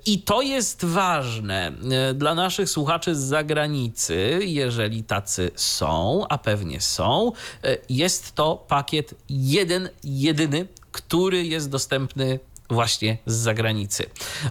I 0.05 0.19
to 0.19 0.41
jest 0.41 0.85
ważne 0.85 1.71
dla 2.13 2.35
naszych 2.35 2.69
słuchaczy 2.69 3.15
z 3.15 3.19
zagranicy, 3.19 3.54
jeżeli 4.39 5.03
tacy 5.03 5.51
są, 5.55 6.25
a 6.29 6.37
pewnie 6.37 6.81
są. 6.81 7.31
Jest 7.89 8.35
to 8.35 8.65
pakiet 8.67 9.15
jeden, 9.29 9.89
jedyny, 10.03 10.67
który 10.91 11.45
jest 11.45 11.69
dostępny 11.69 12.39
właśnie 12.69 13.17
z 13.25 13.35
zagranicy. 13.35 14.05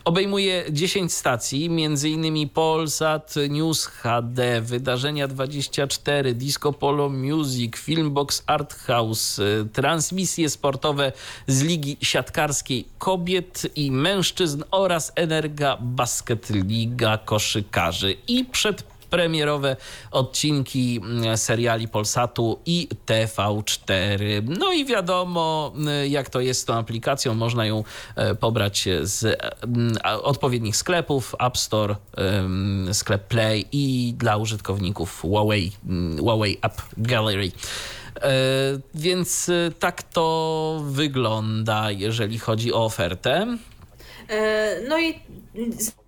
Obejmuje 0.04 0.64
10 0.70 1.12
stacji, 1.12 1.66
m.in. 1.66 2.48
Polsat, 2.48 3.34
News 3.50 3.86
HD, 3.86 4.60
Wydarzenia 4.60 5.28
24, 5.28 6.34
Disco 6.34 6.72
Polo 6.72 7.08
Music, 7.08 7.76
Filmbox 7.76 8.42
Art 8.46 8.74
House, 8.74 9.40
transmisje 9.72 10.50
sportowe 10.50 11.12
z 11.46 11.62
Ligi 11.62 11.96
Siatkarskiej 12.00 12.84
Kobiet 12.98 13.62
i 13.76 13.90
Mężczyzn 13.90 14.62
oraz 14.70 15.12
Energa 15.14 15.76
Basket 15.80 16.50
Liga 16.50 17.18
Koszykarzy. 17.18 18.16
I 18.28 18.44
przed 18.44 18.82
premierowe 19.14 19.76
odcinki 20.10 21.00
mm, 21.02 21.36
seriali 21.36 21.88
Polsatu 21.88 22.58
i 22.66 22.88
TV4. 23.06 24.42
No 24.58 24.72
i 24.72 24.84
wiadomo, 24.84 25.72
mm, 25.76 26.10
jak 26.10 26.30
to 26.30 26.40
jest 26.40 26.60
z 26.60 26.64
tą 26.64 26.74
aplikacją, 26.74 27.34
można 27.34 27.66
ją 27.66 27.84
e, 28.16 28.34
pobrać 28.34 28.88
z 29.02 29.24
mm, 29.62 29.96
odpowiednich 30.22 30.76
sklepów, 30.76 31.34
App 31.38 31.58
Store, 31.58 31.96
sklep 32.92 33.26
Play 33.28 33.64
i 33.72 34.14
dla 34.18 34.36
użytkowników 34.36 35.20
Huawei, 35.20 35.72
Huawei 36.20 36.58
App 36.62 36.82
Gallery. 36.96 37.52
E, 38.16 38.32
więc 38.94 39.48
e, 39.48 39.70
tak 39.78 40.02
to 40.02 40.82
wygląda, 40.84 41.90
jeżeli 41.90 42.38
chodzi 42.38 42.72
o 42.72 42.84
ofertę. 42.84 43.56
No 44.88 45.00
i 45.00 45.20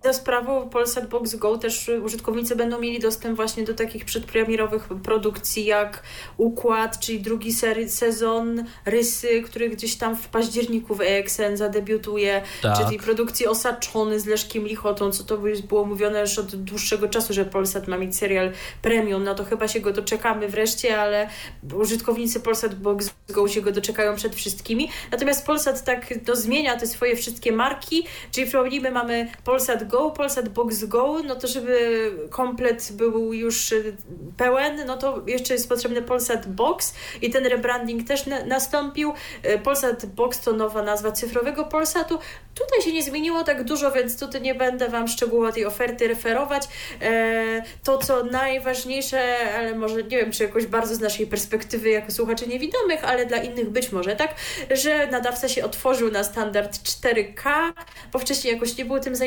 za 0.03 0.13
sprawą 0.13 0.69
Polsat 0.69 1.09
Box 1.09 1.35
Go 1.35 1.57
też 1.57 1.91
użytkownicy 2.03 2.55
będą 2.55 2.79
mieli 2.79 2.99
dostęp 2.99 3.35
właśnie 3.35 3.63
do 3.63 3.73
takich 3.73 4.05
przedpremierowych 4.05 4.87
produkcji 5.03 5.65
jak 5.65 6.03
Układ, 6.37 6.99
czyli 6.99 7.19
drugi 7.19 7.53
sezon 7.87 8.63
Rysy, 8.85 9.41
który 9.41 9.69
gdzieś 9.69 9.95
tam 9.95 10.15
w 10.15 10.27
październiku 10.27 10.95
w 10.95 11.01
EXN 11.01 11.55
zadebiutuje, 11.55 12.41
tak. 12.61 12.85
czyli 12.85 12.99
produkcji 12.99 13.47
Osaczony 13.47 14.19
z 14.19 14.25
Leszkiem 14.25 14.67
Lichotą, 14.67 15.11
co 15.11 15.23
to 15.23 15.37
było 15.67 15.85
mówione 15.85 16.21
już 16.21 16.39
od 16.39 16.55
dłuższego 16.55 17.07
czasu, 17.07 17.33
że 17.33 17.45
Polsat 17.45 17.87
ma 17.87 17.97
mieć 17.97 18.17
serial 18.17 18.51
premium, 18.81 19.23
no 19.23 19.35
to 19.35 19.45
chyba 19.45 19.67
się 19.67 19.79
go 19.79 19.93
doczekamy 19.93 20.47
wreszcie, 20.47 21.01
ale 21.01 21.29
użytkownicy 21.73 22.39
Polsat 22.39 22.75
Box 22.75 23.09
Go 23.29 23.47
się 23.47 23.61
go 23.61 23.71
doczekają 23.71 24.15
przed 24.15 24.35
wszystkimi. 24.35 24.89
Natomiast 25.11 25.45
Polsat 25.45 25.83
tak 25.83 26.13
to 26.25 26.35
zmienia 26.35 26.77
te 26.77 26.87
swoje 26.87 27.15
wszystkie 27.15 27.51
marki, 27.51 28.05
czyli 28.31 28.47
w 28.47 28.91
mamy 28.91 29.27
Polsat 29.43 29.87
Go, 29.87 30.11
Polsat 30.11 30.49
Box 30.49 30.83
Go, 30.83 31.23
no 31.23 31.35
to 31.35 31.47
żeby 31.47 32.11
komplet 32.29 32.91
był 32.91 33.33
już 33.33 33.71
y, 33.71 33.95
pełen, 34.37 34.85
no 34.85 34.97
to 34.97 35.23
jeszcze 35.27 35.53
jest 35.53 35.69
potrzebny 35.69 36.01
Polsat 36.01 36.47
Box 36.47 36.93
i 37.21 37.29
ten 37.29 37.45
rebranding 37.45 38.07
też 38.07 38.25
na 38.25 38.45
nastąpił. 38.45 39.13
Y, 39.45 39.59
Polsat 39.59 40.05
Box 40.05 40.41
to 40.41 40.53
nowa 40.53 40.81
nazwa 40.81 41.11
cyfrowego 41.11 41.65
Polsatu. 41.65 42.19
Tutaj 42.55 42.81
się 42.81 42.93
nie 42.93 43.03
zmieniło 43.03 43.43
tak 43.43 43.63
dużo, 43.63 43.91
więc 43.91 44.19
tutaj 44.19 44.41
nie 44.41 44.55
będę 44.55 44.89
Wam 44.89 45.07
szczegółowo 45.07 45.51
tej 45.51 45.65
oferty 45.65 46.07
referować. 46.07 46.67
E, 47.01 47.63
to, 47.83 47.97
co 47.97 48.23
najważniejsze, 48.23 49.37
ale 49.57 49.75
może 49.75 50.03
nie 50.03 50.17
wiem, 50.17 50.31
czy 50.31 50.43
jakoś 50.43 50.65
bardzo 50.65 50.95
z 50.95 50.99
naszej 50.99 51.27
perspektywy 51.27 51.89
jako 51.89 52.11
słuchaczy 52.11 52.47
niewidomych, 52.47 53.03
ale 53.03 53.25
dla 53.25 53.37
innych 53.37 53.69
być 53.69 53.91
może, 53.91 54.15
tak, 54.15 54.35
że 54.71 55.07
nadawca 55.07 55.49
się 55.49 55.65
otworzył 55.65 56.11
na 56.11 56.23
standard 56.23 56.77
4K, 56.77 57.73
bo 58.13 58.19
wcześniej 58.19 58.53
jakoś 58.53 58.77
nie 58.77 58.85
był 58.85 58.99
tym 58.99 59.15
zainteresowany. 59.15 59.26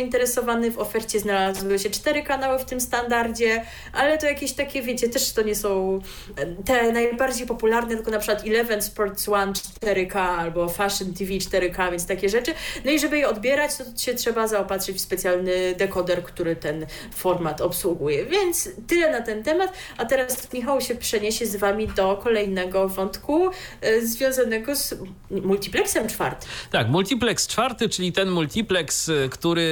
W 0.71 0.79
ofercie 0.79 1.21
znalazły 1.21 1.79
się 1.79 1.91
cztery 1.91 2.23
kanały 2.23 2.59
w 2.59 2.65
tym 2.65 2.81
standardzie, 2.81 3.65
ale 3.93 4.19
to 4.19 4.27
jakieś 4.27 4.53
takie, 4.53 4.83
wiecie, 4.83 5.09
też 5.09 5.33
to 5.33 5.43
nie 5.43 5.55
są 5.55 6.01
te 6.65 6.93
najbardziej 6.93 7.47
popularne, 7.47 7.97
tylko 7.97 8.11
na 8.11 8.19
przykład 8.19 8.47
Eleven 8.47 8.83
Sports 8.83 9.29
One 9.29 9.53
4K 9.53 10.17
albo 10.17 10.69
Fashion 10.69 11.15
TV 11.15 11.33
4K, 11.33 11.91
więc 11.91 12.07
takie 12.07 12.29
rzeczy. 12.29 12.55
No 12.85 12.91
i 12.91 12.99
żeby 12.99 13.19
je 13.19 13.29
odbierać, 13.29 13.71
to 13.77 13.85
się 13.97 14.15
trzeba 14.15 14.49
zaopatrzyć 14.49 14.97
w 14.97 15.01
specjalny 15.01 15.75
dekoder, 15.79 16.23
który 16.23 16.57
ten 16.57 16.87
format 17.15 17.61
obsługuje. 17.61 18.27
Więc 18.27 18.69
tyle 18.87 19.11
na 19.11 19.21
ten 19.21 19.43
temat. 19.43 19.73
A 19.97 20.05
teraz 20.05 20.53
Michał 20.53 20.81
się 20.81 20.95
przeniesie 20.95 21.47
z 21.47 21.57
Wami 21.57 21.89
do 21.89 22.17
kolejnego 22.17 22.89
wątku 22.89 23.51
y, 23.85 24.07
związanego 24.07 24.77
z 24.77 24.95
multiplexem 25.31 26.09
czwartym. 26.09 26.49
Tak, 26.71 26.89
multiplex 26.89 27.47
czwarty, 27.47 27.89
czyli 27.89 28.13
ten 28.13 28.31
multiplex, 28.31 29.09
y, 29.09 29.29
który, 29.31 29.63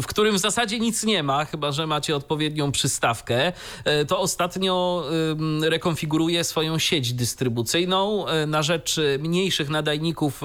w 0.00 0.06
którym 0.06 0.34
w 0.34 0.38
zasadzie 0.38 0.78
nic 0.78 1.04
nie 1.04 1.22
ma, 1.22 1.44
chyba 1.44 1.72
że 1.72 1.86
macie 1.86 2.16
odpowiednią 2.16 2.72
przystawkę, 2.72 3.52
y, 4.02 4.06
to 4.06 4.20
ostatnio 4.20 5.04
rekonfiguruje 5.62 6.44
swoją 6.44 6.78
sieć 6.78 7.12
dystrybucyjną. 7.12 8.26
Na 8.46 8.62
rzecz 8.62 9.00
mniejszych 9.18 9.68
nadajników 9.68 10.42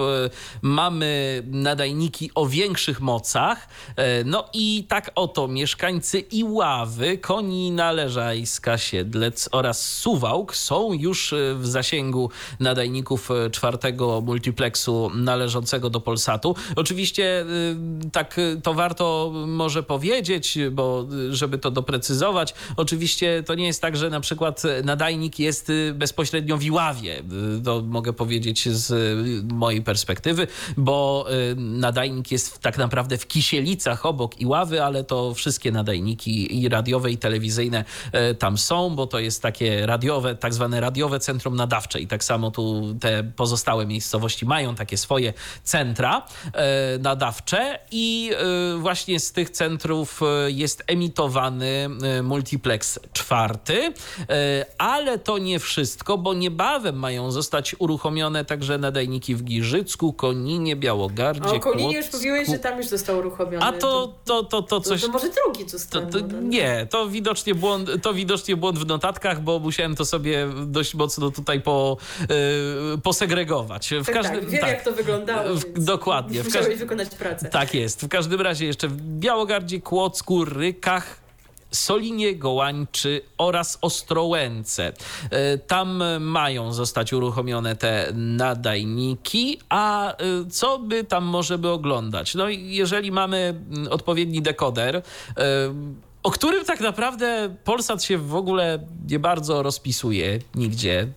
mamy 0.61 1.43
nadajniki 1.45 2.31
o 2.35 2.45
większych 2.45 3.01
mocach. 3.01 3.67
E, 3.95 4.23
no 4.23 4.45
i 4.53 4.85
tak 4.89 5.11
oto 5.15 5.47
mieszkańcy 5.47 6.19
Iławy, 6.19 7.17
Konina, 7.17 7.91
Leżajska, 7.91 8.77
Siedlec 8.77 9.49
oraz 9.51 9.89
Suwałk 9.89 10.55
są 10.55 10.93
już 10.93 11.34
e, 11.34 11.55
w 11.55 11.67
zasięgu 11.67 12.30
nadajników 12.59 13.31
e, 13.31 13.49
czwartego 13.49 14.21
multiplexu 14.21 15.11
należącego 15.15 15.89
do 15.89 15.99
Polsatu. 15.99 16.55
Oczywiście 16.75 17.45
tak 18.11 18.35
to 18.63 18.73
warto 18.73 18.92
może 19.47 19.83
powiedzieć, 19.83 20.57
bo 20.71 21.07
żeby 21.29 21.57
to 21.57 21.71
doprecyzować, 21.71 22.53
oczywiście 22.75 23.43
to 23.45 23.55
nie 23.55 23.65
jest 23.65 23.81
tak, 23.81 23.97
że 23.97 24.09
na 24.09 24.19
przykład 24.19 24.63
nadajnik 24.83 25.39
jest 25.39 25.71
bezpośrednio 25.93 26.57
w 26.57 26.63
Iławie. 26.63 27.23
To 27.63 27.81
mogę 27.81 28.13
powiedzieć 28.13 28.69
z 28.69 28.93
mojej 29.53 29.81
perspektywy, 29.81 30.47
bo 30.77 31.25
nadajnik 31.57 32.31
jest 32.31 32.59
tak 32.59 32.77
naprawdę 32.77 33.17
w 33.17 33.27
Kisielicach 33.27 34.05
obok 34.05 34.41
Iławy, 34.41 34.83
ale 34.83 35.03
to 35.03 35.33
wszystkie 35.33 35.71
nadajniki 35.71 36.61
i 36.61 36.69
radiowe 36.69 37.11
i 37.11 37.17
telewizyjne 37.17 37.85
tam 38.39 38.57
są, 38.57 38.95
bo 38.95 39.07
to 39.07 39.19
jest 39.19 39.41
takie 39.41 39.85
radiowe, 39.85 40.35
tak 40.35 40.53
zwane 40.53 40.81
radiowe 40.81 41.19
centrum 41.19 41.55
nadawcze 41.55 42.01
i 42.01 42.07
tak 42.07 42.23
samo 42.23 42.51
tu 42.51 42.95
te 42.99 43.23
pozostałe 43.35 43.85
miejscowości 43.85 44.45
mają 44.45 44.75
takie 44.75 44.97
swoje 44.97 45.33
centra 45.63 46.25
nadawcze 46.99 47.79
i 47.91 48.31
właśnie 48.84 49.19
z 49.19 49.31
tych 49.31 49.49
centrów 49.49 50.22
jest 50.47 50.84
emitowany 50.88 51.89
multiplex 52.23 52.99
czwarty, 53.14 53.93
ale 54.77 55.19
to 55.19 55.38
nie 55.38 55.60
wszystko, 55.60 56.18
bo 56.18 56.34
niebawem 56.34 56.95
mają 56.95 57.31
zostać 57.31 57.76
uruchomione 57.80 58.45
także 58.45 58.77
nadajniki 58.77 59.35
w 59.35 59.43
Giżycku, 59.43 60.14
Koninie, 60.14 60.76
Białogardzie, 60.76 61.49
o, 61.49 61.73
już 61.91 62.14
mówiłeś, 62.14 62.47
że 62.47 62.60
tam 62.60 62.77
już 62.77 62.88
został 62.88 63.18
uruchomiony. 63.18 63.65
A 63.65 63.72
to, 63.72 64.14
to, 64.26 64.43
to, 64.43 64.61
to 64.61 64.81
coś... 64.81 65.01
To, 65.01 65.07
może 65.07 65.30
drugi 65.30 65.69
został. 65.69 66.05
To, 66.05 66.18
no, 66.19 66.41
nie, 66.41 66.88
to 66.89 67.07
widocznie, 67.10 67.55
błąd, 67.55 67.89
to 68.01 68.14
widocznie 68.14 68.55
błąd 68.55 68.80
w 68.80 68.85
notatkach, 68.85 69.41
bo 69.41 69.60
musiałem 69.60 69.95
to 69.95 70.05
sobie 70.05 70.47
dość 70.65 70.95
mocno 70.95 71.31
tutaj 71.31 71.61
po, 71.61 71.97
posegregować. 73.03 73.89
W 74.01 74.05
tak, 74.05 74.15
każdym, 74.15 74.39
tak, 74.39 74.49
wiem 74.49 74.61
tak, 74.61 74.69
jak 74.69 74.84
to 74.84 74.91
wyglądało. 74.91 75.55
W, 75.55 75.84
dokładnie. 75.84 76.43
Każ... 76.53 76.65
wykonać 76.77 77.10
pracę. 77.10 77.49
Tak 77.49 77.73
jest. 77.73 78.01
W 78.01 78.07
każdym 78.07 78.41
razie 78.41 78.62
jeszcze 78.65 78.88
w 78.88 79.02
Białogardzie, 79.02 79.81
Kłodzku, 79.81 80.45
Rykach, 80.45 81.23
Solinie, 81.72 82.35
Gołańczy 82.35 83.22
oraz 83.38 83.77
Ostrołęce. 83.81 84.94
E, 85.30 85.57
tam 85.57 86.03
mają 86.19 86.73
zostać 86.73 87.14
uruchomione 87.14 87.76
te 87.76 88.11
nadajniki, 88.14 89.60
a 89.69 90.11
e, 90.11 90.15
co 90.52 90.80
by 90.80 91.03
tam 91.03 91.23
może 91.23 91.57
by 91.57 91.69
oglądać? 91.69 92.35
No 92.35 92.49
jeżeli 92.49 93.11
mamy 93.11 93.61
odpowiedni 93.90 94.41
dekoder, 94.41 94.95
e, 94.95 95.02
o 96.23 96.31
którym 96.31 96.65
tak 96.65 96.79
naprawdę 96.81 97.55
Polsat 97.63 98.03
się 98.03 98.17
w 98.17 98.35
ogóle 98.35 98.79
nie 99.09 99.19
bardzo 99.19 99.63
rozpisuje 99.63 100.39
nigdzie. 100.55 101.07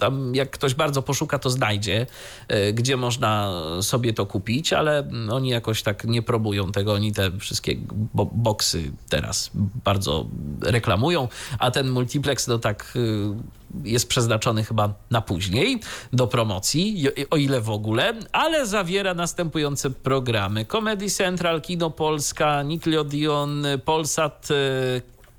Tam 0.00 0.34
jak 0.34 0.50
ktoś 0.50 0.74
bardzo 0.74 1.02
poszuka, 1.02 1.38
to 1.38 1.50
znajdzie, 1.50 2.06
e, 2.48 2.72
gdzie 2.72 2.96
można 2.96 3.62
sobie 3.80 4.12
to 4.12 4.26
kupić, 4.26 4.72
ale 4.72 5.08
oni 5.32 5.48
jakoś 5.48 5.82
tak 5.82 6.04
nie 6.04 6.22
próbują 6.22 6.72
tego. 6.72 6.92
Oni 6.92 7.12
te 7.12 7.38
wszystkie 7.38 7.76
bo 8.14 8.26
boksy 8.26 8.92
teraz 9.08 9.50
bardzo 9.84 10.26
reklamują, 10.62 11.28
a 11.58 11.70
ten 11.70 11.90
multiplex 11.90 12.46
no 12.48 12.58
tak 12.58 12.94
e, 12.96 13.61
jest 13.84 14.08
przeznaczony 14.08 14.64
chyba 14.64 14.94
na 15.10 15.20
później 15.20 15.80
do 16.12 16.26
promocji, 16.26 17.06
o 17.30 17.36
ile 17.36 17.60
w 17.60 17.70
ogóle, 17.70 18.14
ale 18.32 18.66
zawiera 18.66 19.14
następujące 19.14 19.90
programy: 19.90 20.64
Comedy 20.64 21.10
Central, 21.10 21.60
Kino 21.60 21.90
Polska, 21.90 22.62
Nickelodeon, 22.62 23.66
Polsat 23.84 24.48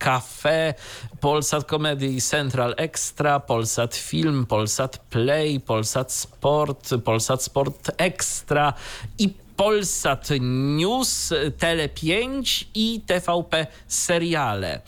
Cafe, 0.03 0.73
Polsat 1.19 1.63
Comedy 1.63 2.21
Central 2.21 2.73
Extra, 2.77 3.39
Polsat 3.39 3.95
Film, 3.95 4.45
Polsat 4.45 4.97
Play, 4.97 5.59
Polsat 5.59 6.11
Sport, 6.11 6.89
Polsat 7.03 7.43
Sport 7.43 7.91
Extra 7.97 8.73
i 9.19 9.42
Polsat 9.63 10.29
News, 10.41 11.33
Tele 11.57 11.89
5 11.89 12.69
i 12.75 13.01
TVP 13.05 13.67
Seriale. 13.87 14.73
E, 14.73 14.81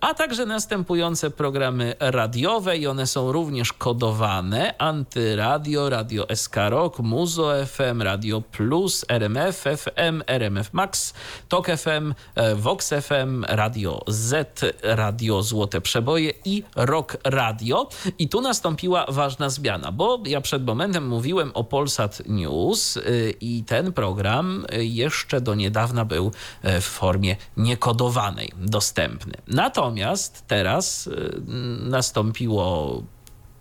a 0.00 0.14
także 0.14 0.46
następujące 0.46 1.30
programy 1.30 1.94
radiowe 2.00 2.76
i 2.76 2.86
one 2.86 3.06
są 3.06 3.32
również 3.32 3.72
kodowane. 3.72 4.78
Antyradio, 4.78 5.90
Radio 5.90 6.26
SK 6.34 6.56
Rock, 6.68 6.98
Muzo 6.98 7.66
FM, 7.66 8.02
Radio 8.02 8.40
Plus, 8.40 9.04
RMF 9.08 9.56
FM, 9.56 10.22
RMF 10.26 10.72
Max, 10.72 11.14
Tok 11.48 11.66
FM, 11.66 12.14
e, 12.34 12.54
Vox 12.54 12.88
FM, 12.88 13.44
Radio 13.48 14.00
Z, 14.08 14.60
Radio 14.82 15.42
Złote 15.42 15.80
Przeboje 15.80 16.32
i 16.44 16.62
Rock 16.76 17.16
Radio. 17.24 17.88
I 18.18 18.28
tu 18.28 18.40
nastąpiła 18.40 19.06
ważna 19.08 19.48
zmiana, 19.48 19.92
bo 19.92 20.22
ja 20.26 20.40
przed 20.40 20.66
momentem 20.66 21.08
mówiłem 21.08 21.50
o 21.54 21.64
Polsat 21.64 22.22
News 22.26 22.96
e, 22.96 23.00
i 23.40 23.64
ten 23.82 23.92
program 23.92 24.66
jeszcze 24.78 25.40
do 25.40 25.54
niedawna 25.54 26.04
był 26.04 26.32
e, 26.62 26.80
w 26.80 26.84
formie 26.84 27.36
niekodowanej 27.56 28.52
dostępny. 28.56 29.34
Natomiast 29.46 30.44
teraz 30.46 31.06
e, 31.06 31.10
nastąpiło 31.90 33.02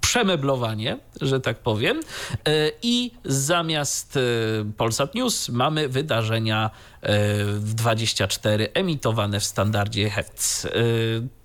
przemeblowanie, 0.01 0.99
że 1.21 1.39
tak 1.39 1.59
powiem. 1.59 1.99
I 2.81 3.11
zamiast 3.25 4.19
Polsat 4.77 5.15
News 5.15 5.49
mamy 5.49 5.89
wydarzenia 5.89 6.69
w 7.45 7.73
24 7.73 8.69
emitowane 8.73 9.39
w 9.39 9.45
standardzie 9.45 10.09
HEC. 10.09 10.67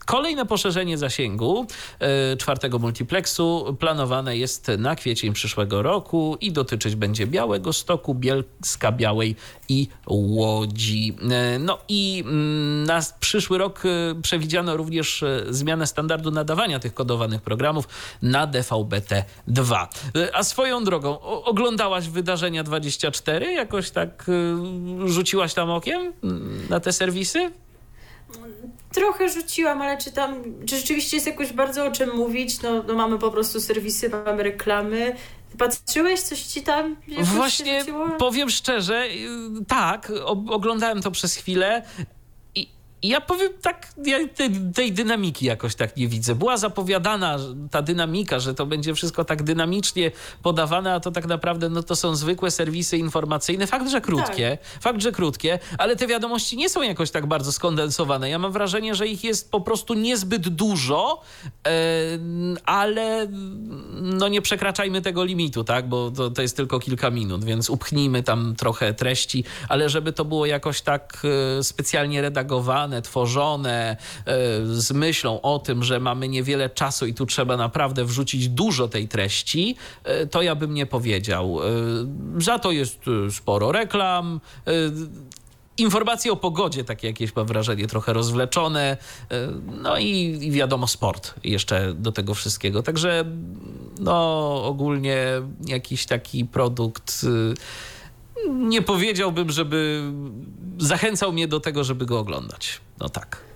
Kolejne 0.06 0.46
poszerzenie 0.46 0.98
zasięgu 0.98 1.66
e, 1.98 2.36
czwartego 2.36 2.78
multiplexu 2.78 3.76
planowane 3.78 4.36
jest 4.36 4.70
na 4.78 4.96
kwiecień 4.96 5.32
przyszłego 5.32 5.82
roku 5.82 6.36
i 6.40 6.52
dotyczyć 6.52 6.96
będzie 6.96 7.26
Białego 7.26 7.72
Stoku, 7.72 8.14
Bielska 8.14 8.92
Białej 8.92 9.36
i 9.68 9.88
Łodzi. 10.06 11.16
E, 11.30 11.58
no 11.58 11.78
i 11.88 12.22
mm, 12.26 12.84
na 12.84 13.00
przyszły 13.20 13.58
rok 13.58 13.82
e, 13.86 14.22
przewidziano 14.22 14.76
również 14.76 15.24
zmianę 15.50 15.86
standardu 15.86 16.30
nadawania 16.30 16.78
tych 16.78 16.94
kodowanych 16.94 17.42
programów 17.42 17.88
na 18.22 18.46
DVB-T2. 18.46 19.86
A 20.32 20.42
swoją 20.42 20.84
drogą, 20.84 21.20
oglądałaś 21.20 22.08
wydarzenia 22.08 22.62
24? 22.64 23.52
Jakoś 23.52 23.90
tak 23.90 24.26
rzuciłaś 25.06 25.54
tam 25.54 25.70
okiem 25.70 26.12
na 26.70 26.80
te 26.80 26.92
serwisy? 26.92 27.50
Trochę 28.94 29.28
rzuciłam, 29.28 29.82
ale 29.82 29.98
czy 29.98 30.12
tam, 30.12 30.44
czy 30.66 30.76
rzeczywiście 30.76 31.16
jest 31.16 31.26
jakoś 31.26 31.52
bardzo 31.52 31.86
o 31.86 31.90
czym 31.90 32.16
mówić? 32.16 32.62
No, 32.62 32.82
no 32.82 32.94
mamy 32.94 33.18
po 33.18 33.30
prostu 33.30 33.60
serwisy, 33.60 34.08
mamy 34.08 34.42
reklamy. 34.42 35.16
Patrzyłeś, 35.58 36.20
coś 36.20 36.42
ci 36.42 36.62
tam? 36.62 36.96
Właśnie 37.22 37.84
powiem 38.18 38.50
szczerze, 38.50 39.06
y, 39.06 39.64
tak, 39.68 40.12
oglądałem 40.50 41.02
to 41.02 41.10
przez 41.10 41.36
chwilę. 41.36 41.82
I 43.04 43.08
ja 43.08 43.20
powiem 43.20 43.52
tak, 43.62 43.88
ja 44.06 44.18
tej, 44.28 44.50
tej, 44.74 44.92
dynamiki 44.92 45.46
jakoś 45.46 45.74
tak 45.74 45.96
nie 45.96 46.08
widzę. 46.08 46.34
Była 46.34 46.56
zapowiadana 46.56 47.38
ta 47.70 47.82
dynamika, 47.82 48.38
że 48.38 48.54
to 48.54 48.66
będzie 48.66 48.94
wszystko 48.94 49.24
tak 49.24 49.42
dynamicznie 49.42 50.10
podawane, 50.42 50.94
a 50.94 51.00
to 51.00 51.10
tak 51.10 51.26
naprawdę 51.26 51.68
no, 51.68 51.82
to 51.82 51.96
są 51.96 52.16
zwykłe 52.16 52.50
serwisy 52.50 52.98
informacyjne. 52.98 53.66
Fakt, 53.66 53.90
że 53.90 54.00
krótkie, 54.00 54.58
tak. 54.62 54.82
fakt, 54.82 55.02
że 55.02 55.12
krótkie, 55.12 55.58
ale 55.78 55.96
te 55.96 56.06
wiadomości 56.06 56.56
nie 56.56 56.68
są 56.68 56.82
jakoś 56.82 57.10
tak 57.10 57.26
bardzo 57.26 57.52
skondensowane. 57.52 58.30
Ja 58.30 58.38
mam 58.38 58.52
wrażenie, 58.52 58.94
że 58.94 59.06
ich 59.06 59.24
jest 59.24 59.50
po 59.50 59.60
prostu 59.60 59.94
niezbyt 59.94 60.48
dużo, 60.48 61.20
yy, 61.44 61.70
ale 62.64 63.26
no 63.92 64.28
nie 64.28 64.42
przekraczajmy 64.42 65.02
tego 65.02 65.24
limitu, 65.24 65.64
tak, 65.64 65.88
bo 65.88 66.10
to, 66.10 66.30
to 66.30 66.42
jest 66.42 66.56
tylko 66.56 66.80
kilka 66.80 67.10
minut, 67.10 67.44
więc 67.44 67.70
upchnijmy 67.70 68.22
tam 68.22 68.54
trochę 68.56 68.94
treści, 68.94 69.44
ale 69.68 69.88
żeby 69.88 70.12
to 70.12 70.24
było 70.24 70.46
jakoś 70.46 70.80
tak 70.80 71.22
yy, 71.56 71.64
specjalnie 71.64 72.22
redagowane, 72.22 72.93
tworzone 73.02 73.90
e, 73.90 73.96
z 74.66 74.92
myślą 74.92 75.40
o 75.40 75.58
tym, 75.58 75.84
że 75.84 76.00
mamy 76.00 76.28
niewiele 76.28 76.70
czasu 76.70 77.06
i 77.06 77.14
tu 77.14 77.26
trzeba 77.26 77.56
naprawdę 77.56 78.04
wrzucić 78.04 78.48
dużo 78.48 78.88
tej 78.88 79.08
treści, 79.08 79.76
e, 80.04 80.26
to 80.26 80.42
ja 80.42 80.54
bym 80.54 80.74
nie 80.74 80.86
powiedział. 80.86 81.60
E, 82.38 82.42
za 82.42 82.58
to 82.58 82.72
jest 82.72 83.00
sporo 83.30 83.72
reklam. 83.72 84.40
Informacje 85.78 86.32
o 86.32 86.36
pogodzie, 86.36 86.84
takie 86.84 87.06
jakieś 87.06 87.36
mam 87.36 87.46
wrażenie, 87.46 87.86
trochę 87.86 88.12
rozwleczone. 88.12 88.96
No 89.82 89.98
i, 89.98 90.38
i 90.42 90.50
wiadomo, 90.50 90.86
sport 90.86 91.34
jeszcze 91.44 91.94
do 91.94 92.12
tego 92.12 92.34
wszystkiego. 92.34 92.82
Także 92.82 93.24
no 94.00 94.64
ogólnie 94.64 95.26
jakiś 95.66 96.06
taki 96.06 96.44
produkt 96.44 97.26
nie 98.48 98.82
powiedziałbym, 98.82 99.50
żeby 99.50 100.02
zachęcał 100.78 101.32
mnie 101.32 101.48
do 101.48 101.60
tego, 101.60 101.84
żeby 101.84 102.06
go 102.06 102.18
oglądać. 102.18 102.80
No 103.00 103.08
tak. 103.08 103.53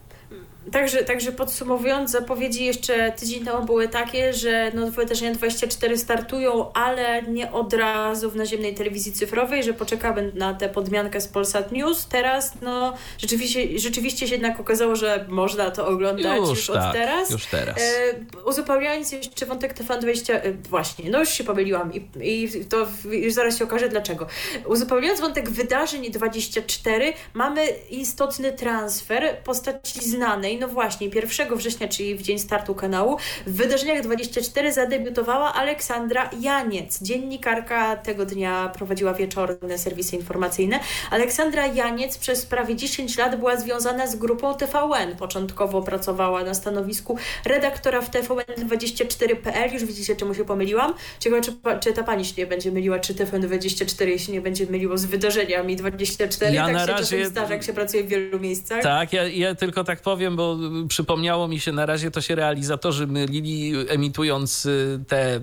Także, 0.72 1.04
także 1.04 1.32
podsumowując, 1.32 2.10
zapowiedzi 2.10 2.64
jeszcze 2.64 3.12
tydzień 3.12 3.44
temu 3.44 3.66
były 3.66 3.88
takie, 3.88 4.32
że 4.32 4.72
no, 4.74 4.90
wydarzenia 4.90 5.34
24 5.34 5.98
startują, 5.98 6.72
ale 6.72 7.22
nie 7.22 7.52
od 7.52 7.72
razu 7.72 8.30
w 8.30 8.36
naziemnej 8.36 8.74
telewizji 8.74 9.12
cyfrowej, 9.12 9.62
że 9.62 9.74
poczekamy 9.74 10.32
na 10.34 10.54
tę 10.54 10.68
podmiankę 10.68 11.20
z 11.20 11.28
Polsat 11.28 11.72
News. 11.72 12.06
Teraz 12.06 12.52
no, 12.62 12.94
rzeczywiście, 13.18 13.78
rzeczywiście 13.78 14.28
się 14.28 14.34
jednak 14.34 14.60
okazało, 14.60 14.96
że 14.96 15.24
można 15.28 15.70
to 15.70 15.86
oglądać 15.86 16.38
już, 16.38 16.48
już 16.48 16.66
tak, 16.66 16.86
od 16.86 16.92
teraz. 16.92 17.30
Już 17.30 17.46
teraz. 17.46 17.76
E, 17.78 18.14
uzupełniając 18.44 19.12
jeszcze 19.12 19.46
wątek 19.46 19.74
TVN20, 19.74 20.32
e, 20.34 20.52
właśnie, 20.52 21.10
no 21.10 21.20
już 21.20 21.28
się 21.28 21.44
pomyliłam 21.44 21.92
i, 21.94 22.08
i 22.22 22.64
to 22.64 22.86
już 23.10 23.32
zaraz 23.32 23.58
się 23.58 23.64
okaże 23.64 23.88
dlaczego. 23.88 24.26
Uzupełniając 24.66 25.20
wątek 25.20 25.50
wydarzeń 25.50 26.10
24, 26.10 27.12
mamy 27.34 27.66
istotny 27.90 28.52
transfer 28.52 29.36
postaci 29.44 30.00
znanej, 30.10 30.57
no 30.58 30.68
właśnie, 30.68 31.08
1 31.14 31.56
września, 31.56 31.88
czyli 31.88 32.14
w 32.14 32.22
dzień 32.22 32.38
startu 32.38 32.74
kanału, 32.74 33.16
w 33.46 33.56
wydarzeniach 33.56 34.02
24 34.02 34.72
zadebiutowała 34.72 35.54
Aleksandra 35.54 36.30
Janiec. 36.40 37.02
Dziennikarka 37.02 37.96
tego 37.96 38.26
dnia 38.26 38.68
prowadziła 38.74 39.14
wieczorne 39.14 39.78
serwisy 39.78 40.16
informacyjne. 40.16 40.80
Aleksandra 41.10 41.66
Janiec 41.66 42.18
przez 42.18 42.46
prawie 42.46 42.76
10 42.76 43.18
lat 43.18 43.36
była 43.36 43.56
związana 43.56 44.06
z 44.06 44.16
grupą 44.16 44.54
TVN. 44.54 45.16
Początkowo 45.16 45.82
pracowała 45.82 46.44
na 46.44 46.54
stanowisku 46.54 47.18
redaktora 47.44 48.00
w 48.00 48.10
TVN24.pl. 48.10 49.72
Już 49.72 49.84
widzicie, 49.84 50.16
czemu 50.16 50.34
się 50.34 50.44
pomyliłam. 50.44 50.94
Ciekawe, 51.20 51.42
czy, 51.42 51.52
czy 51.80 51.92
ta 51.92 52.02
pani 52.02 52.24
się 52.24 52.34
nie 52.38 52.46
będzie 52.46 52.72
myliła, 52.72 52.98
czy 52.98 53.14
TVN24 53.14 54.18
się 54.18 54.32
nie 54.32 54.40
będzie 54.40 54.66
myliło 54.66 54.98
z 54.98 55.04
wydarzeniami 55.04 55.76
24. 55.76 56.54
Ja 56.54 56.64
tak 56.64 56.74
na 56.74 56.86
się 56.86 56.92
razie... 56.92 57.26
zdarza, 57.26 57.54
jak 57.54 57.62
się 57.62 57.72
pracuje 57.72 58.04
w 58.04 58.08
wielu 58.08 58.40
miejscach. 58.40 58.82
Tak, 58.82 59.12
ja, 59.12 59.28
ja 59.28 59.54
tylko 59.54 59.84
tak 59.84 60.00
powiem, 60.00 60.36
bo 60.36 60.47
przypomniało 60.88 61.48
mi 61.48 61.60
się 61.60 61.72
na 61.72 61.86
razie, 61.86 62.10
to 62.10 62.20
się 62.20 62.34
realizatorzy 62.34 63.06
mylili, 63.06 63.72
emitując 63.88 64.66
y, 64.66 65.00
te 65.08 65.40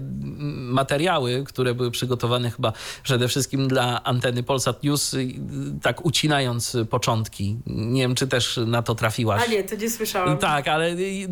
materiały, 0.52 1.44
które 1.48 1.74
były 1.74 1.92
przygotowane 1.92 2.52
chyba 2.52 2.74
przede 3.04 3.28
wszystkim 3.28 3.68
dla 3.68 4.04
anteny 4.04 4.44
Polsat 4.44 4.84
News, 4.84 5.14
y, 5.14 5.28
tak 5.82 6.06
ucinając 6.06 6.78
początki. 6.90 7.58
Nie 7.66 8.02
wiem, 8.02 8.16
czy 8.16 8.28
też 8.28 8.60
na 8.68 8.82
to 8.82 8.96
trafiłaś. 8.96 9.44
A 9.48 9.52
nie, 9.52 9.64
to 9.64 9.76
nie 9.76 9.90
słyszałam. 9.90 10.38
Tak, 10.38 10.68
ale 10.68 10.92
y, 10.92 11.28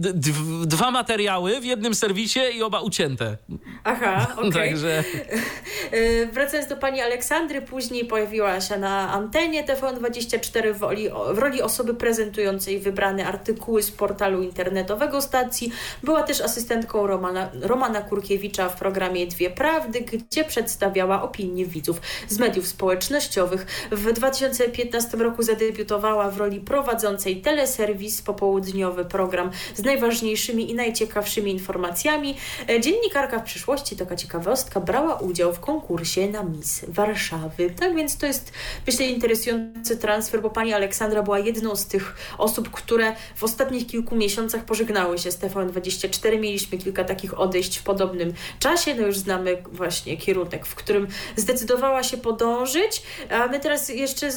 dwa 0.65 0.91
materiały 0.91 1.61
w 1.61 1.65
jednym 1.65 1.95
serwisie 1.95 2.39
i 2.55 2.63
oba 2.63 2.81
ucięte. 2.81 3.37
Aha, 3.83 4.27
okej. 4.37 4.49
Okay. 4.49 4.69
Także... 4.69 5.03
Wracając 6.33 6.69
do 6.69 6.77
pani 6.77 7.01
Aleksandry, 7.01 7.61
później 7.61 8.05
pojawiła 8.05 8.61
się 8.61 8.77
na 8.77 9.11
antenie 9.11 9.63
TVN24 9.63 10.73
w 10.73 10.81
roli, 10.81 11.09
w 11.33 11.37
roli 11.37 11.61
osoby 11.61 11.93
prezentującej 11.93 12.79
wybrany 12.79 13.27
artykuł 13.27 13.62
artykuły 13.63 13.83
z 13.83 13.91
portalu 13.91 14.41
internetowego 14.41 15.21
stacji. 15.21 15.71
Była 16.03 16.23
też 16.23 16.41
asystentką 16.41 17.07
Romana, 17.07 17.49
Romana 17.61 18.01
Kurkiewicza 18.01 18.69
w 18.69 18.75
programie 18.75 19.27
Dwie 19.27 19.49
Prawdy, 19.49 20.01
gdzie 20.01 20.43
przedstawiała 20.43 21.21
opinie 21.21 21.65
widzów 21.65 22.01
z 22.27 22.39
mediów 22.39 22.67
społecznościowych. 22.67 23.65
W 23.91 24.13
2015 24.13 25.17
roku 25.17 25.43
zadebiutowała 25.43 26.31
w 26.31 26.37
roli 26.37 26.59
prowadzącej 26.59 27.41
teleserwis 27.41 28.21
popołudniowy 28.21 29.05
program 29.05 29.51
z 29.75 29.83
najważniejszymi 29.83 30.71
i 30.71 30.75
najciekawszymi 30.75 31.51
informacjami. 31.51 32.37
E, 32.69 32.81
dziennikarka 32.81 33.39
w 33.39 33.43
przyszłości, 33.43 33.95
taka 33.95 34.15
ciekawostka, 34.15 34.79
brała 34.79 35.15
udział 35.15 35.53
w 35.53 35.59
konkursie 35.59 36.29
na 36.29 36.43
Miss 36.43 36.85
Warszawy. 36.87 37.69
Tak 37.79 37.95
więc 37.95 38.17
to 38.17 38.25
jest, 38.25 38.51
myślę, 38.87 39.05
interesujący 39.05 39.97
transfer, 39.97 40.41
bo 40.41 40.49
pani 40.49 40.73
Aleksandra 40.73 41.23
była 41.23 41.39
jedną 41.39 41.75
z 41.75 41.85
tych 41.85 42.15
osób, 42.37 42.69
które 42.71 43.15
w 43.35 43.42
ostatnich 43.43 43.87
kilku 43.87 44.15
miesiącach 44.15 44.65
pożegnały 44.65 45.17
się 45.17 45.31
z 45.31 45.39
TVN24. 45.39 46.39
Mieliśmy 46.39 46.77
kilka 46.77 47.03
takich 47.03 47.39
odejść 47.39 47.77
w 47.77 47.83
podobnym 47.83 48.33
czasie. 48.59 48.95
No 48.95 49.07
już 49.07 49.17
znamy 49.17 49.63
właśnie 49.71 50.17
kierunek, 50.17 50.65
w 50.65 50.75
którym 50.75 51.07
zdecydowała 51.35 52.03
się 52.03 52.17
podążyć, 52.17 53.03
a 53.29 53.47
my 53.47 53.59
teraz 53.59 53.89
jeszcze 53.89 54.29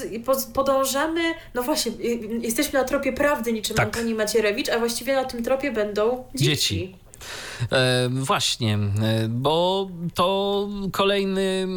podążamy, 0.55 1.23
no 1.55 1.63
właśnie, 1.63 1.93
jesteśmy 2.41 2.79
na 2.79 2.85
tropie 2.85 3.13
prawdy 3.13 3.53
niczym 3.53 3.77
tak. 3.77 3.87
Antoni 3.87 4.15
Macierewicz, 4.15 4.69
a 4.69 4.79
właściwie 4.79 5.15
na 5.15 5.25
tym 5.25 5.45
tropie 5.45 5.73
będą 5.73 6.25
dzieci. 6.35 6.45
dzieci. 6.45 7.06
E, 7.73 8.09
właśnie, 8.09 8.75
e, 8.75 9.29
bo 9.29 9.89
to 10.15 10.69
kolejny, 10.93 11.69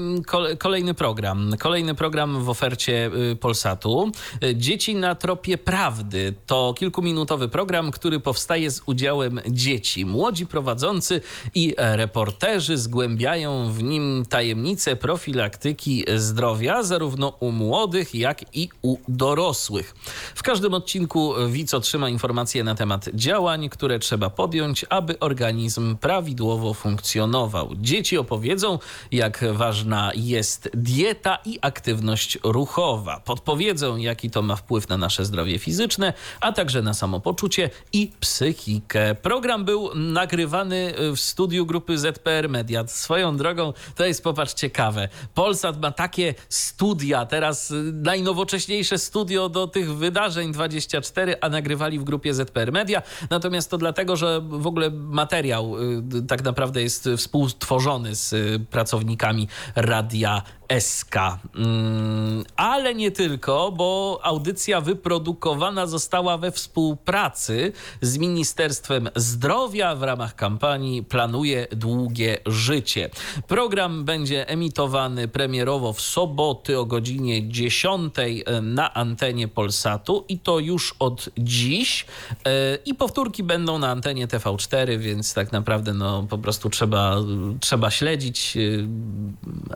kolejny 0.60 0.94
program. 0.94 1.54
Kolejny 1.60 1.96
program 1.96 2.44
w 2.44 2.50
ofercie 2.50 3.12
y, 3.32 3.36
Polsatu. 3.36 4.12
E, 4.44 4.56
Dzieci 4.56 4.96
na 4.96 5.16
tropie 5.16 5.58
prawdy 5.58 6.34
to 6.46 6.74
kilkuminutowy 6.78 7.50
program, 7.50 7.92
który 7.92 8.20
powstaje 8.20 8.72
z 8.72 8.82
udziałem 8.86 9.40
dzieci. 9.48 10.06
Młodzi 10.06 10.46
prowadzący 10.46 11.22
i 11.56 11.76
reporterzy 11.78 12.78
zgłębiają 12.78 13.72
w 13.72 13.84
nim 13.84 14.26
tajemnice 14.30 14.96
profilaktyki 14.96 16.06
zdrowia, 16.16 16.84
zarówno 16.84 17.34
u 17.40 17.52
młodych, 17.52 18.16
jak 18.16 18.56
i 18.56 18.70
u 18.82 18.98
dorosłych. 19.08 19.96
W 20.36 20.44
każdym 20.44 20.74
odcinku 20.74 21.34
widz 21.48 21.74
otrzyma 21.74 22.10
informacje 22.10 22.64
na 22.64 22.76
temat 22.76 23.10
działań, 23.14 23.70
które 23.70 24.00
trzeba 24.00 24.30
podjąć, 24.30 24.86
aby 24.90 25.20
organizm 25.30 25.98
prawidłowo 25.98 26.74
funkcjonował. 26.74 27.70
Dzieci 27.76 28.18
opowiedzą, 28.18 28.80
jak 29.12 29.46
ważna 29.54 30.12
jest 30.16 30.70
dieta 30.74 31.38
i 31.46 31.60
aktywność 31.62 32.38
ruchowa. 32.44 33.20
Podpowiedzą, 33.20 33.98
jaki 33.98 34.30
to 34.30 34.42
ma 34.42 34.56
wpływ 34.56 34.90
na 34.90 34.98
nasze 34.98 35.26
zdrowie 35.26 35.60
fizyczne, 35.60 36.14
a 36.42 36.52
także 36.52 36.82
na 36.82 36.94
samopoczucie 36.94 37.70
i 37.94 38.12
psychikę. 38.20 39.16
Program 39.16 39.66
był 39.66 39.96
nagrywany 39.96 40.94
w 41.16 41.20
studiu 41.20 41.66
grupy 41.66 41.98
ZPR 41.98 42.50
Media. 42.50 42.88
Swoją 42.88 43.38
drogą 43.38 43.74
to 43.96 44.06
jest, 44.06 44.24
popatrz, 44.24 44.54
ciekawe. 44.54 45.10
Polsat 45.34 45.82
ma 45.82 45.92
takie 45.92 46.36
studia, 46.50 47.26
teraz 47.26 47.74
najnowocześniejsze 47.94 48.98
studio 48.98 49.50
do 49.50 49.68
tych 49.68 49.96
wydarzeń 49.96 50.52
24, 50.52 51.36
a 51.42 51.50
nagrywali 51.50 52.00
w 52.00 52.04
grupie 52.04 52.34
ZPR 52.34 52.72
Media. 52.72 53.02
Natomiast 53.30 53.72
to 53.72 53.78
dlatego, 53.78 54.16
że 54.16 54.42
w 54.42 54.68
ogóle 54.68 54.92
materiał 55.20 55.70
Y, 55.80 56.22
tak 56.28 56.44
naprawdę 56.44 56.82
jest 56.82 57.10
współtworzony 57.18 58.16
z 58.16 58.34
y, 58.34 58.60
pracownikami 58.70 59.48
Radia 59.76 60.44
SK. 60.80 61.16
Mm, 61.56 62.44
ale 62.56 62.96
nie 62.96 63.12
tylko, 63.12 63.72
bo 63.72 64.20
audycja 64.24 64.82
wyprodukowana 64.82 65.88
została 65.88 66.38
we 66.38 66.52
współpracy 66.52 67.72
z 68.02 68.18
Ministerstwem 68.18 69.10
Zdrowia 69.16 69.96
w 69.96 70.04
ramach 70.04 70.36
kampanii 70.36 71.04
Planuje 71.04 71.68
Długie 71.72 72.38
Życie. 72.46 73.10
Program 73.48 74.06
będzie 74.06 74.48
emitowany 74.48 75.28
premierowo 75.28 75.94
w 75.94 76.02
soboty 76.02 76.80
o 76.80 76.86
godzinie 76.86 77.50
10 77.50 78.14
e, 78.18 78.62
na 78.62 78.94
antenie 78.94 79.48
Polsatu 79.48 80.26
i 80.28 80.40
to 80.40 80.60
już 80.60 80.96
od 81.00 81.30
dziś. 81.38 82.06
E, 82.46 82.78
I 82.86 82.96
powtórki 82.96 83.44
będą 83.44 83.80
na 83.80 83.90
antenie 83.90 84.28
TV4, 84.28 84.98
więc 84.98 85.34
tak 85.34 85.52
naprawdę 85.52 85.94
no, 85.94 86.24
po 86.30 86.38
prostu 86.38 86.70
trzeba, 86.70 87.16
trzeba 87.60 87.92
śledzić, 87.92 88.58
e, 88.58 88.60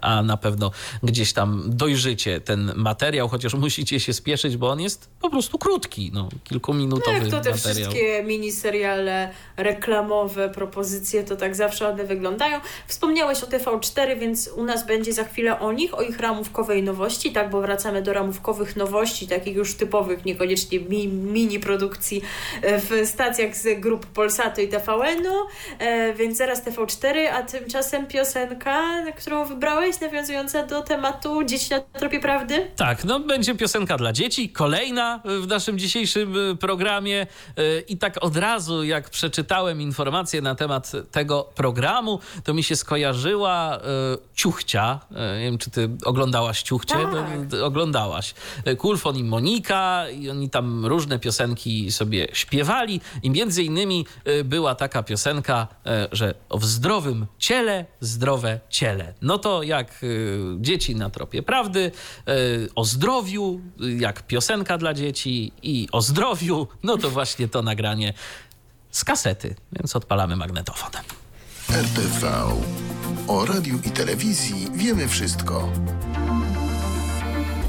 a 0.02 0.22
na 0.22 0.38
pewno 0.38 0.72
gdzieś 1.04 1.34
tam 1.34 1.64
dojrzycie 1.66 2.42
ten 2.42 2.72
materiał, 2.76 3.28
chociaż 3.28 3.54
musicie 3.54 4.00
się 4.00 4.14
spieszyć, 4.14 4.58
bo 4.58 4.70
on 4.70 4.82
jest 4.82 5.10
po 5.22 5.30
prostu 5.30 5.58
krótki, 5.58 6.12
no, 6.14 6.30
kilkuminutowy 6.44 7.18
jak 7.18 7.28
to 7.28 7.42
te 7.42 7.52
materiał. 7.52 7.74
wszystkie 7.74 8.24
miniseriale 8.24 9.30
reklamowe, 9.58 10.50
propozycje, 10.50 11.24
to 11.24 11.36
tak 11.36 11.56
zawsze 11.56 11.90
one 11.90 12.04
wyglądają. 12.04 12.60
Wspomniałeś 12.88 13.44
o 13.44 13.48
TV4, 13.48 14.20
więc 14.20 14.48
u 14.48 14.64
nas 14.64 14.88
będzie 14.88 15.14
za 15.14 15.24
chwilę 15.24 15.60
o 15.60 15.72
nich, 15.72 15.94
o 15.94 16.02
ich 16.02 16.20
ramówkowej 16.20 16.84
nowości, 16.84 17.32
tak, 17.32 17.50
bo 17.50 17.62
wracamy 17.62 18.02
do 18.02 18.14
ramówkowych 18.14 18.76
nowości, 18.76 19.28
takich 19.28 19.56
już 19.56 19.76
typowych, 19.76 20.26
niekoniecznie 20.26 20.80
mi, 20.80 21.08
mini 21.08 21.60
produkcji 21.60 22.22
e, 22.62 22.80
w 22.80 23.10
stacjach 23.10 23.56
z 23.56 23.80
grup 23.80 24.06
Polsatu 24.06 24.62
i 24.62 24.68
TVN-u, 24.68 25.34
e, 25.80 26.14
więc 26.14 26.38
zaraz 26.38 26.66
TV4, 26.66 27.28
a 27.28 27.44
tymczasem 27.44 28.08
piosenka, 28.08 29.04
którą 29.18 29.46
wybrałeś, 29.46 30.00
nawiązująca 30.00 30.64
do 30.64 30.73
tematu 30.82 31.44
Dzieci 31.44 31.72
na 31.72 31.80
tropie 31.80 32.20
prawdy? 32.20 32.72
Tak, 32.76 33.04
no 33.04 33.20
będzie 33.20 33.56
piosenka 33.56 33.98
dla 33.98 34.14
dzieci, 34.14 34.50
kolejna 34.50 35.22
w 35.42 35.48
naszym 35.48 35.80
dzisiejszym 35.80 36.38
y, 36.52 36.56
programie 36.56 37.28
y, 37.60 37.84
i 37.88 37.98
tak 37.98 38.24
od 38.24 38.38
razu 38.38 38.84
jak 38.84 39.10
przeczytałem 39.10 39.82
informacje 39.82 40.42
na 40.42 40.56
temat 40.56 40.92
tego 41.12 41.50
programu, 41.56 42.20
to 42.44 42.54
mi 42.54 42.64
się 42.64 42.76
skojarzyła 42.76 43.78
y, 43.78 43.82
Ciuchcia. 44.36 45.00
Nie 45.12 45.46
wiem, 45.46 45.58
czy 45.58 45.72
ty 45.72 45.90
oglądałaś 46.06 46.64
Ciuchcie? 46.64 46.96
Tak. 46.96 47.62
Oglądałaś. 47.64 48.34
Kulfon 48.78 49.18
i 49.18 49.24
Monika 49.24 50.10
i 50.10 50.30
oni 50.30 50.50
tam 50.50 50.86
różne 50.86 51.20
piosenki 51.20 51.92
sobie 51.92 52.28
śpiewali 52.34 53.02
i 53.24 53.30
między 53.30 53.64
innymi 53.64 54.06
była 54.44 54.76
taka 54.76 55.04
piosenka, 55.04 55.68
że 56.12 56.34
w 56.52 56.66
zdrowym 56.66 57.26
ciele, 57.40 57.86
zdrowe 58.00 58.60
ciele. 58.70 59.14
No 59.22 59.38
to 59.38 59.64
jak 59.64 60.06
dzieci 60.64 60.96
na 60.96 61.10
tropie 61.10 61.44
prawdy, 61.44 61.92
e, 62.28 62.32
o 62.76 62.86
zdrowiu, 62.86 63.62
jak 64.00 64.28
piosenka 64.28 64.78
dla 64.78 64.94
dzieci 64.94 65.52
i 65.64 65.88
o 65.92 66.02
zdrowiu, 66.02 66.68
no 66.84 66.98
to 66.98 67.10
właśnie 67.10 67.48
to 67.48 67.62
nagranie 67.62 68.14
z 68.92 69.04
kasety, 69.04 69.56
więc 69.72 69.96
odpalamy 69.96 70.36
magnetofon. 70.36 70.92
RTV. 71.70 72.32
O 73.28 73.46
radiu 73.46 73.80
i 73.86 73.92
telewizji 73.92 74.68
wiemy 74.74 75.08
wszystko. 75.08 75.72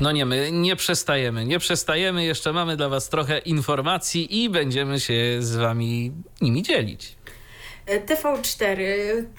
No 0.01 0.13
nie, 0.13 0.27
my 0.27 0.53
nie 0.53 0.77
przestajemy, 0.77 1.45
nie 1.45 1.59
przestajemy. 1.59 2.25
Jeszcze 2.25 2.53
mamy 2.53 2.77
dla 2.77 2.89
Was 2.89 3.09
trochę 3.09 3.39
informacji 3.39 4.43
i 4.43 4.51
będziemy 4.51 5.01
się 5.01 5.37
z 5.41 5.57
Wami 5.57 6.13
nimi 6.41 6.63
dzielić. 6.63 7.17
TV4. 7.87 8.79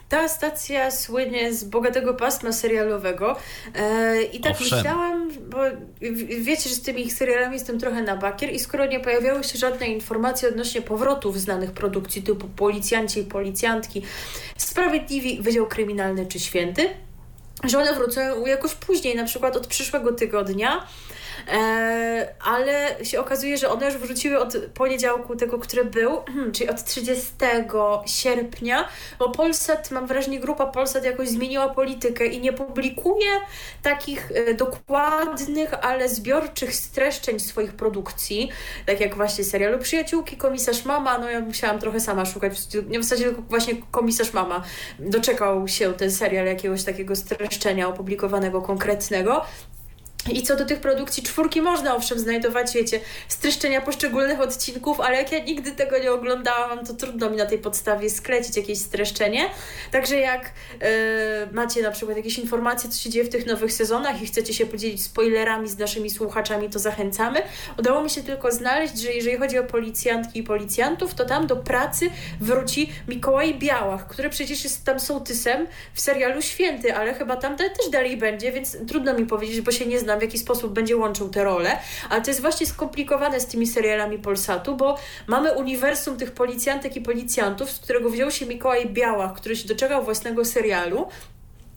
Ta 0.09 0.27
stacja 0.27 0.91
słynie 0.91 1.53
z 1.53 1.63
bogatego 1.63 2.13
pasma 2.13 2.51
serialowego. 2.51 3.35
E, 3.75 4.21
I 4.23 4.39
tak 4.39 4.51
Owszem. 4.51 4.77
myślałam, 4.77 5.31
bo 5.49 5.57
wiecie, 6.39 6.69
że 6.69 6.75
z 6.75 6.81
tymi 6.81 7.05
ich 7.05 7.13
serialami 7.13 7.53
jestem 7.53 7.79
trochę 7.79 8.01
na 8.01 8.15
bakier 8.17 8.53
i 8.53 8.59
skoro 8.59 8.85
nie 8.85 8.99
pojawiały 8.99 9.43
się 9.43 9.57
żadne 9.57 9.87
informacje 9.87 10.49
odnośnie 10.49 10.81
powrotów 10.81 11.39
znanych 11.39 11.71
produkcji 11.71 12.23
typu 12.23 12.47
Policjanci 12.47 13.19
i 13.19 13.23
Policjantki, 13.23 14.01
Sprawiedliwi, 14.57 15.41
Wydział 15.41 15.67
Kryminalny 15.67 16.25
czy 16.25 16.39
Święty, 16.39 16.89
że 17.63 17.79
one 17.79 17.93
wrócą 17.93 18.45
jakoś 18.45 18.73
później, 18.75 19.15
na 19.15 19.23
przykład 19.23 19.55
od 19.57 19.67
przyszłego 19.67 20.13
tygodnia. 20.13 20.87
E, 21.47 22.35
ale 22.43 23.05
się 23.05 23.19
okazuje, 23.19 23.57
że 23.57 23.69
one 23.69 23.85
już 23.85 23.97
wróciły 23.97 24.39
od 24.39 24.55
poniedziałku 24.73 25.35
tego, 25.35 25.59
który 25.59 25.85
był, 25.85 26.21
czyli 26.53 26.69
od 26.69 26.83
30 26.83 27.25
sierpnia, 28.05 28.87
bo 29.19 29.29
Polsat, 29.29 29.91
mam 29.91 30.07
wrażenie, 30.07 30.39
grupa 30.39 30.65
Polsat 30.65 31.05
jakoś 31.05 31.29
zmieniła 31.29 31.69
politykę 31.69 32.25
i 32.25 32.41
nie 32.41 32.53
publikuje 32.53 33.31
takich 33.81 34.31
e, 34.31 34.53
dokładnych, 34.53 35.73
ale 35.85 36.09
zbiorczych 36.09 36.75
streszczeń 36.75 37.39
swoich 37.39 37.73
produkcji, 37.73 38.51
tak 38.85 38.99
jak 38.99 39.15
właśnie 39.15 39.43
serialu 39.43 39.79
Przyjaciółki, 39.79 40.37
Komisarz 40.37 40.85
Mama, 40.85 41.17
no 41.17 41.29
ja 41.29 41.39
musiałam 41.39 41.79
trochę 41.79 41.99
sama 41.99 42.25
szukać, 42.25 42.53
w 42.53 43.03
zasadzie 43.03 43.23
tylko 43.23 43.41
właśnie 43.41 43.73
Komisarz 43.91 44.33
Mama 44.33 44.63
doczekał 44.99 45.67
się 45.67 45.93
ten 45.93 46.11
serial 46.11 46.45
jakiegoś 46.45 46.83
takiego 46.83 47.15
streszczenia 47.15 47.87
opublikowanego 47.87 48.61
konkretnego, 48.61 49.45
I 50.31 50.43
co 50.43 50.55
do 50.55 50.65
tych 50.65 50.79
produkcji 50.79 51.23
czwórki, 51.23 51.61
można 51.61 51.95
owszem 51.95 52.19
znajdować, 52.19 52.73
wiecie, 52.73 52.99
streszczenia 53.27 53.81
poszczególnych 53.81 54.41
odcinków, 54.41 54.99
ale 54.99 55.17
jak 55.17 55.31
ja 55.31 55.39
nigdy 55.39 55.71
tego 55.71 55.99
nie 55.99 56.11
oglądałam, 56.11 56.85
to 56.85 56.93
trudno 56.93 57.29
mi 57.29 57.37
na 57.37 57.45
tej 57.45 57.57
podstawie 57.57 58.09
sklecić 58.09 58.57
jakieś 58.57 58.79
streszczenie. 58.79 59.49
Także 59.91 60.15
jak 60.15 60.51
yy, 60.81 60.87
macie 61.51 61.81
na 61.81 61.91
przykład 61.91 62.17
jakieś 62.17 62.39
informacje, 62.39 62.89
co 62.89 62.99
się 62.99 63.09
dzieje 63.09 63.25
w 63.25 63.29
tych 63.29 63.45
nowych 63.45 63.73
sezonach 63.73 64.21
i 64.21 64.27
chcecie 64.27 64.53
się 64.53 64.65
podzielić 64.65 65.03
spoilerami 65.03 65.69
z 65.69 65.77
naszymi 65.77 66.09
słuchaczami, 66.09 66.69
to 66.69 66.79
zachęcamy. 66.79 67.41
Udało 67.79 68.03
mi 68.03 68.09
się 68.09 68.23
tylko 68.23 68.51
znaleźć, 68.51 68.97
że 68.97 69.11
jeżeli 69.11 69.37
chodzi 69.37 69.59
o 69.59 69.63
policjantki 69.63 70.39
i 70.39 70.43
policjantów, 70.43 71.13
to 71.13 71.25
tam 71.25 71.47
do 71.47 71.55
pracy 71.55 72.09
wróci 72.41 72.93
Mikołaj 73.07 73.55
Białach, 73.55 74.07
który 74.07 74.29
przecież 74.29 74.63
jest 74.63 74.83
tam 74.83 74.99
sołtysem 74.99 75.67
w 75.93 76.01
serialu 76.01 76.41
Święty, 76.41 76.95
ale 76.95 77.13
chyba 77.13 77.35
tam 77.35 77.57
też 77.57 77.69
dalej 77.91 78.17
będzie, 78.17 78.51
więc 78.51 78.77
trudno 78.87 79.13
mi 79.13 79.25
powiedzieć, 79.25 79.61
bo 79.61 79.71
się 79.71 79.85
nie 79.85 79.99
znam 79.99 80.14
w 80.17 80.21
jaki 80.21 80.39
sposób 80.39 80.73
będzie 80.73 80.97
łączył 80.97 81.29
te 81.29 81.43
role, 81.43 81.77
ale 82.09 82.21
to 82.21 82.29
jest 82.29 82.41
właśnie 82.41 82.67
skomplikowane 82.67 83.39
z 83.39 83.45
tymi 83.45 83.67
serialami 83.67 84.19
Polsatu, 84.19 84.75
bo 84.75 84.97
mamy 85.27 85.53
uniwersum 85.53 86.17
tych 86.17 86.31
policjantek 86.31 86.95
i 86.95 87.01
policjantów, 87.01 87.71
z 87.71 87.79
którego 87.79 88.09
wziął 88.09 88.31
się 88.31 88.45
Mikołaj 88.45 88.89
Białach, 88.89 89.33
który 89.33 89.55
się 89.55 89.67
doczekał 89.67 90.03
własnego 90.03 90.45
serialu, 90.45 91.07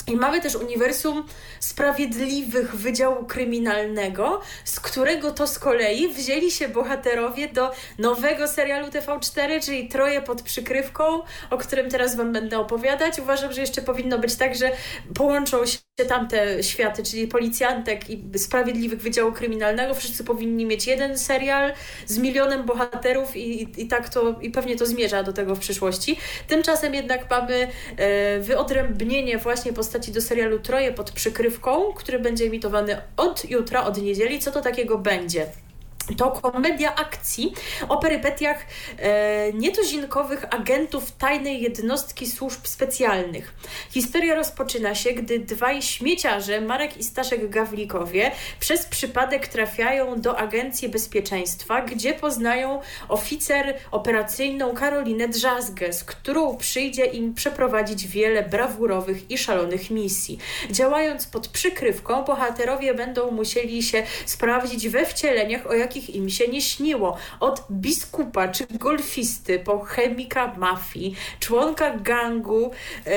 i 0.09 0.17
mamy 0.17 0.41
też 0.41 0.55
uniwersum 0.55 1.27
sprawiedliwych 1.61 2.77
Wydziału 2.77 3.25
Kryminalnego, 3.25 4.41
z 4.65 4.81
którego 4.81 5.31
to 5.31 5.47
z 5.47 5.59
kolei 5.59 6.09
wzięli 6.09 6.51
się 6.51 6.69
bohaterowie 6.69 7.49
do 7.49 7.71
nowego 7.99 8.49
serialu 8.49 8.87
TV4, 8.87 9.65
czyli 9.65 9.89
Troje 9.89 10.23
pod 10.23 10.43
przykrywką, 10.43 11.23
o 11.51 11.59
którym 11.59 11.91
teraz 11.91 12.17
Wam 12.17 12.33
będę 12.33 12.59
opowiadać. 12.59 13.19
Uważam, 13.19 13.53
że 13.53 13.61
jeszcze 13.61 13.83
powinno 13.83 14.19
być 14.19 14.37
tak, 14.37 14.55
że 14.55 14.71
połączą 15.15 15.67
się 15.67 15.79
tamte 16.09 16.63
światy, 16.63 17.03
czyli 17.03 17.29
policjantek 17.29 18.11
i 18.11 18.39
sprawiedliwych 18.39 19.01
Wydziału 19.01 19.33
Kryminalnego. 19.33 19.95
Wszyscy 19.95 20.25
powinni 20.25 20.67
mieć 20.67 20.87
jeden 20.87 21.19
serial 21.19 21.73
z 22.07 22.19
milionem 22.19 22.67
bohaterów 22.67 23.37
i, 23.37 23.63
i, 23.63 23.83
i 23.83 23.89
tak 23.89 24.09
to, 24.09 24.37
i 24.41 24.51
pewnie 24.51 24.77
to 24.77 24.87
zmierza 24.87 25.23
do 25.23 25.33
tego 25.33 25.55
w 25.55 25.59
przyszłości. 25.59 26.17
Tymczasem 26.49 26.95
jednak 26.95 27.31
mamy 27.31 27.69
e, 27.97 28.41
wyodrębnienie 28.41 29.39
właśnie 29.39 29.73
postaci 29.73 29.98
postaci 29.99 30.13
do 30.13 30.21
serialu 30.21 30.59
Troje 30.59 30.93
pod 30.93 31.11
przykrywką, 31.11 31.93
który 31.93 32.19
będzie 32.19 32.45
emitowany 32.45 32.97
od 33.17 33.51
jutra, 33.51 33.85
od 33.85 34.03
niedzieli. 34.03 34.39
Co 34.39 34.51
to 34.51 34.61
takiego 34.61 34.99
będzie? 34.99 35.47
To 36.17 36.31
komedia 36.31 36.95
akcji 36.95 37.55
o 37.89 37.97
perypetiach 37.97 38.67
e, 38.99 39.53
nietuzinkowych 39.53 40.45
agentów 40.55 41.13
tajnej 41.13 41.63
jednostki 41.63 42.27
służb 42.27 42.67
specjalnych. 42.67 43.55
Historia 43.91 44.35
rozpoczyna 44.35 44.95
się, 44.95 45.13
gdy 45.13 45.39
dwaj 45.39 45.83
śmieciarze, 45.83 46.61
Marek 46.61 46.97
i 46.97 47.05
Staszek 47.05 47.51
Gawlikowie, 47.51 48.31
przez 48.61 48.87
przypadek 48.87 49.47
trafiają 49.47 50.21
do 50.21 50.39
Agencji 50.39 50.89
Bezpieczeństwa, 50.89 51.83
gdzie 51.83 52.15
poznają 52.15 52.81
oficer 53.09 53.75
operacyjną 53.91 54.75
Karolinę 54.75 55.29
Drzazgę, 55.29 55.93
z 55.93 56.05
którą 56.05 56.57
przyjdzie 56.57 57.05
im 57.05 57.35
przeprowadzić 57.35 58.07
wiele 58.07 58.43
brawurowych 58.43 59.31
i 59.31 59.39
szalonych 59.39 59.91
misji. 59.91 60.39
Działając 60.71 61.27
pod 61.27 61.49
przykrywką, 61.49 62.25
bohaterowie 62.25 62.95
będą 62.95 63.31
musieli 63.31 63.83
się 63.83 64.03
sprawdzić 64.27 64.89
we 64.89 65.07
wcieleniach, 65.07 65.67
o 65.67 65.75
jakich 65.75 65.98
jakich 65.99 66.15
im 66.15 66.31
się 66.31 66.49
nie 66.49 66.63
śniło. 66.63 67.17
Od 67.41 67.67
biskupa 67.71 68.49
czy 68.49 68.67
golfisty 68.67 69.59
po 69.59 69.79
chemika 69.79 70.55
mafii, 70.57 71.15
członka 71.41 71.97
gangu 71.97 72.71
e, 73.07 73.11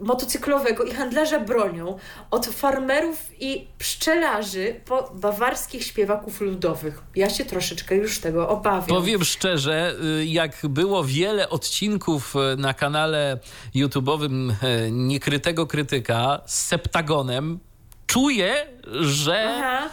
motocyklowego 0.00 0.84
i 0.84 0.90
handlarza 0.90 1.40
bronią, 1.40 1.98
od 2.30 2.46
farmerów 2.46 3.30
i 3.40 3.66
pszczelarzy 3.78 4.80
po 4.84 5.10
bawarskich 5.14 5.84
śpiewaków 5.84 6.40
ludowych. 6.40 7.02
Ja 7.16 7.30
się 7.30 7.44
troszeczkę 7.44 7.96
już 7.96 8.18
tego 8.20 8.48
obawiam. 8.48 8.86
Powiem 8.86 9.24
szczerze, 9.24 9.94
y, 10.20 10.26
jak 10.26 10.56
było 10.62 11.04
wiele 11.04 11.48
odcinków 11.48 12.34
y, 12.36 12.56
na 12.56 12.74
kanale 12.74 13.38
YouTube'owym 13.74 14.50
y, 14.50 14.90
Niekrytego 14.90 15.66
Krytyka 15.66 16.40
z 16.46 16.66
Septagonem, 16.66 17.58
czuję, 18.06 18.66
że 19.00 19.54
Aha 19.58 19.88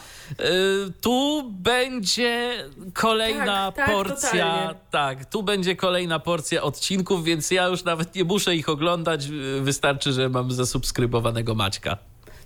tu 1.02 1.44
będzie 1.52 2.64
kolejna 2.94 3.72
tak, 3.72 3.76
tak, 3.76 3.96
porcja. 3.96 4.30
Totalnie. 4.32 4.80
Tak, 4.92 5.26
tu 5.26 5.44
będzie 5.44 5.76
kolejna 5.76 6.20
porcja 6.20 6.62
odcinków, 6.62 7.24
więc 7.24 7.52
ja 7.52 7.68
już 7.68 7.84
nawet 7.84 8.16
nie 8.16 8.24
muszę 8.24 8.56
ich 8.56 8.70
oglądać. 8.70 9.28
Wystarczy, 9.62 10.14
że 10.14 10.30
mam 10.30 10.52
zasubskrybowanego 10.52 11.56
Maćka. 11.56 11.98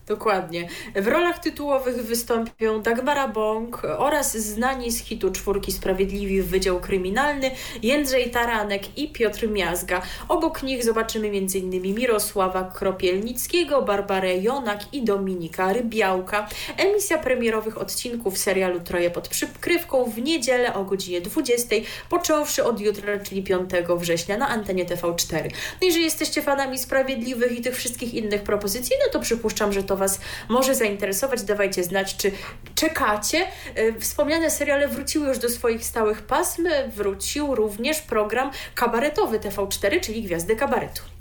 Dokładnie. 0.10 0.68
W 0.96 1.08
rolach 1.08 1.40
tytułowych 1.40 1.96
wystąpią 1.96 2.82
Dagmara 2.82 3.28
Bąk 3.28 3.82
oraz 3.98 4.38
znani 4.38 4.92
z 4.92 5.06
hitu 5.06 5.32
czwórki 5.32 5.72
Sprawiedliwi 5.72 6.42
w 6.42 6.48
Wydział 6.48 6.80
Kryminalny 6.80 7.52
Jędrzej 7.84 8.32
Taranek 8.32 8.98
i 8.98 9.12
Piotr 9.12 9.50
Miazga. 9.50 10.02
Obok 10.30 10.64
nich 10.64 10.84
zobaczymy 10.84 11.28
m.in. 11.28 11.96
Mirosława 11.96 12.72
Kropielnickiego, 12.76 13.82
Barbarę 13.82 14.38
Jonak 14.38 14.94
i 14.94 15.04
Dominika 15.04 15.74
Rybiałka. 15.74 16.48
Emisja 16.78 17.18
premierowych 17.18 17.78
odcinków 17.78 18.38
serialu 18.38 18.80
Troje 18.80 19.12
pod 19.12 19.28
przykrywką 19.28 20.04
w 20.04 20.22
niedzielę 20.22 20.74
o 20.74 20.84
godzinie 20.84 21.22
20, 21.22 21.76
począwszy 22.10 22.64
od 22.64 22.82
jutra, 22.82 23.20
czyli 23.20 23.44
5 23.44 23.70
września 23.98 24.38
na 24.38 24.48
antenie 24.48 24.86
TV4. 24.86 25.44
No 25.82 25.88
jeżeli 25.88 26.04
jesteście 26.04 26.42
fanami 26.42 26.80
Sprawiedliwych 26.80 27.60
i 27.60 27.62
tych 27.62 27.76
wszystkich 27.76 28.14
innych 28.14 28.44
propozycji, 28.44 28.96
no 29.06 29.14
to 29.14 29.20
przypuszczam, 29.20 29.74
że 29.74 29.84
to 29.84 29.99
Was 30.00 30.20
może 30.50 30.76
zainteresować. 30.76 31.44
Dawajcie 31.44 31.84
znać, 31.84 32.18
czy 32.18 32.32
czekacie. 32.76 33.48
E, 33.76 34.00
wspomniane 34.00 34.50
seriale 34.50 34.88
wróciły 34.88 35.28
już 35.28 35.40
do 35.40 35.50
swoich 35.50 35.86
stałych 35.86 36.22
pasm. 36.22 36.68
Wrócił 36.96 37.56
również 37.56 38.02
program 38.02 38.52
kabaretowy 38.76 39.40
TV4, 39.40 40.00
czyli 40.00 40.24
Gwiazdy 40.24 40.56
Kabaretu. 40.56 41.19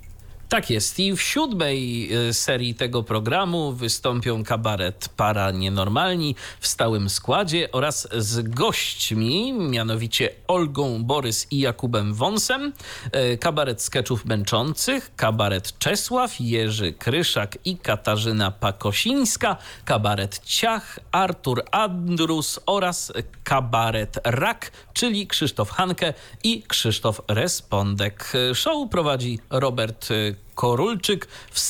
Tak 0.49 0.71
jest. 0.71 1.01
I 1.01 1.17
w 1.17 1.23
siódmej 1.23 2.09
e, 2.13 2.35
serii 2.35 2.75
tego 2.75 3.03
programu 3.03 3.73
wystąpią 3.73 4.45
kabaret 4.45 5.09
Para 5.17 5.51
Nienormalni 5.51 6.35
w 6.61 6.67
stałym 6.67 7.11
składzie 7.11 7.73
oraz 7.73 8.09
z 8.13 8.49
gośćmi, 8.49 9.53
mianowicie 9.53 10.31
Olgą 10.47 11.05
Borys 11.05 11.47
i 11.51 11.59
Jakubem 11.59 12.15
Wąsem, 12.15 12.73
e, 13.13 13.37
kabaret 13.37 13.83
skeczów 13.83 14.25
męczących, 14.25 15.11
kabaret 15.17 15.79
Czesław, 15.79 16.41
Jerzy 16.41 16.93
Kryszak 16.93 17.59
i 17.65 17.77
Katarzyna 17.77 18.51
Pakosińska, 18.51 19.57
kabaret 19.85 20.39
Ciach, 20.45 20.99
Artur 21.13 21.63
Andrus 21.71 22.61
oraz 22.67 23.13
kabaret 23.45 24.19
Rak, 24.25 24.71
czyli 24.93 25.27
Krzysztof 25.27 25.71
Hanke 25.71 26.15
i 26.45 26.63
Krzysztof 26.63 27.21
Respondek. 27.29 28.33
Show 28.55 28.91
prowadzi 28.91 29.39
Robert 29.51 30.09
Korulczyk 30.55 31.29
w, 31.51 31.61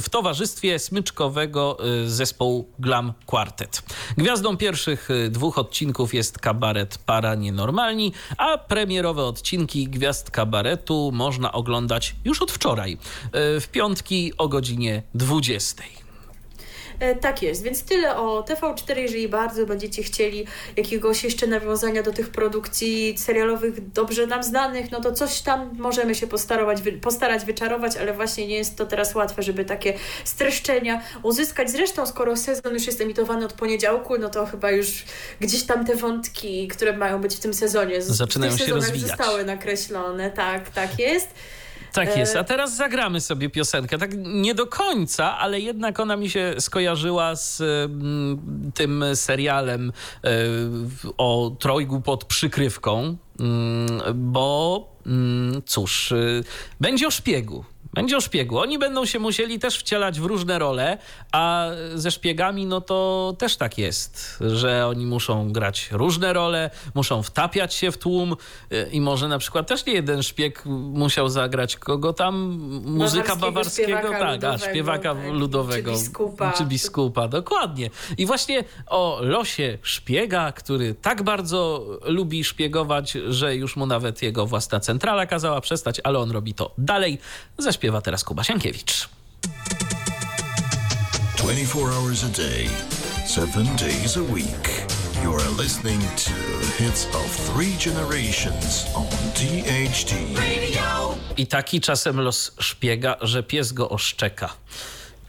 w 0.00 0.08
towarzystwie 0.08 0.78
smyczkowego 0.78 1.78
y, 2.04 2.10
zespołu 2.10 2.68
Glam 2.78 3.12
Quartet. 3.26 3.82
Gwiazdą 4.18 4.56
pierwszych 4.56 5.10
y, 5.10 5.30
dwóch 5.30 5.58
odcinków 5.58 6.14
jest 6.14 6.38
kabaret 6.38 6.98
Para 6.98 7.34
Nienormalni, 7.34 8.12
a 8.36 8.58
premierowe 8.58 9.24
odcinki 9.24 9.88
Gwiazd 9.88 10.30
Kabaretu 10.30 11.10
można 11.14 11.52
oglądać 11.52 12.16
już 12.24 12.42
od 12.42 12.52
wczoraj, 12.52 12.92
y, 12.92 13.60
w 13.60 13.68
piątki 13.72 14.32
o 14.38 14.48
godzinie 14.48 15.02
20. 15.14 15.82
E, 17.00 17.14
tak 17.14 17.42
jest, 17.42 17.62
więc 17.62 17.82
tyle 17.82 18.16
o 18.16 18.42
TV4. 18.42 18.98
Jeżeli 18.98 19.28
bardzo 19.28 19.66
będziecie 19.66 20.02
chcieli 20.02 20.46
jakiegoś 20.76 21.24
jeszcze 21.24 21.46
nawiązania 21.46 22.02
do 22.02 22.12
tych 22.12 22.28
produkcji 22.28 23.18
serialowych 23.18 23.92
dobrze 23.92 24.26
nam 24.26 24.42
znanych, 24.42 24.90
no 24.90 25.00
to 25.00 25.12
coś 25.12 25.40
tam 25.40 25.70
możemy 25.78 26.14
się 26.14 26.26
postarować, 26.26 26.78
postarać 27.02 27.44
wyczarować, 27.44 27.96
ale 27.96 28.12
właśnie 28.12 28.46
nie 28.46 28.56
jest 28.56 28.76
to 28.76 28.86
teraz 28.86 29.14
łatwe, 29.14 29.42
żeby 29.42 29.64
takie 29.64 29.94
streszczenia 30.24 31.02
uzyskać. 31.22 31.70
Zresztą, 31.70 32.06
skoro 32.06 32.36
sezon 32.36 32.74
już 32.74 32.86
jest 32.86 33.00
emitowany 33.00 33.44
od 33.44 33.52
poniedziałku, 33.52 34.18
no 34.18 34.28
to 34.28 34.46
chyba 34.46 34.70
już 34.70 35.04
gdzieś 35.40 35.62
tam 35.62 35.86
te 35.86 35.96
wątki, 35.96 36.68
które 36.68 36.96
mają 36.96 37.20
być 37.20 37.36
w 37.36 37.40
tym 37.40 37.54
sezonie, 37.54 38.02
zaczynają 38.02 38.56
się 38.56 38.72
rozwijać. 38.72 39.00
zostały 39.00 39.44
nakreślone. 39.44 40.30
Tak, 40.30 40.70
tak 40.70 40.98
jest. 40.98 41.28
Tak 41.92 42.16
jest. 42.16 42.36
A 42.36 42.44
teraz 42.44 42.76
zagramy 42.76 43.20
sobie 43.20 43.50
piosenkę. 43.50 43.98
Tak 43.98 44.10
nie 44.16 44.54
do 44.54 44.66
końca, 44.66 45.38
ale 45.38 45.60
jednak 45.60 46.00
ona 46.00 46.16
mi 46.16 46.30
się 46.30 46.54
skojarzyła 46.58 47.36
z 47.36 47.60
mm, 47.60 48.72
tym 48.74 49.04
serialem 49.14 49.88
y, 49.88 50.30
o 51.18 51.56
trojgu 51.58 52.00
pod 52.00 52.24
przykrywką, 52.24 53.16
y, 53.40 54.14
bo 54.14 54.88
mm, 55.06 55.62
cóż, 55.66 56.14
będzie 56.80 57.06
o 57.06 57.10
szpiegu 57.10 57.64
Będzie 57.94 58.16
o 58.16 58.20
szpiegu. 58.20 58.58
Oni 58.58 58.78
będą 58.78 59.06
się 59.06 59.18
musieli 59.18 59.58
też 59.58 59.78
wcielać 59.78 60.20
w 60.20 60.24
różne 60.24 60.58
role, 60.58 60.98
a 61.32 61.66
ze 61.94 62.10
szpiegami 62.10 62.66
no 62.66 62.80
to 62.80 63.34
też 63.38 63.56
tak 63.56 63.78
jest, 63.78 64.38
że 64.40 64.86
oni 64.86 65.06
muszą 65.06 65.52
grać 65.52 65.88
różne 65.92 66.32
role, 66.32 66.70
muszą 66.94 67.22
wtapiać 67.22 67.74
się 67.74 67.92
w 67.92 67.98
tłum 67.98 68.36
i 68.92 69.00
może 69.00 69.28
na 69.28 69.38
przykład 69.38 69.66
też 69.66 69.86
nie 69.86 69.92
jeden 69.92 70.22
szpieg 70.22 70.62
musiał 70.92 71.28
zagrać 71.28 71.76
kogo 71.76 72.12
tam, 72.12 72.34
muzyka 72.84 73.36
bawarskiego, 73.36 74.10
tak, 74.10 74.44
a 74.44 74.58
śpiewaka 74.58 75.14
tak, 75.14 75.32
ludowego. 75.32 75.92
Czy 75.92 75.98
biskupa. 75.98 76.52
Czy 76.52 76.64
biskupa, 76.64 77.28
dokładnie. 77.28 77.90
I 78.18 78.26
właśnie 78.26 78.64
o 78.86 79.18
losie 79.22 79.78
szpiega, 79.82 80.52
który 80.52 80.94
tak 80.94 81.22
bardzo 81.22 81.86
lubi 82.02 82.44
szpiegować, 82.44 83.12
że 83.28 83.56
już 83.56 83.76
mu 83.76 83.86
nawet 83.86 84.22
jego 84.22 84.46
własna 84.46 84.80
centrala 84.80 85.26
kazała 85.26 85.60
przestać, 85.60 86.00
ale 86.04 86.18
on 86.18 86.30
robi 86.30 86.54
to 86.54 86.74
dalej. 86.78 87.18
Zaśpiewa 87.80 88.00
teraz 88.00 88.24
Kuba 88.24 88.44
Sienkiewicz. 88.44 89.08
24 91.36 91.84
hours 91.84 92.24
a 92.24 92.28
day, 92.28 92.68
7 93.26 93.76
days 93.76 94.16
a 94.16 94.22
week. 94.22 94.86
You 95.24 95.34
are 95.34 95.50
listening 95.62 96.00
to 96.00 96.32
hits 96.82 97.06
of 97.06 97.36
three 97.36 97.76
generations 97.78 98.86
on 98.94 99.06
DHT. 99.34 100.12
Radio. 100.36 101.14
I 101.36 101.46
taki 101.46 101.80
czasem 101.80 102.20
los 102.20 102.52
szpiega, 102.60 103.16
że 103.20 103.42
pies 103.42 103.72
go 103.72 103.88
oszczeka. 103.88 104.52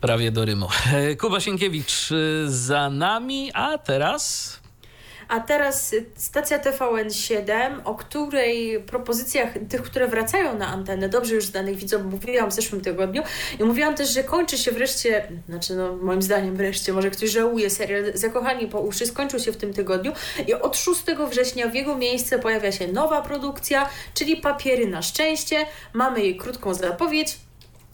Prawie 0.01 0.31
do 0.31 0.45
rymu. 0.45 0.67
Kuba 1.21 1.39
Sienkiewicz 1.39 2.11
y, 2.11 2.45
za 2.51 2.89
nami, 2.89 3.51
a 3.53 3.77
teraz 3.77 4.60
a 5.31 5.39
teraz 5.39 5.95
stacja 6.15 6.59
TVN7, 6.59 7.81
o 7.83 7.95
której 7.95 8.79
propozycjach 8.79 9.49
tych, 9.69 9.81
które 9.81 10.07
wracają 10.07 10.57
na 10.57 10.67
antenę, 10.67 11.09
dobrze 11.09 11.35
już 11.35 11.45
znanych 11.45 11.75
widzom, 11.75 12.03
mówiłam 12.03 12.49
w 12.51 12.53
zeszłym 12.53 12.81
tygodniu 12.81 13.23
i 13.59 13.63
mówiłam 13.63 13.95
też, 13.95 14.09
że 14.09 14.23
kończy 14.23 14.57
się 14.57 14.71
wreszcie, 14.71 15.27
znaczy 15.49 15.75
no 15.75 15.95
moim 15.95 16.21
zdaniem 16.21 16.55
wreszcie, 16.55 16.93
może 16.93 17.11
ktoś 17.11 17.29
żałuje, 17.29 17.69
serial 17.69 18.03
Zakochani 18.13 18.67
po 18.67 18.81
uszy 18.81 19.05
skończył 19.05 19.39
się 19.39 19.51
w 19.51 19.57
tym 19.57 19.73
tygodniu 19.73 20.11
i 20.47 20.53
od 20.53 20.77
6 20.77 21.01
września 21.29 21.67
w 21.67 21.75
jego 21.75 21.97
miejsce 21.97 22.39
pojawia 22.39 22.71
się 22.71 22.87
nowa 22.87 23.21
produkcja, 23.21 23.89
czyli 24.13 24.37
Papiery 24.37 24.87
na 24.87 25.01
szczęście. 25.01 25.65
Mamy 25.93 26.19
jej 26.19 26.37
krótką 26.37 26.73
zapowiedź. 26.73 27.50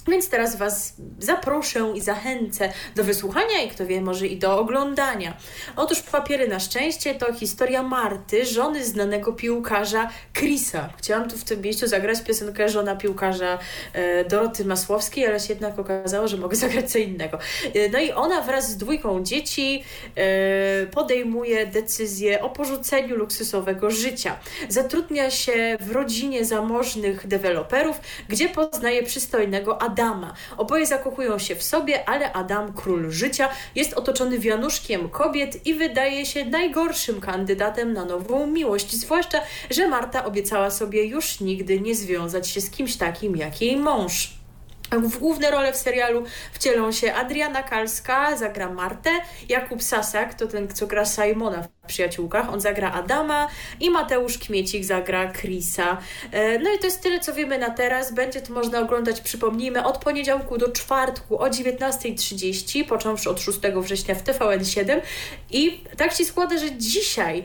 Więc 0.07 0.29
teraz 0.29 0.55
Was 0.55 0.93
zaproszę 1.19 1.91
i 1.95 2.01
zachęcę 2.01 2.73
do 2.95 3.03
wysłuchania 3.03 3.61
i 3.61 3.69
kto 3.69 3.85
wie, 3.85 4.01
może 4.01 4.27
i 4.27 4.37
do 4.37 4.59
oglądania. 4.59 5.37
Otóż 5.75 6.01
Papiery 6.01 6.47
na 6.47 6.59
szczęście 6.59 7.15
to 7.15 7.33
historia 7.33 7.83
Marty, 7.83 8.45
żony 8.45 8.85
znanego 8.85 9.33
piłkarza 9.33 10.09
Chrisa. 10.33 10.89
Chciałam 10.97 11.29
tu 11.29 11.37
w 11.37 11.43
tym 11.43 11.61
miejscu 11.61 11.87
zagrać 11.87 12.21
piosenkę 12.21 12.69
żona 12.69 12.95
piłkarza 12.95 13.59
e, 13.93 14.25
Doroty 14.25 14.65
Masłowskiej, 14.65 15.25
ale 15.25 15.39
się 15.39 15.53
jednak 15.53 15.79
okazało, 15.79 16.27
że 16.27 16.37
mogę 16.37 16.55
zagrać 16.65 16.91
co 16.91 16.97
innego. 16.97 17.39
E, 17.73 17.89
no 17.89 17.99
i 17.99 18.11
ona 18.11 18.41
wraz 18.41 18.71
z 18.71 18.77
dwójką 18.77 19.23
dzieci 19.23 19.83
e, 20.15 20.85
podejmuje 20.85 21.67
decyzję 21.67 22.41
o 22.41 22.49
porzuceniu 22.49 23.15
luksusowego 23.15 23.91
życia. 23.91 24.39
Zatrudnia 24.69 25.31
się 25.31 25.77
w 25.79 25.91
rodzinie 25.91 26.45
zamożnych 26.45 27.27
deweloperów, 27.27 27.99
gdzie 28.29 28.49
poznaje 28.49 29.03
przystojnego 29.03 29.81
Adama 29.81 29.96
Adama. 29.97 30.33
Oboje 30.57 30.85
zakochują 30.85 31.39
się 31.39 31.55
w 31.55 31.63
sobie, 31.63 32.09
ale 32.09 32.33
Adam, 32.33 32.73
król 32.73 33.11
życia, 33.11 33.49
jest 33.75 33.93
otoczony 33.93 34.39
wianuszkiem 34.39 35.09
kobiet 35.09 35.65
i 35.65 35.73
wydaje 35.73 36.25
się 36.25 36.45
najgorszym 36.45 37.21
kandydatem 37.21 37.93
na 37.93 38.05
nową 38.05 38.47
miłość, 38.47 38.95
zwłaszcza, 38.95 39.41
że 39.69 39.87
Marta 39.87 40.25
obiecała 40.25 40.71
sobie 40.71 41.05
już 41.05 41.39
nigdy 41.39 41.81
nie 41.81 41.95
związać 41.95 42.47
się 42.47 42.61
z 42.61 42.69
kimś 42.69 42.95
takim 42.95 43.35
jak 43.35 43.61
jej 43.61 43.77
mąż. 43.77 44.33
W 44.91 45.17
główne 45.17 45.51
role 45.51 45.73
w 45.73 45.77
serialu 45.77 46.23
wcielą 46.53 46.91
się 46.91 47.13
Adriana 47.13 47.63
Kalska, 47.63 48.37
zagra 48.37 48.69
Martę, 48.69 49.09
Jakub 49.49 49.83
Sasak, 49.83 50.33
to 50.33 50.47
ten, 50.47 50.67
co 50.67 50.87
gra 50.87 51.05
Simona 51.05 51.67
Przyjaciółkach, 51.87 52.53
on 52.53 52.61
zagra 52.61 52.91
Adama 52.91 53.47
i 53.79 53.89
Mateusz 53.89 54.37
Kmiecik 54.37 54.85
zagra 54.85 55.31
Chrisa. 55.33 55.97
E, 56.31 56.59
no 56.59 56.73
i 56.73 56.79
to 56.79 56.85
jest 56.85 57.01
tyle, 57.01 57.19
co 57.19 57.33
wiemy 57.33 57.57
na 57.57 57.69
teraz. 57.69 58.13
Będzie 58.13 58.41
to 58.41 58.53
można 58.53 58.79
oglądać, 58.79 59.21
przypomnijmy, 59.21 59.85
od 59.85 59.97
poniedziałku 59.97 60.57
do 60.57 60.71
czwartku 60.71 61.39
o 61.39 61.45
19.30, 61.45 62.85
począwszy 62.85 63.29
od 63.29 63.41
6 63.41 63.59
września 63.81 64.15
w 64.15 64.23
TVN7 64.23 65.01
i 65.51 65.83
tak 65.97 66.13
się 66.13 66.25
składa, 66.25 66.57
że 66.57 66.71
dzisiaj 66.71 67.43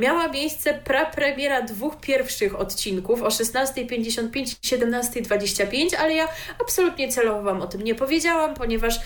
miała 0.00 0.28
miejsce 0.28 0.74
prapremiera 0.74 1.62
dwóch 1.62 2.00
pierwszych 2.00 2.60
odcinków 2.60 3.22
o 3.22 3.28
16.55 3.28 4.40
i 4.40 4.44
17.25, 4.44 5.96
ale 5.96 6.14
ja 6.14 6.28
absolutnie 6.60 6.90
absolutnie 6.90 7.12
celowo 7.12 7.42
Wam 7.42 7.62
o 7.62 7.66
tym 7.66 7.82
nie 7.82 7.94
powiedziałam, 7.94 8.54
ponieważ 8.54 8.96
e, 8.96 9.00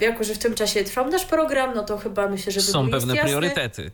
jako, 0.00 0.24
że 0.24 0.34
w 0.34 0.38
tym 0.38 0.54
czasie 0.54 0.84
trwał 0.84 1.08
nasz 1.08 1.24
program, 1.24 1.74
no 1.74 1.82
to 1.82 1.98
chyba 1.98 2.28
myślę, 2.28 2.52
że 2.52 2.60
Są 2.60 2.90
pewne 2.90 3.14
jasne. 3.14 3.30
priorytety. 3.30 3.90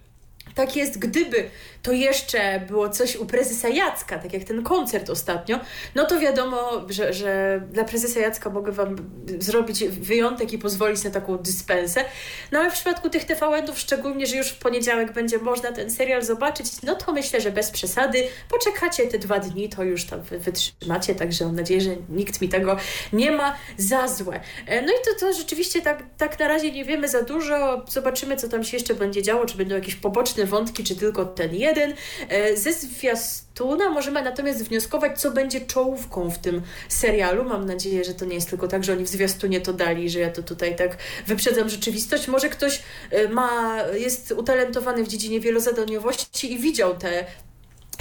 Tak 0.58 0.76
jest, 0.76 0.98
gdyby 0.98 1.50
to 1.82 1.92
jeszcze 1.92 2.60
było 2.68 2.88
coś 2.88 3.16
u 3.16 3.26
prezesa 3.26 3.68
Jacka, 3.68 4.18
tak 4.18 4.32
jak 4.32 4.44
ten 4.44 4.62
koncert 4.62 5.10
ostatnio, 5.10 5.60
no 5.94 6.04
to 6.04 6.20
wiadomo, 6.20 6.86
że, 6.88 7.12
że 7.12 7.62
dla 7.72 7.84
prezesa 7.84 8.20
Jacka 8.20 8.50
mogę 8.50 8.72
Wam 8.72 8.96
zrobić 9.38 9.84
wyjątek 9.84 10.52
i 10.52 10.58
pozwolić 10.58 11.04
na 11.04 11.10
taką 11.10 11.38
dyspensę. 11.38 12.04
No 12.52 12.58
ale 12.58 12.70
w 12.70 12.74
przypadku 12.74 13.10
tych 13.10 13.24
TVN-ów, 13.24 13.78
szczególnie, 13.78 14.26
że 14.26 14.36
już 14.36 14.48
w 14.48 14.58
poniedziałek 14.58 15.12
będzie 15.12 15.38
można 15.38 15.72
ten 15.72 15.90
serial 15.90 16.22
zobaczyć, 16.22 16.66
no 16.82 16.94
to 16.94 17.12
myślę, 17.12 17.40
że 17.40 17.50
bez 17.50 17.70
przesady 17.70 18.24
poczekacie 18.48 19.06
te 19.06 19.18
dwa 19.18 19.38
dni, 19.38 19.68
to 19.68 19.84
już 19.84 20.04
tam 20.04 20.22
wytrzymacie, 20.22 21.14
także 21.14 21.44
mam 21.44 21.56
nadzieję, 21.56 21.80
że 21.80 21.90
nikt 22.08 22.40
mi 22.40 22.48
tego 22.48 22.76
nie 23.12 23.30
ma 23.30 23.56
za 23.76 24.08
złe. 24.08 24.40
E, 24.66 24.82
no 24.82 24.88
i 24.88 25.04
to, 25.04 25.26
to 25.26 25.32
rzeczywiście 25.32 25.82
tak, 25.82 26.02
tak 26.16 26.38
na 26.38 26.48
razie 26.48 26.72
nie 26.72 26.84
wiemy 26.84 27.08
za 27.08 27.22
dużo, 27.22 27.84
zobaczymy, 27.88 28.36
co 28.36 28.48
tam 28.48 28.64
się 28.64 28.76
jeszcze 28.76 28.94
będzie 28.94 29.22
działo, 29.22 29.46
czy 29.46 29.56
będą 29.56 29.74
jakieś 29.74 29.94
poboczne 29.94 30.47
wątki, 30.48 30.84
czy 30.84 30.96
tylko 30.96 31.24
ten 31.24 31.54
jeden. 31.54 31.94
E, 32.28 32.56
ze 32.56 32.72
zwiastuna 32.72 33.90
możemy 33.90 34.22
natomiast 34.22 34.68
wnioskować, 34.68 35.20
co 35.20 35.30
będzie 35.30 35.60
czołówką 35.60 36.30
w 36.30 36.38
tym 36.38 36.62
serialu. 36.88 37.44
Mam 37.44 37.66
nadzieję, 37.66 38.04
że 38.04 38.14
to 38.14 38.24
nie 38.24 38.34
jest 38.34 38.50
tylko 38.50 38.68
tak, 38.68 38.84
że 38.84 38.92
oni 38.92 39.04
w 39.04 39.08
zwiastunie 39.08 39.60
to 39.60 39.72
dali, 39.72 40.10
że 40.10 40.18
ja 40.18 40.30
to 40.30 40.42
tutaj 40.42 40.76
tak 40.76 40.96
wyprzedzam 41.26 41.68
rzeczywistość. 41.68 42.28
Może 42.28 42.48
ktoś 42.48 42.82
e, 43.10 43.28
ma, 43.28 43.82
jest 43.92 44.32
utalentowany 44.32 45.04
w 45.04 45.08
dziedzinie 45.08 45.40
wielozadaniowości 45.40 46.52
i 46.52 46.58
widział 46.58 46.96
te 46.96 47.24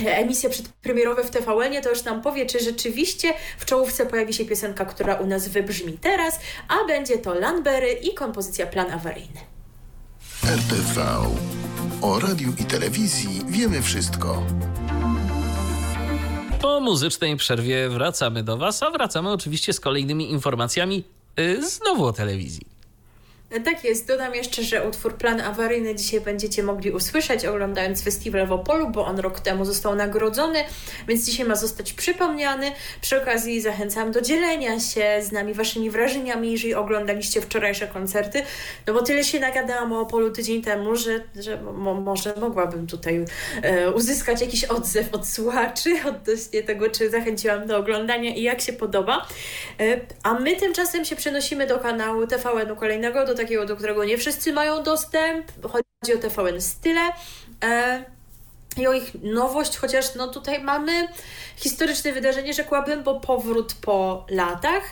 emisje 0.05 0.49
przedpremierowe 0.49 1.23
w 1.23 1.29
TVN-ie, 1.29 1.81
to 1.81 1.89
już 1.89 2.03
nam 2.03 2.21
powie, 2.21 2.45
czy 2.45 2.59
rzeczywiście 2.59 3.33
w 3.57 3.65
czołówce 3.65 4.05
pojawi 4.05 4.33
się 4.33 4.45
piosenka, 4.45 4.85
która 4.85 5.15
u 5.15 5.25
nas 5.25 5.47
wybrzmi 5.47 5.97
teraz, 6.01 6.39
a 6.67 6.87
będzie 6.87 7.17
to 7.17 7.33
Landberry 7.33 7.91
i 7.91 8.13
kompozycja 8.13 8.67
Plan 8.67 8.91
Awaryjny. 8.91 9.39
RTV. 10.43 11.03
O 12.01 12.19
radiu 12.19 12.53
i 12.59 12.65
telewizji 12.65 13.41
wiemy 13.47 13.81
wszystko. 13.81 14.43
Po 16.61 16.79
muzycznej 16.79 17.37
przerwie 17.37 17.89
wracamy 17.89 18.43
do 18.43 18.57
Was, 18.57 18.83
a 18.83 18.91
wracamy 18.91 19.31
oczywiście 19.31 19.73
z 19.73 19.79
kolejnymi 19.79 20.31
informacjami 20.31 21.03
yy, 21.37 21.69
znowu 21.69 22.05
o 22.05 22.13
telewizji. 22.13 22.76
Tak 23.49 23.83
jest. 23.83 24.07
Dodam 24.07 24.35
jeszcze, 24.35 24.63
że 24.63 24.87
utwór 24.87 25.17
Plan 25.17 25.41
Awaryjny 25.41 25.95
dzisiaj 25.95 26.21
będziecie 26.21 26.63
mogli 26.63 26.91
usłyszeć 26.91 27.45
oglądając 27.45 28.03
festiwal 28.03 28.47
w 28.47 28.51
Opolu, 28.51 28.89
bo 28.89 29.05
on 29.05 29.19
rok 29.19 29.39
temu 29.39 29.65
został 29.65 29.95
nagrodzony, 29.95 30.63
więc 31.07 31.25
dzisiaj 31.25 31.45
ma 31.45 31.55
zostać 31.55 31.93
przypomniany. 31.93 32.71
Przy 33.01 33.21
okazji 33.21 33.61
zachęcam 33.61 34.11
do 34.11 34.21
dzielenia 34.21 34.79
się 34.79 35.19
z 35.21 35.31
nami 35.31 35.53
waszymi 35.53 35.89
wrażeniami, 35.89 36.51
jeżeli 36.51 36.73
oglądaliście 36.73 37.41
wczorajsze 37.41 37.87
koncerty, 37.87 38.43
no 38.87 38.93
bo 38.93 39.01
tyle 39.01 39.23
się 39.23 39.39
nagadałam 39.39 39.93
o 39.93 39.99
Opolu 39.99 40.31
tydzień 40.31 40.61
temu, 40.61 40.95
że, 40.95 41.19
że 41.35 41.61
mo 41.61 41.93
może 41.93 42.33
mogłabym 42.35 42.87
tutaj 42.87 43.25
e, 43.61 43.91
uzyskać 43.91 44.41
jakiś 44.41 44.63
odzew 44.63 45.13
od 45.13 45.27
słuchaczy 45.27 45.89
odnośnie 46.09 46.63
tego, 46.63 46.89
czy 46.89 47.09
zachęciłam 47.09 47.67
do 47.67 47.77
oglądania 47.77 48.35
i 48.35 48.41
jak 48.41 48.61
się 48.61 48.73
podoba. 48.73 49.27
E, 49.79 49.99
a 50.23 50.33
my 50.33 50.55
tymczasem 50.55 51.05
się 51.05 51.15
przenosimy 51.15 51.67
do 51.67 51.79
kanału 51.79 52.27
TVN-u 52.27 52.75
kolejnego, 52.75 53.25
do 53.25 53.36
takiego, 53.37 53.65
do 53.65 53.75
którego 53.75 54.05
nie 54.05 54.17
wszyscy 54.17 54.53
mają 54.53 54.83
dostęp. 54.83 55.51
Chodzi 55.63 56.13
o 56.15 56.17
TVN 56.17 56.61
Style. 56.61 57.09
E, 57.63 58.03
i 58.77 58.87
o 58.87 58.93
ich 58.93 59.11
nowość, 59.23 59.77
chociaż 59.77 60.15
no 60.15 60.27
tutaj 60.27 60.63
mamy 60.63 61.07
historyczne 61.55 62.13
wydarzenie, 62.13 62.53
rzekłabym, 62.53 63.03
bo 63.03 63.19
powrót 63.19 63.73
po 63.81 64.25
latach. 64.29 64.83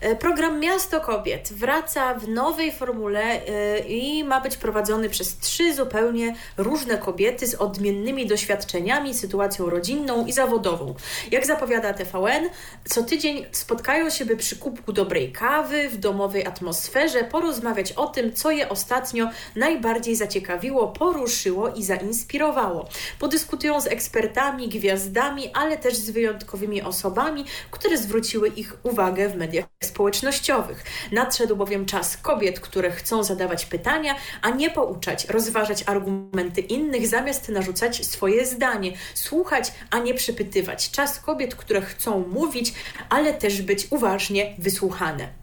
E, 0.00 0.16
program 0.16 0.60
Miasto 0.60 1.00
Kobiet 1.00 1.52
wraca 1.52 2.14
w 2.14 2.28
nowej 2.28 2.72
formule 2.72 3.22
e, 3.22 3.78
i 3.78 4.24
ma 4.24 4.40
być 4.40 4.56
prowadzony 4.56 5.08
przez 5.08 5.38
trzy 5.38 5.74
zupełnie 5.74 6.34
różne 6.56 6.98
kobiety 6.98 7.46
z 7.46 7.54
odmiennymi 7.54 8.26
doświadczeniami, 8.26 9.14
sytuacją 9.14 9.70
rodzinną 9.70 10.26
i 10.26 10.32
zawodową. 10.32 10.94
Jak 11.30 11.46
zapowiada 11.46 11.92
TVN, 11.92 12.48
co 12.84 13.02
tydzień 13.02 13.46
spotkają 13.52 14.10
się, 14.10 14.24
by 14.24 14.36
przy 14.36 14.56
kubku 14.56 14.92
dobrej 14.92 15.32
kawy, 15.32 15.88
w 15.88 15.96
domowej 15.96 16.46
atmosferze 16.46 17.24
porozmawiać 17.24 17.92
o 17.92 18.06
tym, 18.06 18.32
co 18.32 18.50
je 18.50 18.68
ostatnio 18.68 19.30
najbardziej 19.56 20.16
zaciekawiło, 20.16 20.88
poruszyło 20.88 21.68
i 21.68 21.82
zainspirowało. 21.82 22.88
Podyskutują 23.30 23.80
z 23.80 23.86
ekspertami, 23.86 24.68
gwiazdami, 24.68 25.50
ale 25.54 25.78
też 25.78 25.96
z 25.96 26.10
wyjątkowymi 26.10 26.82
osobami, 26.82 27.44
które 27.70 27.96
zwróciły 27.96 28.48
ich 28.48 28.76
uwagę 28.82 29.28
w 29.28 29.36
mediach 29.36 29.64
społecznościowych. 29.82 30.84
Nadszedł 31.12 31.56
bowiem 31.56 31.86
czas 31.86 32.16
kobiet, 32.16 32.60
które 32.60 32.90
chcą 32.90 33.22
zadawać 33.22 33.66
pytania, 33.66 34.14
a 34.42 34.50
nie 34.50 34.70
pouczać, 34.70 35.28
rozważać 35.28 35.82
argumenty 35.86 36.60
innych, 36.60 37.06
zamiast 37.06 37.48
narzucać 37.48 38.06
swoje 38.06 38.46
zdanie, 38.46 38.92
słuchać, 39.14 39.72
a 39.90 39.98
nie 39.98 40.14
przypytywać. 40.14 40.90
Czas 40.90 41.20
kobiet, 41.20 41.54
które 41.54 41.80
chcą 41.80 42.24
mówić, 42.28 42.74
ale 43.08 43.34
też 43.34 43.62
być 43.62 43.86
uważnie 43.90 44.54
wysłuchane. 44.58 45.39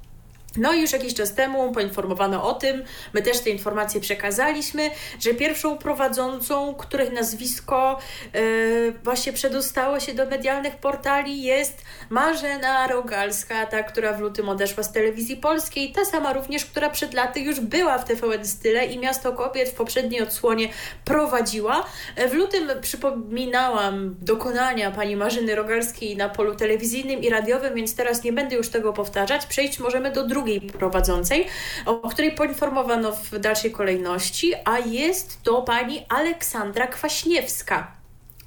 No 0.57 0.73
i 0.73 0.81
już 0.81 0.91
jakiś 0.91 1.13
czas 1.13 1.33
temu 1.33 1.71
poinformowano 1.71 2.49
o 2.49 2.53
tym, 2.53 2.83
my 3.13 3.21
też 3.21 3.39
te 3.39 3.49
informacje 3.49 4.01
przekazaliśmy, 4.01 4.89
że 5.19 5.33
pierwszą 5.33 5.77
prowadzącą, 5.77 6.75
której 6.75 7.11
nazwisko 7.11 7.99
yy, 8.33 8.93
właśnie 9.03 9.33
przedostało 9.33 9.99
się 9.99 10.13
do 10.13 10.25
medialnych 10.25 10.75
portali 10.75 11.43
jest 11.43 11.81
Marzena 12.09 12.87
Rogalska, 12.87 13.65
ta, 13.65 13.83
która 13.83 14.13
w 14.13 14.19
lutym 14.19 14.49
odeszła 14.49 14.83
z 14.83 14.91
telewizji 14.91 15.37
polskiej, 15.37 15.91
ta 15.91 16.05
sama 16.05 16.33
również, 16.33 16.65
która 16.65 16.89
przed 16.89 17.13
laty 17.13 17.39
już 17.39 17.59
była 17.59 17.97
w 17.97 18.05
TVN 18.05 18.45
Style 18.45 18.85
i 18.85 18.99
Miasto 18.99 19.33
Kobiet 19.33 19.69
w 19.69 19.73
poprzedniej 19.73 20.21
odsłonie 20.21 20.69
prowadziła. 21.05 21.85
W 22.29 22.33
lutym 22.33 22.69
przypominałam 22.81 24.15
dokonania 24.21 24.91
pani 24.91 25.15
Marzyny 25.15 25.55
Rogalskiej 25.55 26.17
na 26.17 26.29
polu 26.29 26.55
telewizyjnym 26.55 27.21
i 27.21 27.29
radiowym, 27.29 27.75
więc 27.75 27.95
teraz 27.95 28.23
nie 28.23 28.33
będę 28.33 28.55
już 28.55 28.69
tego 28.69 28.93
powtarzać. 28.93 29.45
Przejść 29.45 29.79
możemy 29.79 30.11
do 30.11 30.27
drugiej 30.27 30.46
drugiej 30.47 30.71
prowadzącej, 30.71 31.47
o 31.85 32.09
której 32.09 32.31
poinformowano 32.31 33.11
w 33.11 33.39
dalszej 33.39 33.71
kolejności, 33.71 34.53
a 34.65 34.79
jest 34.79 35.43
to 35.43 35.61
pani 35.61 36.05
Aleksandra 36.09 36.87
Kwaśniewska. 36.87 37.96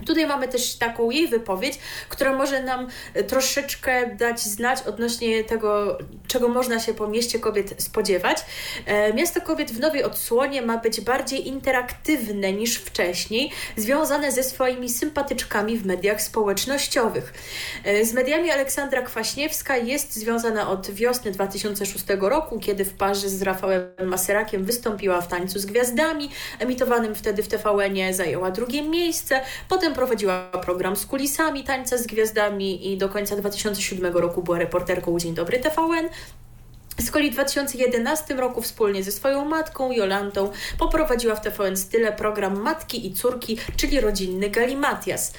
Tutaj 0.06 0.26
mamy 0.26 0.48
też 0.48 0.74
taką 0.74 1.10
jej 1.10 1.28
wypowiedź, 1.28 1.78
która 2.08 2.36
może 2.36 2.62
nam 2.62 2.88
e, 3.14 3.24
troszeczkę 3.24 4.16
dać 4.16 4.40
znać 4.40 4.82
odnośnie 4.82 5.44
tego, 5.44 5.98
czego 6.26 6.48
można 6.48 6.80
się 6.80 6.94
po 6.94 7.08
mieście 7.08 7.38
kobiet 7.38 7.74
spodziewać. 7.82 8.38
E, 8.86 9.14
miasto 9.14 9.40
kobiet 9.40 9.72
w 9.72 9.80
nowej 9.80 10.04
odsłonie 10.04 10.62
ma 10.62 10.78
być 10.78 11.00
bardziej 11.00 11.48
interaktywne 11.48 12.52
niż 12.52 12.76
wcześniej, 12.76 13.52
związane 13.76 14.32
ze 14.32 14.42
swoimi 14.42 14.88
sympatyczkami 14.88 15.78
w 15.78 15.86
mediach 15.86 16.22
społecznościowych. 16.22 17.32
E, 17.84 18.04
z 18.04 18.12
mediami 18.12 18.50
Aleksandra 18.50 19.02
Kwaśniewska 19.02 19.76
jest 19.76 20.14
związana 20.14 20.70
od 20.70 20.90
wiosny 20.90 21.30
2006 21.30 22.04
roku, 22.20 22.58
kiedy 22.60 22.84
w 22.84 22.92
parze 22.92 23.28
z 23.28 23.42
Rafałem 23.42 23.82
Maserakiem 24.04 24.64
wystąpiła 24.64 25.20
w 25.20 25.28
Tańcu 25.28 25.58
z 25.58 25.66
Gwiazdami, 25.66 26.30
emitowanym 26.58 27.14
wtedy 27.14 27.42
w 27.42 27.48
TVN-ie 27.48 28.14
zajęła 28.14 28.50
drugie 28.50 28.82
miejsce. 28.82 29.40
Potem 29.68 29.89
Potem 29.90 30.06
prowadziła 30.06 30.42
program 30.42 30.96
z 30.96 31.06
kulisami, 31.06 31.64
tańce 31.64 31.98
z 31.98 32.06
gwiazdami 32.06 32.92
i 32.92 32.98
do 32.98 33.08
końca 33.08 33.36
2007 33.36 34.16
roku 34.16 34.42
była 34.42 34.58
reporterką 34.58 35.18
Dzień 35.18 35.34
Dobry 35.34 35.58
TVN. 35.58 36.08
Z 37.00 37.10
kolei 37.10 37.30
w 37.30 37.34
2011 37.34 38.34
roku 38.34 38.62
wspólnie 38.62 39.02
ze 39.02 39.12
swoją 39.12 39.44
matką 39.44 39.92
Jolantą 39.92 40.50
poprowadziła 40.78 41.34
w 41.34 41.40
TVN 41.40 41.76
Style 41.76 42.12
program 42.12 42.60
Matki 42.60 43.06
i 43.06 43.14
Córki, 43.14 43.58
czyli 43.76 44.00
rodzinny 44.00 44.50
Galimatias. 44.50 45.32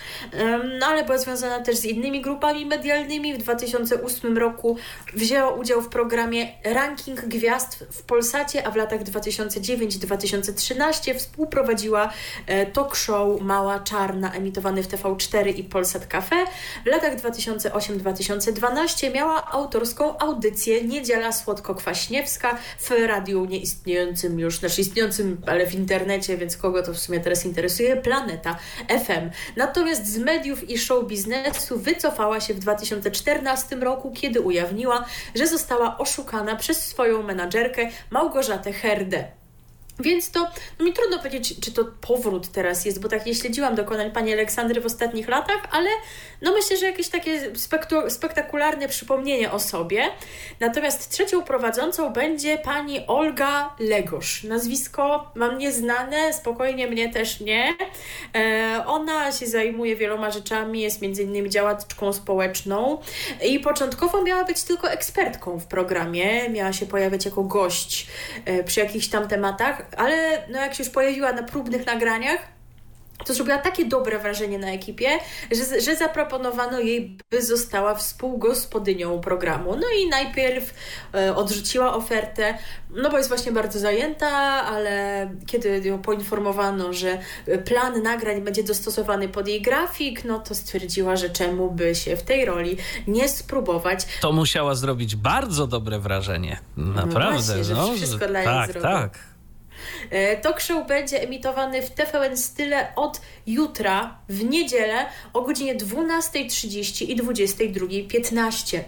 No 0.80 0.86
ale 0.86 1.04
była 1.04 1.18
związana 1.18 1.60
też 1.60 1.78
z 1.78 1.86
innymi 1.86 2.22
grupami 2.22 2.66
medialnymi. 2.66 3.34
W 3.34 3.38
2008 3.38 4.38
roku 4.38 4.78
wzięła 5.14 5.52
udział 5.52 5.82
w 5.82 5.90
programie 5.90 6.48
Ranking 6.64 7.22
Gwiazd 7.22 7.86
w 7.92 8.04
Polsacie, 8.04 8.68
a 8.68 8.72
w 8.72 8.76
latach 8.76 9.04
2009-2013 9.04 11.16
współprowadziła 11.16 12.10
e, 12.48 12.66
talk 12.66 12.96
show 12.96 13.42
Mała 13.42 13.80
Czarna, 13.80 14.34
emitowany 14.34 14.84
w 14.84 14.88
TV4 14.88 15.58
i 15.58 15.64
Polsat 15.64 16.08
Cafe. 16.08 16.46
W 16.86 16.88
latach 16.88 17.16
2008-2012 17.16 19.14
miała 19.14 19.52
autorską 19.52 20.18
audycję 20.18 20.84
Niedziela 20.84 21.32
Słowa 21.32 21.51
Słodko-Kwaśniewska 21.52 22.58
w 22.80 22.92
radiu 22.92 23.46
nieistniejącym 23.46 24.40
już, 24.40 24.60
znaczy 24.60 24.82
istniejącym, 24.82 25.42
ale 25.48 25.68
w 25.68 25.74
internecie, 25.74 26.38
więc 26.38 26.58
kogo 26.58 26.84
to 26.84 26.94
w 26.94 27.00
sumie 27.00 27.20
teraz 27.20 27.46
interesuje, 27.46 27.96
Planeta 27.96 28.58
FM. 28.88 29.30
Natomiast 29.56 30.08
z 30.08 30.18
mediów 30.18 30.70
i 30.70 30.78
show 30.78 31.08
biznesu 31.08 31.80
wycofała 31.80 32.40
się 32.40 32.54
w 32.54 32.60
2014 32.60 33.76
roku, 33.76 34.12
kiedy 34.12 34.42
ujawniła, 34.42 35.06
że 35.36 35.48
została 35.48 35.98
oszukana 35.98 36.56
przez 36.56 36.88
swoją 36.88 37.24
menadżerkę 37.24 37.90
Małgorzatę 38.10 38.74
Herdę. 38.74 39.41
Więc 40.00 40.32
to 40.32 40.48
no 40.80 40.86
mi 40.86 40.94
trudno 40.94 41.18
powiedzieć, 41.18 41.60
czy 41.60 41.72
to 41.72 41.86
powrót 42.02 42.52
teraz 42.52 42.86
jest, 42.86 43.02
bo 43.02 43.10
tak 43.10 43.26
nie 43.26 43.36
śledziłam 43.36 43.76
dokonań 43.76 44.12
pani 44.12 44.34
Aleksandry 44.34 44.82
w 44.82 44.86
ostatnich 44.86 45.30
latach, 45.30 45.62
ale 45.72 45.90
no 46.42 46.54
myślę, 46.54 46.78
że 46.78 46.86
jakieś 46.86 47.10
takie 47.10 47.52
spektakularne 48.08 48.88
przypomnienie 48.88 49.52
o 49.52 49.60
sobie. 49.60 50.04
Natomiast 50.60 51.10
trzecią 51.10 51.44
prowadzącą 51.44 52.14
będzie 52.14 52.58
pani 52.58 53.08
Olga 53.08 53.76
Legosz. 53.80 54.44
Nazwisko 54.44 55.32
mam 55.36 55.58
nieznane, 55.58 56.34
spokojnie 56.34 56.88
mnie 56.88 57.14
też 57.14 57.40
nie. 57.40 57.76
E, 58.36 58.84
ona 58.88 59.32
się 59.32 59.48
zajmuje 59.48 59.96
wieloma 59.96 60.32
rzeczami, 60.32 60.82
jest 60.82 61.02
między 61.02 61.24
innymi 61.24 61.50
działaczką 61.50 62.14
społeczną 62.14 62.98
i 63.46 63.60
początkowo 63.60 64.24
miała 64.24 64.44
być 64.44 64.64
tylko 64.64 64.92
ekspertką 64.92 65.60
w 65.60 65.66
programie, 65.66 66.50
miała 66.50 66.74
się 66.74 66.86
pojawiać 66.86 67.26
jako 67.26 67.44
gość 67.44 68.08
e, 68.46 68.64
przy 68.64 68.80
jakichś 68.80 69.08
tam 69.08 69.28
tematach, 69.28 69.81
ale 69.98 70.44
no 70.50 70.60
jak 70.60 70.74
się 70.74 70.84
już 70.84 70.94
pojawiła 70.94 71.34
na 71.34 71.44
próbnych 71.44 71.86
nagraniach, 71.86 72.40
to 73.26 73.34
zrobiła 73.34 73.58
takie 73.58 73.86
dobre 73.86 74.20
wrażenie 74.20 74.60
na 74.60 74.68
ekipie, 74.68 75.10
że, 75.52 75.82
że 75.82 75.96
zaproponowano 75.96 76.80
jej, 76.80 77.18
by 77.32 77.42
została 77.42 77.96
współgospodynią 77.96 79.20
programu. 79.20 79.76
No 79.76 79.88
i 80.00 80.10
najpierw 80.10 80.74
e, 81.14 81.36
odrzuciła 81.36 81.94
ofertę, 81.96 82.58
no 82.90 83.10
bo 83.10 83.18
jest 83.18 83.30
właśnie 83.30 83.52
bardzo 83.52 83.80
zajęta, 83.80 84.30
ale 84.66 85.30
kiedy 85.46 85.82
ją 85.84 86.02
poinformowano, 86.02 86.94
że 86.94 87.18
plan 87.66 88.04
nagrań 88.04 88.42
będzie 88.42 88.64
dostosowany 88.64 89.30
pod 89.30 89.48
jej 89.48 89.62
grafik, 89.62 90.26
no 90.26 90.40
to 90.40 90.56
stwierdziła, 90.56 91.16
że 91.16 91.30
czemu 91.30 91.72
by 91.72 91.96
się 91.96 92.18
w 92.18 92.24
tej 92.24 92.46
roli 92.46 92.78
nie 93.08 93.30
spróbować. 93.30 94.00
To 94.22 94.32
musiała 94.32 94.76
zrobić 94.76 95.16
bardzo 95.16 95.68
dobre 95.68 96.00
wrażenie. 96.00 96.60
Naprawdę. 96.78 97.24
No 97.24 97.32
właśnie, 97.32 97.64
że 97.64 97.74
no, 97.74 97.94
wszystko 97.94 98.28
dla 98.28 98.40
niej 98.40 98.46
tak, 98.46 98.82
tak. 98.82 99.31
E, 100.10 100.38
talk 100.38 100.60
show 100.60 100.88
będzie 100.88 101.22
emitowany 101.22 101.82
w 101.82 101.90
TVN 101.90 102.38
Style 102.38 102.96
od 102.96 103.22
jutra 103.48 104.18
w 104.30 104.44
niedzielę 104.44 105.06
o 105.34 105.42
godzinie 105.42 105.76
12.30 105.76 107.06
i 107.10 107.18
22.15. 107.18 108.80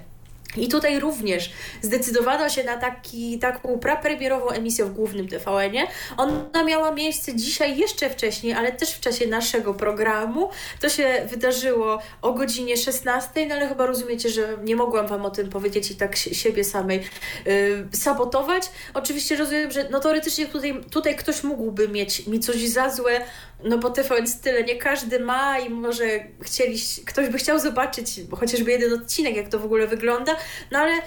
I 0.57 0.67
tutaj 0.67 0.99
również 0.99 1.51
zdecydowano 1.81 2.49
się 2.49 2.63
na 2.63 2.77
taki, 2.77 3.39
taką 3.39 3.79
prapremierową 3.79 4.49
emisję 4.49 4.85
w 4.85 4.93
głównym 4.93 5.27
TVN-ie. 5.27 5.87
Ona 6.17 6.63
miała 6.63 6.91
miejsce 6.91 7.35
dzisiaj 7.35 7.77
jeszcze 7.77 8.09
wcześniej, 8.09 8.53
ale 8.53 8.71
też 8.71 8.91
w 8.91 8.99
czasie 8.99 9.27
naszego 9.27 9.73
programu. 9.73 10.49
To 10.79 10.89
się 10.89 11.25
wydarzyło 11.29 11.99
o 12.21 12.33
godzinie 12.33 12.77
16, 12.77 13.45
no 13.47 13.55
ale 13.55 13.67
chyba 13.67 13.85
rozumiecie, 13.85 14.29
że 14.29 14.57
nie 14.63 14.75
mogłam 14.75 15.07
Wam 15.07 15.25
o 15.25 15.29
tym 15.29 15.49
powiedzieć 15.49 15.91
i 15.91 15.95
tak 15.95 16.15
siebie 16.15 16.63
samej 16.63 16.99
yy, 17.45 17.87
sabotować. 17.91 18.63
Oczywiście 18.93 19.35
rozumiem, 19.35 19.71
że 19.71 19.87
no 19.91 19.99
teoretycznie 19.99 20.45
tutaj, 20.45 20.81
tutaj 20.91 21.15
ktoś 21.15 21.43
mógłby 21.43 21.87
mieć 21.87 22.27
mi 22.27 22.39
coś 22.39 22.69
za 22.69 22.89
złe, 22.89 23.21
no 23.63 23.77
bo 23.77 23.89
TVN 23.89 24.25
tyle 24.41 24.63
nie 24.63 24.75
każdy 24.75 25.19
ma 25.19 25.59
i 25.59 25.69
może 25.69 26.05
chcieli, 26.41 26.77
ktoś 27.05 27.29
by 27.29 27.37
chciał 27.37 27.59
zobaczyć 27.59 28.21
chociażby 28.31 28.71
jeden 28.71 28.93
odcinek, 28.93 29.35
jak 29.35 29.49
to 29.49 29.59
w 29.59 29.65
ogóle 29.65 29.87
wygląda, 29.87 30.35
no 30.71 30.79
ale 30.79 30.91
e, 30.93 31.01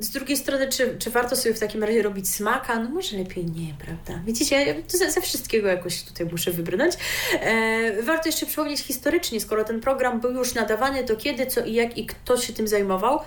z 0.00 0.10
drugiej 0.10 0.36
strony, 0.36 0.68
czy, 0.68 0.96
czy 0.98 1.10
warto 1.10 1.36
sobie 1.36 1.54
w 1.54 1.60
takim 1.60 1.84
razie 1.84 2.02
robić 2.02 2.28
smaka? 2.28 2.78
No 2.78 2.90
może 2.90 3.16
lepiej 3.16 3.44
nie, 3.44 3.74
prawda? 3.84 4.22
Widzicie, 4.26 4.74
to 4.92 4.98
ze, 4.98 5.10
ze 5.10 5.20
wszystkiego 5.20 5.68
jakoś 5.68 6.02
tutaj 6.02 6.26
muszę 6.26 6.50
wybrnąć. 6.50 6.94
E, 7.40 8.02
warto 8.02 8.28
jeszcze 8.28 8.46
przypomnieć 8.46 8.80
historycznie, 8.80 9.40
skoro 9.40 9.64
ten 9.64 9.80
program 9.80 10.20
był 10.20 10.32
już 10.32 10.54
nadawany, 10.54 11.04
to 11.04 11.16
kiedy, 11.16 11.46
co 11.46 11.64
i 11.64 11.74
jak 11.74 11.98
i 11.98 12.06
kto 12.06 12.36
się 12.36 12.52
tym 12.52 12.68
zajmował. 12.68 13.20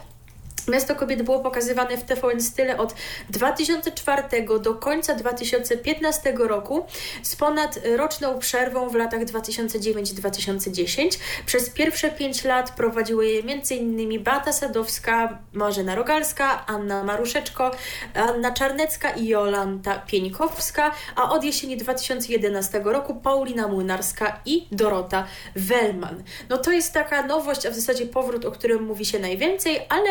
Miasto 0.70 0.96
Kobiet 0.96 1.22
było 1.22 1.40
pokazywane 1.40 1.98
w 1.98 2.04
TVN 2.04 2.42
Style 2.42 2.78
od 2.78 2.94
2004 3.30 4.24
do 4.62 4.76
końca 4.76 5.16
2015 5.16 6.34
roku 6.38 6.86
z 7.24 7.36
ponad 7.36 7.80
roczną 7.98 8.40
przerwą 8.40 8.90
w 8.90 8.96
latach 8.96 9.26
2009-2010. 9.26 11.20
Przez 11.46 11.70
pierwsze 11.70 12.12
pięć 12.12 12.44
lat 12.44 12.72
prowadziły 12.72 13.28
je 13.28 13.40
m.in. 13.40 14.24
Bata 14.24 14.54
Sadowska, 14.54 15.40
Marzena 15.54 15.96
Rogalska, 15.96 16.66
Anna 16.66 17.04
Maruszeczko, 17.04 17.72
Anna 18.14 18.52
Czarnecka 18.52 19.10
i 19.10 19.28
Jolanta 19.28 20.00
Pieńkowska, 20.00 20.92
a 21.16 21.32
od 21.32 21.44
jesieni 21.44 21.78
2011 21.78 22.82
roku 22.84 23.16
Paulina 23.16 23.68
Młynarska 23.68 24.40
i 24.46 24.68
Dorota 24.72 25.28
Wellman. 25.56 26.24
No 26.50 26.58
to 26.58 26.72
jest 26.72 26.94
taka 26.94 27.28
nowość, 27.28 27.66
a 27.66 27.72
w 27.72 27.76
zasadzie 27.76 28.06
powrót, 28.06 28.46
o 28.46 28.52
którym 28.52 28.84
mówi 28.84 29.06
się 29.06 29.20
najwięcej, 29.20 29.80
ale 29.90 30.10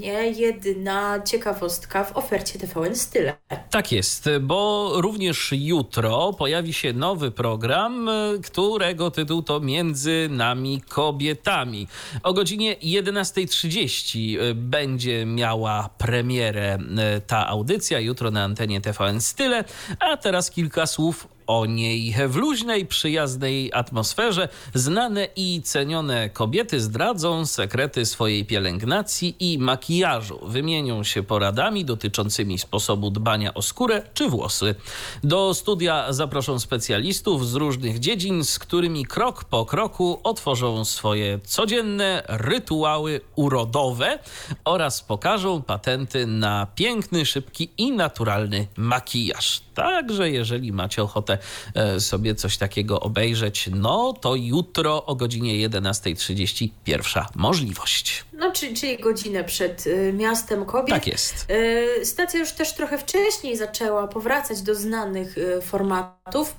nie 0.00 0.30
jedna 0.30 1.20
ciekawostka 1.24 2.04
w 2.04 2.16
ofercie 2.16 2.58
TVN 2.58 2.96
Style. 2.96 3.36
Tak 3.70 3.92
jest, 3.92 4.28
bo 4.40 4.92
również 4.96 5.50
jutro 5.52 6.32
pojawi 6.32 6.72
się 6.72 6.92
nowy 6.92 7.30
program, 7.30 8.10
którego 8.44 9.10
tytuł 9.10 9.42
to 9.42 9.60
Między 9.60 10.28
nami 10.30 10.82
kobietami. 10.88 11.88
O 12.22 12.32
godzinie 12.32 12.76
11.30 12.76 14.54
będzie 14.54 15.26
miała 15.26 15.90
premierę 15.98 16.78
ta 17.26 17.46
audycja, 17.46 18.00
jutro 18.00 18.30
na 18.30 18.44
antenie 18.44 18.80
TVN 18.80 19.20
Style, 19.20 19.64
a 20.00 20.16
teraz 20.16 20.50
kilka 20.50 20.86
słów 20.86 21.28
o 21.50 21.66
niej. 21.66 22.14
W 22.28 22.36
luźnej, 22.36 22.86
przyjaznej 22.86 23.70
atmosferze 23.72 24.48
znane 24.74 25.28
i 25.36 25.62
cenione 25.64 26.30
kobiety 26.30 26.80
zdradzą 26.80 27.46
sekrety 27.46 28.06
swojej 28.06 28.44
pielęgnacji 28.44 29.36
i 29.40 29.58
makijażu. 29.58 30.40
Wymienią 30.42 31.04
się 31.04 31.22
poradami 31.22 31.84
dotyczącymi 31.84 32.58
sposobu 32.58 33.10
dbania 33.10 33.54
o 33.54 33.62
skórę 33.62 34.02
czy 34.14 34.28
włosy. 34.28 34.74
Do 35.24 35.54
studia 35.54 36.12
zaproszą 36.12 36.58
specjalistów 36.58 37.48
z 37.48 37.54
różnych 37.54 37.98
dziedzin, 37.98 38.44
z 38.44 38.58
którymi 38.58 39.06
krok 39.06 39.44
po 39.44 39.66
kroku 39.66 40.20
otworzą 40.22 40.84
swoje 40.84 41.40
codzienne 41.44 42.22
rytuały 42.28 43.20
urodowe 43.36 44.18
oraz 44.64 45.02
pokażą 45.02 45.62
patenty 45.62 46.26
na 46.26 46.66
piękny, 46.74 47.26
szybki 47.26 47.70
i 47.78 47.92
naturalny 47.92 48.66
makijaż. 48.76 49.69
Także 49.80 50.30
jeżeli 50.30 50.72
macie 50.72 51.02
ochotę 51.02 51.38
e, 51.74 52.00
sobie 52.00 52.34
coś 52.34 52.56
takiego 52.56 53.00
obejrzeć, 53.00 53.70
no 53.74 54.12
to 54.12 54.34
jutro 54.34 55.06
o 55.06 55.14
godzinie 55.14 55.68
11.30 55.68 56.68
pierwsza 56.84 57.28
możliwość. 57.34 58.24
No, 58.32 58.52
czyli, 58.52 58.76
czyli 58.76 58.98
godzinę 58.98 59.44
przed 59.44 59.86
y, 59.86 60.12
Miastem 60.12 60.64
Kobiet. 60.64 60.94
Tak 60.94 61.06
jest. 61.06 61.46
Y, 61.50 62.06
stacja 62.06 62.40
już 62.40 62.52
też 62.52 62.74
trochę 62.74 62.98
wcześniej 62.98 63.56
zaczęła 63.56 64.08
powracać 64.08 64.62
do 64.62 64.74
znanych 64.74 65.36
formatów 65.62 66.54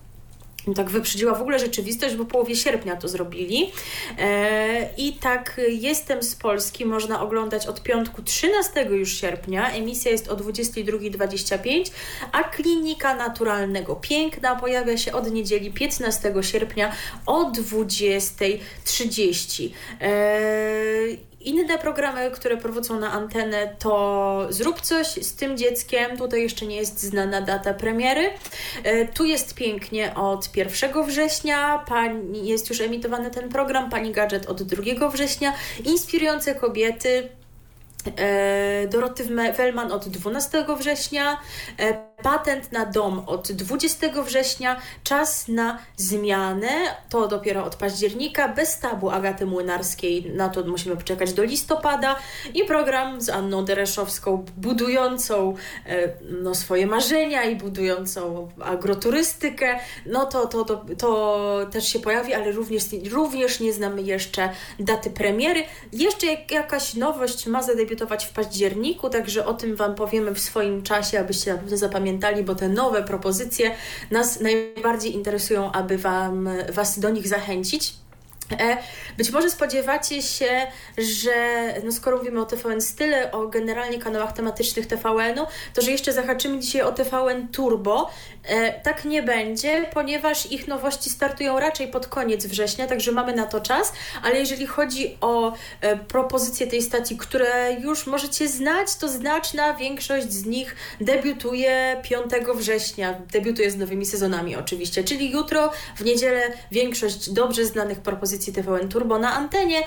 tak 0.76 0.90
wyprzedziła 0.90 1.36
w 1.36 1.42
ogóle 1.42 1.60
rzeczywistość, 1.60 2.16
bo 2.16 2.26
połowie 2.26 2.56
sierpnia 2.56 2.96
to 2.96 3.08
zrobili. 3.08 3.72
E, 4.20 4.90
I 4.98 5.14
tak 5.14 5.62
Jestem 5.70 6.24
z 6.24 6.36
Polski 6.36 6.86
można 6.86 7.22
oglądać 7.22 7.68
od 7.68 7.84
piątku 7.84 8.22
13 8.22 8.84
już 8.84 9.14
sierpnia. 9.14 9.72
Emisja 9.72 10.12
jest 10.12 10.28
o 10.28 10.36
22.25, 10.36 11.92
a 12.32 12.44
Klinika 12.44 13.16
Naturalnego 13.16 13.96
Piękna 13.96 14.56
pojawia 14.56 14.98
się 14.98 15.14
od 15.14 15.32
niedzieli 15.32 15.72
15 15.72 16.34
sierpnia 16.42 16.92
o 17.26 17.52
20.30. 17.52 19.70
Inne 21.44 21.78
programy, 21.78 22.32
które 22.32 22.58
prowadzą 22.58 23.00
na 23.00 23.12
antenę, 23.12 23.76
to 23.80 24.48
Zrób 24.50 24.82
coś 24.82 25.08
z 25.08 25.36
tym 25.36 25.58
dzieckiem. 25.58 26.18
Tutaj 26.18 26.42
jeszcze 26.42 26.66
nie 26.66 26.76
jest 26.76 27.04
znana 27.04 27.42
data 27.42 27.74
premiery. 27.74 28.30
E, 28.84 29.08
tu 29.08 29.26
jest 29.26 29.56
pięknie 29.56 30.16
od 30.16 30.58
1 30.58 31.04
września. 31.04 31.84
Pani, 31.88 32.48
jest 32.48 32.70
już 32.70 32.82
emitowany 32.82 33.32
ten 33.32 33.50
program. 33.50 33.90
Pani 33.90 34.12
Gadżet 34.12 34.46
od 34.46 34.64
2 34.64 35.10
września. 35.10 35.54
Inspirujące 35.86 36.56
kobiety 36.56 37.30
E, 38.18 38.88
Doroty 38.88 39.24
Wellman 39.58 39.92
od 39.92 40.08
12 40.08 40.66
września, 40.78 41.38
e, 41.80 42.11
patent 42.24 42.72
na 42.72 42.86
dom 42.86 43.24
od 43.28 43.52
20 43.52 44.24
września, 44.24 44.82
czas 45.04 45.48
na 45.48 45.80
zmianę, 45.98 46.70
to 47.10 47.28
dopiero 47.28 47.66
od 47.66 47.76
października, 47.76 48.48
bez 48.48 48.80
tabu 48.80 49.10
Agaty 49.10 49.46
Młynarskiej, 49.46 50.32
na 50.36 50.50
to 50.50 50.64
musimy 50.64 50.98
poczekać 50.98 51.34
do 51.34 51.44
listopada. 51.44 52.16
I 52.54 52.64
program 52.64 53.22
z 53.22 53.30
Anną 53.30 53.66
Dereszowską 53.66 54.46
budującą 54.58 55.56
e, 55.86 56.10
no, 56.44 56.56
swoje 56.56 56.88
marzenia 56.88 57.44
i 57.44 57.56
budującą 57.56 58.50
agroturystykę, 58.64 59.80
no 60.06 60.26
to, 60.26 60.48
to, 60.48 60.66
to, 60.66 60.86
to 60.98 61.60
też 61.72 61.88
się 61.88 62.00
pojawi, 62.00 62.34
ale 62.34 62.52
również, 62.52 62.84
również 63.12 63.60
nie 63.60 63.74
znamy 63.74 64.02
jeszcze 64.02 64.50
daty 64.80 65.10
premiery. 65.10 65.64
Jeszcze 65.94 66.28
jakaś 66.50 66.94
nowość 66.94 67.48
ma 67.48 67.64
zadebiutować 67.64 67.92
debiutować 68.02 68.26
w 68.26 68.34
październiku, 68.34 69.10
także 69.10 69.46
o 69.46 69.54
tym 69.54 69.76
Wam 69.76 69.96
powiemy 69.96 70.36
w 70.36 70.40
swoim 70.40 70.84
czasie, 70.84 71.20
abyście 71.20 71.54
na 71.54 71.60
pewno 72.12 72.22
zapamiętali, 72.22 72.44
bo 72.44 72.56
te 72.56 72.70
nowe 72.70 73.04
propozycje 73.04 73.72
nas 74.12 74.40
najbardziej 74.40 75.16
interesują, 75.16 75.72
aby 75.72 75.98
wam, 75.98 76.50
Was 76.74 77.00
do 77.00 77.10
nich 77.10 77.28
zachęcić. 77.28 77.94
E, 78.60 78.78
być 79.18 79.32
może 79.32 79.50
spodziewacie 79.50 80.22
się, 80.22 80.68
że 80.98 81.68
no 81.84 81.92
skoro 81.92 82.18
mówimy 82.18 82.42
o 82.42 82.46
TVN 82.46 82.82
Style, 82.82 83.32
o 83.32 83.48
generalnie 83.48 84.00
kanałach 84.00 84.34
tematycznych 84.34 84.88
TVN-u, 84.88 85.48
to 85.74 85.82
że 85.82 85.92
jeszcze 85.92 86.14
zahaczymy 86.14 86.60
dzisiaj 86.60 86.82
o 86.82 86.92
TVN 86.92 87.48
Turbo. 87.48 88.10
E, 88.44 88.82
tak 88.82 89.06
nie 89.06 89.24
będzie, 89.24 89.86
ponieważ 89.94 90.52
ich 90.52 90.68
nowości 90.68 91.10
startują 91.10 91.60
raczej 91.60 91.88
pod 91.88 92.08
koniec 92.08 92.46
września, 92.46 92.88
także 92.88 93.12
mamy 93.12 93.36
na 93.36 93.46
to 93.46 93.62
czas, 93.62 93.94
ale 94.24 94.40
jeżeli 94.40 94.68
chodzi 94.68 95.18
o 95.22 95.54
e, 95.82 95.98
propozycje 95.98 96.68
tej 96.68 96.82
stacji, 96.82 97.18
które 97.18 97.74
już 97.80 98.08
możecie 98.08 98.48
znać, 98.48 98.96
to 98.96 99.08
znaczna 99.08 99.74
większość 99.74 100.32
z 100.32 100.46
nich 100.46 100.76
debiutuje 101.02 102.02
5 102.04 102.26
września, 102.56 103.14
debiutuje 103.32 103.72
z 103.72 103.78
nowymi 103.78 104.06
sezonami 104.06 104.56
oczywiście, 104.56 105.04
czyli 105.04 105.32
jutro, 105.32 105.72
w 105.96 106.06
niedzielę 106.06 106.42
większość 106.72 107.30
dobrze 107.30 107.66
znanych 107.66 108.00
propozycji 108.00 108.54
TVN 108.54 108.90
Turbo 108.90 109.20
na 109.20 109.34
antenie, 109.34 109.84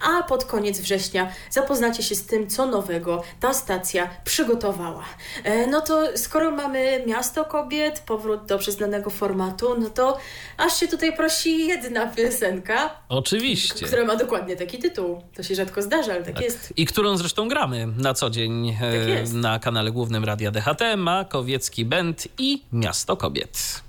a 0.00 0.22
pod 0.22 0.44
koniec 0.44 0.80
września 0.80 1.32
zapoznacie 1.50 2.02
się 2.02 2.14
z 2.14 2.26
tym, 2.26 2.48
co 2.48 2.66
nowego 2.66 3.22
ta 3.40 3.54
stacja 3.54 4.10
przygotowała. 4.24 5.04
E, 5.44 5.66
no 5.66 5.80
to 5.80 6.08
skoro 6.16 6.50
mamy 6.50 7.04
Miasto 7.06 7.44
Kobiet, 7.44 8.00
powrót 8.00 8.46
do 8.46 8.58
przyznanego 8.58 9.10
formatu, 9.10 9.76
no 9.80 9.90
to 9.90 10.18
aż 10.56 10.80
się 10.80 10.88
tutaj 10.88 11.16
prosi 11.16 11.66
jedna 11.66 12.06
piosenka. 12.06 12.90
Oczywiście. 13.08 13.86
Która 13.86 14.04
ma 14.04 14.16
dokładnie 14.16 14.56
taki 14.56 14.78
tytuł. 14.78 15.22
To 15.34 15.42
się 15.42 15.54
rzadko 15.54 15.82
zdarza, 15.82 16.12
ale 16.12 16.24
tak, 16.24 16.34
tak. 16.34 16.44
jest. 16.44 16.72
I 16.76 16.86
którą 16.86 17.16
zresztą 17.16 17.48
gramy 17.48 17.86
na 17.96 18.14
co 18.14 18.30
dzień 18.30 18.68
e, 18.68 19.24
tak 19.24 19.32
na 19.32 19.58
kanale 19.58 19.90
głównym 19.90 20.24
Radia 20.24 20.50
DHT, 20.50 20.80
Makowiecki 20.96 21.84
Band 21.84 22.28
i 22.38 22.62
Miasto 22.72 23.16
Kobiet. 23.16 23.80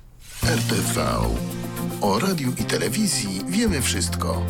RTV. 0.43 1.05
O 2.01 2.19
radiu 2.19 2.53
i 2.59 2.63
telewizji 2.63 3.41
wiemy 3.47 3.81
wszystko. 3.81 4.45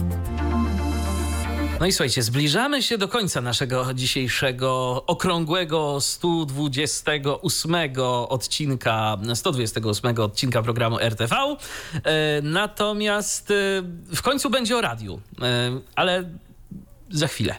No 1.81 1.87
i 1.87 1.91
słuchajcie, 1.91 2.23
zbliżamy 2.23 2.83
się 2.83 2.97
do 2.97 3.07
końca 3.07 3.41
naszego 3.41 3.93
dzisiejszego 3.93 5.03
okrągłego 5.07 6.01
128 6.01 7.75
odcinka, 8.29 9.17
128 9.33 10.19
odcinka 10.19 10.61
programu 10.61 10.99
RTV. 10.99 11.35
E, 11.35 11.57
natomiast 12.43 13.51
e, 13.51 13.53
w 14.15 14.21
końcu 14.21 14.49
będzie 14.49 14.77
o 14.77 14.81
radiu, 14.81 15.21
e, 15.41 15.79
ale 15.95 16.29
za 17.11 17.27
chwilę. 17.27 17.55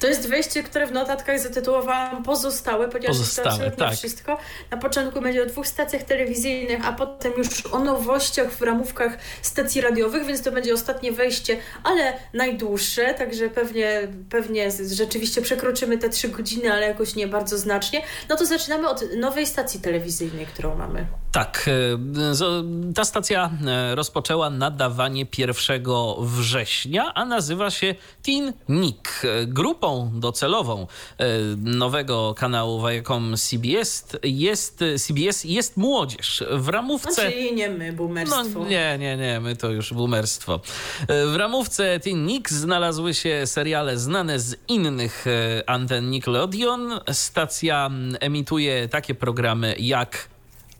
To 0.00 0.06
jest 0.06 0.28
wejście, 0.28 0.62
które 0.62 0.86
w 0.86 0.92
notatkach 0.92 1.40
zatytułowałam 1.40 2.22
pozostałe, 2.22 2.88
ponieważ 2.88 3.16
pozostałe, 3.16 3.48
to 3.48 3.54
absolutnie 3.54 3.86
tak. 3.86 3.96
wszystko. 3.96 4.38
Na 4.70 4.76
początku 4.76 5.20
będzie 5.20 5.42
o 5.42 5.46
dwóch 5.46 5.66
stacjach 5.66 6.02
telewizyjnych, 6.02 6.86
a 6.86 6.92
potem 6.92 7.32
już 7.38 7.66
o 7.66 7.78
nowościach 7.78 8.52
w 8.52 8.62
ramówkach 8.62 9.18
stacji 9.42 9.80
radiowych, 9.80 10.26
więc 10.26 10.42
to 10.42 10.52
będzie 10.52 10.74
ostatnie 10.74 11.12
wejście, 11.12 11.56
ale 11.82 12.12
najdłuższe, 12.32 13.14
także 13.14 13.48
pewnie, 13.48 14.08
pewnie 14.30 14.70
rzeczywiście 14.92 15.42
przekroczymy 15.42 15.98
te 15.98 16.08
trzy 16.08 16.28
godziny, 16.28 16.72
ale 16.72 16.88
jakoś 16.88 17.14
nie 17.14 17.28
bardzo 17.28 17.58
znacznie. 17.58 18.02
No 18.28 18.36
to 18.36 18.46
zaczynamy 18.46 18.88
od 18.88 19.04
nowej 19.16 19.46
stacji 19.46 19.80
telewizyjnej, 19.80 20.46
którą 20.46 20.74
mamy. 20.74 21.06
Tak, 21.32 21.68
e, 21.68 22.94
ta 22.94 23.04
stacja 23.04 23.50
e, 23.66 23.94
rozpoczęła 23.94 24.50
nadawanie 24.50 25.26
1 25.38 25.82
września, 26.18 27.14
a 27.14 27.24
nazywa 27.24 27.70
się 27.70 27.94
Teen 28.22 28.52
Nick. 28.92 29.22
Grupą 29.46 30.10
docelową 30.14 30.86
e, 31.18 31.26
nowego 31.56 32.34
kanału 32.34 32.88
Viacom 32.88 33.34
CBS 33.36 34.06
jest, 34.22 34.84
CBS 34.98 35.44
jest 35.44 35.76
młodzież. 35.76 36.44
W 36.50 36.68
ramówce... 36.68 37.12
Znaczy 37.12 37.52
nie 37.52 37.70
my, 37.70 37.92
boomerstwo. 37.92 38.60
No, 38.60 38.68
nie, 38.68 38.96
nie, 38.98 39.16
nie, 39.16 39.40
my 39.40 39.56
to 39.56 39.70
już 39.70 39.92
boomerstwo. 39.92 40.60
W 41.08 41.36
ramówce 41.36 42.00
Teen 42.00 42.26
Nick 42.26 42.50
znalazły 42.50 43.14
się 43.14 43.46
seriale 43.46 43.98
znane 43.98 44.40
z 44.40 44.56
innych 44.68 45.24
anten 45.66 46.10
Nickelodeon. 46.10 47.00
Stacja 47.12 47.90
emituje 48.20 48.88
takie 48.88 49.14
programy 49.14 49.74
jak 49.78 50.28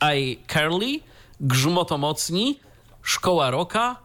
iCarly, 0.00 1.00
Grzmotomocni, 1.40 2.60
Szkoła 3.02 3.50
Roka, 3.50 3.96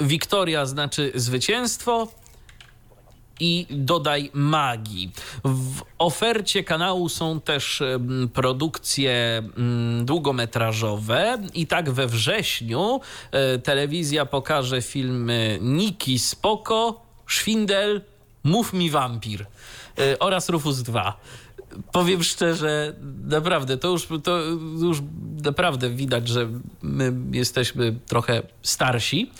Wiktoria 0.00 0.66
znaczy 0.66 1.12
zwycięstwo 1.14 2.08
i 3.40 3.66
dodaj 3.70 4.30
magii. 4.34 5.12
W 5.44 5.82
ofercie 5.98 6.64
kanału 6.64 7.08
są 7.08 7.40
też 7.40 7.82
produkcje 8.32 9.42
długometrażowe 10.02 11.38
i 11.54 11.66
tak 11.66 11.90
we 11.90 12.06
wrześniu 12.06 13.00
e, 13.32 13.58
telewizja 13.58 14.26
pokaże 14.26 14.82
filmy 14.82 15.58
Niki 15.62 16.18
Spoko, 16.18 17.00
Szwindel, 17.26 18.00
Mów 18.44 18.72
mi 18.72 18.90
wampir. 18.90 19.46
oraz 20.20 20.48
Rufus 20.48 20.82
2 20.82 21.20
powiem 21.92 22.22
szczerze, 22.22 22.94
naprawdę, 23.24 23.76
to 23.76 23.88
już, 23.88 24.08
to 24.22 24.38
już 24.80 25.02
naprawdę 25.44 25.90
widać, 25.90 26.28
że 26.28 26.48
my 26.82 27.12
jesteśmy 27.32 27.96
trochę 28.06 28.42
starsi, 28.62 29.30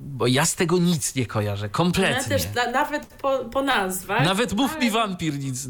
bo 0.00 0.26
ja 0.26 0.44
z 0.44 0.54
tego 0.54 0.78
nic 0.78 1.14
nie 1.14 1.26
kojarzę, 1.26 1.68
kompletnie. 1.68 2.16
Ja 2.16 2.38
też 2.38 2.54
na, 2.54 2.70
nawet 2.70 3.06
po, 3.06 3.38
po 3.38 3.62
nazwach. 3.62 4.24
Nawet 4.24 4.52
mów 4.52 4.72
ale... 4.72 4.80
mi 4.80 4.90
wampir 4.90 5.38
nic 5.38 5.68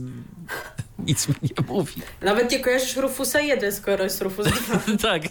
nic 1.06 1.28
mi 1.28 1.35
nie 1.43 1.64
mówi. 1.68 2.02
Nawet 2.22 2.51
nie 2.51 2.60
kojarzysz 2.60 2.97
Rufusa 2.97 3.40
1, 3.40 3.72
skoro 3.72 4.05
jest 4.05 4.22
Rufus 4.22 4.47
2. 4.47 4.81
tak, 5.10 5.22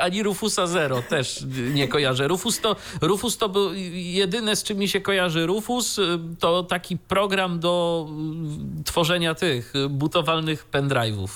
ani 0.00 0.22
Rufusa 0.22 0.66
0 0.66 1.02
też 1.02 1.44
nie 1.74 1.88
kojarzę. 1.88 2.28
Rufus 2.28 2.60
to, 2.60 2.76
Rufus 3.00 3.38
to 3.38 3.48
był 3.48 3.74
jedyne, 3.94 4.56
z 4.56 4.62
czym 4.62 4.78
mi 4.78 4.88
się 4.88 5.00
kojarzy 5.00 5.46
Rufus, 5.46 6.00
to 6.38 6.62
taki 6.62 6.96
program 6.96 7.60
do 7.60 8.06
tworzenia 8.84 9.34
tych 9.34 9.72
butowalnych 9.90 10.66
pendrive'ów. 10.72 11.28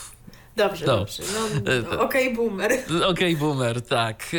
Dobrze, 0.61 0.87
no. 0.87 0.97
dobrze. 0.97 1.23
No, 1.35 1.73
e, 1.73 2.01
Okej, 2.01 2.28
okay, 2.28 2.35
boomer. 2.35 2.73
Okej, 2.87 3.05
okay, 3.05 3.37
boomer, 3.37 3.82
tak. 3.82 4.37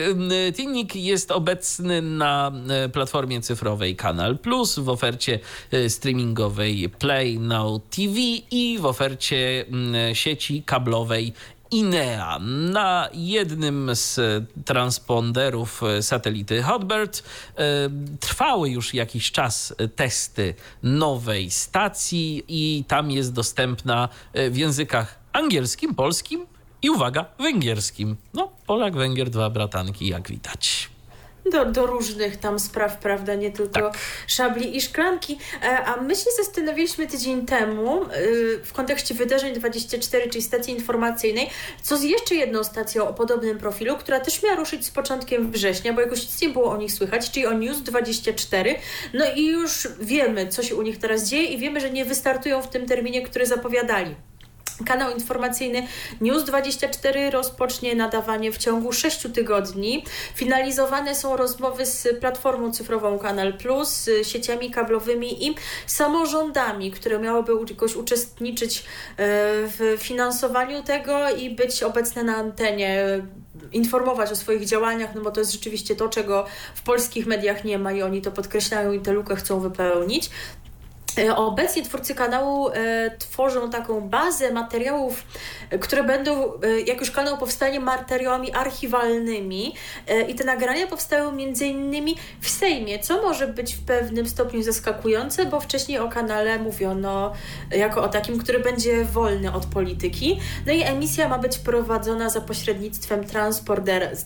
Tinnik 0.55 0.95
jest 0.95 1.31
obecny 1.31 2.01
na 2.01 2.51
e, 2.69 2.89
platformie 2.89 3.41
cyfrowej 3.41 3.95
Kanal 3.95 4.37
Plus, 4.37 4.79
w 4.79 4.89
ofercie 4.89 5.39
e, 5.71 5.89
streamingowej 5.89 6.89
Play 6.89 7.39
Now 7.39 7.81
TV 7.89 8.15
i 8.51 8.77
w 8.81 8.85
ofercie 8.85 9.65
sieci 10.13 10.63
kablowej 10.63 11.33
INEA. 11.71 12.39
Na 12.71 13.09
jednym 13.13 13.89
z 13.93 14.19
transponderów 14.65 15.81
satelity 16.01 16.63
Hotbird 16.63 17.23
trwały 18.19 18.69
już 18.69 18.93
jakiś 18.93 19.31
czas 19.31 19.75
testy 19.95 20.53
nowej 20.83 21.51
stacji 21.51 22.43
i 22.47 22.83
tam 22.87 23.11
jest 23.11 23.33
dostępna 23.33 24.09
w 24.33 24.57
językach 24.57 25.20
angielskim, 25.33 25.95
polskim 25.95 26.45
i 26.81 26.89
uwaga, 26.89 27.25
węgierskim. 27.39 28.15
No, 28.33 28.51
Polak, 28.67 28.95
Węgier, 28.95 29.29
dwa 29.29 29.49
bratanki, 29.49 30.07
jak 30.07 30.27
widać. 30.27 30.89
Do, 31.51 31.65
do, 31.65 31.85
różnych 31.85 32.37
tam 32.37 32.59
spraw, 32.59 32.97
prawda, 32.97 33.35
nie 33.35 33.51
tylko 33.51 33.81
tak. 33.81 33.97
szabli 34.27 34.77
i 34.77 34.81
szklanki. 34.81 35.37
E, 35.63 35.85
a 35.85 36.01
my 36.01 36.15
się 36.15 36.25
zastanowiliśmy 36.37 37.07
tydzień 37.07 37.45
temu 37.45 38.03
y, 38.03 38.61
w 38.65 38.73
kontekście 38.73 39.13
wydarzeń 39.13 39.53
24, 39.53 40.29
czyli 40.29 40.41
stacji 40.41 40.73
informacyjnej, 40.73 41.49
co 41.81 41.97
z 41.97 42.03
jeszcze 42.03 42.35
jedną 42.35 42.63
stacją 42.63 43.07
o 43.07 43.13
podobnym 43.13 43.57
profilu, 43.57 43.97
która 43.97 44.19
też 44.19 44.43
miała 44.43 44.55
ruszyć 44.55 44.85
z 44.85 44.91
początkiem 44.91 45.51
września, 45.51 45.93
bo 45.93 46.01
jakoś 46.01 46.21
nic 46.21 46.41
nie 46.41 46.49
było 46.49 46.71
o 46.71 46.77
nich 46.77 46.91
słychać, 46.91 47.31
czyli 47.31 47.45
o 47.45 47.53
News 47.53 47.81
24. 47.81 48.75
No 49.13 49.25
i 49.35 49.45
już 49.45 49.87
wiemy, 49.99 50.47
co 50.47 50.63
się 50.63 50.75
u 50.75 50.81
nich 50.81 50.99
teraz 50.99 51.29
dzieje 51.29 51.43
i 51.43 51.57
wiemy, 51.57 51.81
że 51.81 51.89
nie 51.89 52.05
wystartują 52.05 52.61
w 52.61 52.69
tym 52.69 52.85
terminie, 52.85 53.21
który 53.21 53.45
zapowiadali. 53.45 54.15
Kanał 54.85 55.13
informacyjny 55.13 55.87
News24 56.21 57.31
rozpocznie 57.31 57.95
nadawanie 57.95 58.51
w 58.51 58.57
ciągu 58.57 58.93
6 58.93 59.27
tygodni. 59.33 60.05
Finalizowane 60.35 61.15
są 61.15 61.37
rozmowy 61.37 61.85
z 61.85 62.19
platformą 62.19 62.73
cyfrową 62.73 63.19
Kanal 63.19 63.53
Plus, 63.53 64.09
sieciami 64.23 64.71
kablowymi 64.71 65.47
i 65.47 65.55
samorządami, 65.87 66.91
które 66.91 67.19
miałyby 67.19 67.51
jakoś 67.69 67.95
uczestniczyć 67.95 68.79
e, 68.79 68.83
w 69.67 69.95
finansowaniu 69.99 70.83
tego 70.83 71.29
i 71.29 71.49
być 71.49 71.83
obecne 71.83 72.23
na 72.23 72.35
antenie 72.35 73.21
informować 73.71 74.31
o 74.31 74.35
swoich 74.35 74.65
działaniach, 74.65 75.15
no 75.15 75.21
bo 75.21 75.31
to 75.31 75.39
jest 75.39 75.51
rzeczywiście 75.51 75.95
to, 75.95 76.09
czego 76.09 76.45
w 76.75 76.83
polskich 76.83 77.25
mediach 77.25 77.63
nie 77.63 77.79
ma 77.79 77.91
i 77.91 78.01
oni 78.01 78.21
to 78.21 78.31
podkreślają 78.31 78.91
i 78.91 78.99
tę 78.99 79.11
lukę 79.11 79.35
chcą 79.35 79.59
wypełnić. 79.59 80.29
E, 81.17 81.35
obecnie 81.35 81.83
twórcy 81.83 82.15
kanału 82.15 82.69
e, 82.69 83.11
tworzą 83.19 83.69
taką 83.69 84.01
bazę 84.01 84.51
materiałów, 84.51 85.23
które 85.79 86.03
będą, 86.03 86.53
e, 86.61 86.81
jak 86.87 86.99
już 86.99 87.11
kanał 87.11 87.37
powstanie, 87.37 87.79
materiałami 87.79 88.53
archiwalnymi 88.53 89.75
e, 90.07 90.21
i 90.21 90.35
te 90.35 90.43
nagrania 90.43 90.87
powstają 90.87 91.31
między 91.31 91.65
innymi 91.65 92.15
w 92.41 92.49
Sejmie, 92.49 92.99
co 92.99 93.21
może 93.21 93.47
być 93.47 93.75
w 93.75 93.85
pewnym 93.85 94.27
stopniu 94.27 94.63
zaskakujące, 94.63 95.45
bo 95.45 95.59
wcześniej 95.59 95.99
o 95.99 96.09
kanale 96.09 96.59
mówiono 96.59 97.33
jako 97.71 98.03
o 98.03 98.07
takim, 98.07 98.39
który 98.39 98.59
będzie 98.59 99.05
wolny 99.05 99.53
od 99.53 99.65
polityki. 99.65 100.39
No 100.65 100.73
i 100.73 100.81
emisja 100.81 101.29
ma 101.29 101.37
być 101.37 101.57
prowadzona 101.57 102.29
za 102.29 102.41
pośrednictwem 102.41 103.21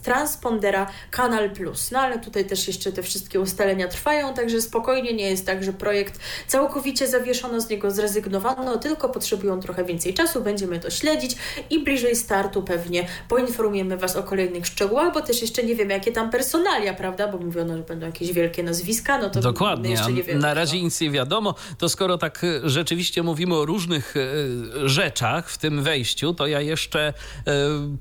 transpondera 0.03 0.87
Kanal 1.11 1.49
Plus. 1.49 1.91
No 1.91 1.99
ale 1.99 2.19
tutaj 2.19 2.45
też 2.45 2.67
jeszcze 2.67 2.91
te 2.91 3.03
wszystkie 3.03 3.39
ustalenia 3.39 3.87
trwają, 3.87 4.33
także 4.33 4.61
spokojnie 4.61 5.13
nie 5.13 5.29
jest 5.29 5.45
tak, 5.45 5.63
że 5.63 5.73
projekt 5.73 6.19
całkowicie 6.47 6.74
całkowicie 6.75 7.07
zawieszono, 7.07 7.61
z 7.61 7.69
niego 7.69 7.91
zrezygnowano, 7.91 8.77
tylko 8.77 9.09
potrzebują 9.09 9.59
trochę 9.59 9.85
więcej 9.85 10.13
czasu, 10.13 10.41
będziemy 10.41 10.79
to 10.79 10.89
śledzić 10.89 11.35
i 11.69 11.79
bliżej 11.83 12.15
startu 12.15 12.61
pewnie 12.61 13.07
poinformujemy 13.29 13.97
Was 13.97 14.15
o 14.15 14.23
kolejnych 14.23 14.65
szczegółach, 14.65 15.13
bo 15.13 15.21
też 15.21 15.41
jeszcze 15.41 15.63
nie 15.63 15.75
wiemy, 15.75 15.93
jakie 15.93 16.11
tam 16.11 16.29
personalia, 16.29 16.93
prawda, 16.93 17.27
bo 17.27 17.37
mówiono, 17.37 17.77
że 17.77 17.83
będą 17.83 18.05
jakieś 18.05 18.33
wielkie 18.33 18.63
nazwiska, 18.63 19.17
no 19.17 19.29
to 19.29 19.41
Dokładnie, 19.41 19.89
jeszcze 19.89 20.11
nie 20.11 20.23
wiemy. 20.23 20.39
na 20.39 20.53
razie 20.53 20.81
nic 20.81 21.01
nie 21.01 21.11
wiadomo, 21.11 21.55
to 21.77 21.89
skoro 21.89 22.17
tak 22.17 22.43
e, 22.43 22.69
rzeczywiście 22.69 23.23
mówimy 23.23 23.55
o 23.55 23.65
różnych 23.65 24.15
e, 24.17 24.89
rzeczach 24.89 25.49
w 25.49 25.57
tym 25.57 25.83
wejściu, 25.83 26.33
to 26.33 26.47
ja 26.47 26.61
jeszcze 26.61 27.07
e, 27.07 27.13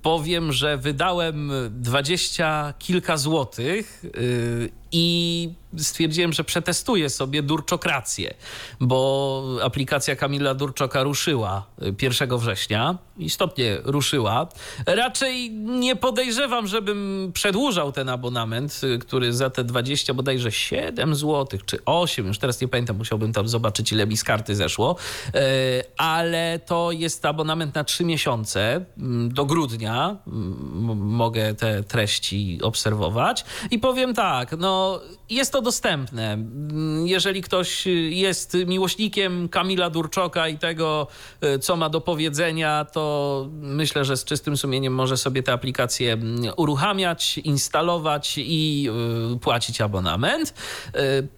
powiem, 0.02 0.52
że 0.52 0.76
wydałem 0.76 1.52
dwadzieścia 1.70 2.74
kilka 2.78 3.16
złotych 3.16 4.02
i 4.96 5.50
stwierdziłem, 5.78 6.32
że 6.32 6.44
przetestuję 6.44 7.10
sobie 7.10 7.42
Durczokrację, 7.42 8.34
bo 8.80 9.42
aplikacja 9.62 10.16
Kamila 10.16 10.54
Durczoka 10.54 11.02
ruszyła 11.02 11.66
1 12.02 12.38
września, 12.38 12.98
istotnie 13.18 13.78
ruszyła. 13.84 14.48
Raczej 14.86 15.50
nie 15.50 15.96
podejrzewam, 15.96 16.66
żebym 16.66 17.30
przedłużał 17.34 17.92
ten 17.92 18.08
abonament, 18.08 18.80
który 19.00 19.32
za 19.32 19.50
te 19.50 19.64
20 19.64 20.14
bodajże 20.14 20.52
7 20.52 21.14
zł, 21.14 21.60
czy 21.66 21.78
8, 21.84 22.26
już 22.26 22.38
teraz 22.38 22.60
nie 22.60 22.68
pamiętam, 22.68 22.96
musiałbym 22.96 23.32
tam 23.32 23.48
zobaczyć, 23.48 23.92
ile 23.92 24.06
mi 24.06 24.16
z 24.16 24.24
karty 24.24 24.56
zeszło, 24.56 24.96
e, 25.34 25.40
ale 25.96 26.58
to 26.66 26.92
jest 26.92 27.24
abonament 27.26 27.74
na 27.74 27.84
3 27.84 28.04
miesiące, 28.04 28.84
do 29.28 29.44
grudnia 29.44 30.16
mogę 30.96 31.54
te 31.54 31.82
treści 31.82 32.58
obserwować. 32.62 33.44
I 33.70 33.78
powiem 33.78 34.14
tak, 34.14 34.52
no 34.58 34.83
know 34.84 35.00
jest 35.30 35.52
to 35.52 35.62
dostępne. 35.62 36.38
Jeżeli 37.04 37.42
ktoś 37.42 37.86
jest 38.10 38.56
miłośnikiem 38.66 39.48
Kamila 39.48 39.90
Durczoka 39.90 40.48
i 40.48 40.58
tego, 40.58 41.06
e, 41.40 41.58
co 41.58 41.76
ma 41.76 41.88
do 41.88 42.00
powiedzenia, 42.00 42.84
to 42.84 43.48
myślę, 43.52 44.04
że 44.04 44.16
z 44.16 44.24
czystym 44.24 44.56
sumieniem 44.56 44.94
może 44.94 45.16
sobie 45.16 45.42
tę 45.42 45.52
aplikację 45.52 46.16
uruchamiać, 46.56 47.38
instalować 47.38 48.34
i 48.38 48.88
e, 49.34 49.38
płacić 49.38 49.80
abonament. 49.80 50.54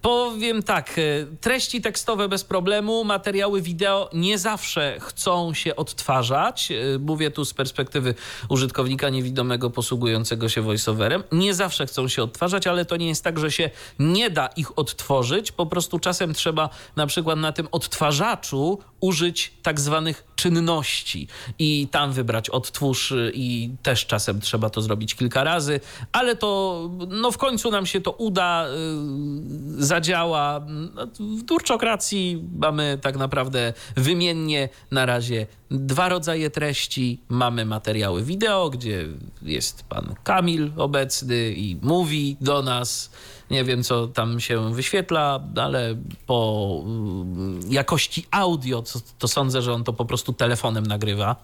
Powiem 0.03 0.63
tak, 0.63 0.95
treści 1.41 1.81
tekstowe 1.81 2.29
bez 2.29 2.45
problemu, 2.45 3.05
materiały 3.05 3.63
wideo 3.63 4.11
nie 4.13 4.39
zawsze 4.39 4.97
chcą 5.01 5.55
się 5.55 5.77
odtwarzać. 5.77 6.73
Mówię 7.01 7.31
tu 7.31 7.45
z 7.45 7.55
perspektywy 7.55 8.15
użytkownika 8.49 9.09
niewidomego 9.09 9.71
posługującego 9.71 10.49
się 10.49 10.63
voiceoverem. 10.63 11.23
Nie 11.33 11.55
zawsze 11.55 11.87
chcą 11.87 12.09
się 12.09 12.23
odtwarzać, 12.23 12.67
ale 12.67 12.85
to 12.85 12.97
nie 12.97 13.09
jest 13.09 13.25
tak, 13.25 13.39
że 13.39 13.51
się 13.51 13.71
nie 13.99 14.31
da 14.31 14.47
ich 14.47 14.79
odtworzyć. 14.79 15.53
Po 15.53 15.67
prostu 15.67 15.99
czasem 15.99 16.35
trzeba 16.35 16.71
na 16.97 17.07
przykład 17.07 17.39
na 17.39 17.53
tym 17.53 17.69
odtwarzaczu 17.73 18.79
użyć 19.01 19.53
tak 19.63 19.81
zwanych 19.81 20.25
czynności 20.37 21.29
i 21.59 21.89
tam 21.91 22.13
wybrać 22.13 22.51
odtwórz 22.51 23.15
i 23.35 23.71
też 23.83 24.07
czasem 24.07 24.41
trzeba 24.41 24.71
to 24.71 24.83
zrobić 24.83 25.15
kilka 25.15 25.45
razy, 25.45 25.81
ale 26.13 26.37
to 26.37 26.91
no 27.09 27.31
w 27.31 27.39
końcu 27.39 27.71
nam 27.71 27.87
się 27.87 28.01
to 28.01 28.11
uda, 28.13 28.67
yy, 28.69 29.85
zadziała. 29.85 30.61
No, 30.95 31.07
w 31.21 31.43
durczokracji 31.43 32.45
mamy 32.59 32.99
tak 33.03 33.17
naprawdę 33.17 33.73
wymiennie 33.97 34.69
na 34.91 35.07
razie 35.07 35.47
dwa 35.71 36.09
rodzaje 36.09 36.51
treści. 36.51 37.21
Mamy 37.29 37.65
materiały 37.65 38.25
wideo, 38.25 38.71
gdzie 38.71 39.09
jest 39.43 39.83
pan 39.83 40.15
Kamil 40.25 40.73
obecny 40.77 41.53
i 41.53 41.77
mówi 41.83 42.37
do 42.41 42.63
nas 42.63 43.11
nie 43.51 43.65
wiem, 43.65 43.83
co 43.83 44.09
tam 44.09 44.41
się 44.41 44.75
wyświetla, 44.75 45.41
ale 45.57 45.97
po 46.27 46.83
mm, 46.85 47.61
jakości 47.69 48.27
audio, 48.31 48.83
to, 48.83 49.01
to 49.19 49.29
sądzę, 49.29 49.63
że 49.63 49.73
on 49.73 49.85
to 49.85 49.93
po 49.93 50.05
prostu 50.05 50.33
telefonem 50.33 50.87
nagrywa. 50.87 51.37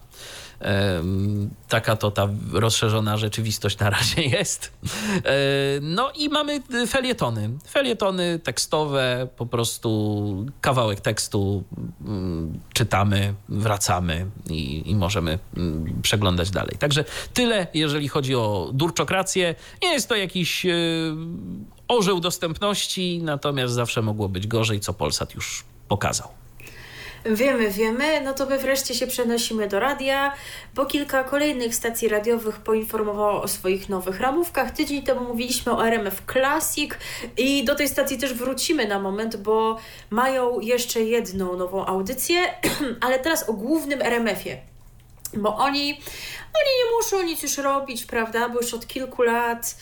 Taka 1.69 1.95
to 1.95 2.11
ta 2.11 2.29
rozszerzona 2.53 3.17
rzeczywistość 3.17 3.79
na 3.79 3.89
razie 3.89 4.21
jest. 4.37 4.71
No 5.81 6.11
i 6.11 6.29
mamy 6.29 6.61
felietony. 6.87 7.49
Felietony 7.69 8.39
tekstowe, 8.39 9.27
po 9.37 9.45
prostu 9.45 10.45
kawałek 10.61 11.01
tekstu 11.01 11.63
mm, 12.05 12.59
czytamy, 12.73 13.33
wracamy 13.49 14.25
i, 14.49 14.91
i 14.91 14.95
możemy 14.95 15.39
mm, 15.57 16.01
przeglądać 16.01 16.51
dalej. 16.51 16.77
Także 16.79 17.05
tyle, 17.33 17.67
jeżeli 17.73 18.07
chodzi 18.07 18.35
o 18.35 18.69
durczokrację. 18.73 19.55
Nie 19.83 19.93
jest 19.93 20.09
to 20.09 20.15
jakiś 20.15 20.65
orzeł 21.87 22.19
dostępności, 22.19 23.21
natomiast 23.23 23.73
zawsze 23.73 24.01
mogło 24.01 24.29
być 24.29 24.47
gorzej, 24.47 24.79
co 24.79 24.93
Polsat 24.93 25.35
już 25.35 25.63
pokazał. 25.87 26.42
Wiemy, 27.25 27.69
wiemy. 27.69 28.21
No 28.21 28.33
to 28.33 28.45
my 28.45 28.57
wreszcie 28.57 28.95
się 28.95 29.07
przenosimy 29.07 29.67
do 29.67 29.79
radia, 29.79 30.33
bo 30.75 30.85
kilka 30.85 31.23
kolejnych 31.23 31.75
stacji 31.75 32.09
radiowych 32.09 32.59
poinformowało 32.59 33.41
o 33.41 33.47
swoich 33.47 33.89
nowych 33.89 34.19
ramówkach. 34.19 34.71
Tydzień 34.71 35.03
temu 35.03 35.27
mówiliśmy 35.27 35.71
o 35.71 35.87
RMF 35.87 36.21
Classic 36.31 36.91
i 37.37 37.63
do 37.63 37.75
tej 37.75 37.89
stacji 37.89 38.17
też 38.17 38.33
wrócimy 38.33 38.87
na 38.87 38.99
moment, 38.99 39.35
bo 39.35 39.79
mają 40.09 40.59
jeszcze 40.59 41.01
jedną 41.01 41.57
nową 41.57 41.85
audycję, 41.85 42.39
ale 43.05 43.19
teraz 43.19 43.49
o 43.49 43.53
głównym 43.53 44.01
RMF-ie. 44.01 44.57
Bo 45.37 45.57
oni, 45.57 45.91
oni 46.53 46.71
nie 46.79 46.97
muszą 46.97 47.27
nic 47.27 47.43
już 47.43 47.57
robić, 47.57 48.05
prawda? 48.05 48.49
Bo 48.49 48.61
już 48.61 48.73
od 48.73 48.87
kilku 48.87 49.21
lat 49.21 49.75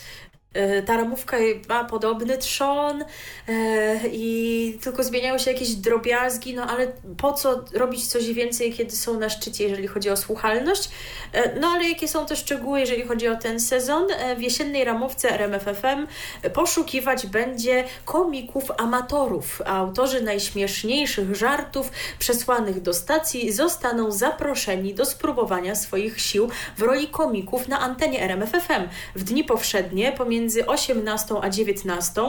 ta 0.86 0.96
ramówka 0.96 1.36
ma 1.68 1.84
podobny 1.84 2.38
trzon 2.38 3.04
e, 3.48 4.00
i 4.08 4.78
tylko 4.82 5.04
zmieniają 5.04 5.38
się 5.38 5.52
jakieś 5.52 5.70
drobiazgi, 5.70 6.54
no 6.54 6.66
ale 6.66 6.92
po 7.18 7.32
co 7.32 7.64
robić 7.72 8.06
coś 8.06 8.32
więcej, 8.32 8.72
kiedy 8.72 8.96
są 8.96 9.18
na 9.18 9.28
szczycie, 9.28 9.64
jeżeli 9.64 9.88
chodzi 9.88 10.10
o 10.10 10.16
słuchalność? 10.16 10.90
E, 11.32 11.60
no 11.60 11.68
ale 11.68 11.88
jakie 11.88 12.08
są 12.08 12.26
te 12.26 12.36
szczegóły, 12.36 12.80
jeżeli 12.80 13.02
chodzi 13.02 13.28
o 13.28 13.36
ten 13.36 13.60
sezon? 13.60 14.06
W 14.36 14.40
jesiennej 14.40 14.84
ramówce 14.84 15.30
RMFFM 15.30 16.06
poszukiwać 16.52 17.26
będzie 17.26 17.84
komików 18.04 18.70
amatorów. 18.78 19.62
Autorzy 19.66 20.22
najśmieszniejszych 20.22 21.34
żartów 21.34 21.90
przesłanych 22.18 22.82
do 22.82 22.94
stacji 22.94 23.52
zostaną 23.52 24.10
zaproszeni 24.10 24.94
do 24.94 25.04
spróbowania 25.04 25.74
swoich 25.74 26.20
sił 26.20 26.48
w 26.76 26.82
roli 26.82 27.08
komików 27.08 27.68
na 27.68 27.80
antenie 27.80 28.22
RMFFM. 28.22 28.88
W 29.14 29.24
dni 29.24 29.44
powszednie 29.44 30.12
pomiędzy 30.12 30.41
między 30.42 30.66
18 30.66 31.34
a 31.42 31.50
19 31.50 32.22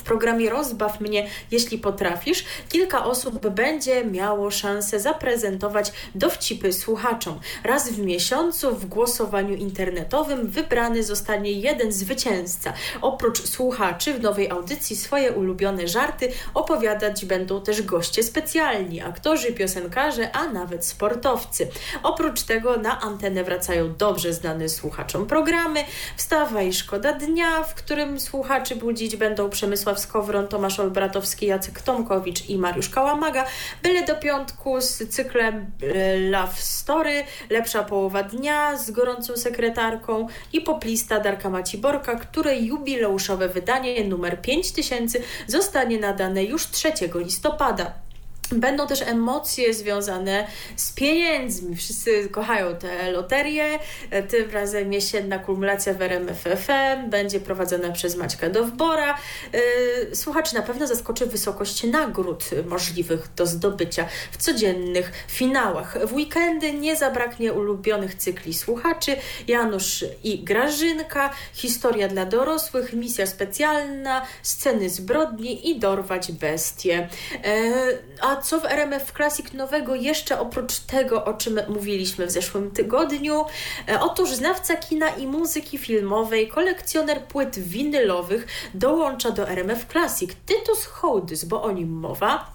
w 0.00 0.02
programie 0.02 0.50
Rozbaw 0.50 1.00
mnie, 1.00 1.28
jeśli 1.50 1.78
potrafisz, 1.78 2.44
kilka 2.68 3.04
osób 3.04 3.48
będzie 3.48 4.04
miało 4.04 4.50
szansę 4.50 5.00
zaprezentować 5.00 5.92
dowcipy 6.14 6.72
słuchaczom. 6.72 7.40
Raz 7.64 7.90
w 7.90 7.98
miesiącu 7.98 8.76
w 8.76 8.86
głosowaniu 8.86 9.54
internetowym 9.54 10.48
wybrany 10.48 11.04
zostanie 11.04 11.52
jeden 11.52 11.92
zwycięzca. 11.92 12.72
Oprócz 13.00 13.48
słuchaczy 13.48 14.14
w 14.14 14.20
nowej 14.20 14.50
audycji 14.50 14.96
swoje 14.96 15.32
ulubione 15.32 15.88
żarty 15.88 16.32
opowiadać 16.54 17.24
będą 17.24 17.60
też 17.60 17.82
goście 17.82 18.22
specjalni, 18.22 19.00
aktorzy, 19.00 19.52
piosenkarze, 19.52 20.32
a 20.32 20.48
nawet 20.48 20.86
sportowcy. 20.86 21.68
Oprócz 22.02 22.42
tego 22.42 22.76
na 22.76 23.00
antenę 23.00 23.44
wracają 23.44 23.94
dobrze 23.98 24.32
znane 24.32 24.68
słuchaczom 24.68 25.26
programy 25.26 25.84
Wstawa 26.16 26.62
i 26.62 26.72
Szkoda 26.72 27.12
Dnia, 27.12 27.62
w 27.62 27.74
którym 27.74 28.20
słuchaczy 28.20 28.76
budzić 28.76 29.16
będą 29.16 29.50
Przemysł 29.50 29.89
Przemysław 29.94 29.98
Skowron, 29.98 30.48
Tomasz 30.48 30.80
Olbratowski, 30.80 31.46
Jacek 31.46 31.82
Tomkowicz 31.82 32.48
i 32.48 32.58
Mariusz 32.58 32.88
Kałamaga. 32.88 33.44
Byle 33.82 34.06
do 34.06 34.16
piątku 34.16 34.80
z 34.80 35.08
cyklem 35.08 35.70
Love 36.30 36.56
Story, 36.56 37.24
Lepsza 37.50 37.84
połowa 37.84 38.22
dnia 38.22 38.76
z 38.76 38.90
gorącą 38.90 39.36
sekretarką 39.36 40.26
i 40.52 40.60
poplista 40.60 41.20
Darka 41.20 41.50
Maciborka, 41.50 42.16
której 42.16 42.66
jubileuszowe 42.66 43.48
wydanie 43.48 44.04
numer 44.04 44.40
5000 44.40 45.18
zostanie 45.46 45.98
nadane 45.98 46.44
już 46.44 46.66
3 46.66 46.92
listopada. 47.14 47.92
Będą 48.52 48.86
też 48.86 49.02
emocje 49.02 49.74
związane 49.74 50.46
z 50.76 50.92
pieniędzmi. 50.92 51.76
Wszyscy 51.76 52.28
kochają 52.28 52.76
te 52.76 53.12
loterie. 53.12 53.78
Tym 54.28 54.50
razem 54.50 54.92
jesienna 54.92 55.38
kumulacja 55.38 55.94
w 55.94 56.02
RMFFM 56.02 57.10
będzie 57.10 57.40
prowadzona 57.40 57.90
przez 57.92 58.16
Maćka 58.16 58.48
Dowbora. 58.48 59.18
Y, 60.10 60.16
słuchaczy 60.16 60.54
na 60.54 60.62
pewno 60.62 60.86
zaskoczy 60.86 61.26
wysokość 61.26 61.84
nagród 61.84 62.44
możliwych 62.66 63.28
do 63.36 63.46
zdobycia 63.46 64.06
w 64.30 64.36
codziennych 64.36 65.12
finałach. 65.28 65.98
W 66.06 66.12
weekendy 66.12 66.72
nie 66.72 66.96
zabraknie 66.96 67.52
ulubionych 67.52 68.14
cykli 68.14 68.54
słuchaczy. 68.54 69.16
Janusz 69.48 70.04
i 70.24 70.44
Grażynka, 70.44 71.30
historia 71.52 72.08
dla 72.08 72.26
dorosłych, 72.26 72.92
misja 72.92 73.26
specjalna, 73.26 74.26
sceny 74.42 74.90
zbrodni 74.90 75.70
i 75.70 75.78
dorwać 75.78 76.32
bestie. 76.32 77.08
Y, 77.46 77.98
a 78.20 78.39
co 78.42 78.60
w 78.60 78.64
RMF 78.64 79.12
Classic 79.12 79.52
nowego 79.52 79.94
jeszcze 79.94 80.40
oprócz 80.40 80.78
tego, 80.78 81.24
o 81.24 81.34
czym 81.34 81.60
mówiliśmy 81.68 82.26
w 82.26 82.30
zeszłym 82.30 82.70
tygodniu? 82.70 83.44
E, 83.88 84.00
otóż 84.00 84.30
znawca 84.30 84.76
kina 84.76 85.08
i 85.08 85.26
muzyki 85.26 85.78
filmowej, 85.78 86.48
kolekcjoner 86.48 87.24
płyt 87.24 87.58
winylowych 87.58 88.46
dołącza 88.74 89.30
do 89.30 89.48
RMF 89.48 89.86
Classic. 89.92 90.30
Tytus 90.46 90.84
Hołdys, 90.84 91.44
bo 91.44 91.62
o 91.62 91.72
nim 91.72 91.90
mowa. 91.90 92.52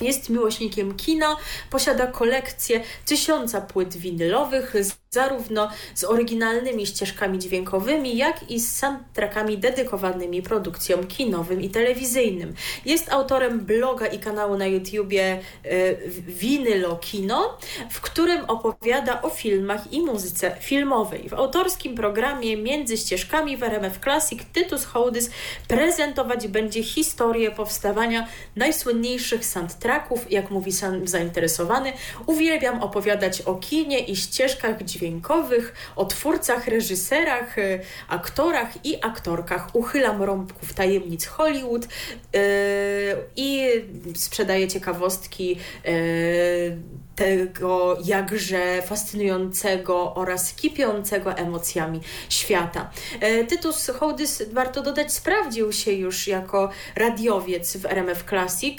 Jest 0.00 0.28
miłośnikiem 0.28 0.94
kina, 0.94 1.36
posiada 1.70 2.06
kolekcję 2.06 2.80
tysiąca 3.06 3.60
płyt 3.60 3.96
winylowych, 3.96 4.74
zarówno 5.10 5.68
z 5.94 6.04
oryginalnymi 6.04 6.86
ścieżkami 6.86 7.38
dźwiękowymi, 7.38 8.16
jak 8.16 8.50
i 8.50 8.60
z 8.60 8.76
soundtrackami 8.76 9.58
dedykowanymi 9.58 10.42
produkcjom 10.42 11.06
kinowym 11.06 11.62
i 11.62 11.70
telewizyjnym. 11.70 12.54
Jest 12.84 13.12
autorem 13.12 13.60
bloga 13.60 14.06
i 14.06 14.18
kanału 14.18 14.56
na 14.56 14.66
YouTubie 14.66 15.40
y, 15.66 15.98
Winylo 16.26 16.96
Kino, 16.96 17.58
w 17.90 18.00
którym 18.00 18.44
opowiada 18.44 19.22
o 19.22 19.30
filmach 19.30 19.92
i 19.92 20.00
muzyce 20.00 20.56
filmowej. 20.60 21.28
W 21.28 21.34
autorskim 21.34 21.94
programie 21.94 22.56
Między 22.56 22.96
ścieżkami 22.96 23.56
w 23.56 23.62
RMF 23.62 23.98
Classic 24.00 24.42
Tytus 24.52 24.84
Hołdys 24.84 25.30
prezentować 25.68 26.48
będzie 26.48 26.82
historię 26.82 27.50
powstawania 27.50 28.28
najsłynniejszych 28.56 29.46
soundtracków, 29.46 30.32
jak 30.32 30.50
mówi 30.50 30.72
sam 30.72 31.08
zainteresowany. 31.08 31.92
Uwielbiam 32.26 32.82
opowiadać 32.82 33.40
o 33.40 33.54
kinie 33.54 33.98
i 33.98 34.16
ścieżkach 34.16 34.84
dźwiękowych 34.84 34.97
dźwiękowych, 34.98 35.74
o 35.96 36.04
twórcach, 36.04 36.66
reżyserach, 36.66 37.58
e, 37.58 37.80
aktorach 38.08 38.86
i 38.86 39.04
aktorkach. 39.04 39.68
Uchylam 39.72 40.22
rąbków 40.22 40.72
tajemnic 40.72 41.26
Hollywood 41.26 41.82
yy, 41.82 42.40
i 43.36 43.68
sprzedaję 44.14 44.68
ciekawostki 44.68 45.48
yy, 45.48 46.78
tego 47.16 47.98
jakże 48.04 48.82
fascynującego 48.82 50.14
oraz 50.14 50.54
kipiącego 50.54 51.36
emocjami 51.36 52.00
świata. 52.28 52.90
Tytus 53.48 53.90
Hołdys, 53.90 54.42
warto 54.52 54.82
dodać, 54.82 55.12
sprawdził 55.12 55.72
się 55.72 55.92
już 55.92 56.28
jako 56.28 56.70
radiowiec 56.96 57.76
w 57.76 57.86
RMF 57.86 58.24
Classic. 58.28 58.78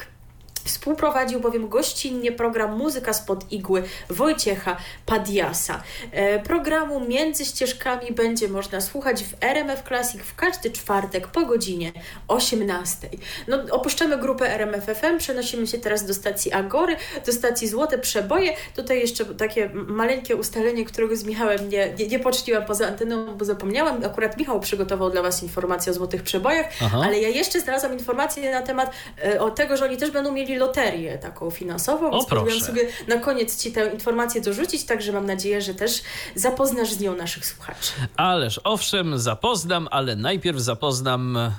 Współprowadził 0.63 1.39
bowiem 1.39 1.69
gościnnie 1.69 2.31
program 2.31 2.77
Muzyka 2.77 3.13
spod 3.13 3.51
igły 3.51 3.83
Wojciecha 4.09 4.77
Padiasa. 5.05 5.83
E, 6.11 6.39
programu 6.39 6.99
Między 6.99 7.45
ścieżkami 7.45 8.11
będzie 8.11 8.47
można 8.47 8.81
słuchać 8.81 9.23
w 9.23 9.43
RMF 9.43 9.83
Classic 9.83 10.21
w 10.21 10.35
każdy 10.35 10.71
czwartek 10.71 11.27
po 11.27 11.45
godzinie 11.45 11.91
18. 12.27 13.09
No, 13.47 13.57
opuszczamy 13.71 14.17
grupę 14.17 14.53
RMF 14.53 14.85
FM, 14.85 15.17
przenosimy 15.17 15.67
się 15.67 15.77
teraz 15.77 16.05
do 16.05 16.13
stacji 16.13 16.51
Agory, 16.53 16.95
do 17.25 17.31
stacji 17.31 17.67
Złote 17.67 17.97
Przeboje. 17.97 18.53
Tutaj 18.75 18.99
jeszcze 18.99 19.25
takie 19.25 19.69
maleńkie 19.73 20.35
ustalenie, 20.35 20.85
którego 20.85 21.15
z 21.15 21.23
Michałem 21.23 21.69
nie, 21.69 21.93
nie, 21.99 22.07
nie 22.07 22.19
poczciłam 22.19 22.65
poza 22.65 22.87
anteną, 22.87 23.37
bo 23.37 23.45
zapomniałam. 23.45 24.05
Akurat 24.05 24.37
Michał 24.37 24.59
przygotował 24.59 25.09
dla 25.09 25.21
Was 25.21 25.43
informację 25.43 25.91
o 25.91 25.95
Złotych 25.95 26.23
Przebojach, 26.23 26.65
Aha. 26.81 27.01
ale 27.03 27.19
ja 27.19 27.29
jeszcze 27.29 27.59
znalazłam 27.59 27.93
informację 27.93 28.51
na 28.51 28.61
temat 28.61 28.91
e, 29.25 29.41
o 29.41 29.51
tego, 29.51 29.77
że 29.77 29.85
oni 29.85 29.97
też 29.97 30.11
będą 30.11 30.31
mieli 30.31 30.48
loterię 30.57 31.17
taką 31.17 31.49
finansową. 31.49 32.11
O, 32.11 32.21
Spróbuję 32.21 32.61
sobie 32.61 32.81
na 33.07 33.17
koniec 33.17 33.63
Ci 33.63 33.71
tę 33.71 33.91
informację 33.93 34.41
dorzucić, 34.41 34.83
także 34.85 35.11
mam 35.11 35.25
nadzieję, 35.25 35.61
że 35.61 35.73
też 35.73 36.01
zapoznasz 36.35 36.91
z 36.91 36.99
nią 36.99 37.15
naszych 37.15 37.45
słuchaczy. 37.45 37.91
Ależ 38.15 38.59
owszem, 38.63 39.19
zapoznam, 39.19 39.87
ale 39.91 40.15
najpierw 40.15 40.59
zapoznam 40.59 41.37
e, 41.37 41.51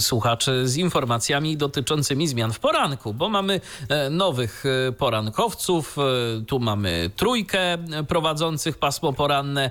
słuchaczy 0.00 0.68
z 0.68 0.76
informacjami 0.76 1.56
dotyczącymi 1.56 2.28
zmian 2.28 2.52
w 2.52 2.58
poranku, 2.58 3.14
bo 3.14 3.28
mamy 3.28 3.60
e, 3.88 4.10
nowych 4.10 4.64
e, 4.88 4.92
porankowców. 4.92 5.96
E, 5.98 6.02
tu 6.44 6.60
mamy 6.60 7.10
trójkę 7.16 7.78
prowadzących 8.08 8.78
pasmo 8.78 9.12
poranne, 9.12 9.70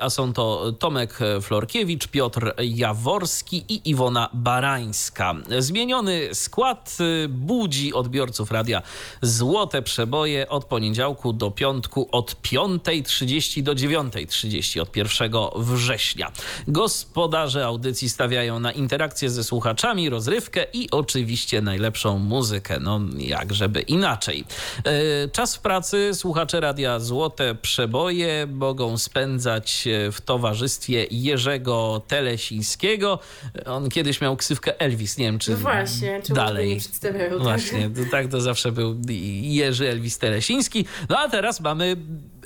a 0.00 0.10
są 0.10 0.32
to 0.32 0.72
Tomek 0.72 1.18
Florkiewicz, 1.42 2.08
Piotr 2.08 2.54
Jaworski 2.58 3.64
i 3.68 3.90
Iwona 3.90 4.30
Barańska. 4.32 5.34
Zmieniony 5.58 6.34
skład 6.34 6.96
e, 7.00 7.28
budzi 7.86 7.94
odbiorców 7.94 8.50
radia 8.50 8.82
Złote 9.22 9.82
Przeboje 9.82 10.48
od 10.48 10.64
poniedziałku 10.64 11.32
do 11.32 11.50
piątku 11.50 12.08
od 12.12 12.36
5.30 12.42 13.62
do 13.62 13.72
9.30 13.74 14.80
od 14.80 14.96
1 14.96 15.32
września. 15.56 16.32
Gospodarze 16.68 17.66
audycji 17.66 18.10
stawiają 18.10 18.60
na 18.60 18.72
interakcję 18.72 19.30
ze 19.30 19.44
słuchaczami, 19.44 20.10
rozrywkę 20.10 20.66
i 20.72 20.90
oczywiście 20.90 21.62
najlepszą 21.62 22.18
muzykę. 22.18 22.80
No 22.80 23.00
jak 23.18 23.54
żeby 23.54 23.80
inaczej. 23.80 24.44
E, 24.84 25.28
czas 25.28 25.56
w 25.56 25.60
pracy 25.60 26.10
słuchacze 26.14 26.60
radia 26.60 27.00
Złote 27.00 27.54
Przeboje 27.54 28.46
mogą 28.50 28.98
spędzać 28.98 29.88
w 30.12 30.20
towarzystwie 30.20 31.06
Jerzego 31.10 32.02
Telesińskiego. 32.08 33.18
On 33.66 33.88
kiedyś 33.88 34.20
miał 34.20 34.36
ksywkę 34.36 34.80
Elvis, 34.80 35.18
nie 35.18 35.24
wiem 35.24 35.38
czy 35.38 35.50
no 35.50 35.56
właśnie, 35.56 36.20
czy 36.22 36.32
dalej. 36.32 36.68
Nie 36.68 36.76
przedstawiają, 36.76 37.44
tak? 37.44 37.60
Właśnie. 37.78 38.10
Tak 38.10 38.28
to 38.28 38.40
zawsze 38.40 38.72
był 38.72 39.00
Jerzy 39.42 39.88
Elwis 39.88 40.18
Telesiński. 40.18 40.84
No 41.08 41.18
a 41.18 41.28
teraz 41.28 41.60
mamy 41.60 41.96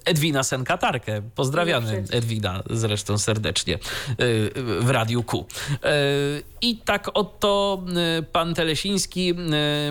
Edwina 0.05 0.43
Senkatarkę. 0.43 1.22
Pozdrawiamy 1.35 2.05
Edwina 2.10 2.62
zresztą 2.70 3.18
serdecznie 3.18 3.74
y, 3.74 3.78
w 4.81 4.90
Radiu 4.90 5.22
Q. 5.22 5.39
Y, 5.39 6.43
I 6.62 6.77
tak 6.77 7.10
oto 7.14 7.82
y, 8.18 8.22
pan 8.22 8.55
Telesiński 8.55 9.35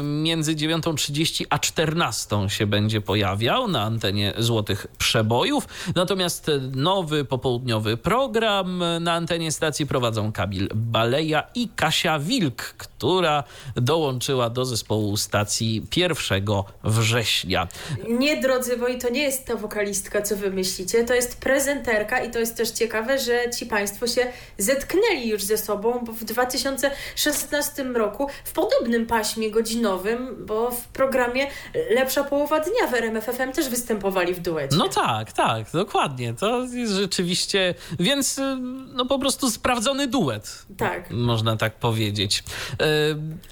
między 0.03 0.55
9.30 0.55 1.45
a 1.49 1.59
14 1.59 2.49
się 2.49 2.65
będzie 2.65 3.01
pojawiał 3.01 3.67
na 3.67 3.83
antenie 3.83 4.33
Złotych 4.37 4.87
Przebojów. 4.97 5.67
Natomiast 5.95 6.51
nowy 6.75 7.25
popołudniowy 7.25 7.97
program 7.97 8.83
na 9.01 9.13
antenie 9.13 9.51
stacji 9.51 9.85
prowadzą 9.85 10.31
Kamil 10.31 10.69
Baleja 10.75 11.43
i 11.55 11.69
Kasia 11.75 12.19
Wilk, 12.19 12.61
która 12.61 13.43
dołączyła 13.75 14.49
do 14.49 14.65
zespołu 14.65 15.17
stacji 15.17 15.87
1 15.95 16.45
września. 16.83 17.67
Nie, 18.09 18.41
drodzy 18.41 18.77
moi, 18.77 18.97
to 18.97 19.09
nie 19.09 19.21
jest 19.21 19.45
ta 19.45 19.55
wokalistka 19.55 19.98
co 20.21 20.35
wymyślicie, 20.35 21.03
to 21.03 21.13
jest 21.13 21.39
prezenterka 21.41 22.19
i 22.19 22.31
to 22.31 22.39
jest 22.39 22.57
też 22.57 22.71
ciekawe, 22.71 23.19
że 23.19 23.49
ci 23.57 23.65
Państwo 23.65 24.07
się 24.07 24.27
zetknęli 24.57 25.27
już 25.27 25.43
ze 25.43 25.57
sobą, 25.57 25.99
bo 26.05 26.11
w 26.11 26.23
2016 26.23 27.83
roku 27.83 28.27
w 28.43 28.51
podobnym 28.51 29.05
paśmie 29.05 29.51
godzinowym, 29.51 30.45
bo 30.45 30.71
w 30.71 30.87
programie 30.87 31.47
Lepsza 31.89 32.23
Połowa 32.23 32.59
Dnia 32.59 32.87
w 32.91 32.93
RMFFM 32.93 33.51
też 33.51 33.69
występowali 33.69 34.33
w 34.33 34.39
duecie. 34.39 34.77
No 34.77 34.89
tak, 34.89 35.31
tak, 35.31 35.71
dokładnie. 35.73 36.33
To 36.33 36.63
jest 36.63 36.93
rzeczywiście, 36.93 37.75
więc 37.99 38.37
y, 38.37 38.57
no 38.93 39.05
po 39.05 39.19
prostu 39.19 39.51
sprawdzony 39.51 40.07
duet. 40.07 40.65
Tak. 40.77 41.11
Można 41.11 41.57
tak 41.57 41.75
powiedzieć. 41.75 42.43
E, 42.81 42.85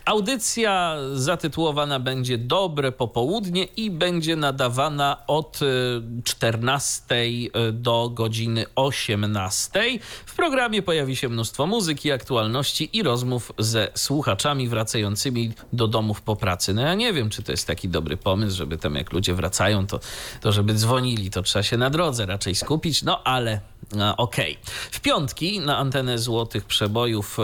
audycja 0.05 0.97
zatytułowana 1.13 1.99
będzie 1.99 2.37
Dobre 2.37 2.91
Popołudnie 2.91 3.63
i 3.63 3.91
będzie 3.91 4.35
nadawana 4.35 5.17
od 5.27 5.59
14 6.37 7.15
e, 7.15 7.71
do 7.71 8.09
godziny 8.13 8.65
18. 8.75 9.99
W 10.25 10.35
programie 10.35 10.81
pojawi 10.81 11.15
się 11.15 11.29
mnóstwo 11.29 11.67
muzyki, 11.67 12.11
aktualności 12.11 12.89
i 12.93 13.03
rozmów 13.03 13.51
ze 13.57 13.91
słuchaczami 13.95 14.69
wracającymi 14.69 15.51
do 15.73 15.87
domów 15.87 16.21
po 16.21 16.35
pracy. 16.35 16.73
No 16.73 16.81
ja 16.81 16.95
nie 16.95 17.13
wiem, 17.13 17.29
czy 17.29 17.43
to 17.43 17.51
jest 17.51 17.67
taki 17.67 17.89
dobry 17.89 18.17
pomysł, 18.17 18.57
żeby 18.57 18.77
tam 18.77 18.95
jak 18.95 19.13
ludzie 19.13 19.33
wracają, 19.33 19.87
to, 19.87 19.99
to 20.41 20.51
żeby 20.51 20.73
dzwonili, 20.73 21.29
to 21.29 21.41
trzeba 21.41 21.63
się 21.63 21.77
na 21.77 21.89
drodze 21.89 22.25
raczej 22.25 22.55
skupić, 22.55 23.03
no 23.03 23.23
ale 23.23 23.61
Okej. 24.17 24.57
Okay. 24.57 24.73
W 24.91 24.99
piątki 24.99 25.59
na 25.59 25.77
antenę 25.77 26.19
Złotych 26.19 26.65
Przebojów 26.65 27.39
e, 27.39 27.43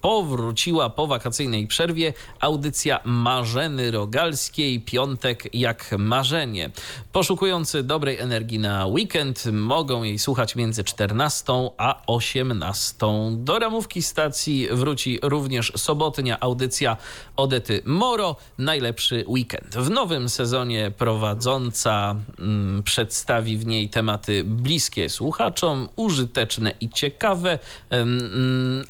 powróciła 0.00 0.90
po 0.90 1.06
wakacyjnej 1.06 1.66
przerwie 1.66 2.12
audycja 2.40 3.00
Marzeny 3.04 3.90
Rogalskiej. 3.90 4.80
Piątek 4.80 5.54
jak 5.54 5.94
marzenie. 5.98 6.70
Poszukujący 7.12 7.82
dobrej 7.82 8.18
energii 8.26 8.58
na 8.58 8.86
weekend 8.86 9.46
mogą 9.52 10.02
jej 10.02 10.18
słuchać 10.18 10.56
między 10.56 10.84
14 10.84 11.52
a 11.78 12.02
18. 12.06 12.96
Do 13.36 13.58
ramówki 13.58 14.02
stacji 14.02 14.68
wróci 14.72 15.18
również 15.22 15.72
sobotnia 15.76 16.40
audycja 16.40 16.96
Odety 17.36 17.82
Moro. 17.84 18.36
Najlepszy 18.58 19.24
weekend. 19.28 19.76
W 19.76 19.90
nowym 19.90 20.28
sezonie 20.28 20.92
prowadząca 20.98 22.16
mm, 22.38 22.82
przedstawi 22.82 23.58
w 23.58 23.66
niej 23.66 23.88
tematy 23.88 24.44
bliskie 24.44 25.08
słuchaczom 25.08 25.88
użyteczne 25.96 26.72
i 26.80 26.88
ciekawe, 26.88 27.58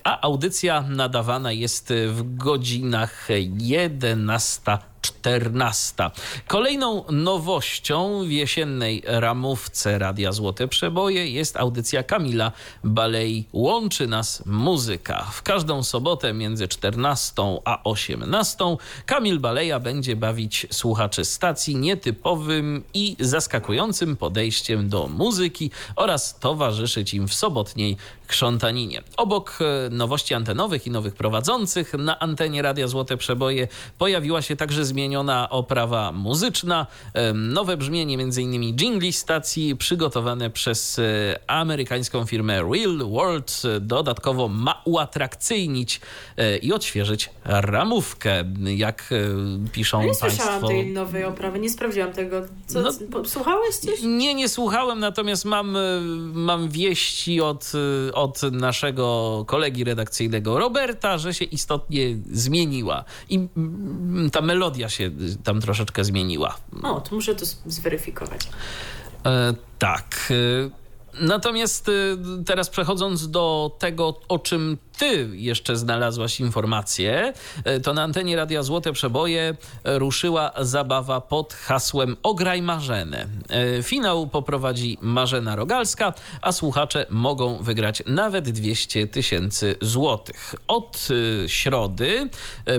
a 0.05 0.21
audycja 0.21 0.85
nadawana 0.89 1.53
jest 1.53 1.93
w 2.09 2.37
godzinach 2.37 3.29
11 3.59 4.79
14. 5.07 6.11
Kolejną 6.47 7.05
nowością 7.11 8.25
w 8.25 8.31
jesiennej 8.31 9.03
ramówce 9.07 9.99
Radia 9.99 10.33
Złote 10.33 10.69
Przeboje 10.69 11.31
jest 11.31 11.57
audycja 11.57 12.03
Kamila 12.03 12.53
Balei 12.85 13.45
Łączy 13.53 14.07
nas 14.07 14.43
muzyka. 14.47 15.27
W 15.33 15.43
każdą 15.43 15.83
sobotę 15.83 16.33
między 16.33 16.69
14 16.69 17.33
a 17.65 17.83
18 17.85 18.65
Kamil 19.07 19.41
Baleja 19.41 19.81
będzie 19.81 20.17
bawić 20.17 20.67
słuchaczy 20.71 21.25
stacji 21.25 21.77
nietypowym 21.77 22.85
i 22.95 23.17
zaskakującym 23.21 24.17
podejściem 24.17 24.89
do 24.89 25.07
muzyki 25.07 25.71
oraz 25.97 26.39
towarzyszyć 26.39 27.15
im 27.15 27.29
w 27.29 27.35
sobotniej 27.35 27.97
krzątaninie. 28.27 29.03
Obok 29.17 29.59
e, 29.61 29.91
nowości 29.91 30.35
antenowych 30.35 30.87
i 30.87 30.91
nowych 30.91 31.15
prowadzących 31.15 31.95
na 31.95 32.19
antenie 32.19 32.63
Radia 32.63 32.89
Złote 32.89 33.17
Przeboje 33.17 33.69
pojawiła 33.99 34.43
się 34.43 34.57
także 34.57 34.85
zmieniona 34.85 35.51
oprawa 35.51 36.13
muzyczna, 36.13 36.87
e, 37.15 37.33
nowe 37.33 37.77
brzmienie 37.77 38.15
m.in. 38.15 38.77
jingli 38.77 39.13
stacji 39.13 39.77
przygotowane 39.77 40.51
przez 40.51 40.99
e, 40.99 41.03
amerykańską 41.47 42.27
firmę 42.27 42.63
Real 42.63 42.99
World. 43.11 43.63
Dodatkowo 43.81 44.49
ma 44.49 44.83
uatrakcyjnie 44.85 45.67
i 46.63 46.73
odświeżyć 46.73 47.31
ramówkę, 47.45 48.45
jak 48.77 49.15
piszą 49.73 50.01
nie 50.01 50.07
Państwo. 50.07 50.27
Nie 50.27 50.33
słyszałam 50.33 50.67
tej 50.69 50.93
nowej 50.93 51.25
oprawy, 51.25 51.59
nie 51.59 51.71
sprawdziłam 51.71 52.13
tego. 52.13 52.43
Co, 52.67 52.81
no, 52.81 53.25
słuchałeś 53.25 53.77
coś? 53.77 54.03
Nie, 54.03 54.35
nie 54.35 54.49
słuchałem, 54.49 55.01
natomiast 55.01 55.45
mam, 55.45 55.77
mam 56.35 56.69
wieści 56.69 57.41
od 57.41 57.73
od 58.17 58.43
naszego 58.43 59.45
kolegi 59.47 59.85
redakcyjnego 59.85 60.59
Roberta, 60.59 61.19
że 61.19 61.35
się 61.35 61.45
istotnie 61.45 62.17
zmieniła. 62.33 63.05
I 63.29 63.49
ta 64.33 64.41
melodia 64.41 64.89
się 64.89 65.11
tam 65.45 65.61
troszeczkę 65.61 66.05
zmieniła. 66.05 66.57
O, 66.83 67.01
to 67.01 67.15
muszę 67.15 67.35
to 67.35 67.47
zweryfikować. 67.67 68.41
E, 69.27 69.55
tak. 69.79 70.33
E, 71.21 71.25
natomiast 71.27 71.89
e, 71.89 71.93
teraz 72.45 72.71
przechodząc 72.71 73.31
do 73.31 73.77
tego, 73.79 74.21
o 74.29 74.39
czym 74.39 74.79
ty 74.99 75.29
jeszcze 75.33 75.77
znalazłaś 75.77 76.41
informację, 76.41 77.33
e, 77.65 77.81
to 77.81 77.95
na 77.95 78.03
antenie 78.03 78.37
Radia 78.37 78.63
Złote 78.63 78.93
Przeboje 78.93 79.57
e, 79.85 79.99
ruszyła 79.99 80.53
zabawa 80.61 81.21
pod 81.21 81.55
hasłem 81.55 82.17
Ograj 82.23 82.63
Marzenę. 82.63 83.27
E, 83.49 83.83
finał 83.83 84.27
poprowadzi 84.27 84.99
Marzena 85.01 85.57
Rogalska, 85.57 86.13
a 86.41 86.53
słuchacze 86.53 87.07
mogą 87.11 87.63
wygrać 87.63 88.03
nawet 88.07 88.51
200 88.51 89.07
tysięcy 89.07 89.77
złotych. 89.81 90.55
Od 90.69 91.09
środy 91.47 92.29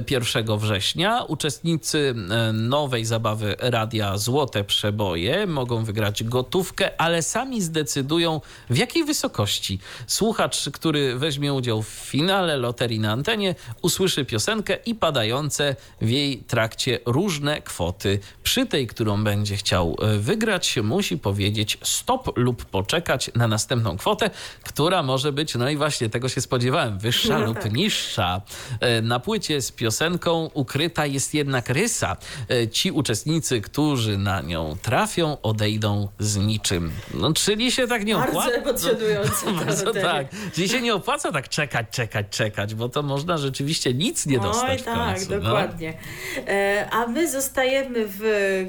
1 0.10 0.57
września 0.57 1.23
uczestnicy 1.23 2.15
nowej 2.53 3.06
zabawy 3.06 3.56
Radia 3.60 4.18
Złote 4.18 4.64
Przeboje 4.64 5.48
mogą 5.48 5.84
wygrać 5.84 6.23
gotówkę, 6.23 7.02
ale 7.02 7.22
sami 7.22 7.61
zdecydują 7.61 8.41
w 8.69 8.77
jakiej 8.77 9.03
wysokości. 9.06 9.80
Słuchacz, 10.07 10.69
który 10.69 11.15
weźmie 11.15 11.53
udział 11.53 11.81
w 11.81 12.06
finale 12.07 12.57
loterii 12.57 12.99
na 12.99 13.11
antenie 13.11 13.55
usłyszy 13.81 14.25
piosenkę 14.25 14.77
i 14.85 14.95
padające 14.95 15.75
w 16.01 16.09
jej 16.09 16.38
trakcie 16.38 16.99
różne 17.05 17.61
kwoty. 17.61 18.19
Przy 18.43 18.65
tej, 18.65 18.88
którą 18.88 19.23
będzie 19.23 19.57
chciał 19.57 19.95
e, 20.01 20.17
wygrać, 20.17 20.75
musi 20.84 21.17
powiedzieć 21.17 21.77
stop 21.84 22.38
lub 22.38 22.65
poczekać 22.65 23.31
na 23.35 23.47
następną 23.47 23.97
kwotę, 23.97 24.29
która 24.63 25.03
może 25.03 25.31
być, 25.31 25.55
no 25.55 25.69
i 25.69 25.77
właśnie 25.77 26.09
tego 26.09 26.29
się 26.29 26.41
spodziewałem, 26.41 26.99
wyższa 26.99 27.39
no 27.39 27.45
lub 27.45 27.59
tak. 27.59 27.73
niższa. 27.73 28.41
E, 28.79 29.01
na 29.01 29.19
płycie 29.19 29.61
z 29.61 29.71
piosenką 29.71 30.49
ukryta 30.53 31.05
jest 31.05 31.34
jednak 31.34 31.69
rysa. 31.69 32.17
E, 32.49 32.67
ci 32.67 32.91
uczestnicy, 32.91 33.61
którzy 33.61 34.17
na 34.17 34.41
nią 34.41 34.77
trafią, 34.81 35.38
odejdą 35.41 36.07
z 36.19 36.38
niczym. 36.38 36.91
No, 37.13 37.34
czyli 37.34 37.71
się 37.71 37.88
tak 37.88 38.05
nie 38.05 38.17
opłaca. 38.17 38.34
Bardzo 38.34 38.55
emocjonujące. 38.55 39.51
Bardzo 39.65 39.93
tak. 39.93 40.27
Czyli 40.53 40.69
się 40.69 40.81
nie 40.81 40.95
opłaca 40.95 41.31
tak 41.31 41.49
czekać, 41.49 41.85
czekać, 41.98 42.28
czekać, 42.30 42.76
bo 42.76 42.90
to 42.90 43.03
można 43.03 43.38
rzeczywiście 43.38 43.94
nic 43.94 44.26
nie 44.26 44.40
dostać. 44.40 44.80
Oj, 44.80 44.86
tak, 44.86 45.15
końcu, 45.15 45.32
no. 45.32 45.40
dokładnie. 45.40 45.94
No. 46.38 46.44
A 46.91 47.07
my 47.07 47.32
zostajemy 47.32 48.06
w 48.07 48.22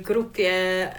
grupie 0.03 0.53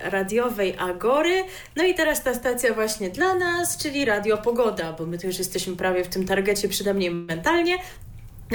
radiowej 0.04 0.76
Agory. 0.78 1.44
No 1.76 1.84
i 1.84 1.96
teraz 1.96 2.24
ta 2.24 2.34
stacja 2.34 2.74
właśnie 2.74 3.10
dla 3.10 3.36
nas, 3.36 3.78
czyli 3.78 4.06
Radio 4.06 4.38
Pogoda, 4.38 4.94
bo 4.94 5.06
my 5.06 5.18
tu 5.18 5.28
już 5.28 5.38
jesteśmy 5.38 5.76
prawie 5.76 6.04
w 6.04 6.08
tym 6.08 6.26
targecie 6.26 6.70
przynajmniej 6.70 7.12
mentalnie. 7.12 7.78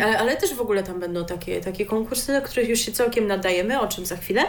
Ale, 0.03 0.19
ale, 0.19 0.37
też 0.37 0.55
w 0.55 0.61
ogóle 0.61 0.83
tam 0.83 1.01
będą 1.01 1.25
takie, 1.25 1.61
takie 1.61 1.87
konkursy, 1.87 2.33
do 2.33 2.43
których 2.43 2.69
już 2.69 2.81
się 2.81 2.93
całkiem 2.93 3.27
nadajemy, 3.27 3.81
o 3.81 3.89
czym 3.89 4.07
za 4.07 4.16
chwilę. 4.16 4.43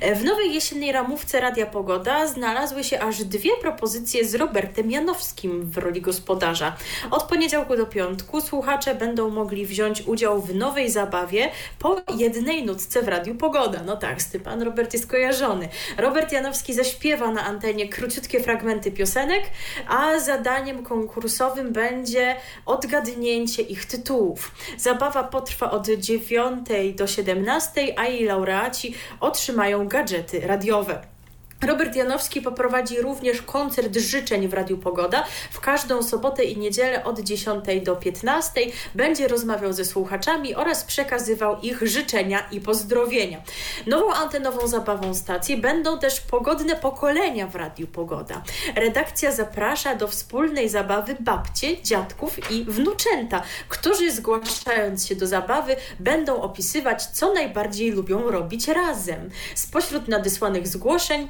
E, 0.00 0.14
w 0.14 0.24
nowej 0.24 0.54
jesiennej 0.54 0.92
ramówce 0.92 1.40
Radia 1.40 1.66
Pogoda 1.66 2.26
znalazły 2.26 2.84
się 2.84 3.00
aż 3.00 3.24
dwie 3.24 3.50
propozycje 3.60 4.24
z 4.24 4.34
Robertem 4.34 4.90
Janowskim 4.90 5.70
w 5.70 5.78
roli 5.78 6.00
gospodarza. 6.00 6.76
Od 7.10 7.22
poniedziałku 7.22 7.76
do 7.76 7.86
piątku 7.86 8.40
słuchacze 8.40 8.94
będą 8.94 9.30
mogli 9.30 9.66
wziąć 9.66 10.02
udział 10.02 10.42
w 10.42 10.54
nowej 10.54 10.90
zabawie 10.90 11.50
po 11.78 11.96
jednej 12.16 12.66
nutce 12.66 13.02
w 13.02 13.08
Radiu 13.08 13.34
Pogoda. 13.34 13.82
No 13.86 13.96
tak, 13.96 14.22
z 14.22 14.30
tym 14.30 14.40
pan 14.40 14.62
Robert 14.62 14.92
jest 14.92 15.06
kojarzony. 15.06 15.68
Robert 15.98 16.32
Janowski 16.32 16.74
zaśpiewa 16.74 17.30
na 17.30 17.44
antenie 17.44 17.88
króciutkie 17.88 18.40
fragmenty 18.40 18.92
piosenek, 18.92 19.42
a 19.88 20.18
zadaniem 20.18 20.82
konkursowym 20.82 21.72
będzie 21.72 22.36
odgadnięcie 22.66 23.62
ich 23.62 23.84
tytułów. 23.84 24.50
Zabawa 24.86 25.24
potrwa 25.24 25.70
od 25.70 25.86
9 25.86 26.94
do 26.94 27.06
17, 27.06 27.94
a 27.96 28.04
jej 28.04 28.24
laureaci 28.24 28.94
otrzymają 29.20 29.88
gadżety 29.88 30.40
radiowe. 30.40 31.15
Robert 31.62 31.96
Janowski 31.96 32.42
poprowadzi 32.42 33.00
również 33.00 33.42
koncert 33.42 33.96
życzeń 33.96 34.48
w 34.48 34.54
Radiu 34.54 34.78
Pogoda. 34.78 35.24
W 35.50 35.60
każdą 35.60 36.02
sobotę 36.02 36.44
i 36.44 36.58
niedzielę 36.58 37.04
od 37.04 37.20
10 37.20 37.64
do 37.84 37.96
15 37.96 38.60
będzie 38.94 39.28
rozmawiał 39.28 39.72
ze 39.72 39.84
słuchaczami 39.84 40.54
oraz 40.54 40.84
przekazywał 40.84 41.60
ich 41.60 41.82
życzenia 41.82 42.48
i 42.52 42.60
pozdrowienia. 42.60 43.42
Nową 43.86 44.12
antenową 44.12 44.66
zabawą 44.68 45.14
stacji 45.14 45.56
będą 45.56 45.98
też 45.98 46.20
pogodne 46.20 46.76
pokolenia 46.76 47.46
w 47.46 47.54
Radiu 47.54 47.86
Pogoda. 47.86 48.42
Redakcja 48.74 49.32
zaprasza 49.32 49.94
do 49.94 50.08
wspólnej 50.08 50.68
zabawy 50.68 51.16
babcie, 51.20 51.82
dziadków 51.82 52.50
i 52.50 52.64
wnuczęta, 52.64 53.42
którzy 53.68 54.12
zgłaszając 54.12 55.06
się 55.06 55.16
do 55.16 55.26
zabawy 55.26 55.76
będą 56.00 56.42
opisywać, 56.42 57.06
co 57.06 57.34
najbardziej 57.34 57.90
lubią 57.90 58.30
robić 58.30 58.68
razem. 58.68 59.30
Spośród 59.54 60.08
nadesłanych 60.08 60.68
zgłoszeń 60.68 61.28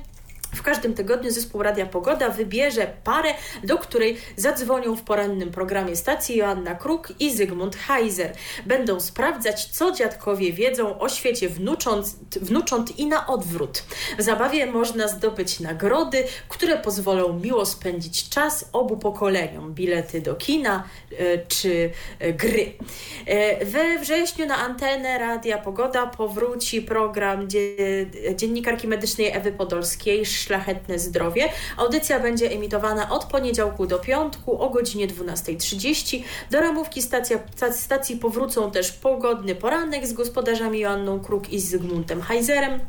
w 0.57 0.63
każdym 0.63 0.95
tygodniu 0.95 1.31
zespół 1.31 1.63
Radia 1.63 1.87
Pogoda 1.87 2.29
wybierze 2.29 2.93
parę, 3.05 3.35
do 3.65 3.79
której 3.79 4.19
zadzwonią 4.37 4.97
w 4.97 5.03
porannym 5.03 5.51
programie 5.51 5.97
stacji 5.97 6.37
Joanna 6.37 6.75
Kruk 6.75 7.13
i 7.21 7.31
Zygmunt 7.31 7.77
Heiser. 7.77 8.33
Będą 8.67 9.01
sprawdzać, 9.01 9.65
co 9.65 9.93
dziadkowie 9.93 10.53
wiedzą 10.53 10.99
o 10.99 11.09
świecie 11.09 11.49
wnucząt, 11.49 12.07
wnucząt 12.41 12.99
i 12.99 13.07
na 13.07 13.27
odwrót. 13.27 13.83
W 14.19 14.23
zabawie 14.23 14.67
można 14.67 15.09
zdobyć 15.09 15.61
nagrody, 15.61 16.25
które 16.49 16.77
pozwolą 16.79 17.41
miło 17.41 17.67
spędzić 17.67 18.29
czas 18.29 18.69
obu 18.73 18.97
pokoleniom. 18.97 19.75
Bilety 19.75 20.21
do 20.21 20.35
kina 20.35 20.85
e, 21.19 21.39
czy 21.39 21.91
e, 22.19 22.33
gry. 22.33 22.73
E, 23.27 23.65
we 23.65 23.99
wrześniu 23.99 24.47
na 24.47 24.57
antenę 24.57 25.19
Radia 25.19 25.59
Pogoda 25.59 26.07
powróci 26.07 26.83
program 26.83 27.49
dziennikarki 28.37 28.89
medycznej 28.89 29.31
Ewy 29.33 29.53
Podolskiej 29.53 30.27
Szlachetne 30.47 30.99
Zdrowie. 30.99 31.49
Audycja 31.77 32.21
będzie 32.21 32.51
emitowana 32.51 33.11
od 33.11 33.25
poniedziałku 33.25 33.87
do 33.87 33.99
piątku 33.99 34.63
o 34.63 34.71
godzinie 34.71 35.09
12.30. 35.09 36.23
Do 36.51 36.61
ramówki 36.61 37.03
stacja, 37.03 37.39
stacji 37.73 38.17
powrócą 38.17 38.71
też 38.71 38.93
pogodny 38.93 39.55
poranek 39.55 40.07
z 40.07 40.13
gospodarzami 40.13 40.79
Joanną 40.79 41.21
Kruk 41.21 41.49
i 41.51 41.61
Zygmuntem 41.61 42.23
Heizerem. 42.23 42.81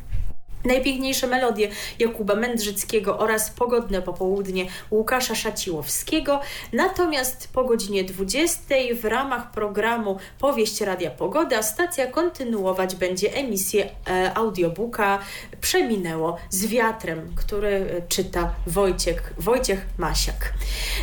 Najpiękniejsze 0.66 1.28
melodie 1.28 1.70
Jakuba 2.00 2.36
Mędrzyckiego 2.36 3.18
oraz 3.18 3.50
pogodne 3.50 4.02
popołudnie 4.02 4.66
Łukasza 4.92 5.36
Szaciłowskiego. 5.36 6.42
Natomiast 6.74 7.50
po 7.54 7.64
godzinie 7.64 8.04
20 8.04 8.76
w 9.02 9.06
ramach 9.06 9.52
programu 9.52 10.18
Powieść 10.40 10.82
Radia 10.82 11.12
Pogoda 11.12 11.62
stacja 11.64 12.08
kontynuować 12.08 12.96
będzie 12.96 13.34
emisję 13.34 13.90
e, 14.08 14.34
audiobooka 14.34 15.20
Przeminęło 15.62 16.38
z 16.50 16.66
wiatrem, 16.66 17.34
który 17.36 17.68
e, 17.68 18.08
czyta 18.08 18.54
Wojciech, 18.68 19.34
Wojciech 19.38 19.86
Masiak. 19.98 20.54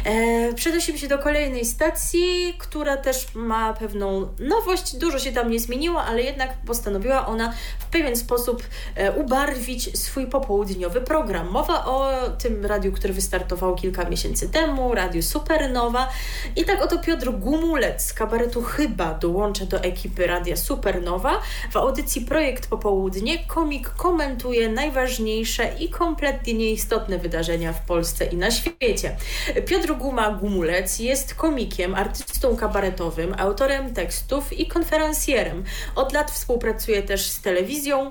E, 0.04 0.52
przenosimy 0.52 0.98
się 0.98 1.08
do 1.08 1.18
kolejnej 1.18 1.64
stacji, 1.64 2.54
która 2.58 2.96
też 2.96 3.26
ma 3.34 3.72
pewną 3.72 4.28
nowość. 4.38 4.96
Dużo 4.96 5.18
się 5.18 5.32
tam 5.32 5.50
nie 5.50 5.60
zmieniło, 5.60 6.02
ale 6.02 6.22
jednak 6.22 6.50
postanowiła 6.66 7.26
ona 7.26 7.52
w 7.78 7.84
pewien 7.84 8.16
sposób 8.16 8.62
e, 8.94 9.12
ubarwić 9.12 9.43
ubarwić 9.44 9.98
swój 9.98 10.26
popołudniowy 10.26 11.00
program. 11.00 11.50
Mowa 11.50 11.84
o 11.84 12.10
tym 12.38 12.66
radiu, 12.66 12.92
który 12.92 13.14
wystartował 13.14 13.74
kilka 13.74 14.08
miesięcy 14.10 14.48
temu, 14.48 14.94
Radiu 14.94 15.22
Supernowa. 15.22 16.08
I 16.56 16.64
tak 16.64 16.82
oto 16.82 16.98
Piotr 16.98 17.30
Gumulec 17.30 18.06
z 18.06 18.12
kabaretu 18.12 18.62
Chyba 18.62 19.14
dołącza 19.14 19.64
do 19.64 19.82
ekipy 19.82 20.26
Radia 20.26 20.56
Supernowa. 20.56 21.40
W 21.70 21.76
audycji 21.76 22.20
Projekt 22.20 22.66
Popołudnie 22.66 23.38
komik 23.46 23.88
komentuje 23.88 24.68
najważniejsze 24.68 25.70
i 25.78 25.88
kompletnie 25.88 26.54
nieistotne 26.54 27.18
wydarzenia 27.18 27.72
w 27.72 27.86
Polsce 27.86 28.24
i 28.24 28.36
na 28.36 28.50
świecie. 28.50 29.16
Piotr 29.66 29.94
Guma 29.94 30.30
Gumulec 30.30 30.98
jest 30.98 31.34
komikiem, 31.34 31.94
artystą 31.94 32.56
kabaretowym, 32.56 33.34
autorem 33.38 33.94
tekstów 33.94 34.52
i 34.52 34.66
konferencjerem. 34.66 35.64
Od 35.94 36.12
lat 36.12 36.30
współpracuje 36.30 37.02
też 37.02 37.26
z 37.26 37.40
telewizją, 37.40 38.10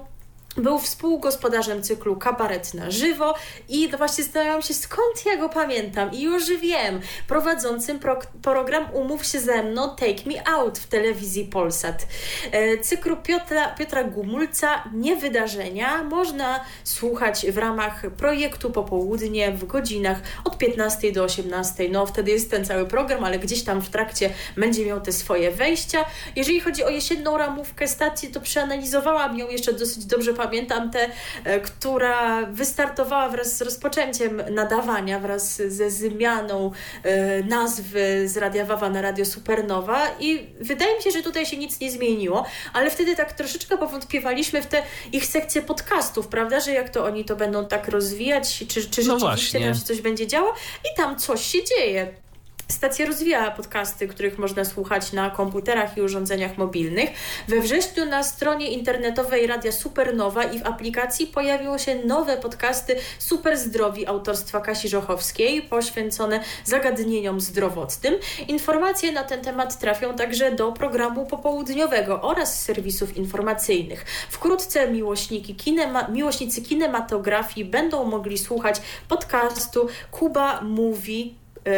był 0.58 0.80
współgospodarzem 0.80 1.84
cyklu 1.84 2.16
Kabaret 2.16 2.74
na 2.74 2.92
żywo 2.92 3.36
i 3.70 3.90
no 3.92 3.98
właśnie 3.98 4.24
zastanawiałam 4.24 4.62
się, 4.62 4.74
skąd 4.74 5.26
ja 5.26 5.38
go 5.38 5.50
pamiętam 5.50 6.12
i 6.12 6.22
już 6.22 6.50
wiem, 6.50 7.02
prowadzącym 7.28 8.00
pro 8.00 8.20
program 8.42 8.86
Umów 8.94 9.26
się 9.26 9.40
ze 9.40 9.64
mną 9.64 9.96
Take 9.96 10.26
Me 10.26 10.48
Out 10.48 10.80
w 10.80 10.88
telewizji 10.88 11.46
Polsat. 11.46 12.08
E, 12.52 12.78
cyklu 12.78 13.18
Piotra, 13.18 13.68
Piotra 13.68 14.04
Gumulca 14.04 14.84
Nie 14.94 15.16
Wydarzenia 15.16 16.04
można 16.04 16.66
słuchać 16.84 17.46
w 17.52 17.58
ramach 17.58 18.02
projektu 18.18 18.72
Popołudnie 18.72 19.52
w 19.52 19.66
godzinach 19.66 20.18
od 20.44 20.58
15 20.58 21.12
do 21.12 21.24
18. 21.24 21.90
No 21.90 22.06
wtedy 22.06 22.32
jest 22.32 22.52
ten 22.52 22.66
cały 22.66 22.86
program, 22.86 23.24
ale 23.24 23.40
gdzieś 23.40 23.64
tam 23.64 23.82
w 23.82 23.90
trakcie 23.90 24.30
będzie 24.58 24.86
miał 24.86 25.02
te 25.02 25.12
swoje 25.12 25.52
wejścia. 25.52 26.06
Jeżeli 26.36 26.60
chodzi 26.60 26.84
o 26.84 26.90
jesienną 26.90 27.38
ramówkę 27.38 27.88
stacji, 27.88 28.30
to 28.32 28.42
przeanalizowałam 28.42 29.38
ją 29.38 29.50
jeszcze 29.50 29.74
dosyć 29.74 30.06
dobrze 30.06 30.34
pamiętam 30.44 30.92
tę, 30.92 31.10
e, 31.44 31.60
która 31.60 32.46
wystartowała 32.46 33.30
wraz 33.30 33.58
z 33.58 33.62
rozpoczęciem 33.62 34.42
nadawania, 34.52 35.20
wraz 35.20 35.62
ze 35.68 35.92
zmianą 35.92 36.72
e, 37.04 37.44
nazwy 37.44 38.30
z 38.30 38.38
Radia 38.38 38.66
Wawa 38.66 38.90
na 38.90 39.02
Radio 39.02 39.26
Supernowa 39.26 40.08
i 40.20 40.48
wydaje 40.62 40.96
mi 40.96 41.04
się, 41.04 41.12
że 41.12 41.22
tutaj 41.22 41.46
się 41.46 41.58
nic 41.58 41.80
nie 41.80 41.92
zmieniło, 41.92 42.46
ale 42.74 42.92
wtedy 42.92 43.16
tak 43.16 43.34
troszeczkę 43.34 43.78
powątpiewaliśmy 43.78 44.62
w 44.62 44.68
te 44.68 44.84
ich 45.12 45.26
sekcje 45.26 45.62
podcastów, 45.62 46.28
prawda, 46.28 46.60
że 46.60 46.72
jak 46.72 46.90
to 46.90 47.06
oni 47.06 47.26
to 47.26 47.36
będą 47.36 47.66
tak 47.66 47.88
rozwijać, 47.88 48.64
czy, 48.68 48.90
czy 48.90 49.04
no 49.08 49.20
rzeczywiście 49.20 49.60
tam 49.60 49.76
się 49.76 49.82
coś 49.82 50.02
będzie 50.02 50.28
działo 50.28 50.54
i 50.86 50.98
tam 50.98 51.20
coś 51.20 51.46
się 51.46 51.64
dzieje. 51.64 52.24
Stacja 52.68 53.06
rozwija 53.06 53.52
podcasty, 53.52 54.08
których 54.08 54.38
można 54.38 54.66
słuchać 54.66 55.14
na 55.14 55.30
komputerach 55.30 55.98
i 55.98 56.02
urządzeniach 56.02 56.58
mobilnych. 56.58 57.10
We 57.48 57.62
wrześniu 57.62 58.06
na 58.06 58.24
stronie 58.24 58.72
internetowej 58.72 59.48
Radia 59.48 59.72
Supernowa 59.72 60.44
i 60.44 60.60
w 60.60 60.66
aplikacji 60.66 61.28
pojawiły 61.28 61.80
się 61.80 61.96
nowe 61.96 62.38
podcasty 62.38 62.96
Super 63.20 63.58
Zdrowi 63.58 64.08
autorstwa 64.08 64.62
Kasi 64.62 64.90
Żochowskiej, 64.90 65.62
poświęcone 65.62 66.40
zagadnieniom 66.66 67.42
zdrowotnym. 67.42 68.16
Informacje 68.48 69.12
na 69.12 69.24
ten 69.24 69.42
temat 69.42 69.80
trafią 69.80 70.16
także 70.16 70.52
do 70.52 70.72
programu 70.72 71.26
popołudniowego 71.26 72.22
oraz 72.22 72.64
serwisów 72.64 73.18
informacyjnych. 73.18 74.06
Wkrótce 74.30 74.92
miłośniki 74.92 75.56
kinema, 75.56 76.08
miłośnicy 76.08 76.62
kinematografii 76.62 77.66
będą 77.66 78.04
mogli 78.06 78.38
słuchać 78.38 78.82
podcastu 79.10 79.88
Kuba 80.12 80.62
Mówi. 80.62 81.36
Yy, 81.66 81.72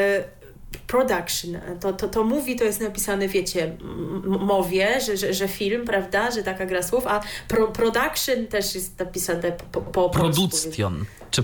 production. 0.78 1.60
To, 1.80 1.94
to, 1.94 2.08
to 2.08 2.24
mówi, 2.24 2.56
to 2.56 2.64
jest 2.64 2.82
napisane, 2.82 3.28
wiecie, 3.28 3.78
mowie, 4.26 5.02
że, 5.02 5.18
że, 5.18 5.34
że 5.34 5.48
film, 5.48 5.86
prawda, 5.86 6.32
że 6.32 6.44
taka 6.44 6.66
gra 6.66 6.84
słów, 6.84 7.08
a 7.08 7.22
pro, 7.48 7.68
production 7.68 8.48
też 8.48 8.76
jest 8.76 9.00
napisane 9.00 9.52
po, 9.52 9.82
po, 9.82 9.82
po 9.82 10.10
Produkcjon. 10.10 11.06
Czy 11.32 11.44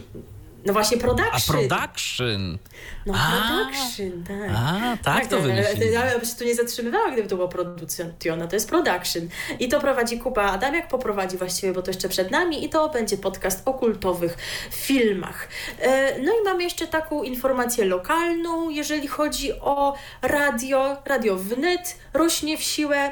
no 0.66 0.74
właśnie 0.74 0.98
production. 0.98 1.36
A 1.36 1.52
production. 1.52 2.58
No 3.06 3.14
a, 3.14 3.48
production, 3.48 4.24
tak. 4.24 4.52
A, 4.56 4.98
tak, 5.04 5.16
tak 5.16 5.28
to 5.28 5.38
tak. 5.38 5.48
Ja 5.92 6.20
bym 6.20 6.26
się 6.26 6.36
tu 6.36 6.44
nie 6.44 6.56
zatrzymywała, 6.56 7.12
gdyby 7.12 7.30
to 7.30 7.36
była 7.36 7.48
produkcjona, 7.48 8.48
to 8.48 8.56
jest 8.56 8.70
production. 8.70 9.30
I 9.60 9.70
to 9.70 9.80
prowadzi 9.80 10.20
Kuba 10.20 10.44
Adamiak, 10.44 10.88
poprowadzi 10.88 11.38
właściwie, 11.38 11.74
bo 11.74 11.82
to 11.82 11.90
jeszcze 11.92 12.10
przed 12.10 12.32
nami 12.32 12.66
i 12.66 12.70
to 12.70 12.90
będzie 12.90 13.18
podcast 13.18 13.62
o 13.68 13.74
kultowych 13.74 14.38
filmach. 14.72 15.48
E, 15.80 16.20
no 16.20 16.32
i 16.42 16.44
mamy 16.44 16.64
jeszcze 16.64 16.88
taką 16.88 17.24
informację 17.24 17.86
lokalną, 17.86 18.70
jeżeli 18.70 19.08
chodzi 19.08 19.54
o 19.60 19.96
radio. 20.22 20.98
Radio 21.06 21.36
Wnet 21.36 21.98
rośnie 22.14 22.58
w 22.58 22.62
siłę 22.62 23.12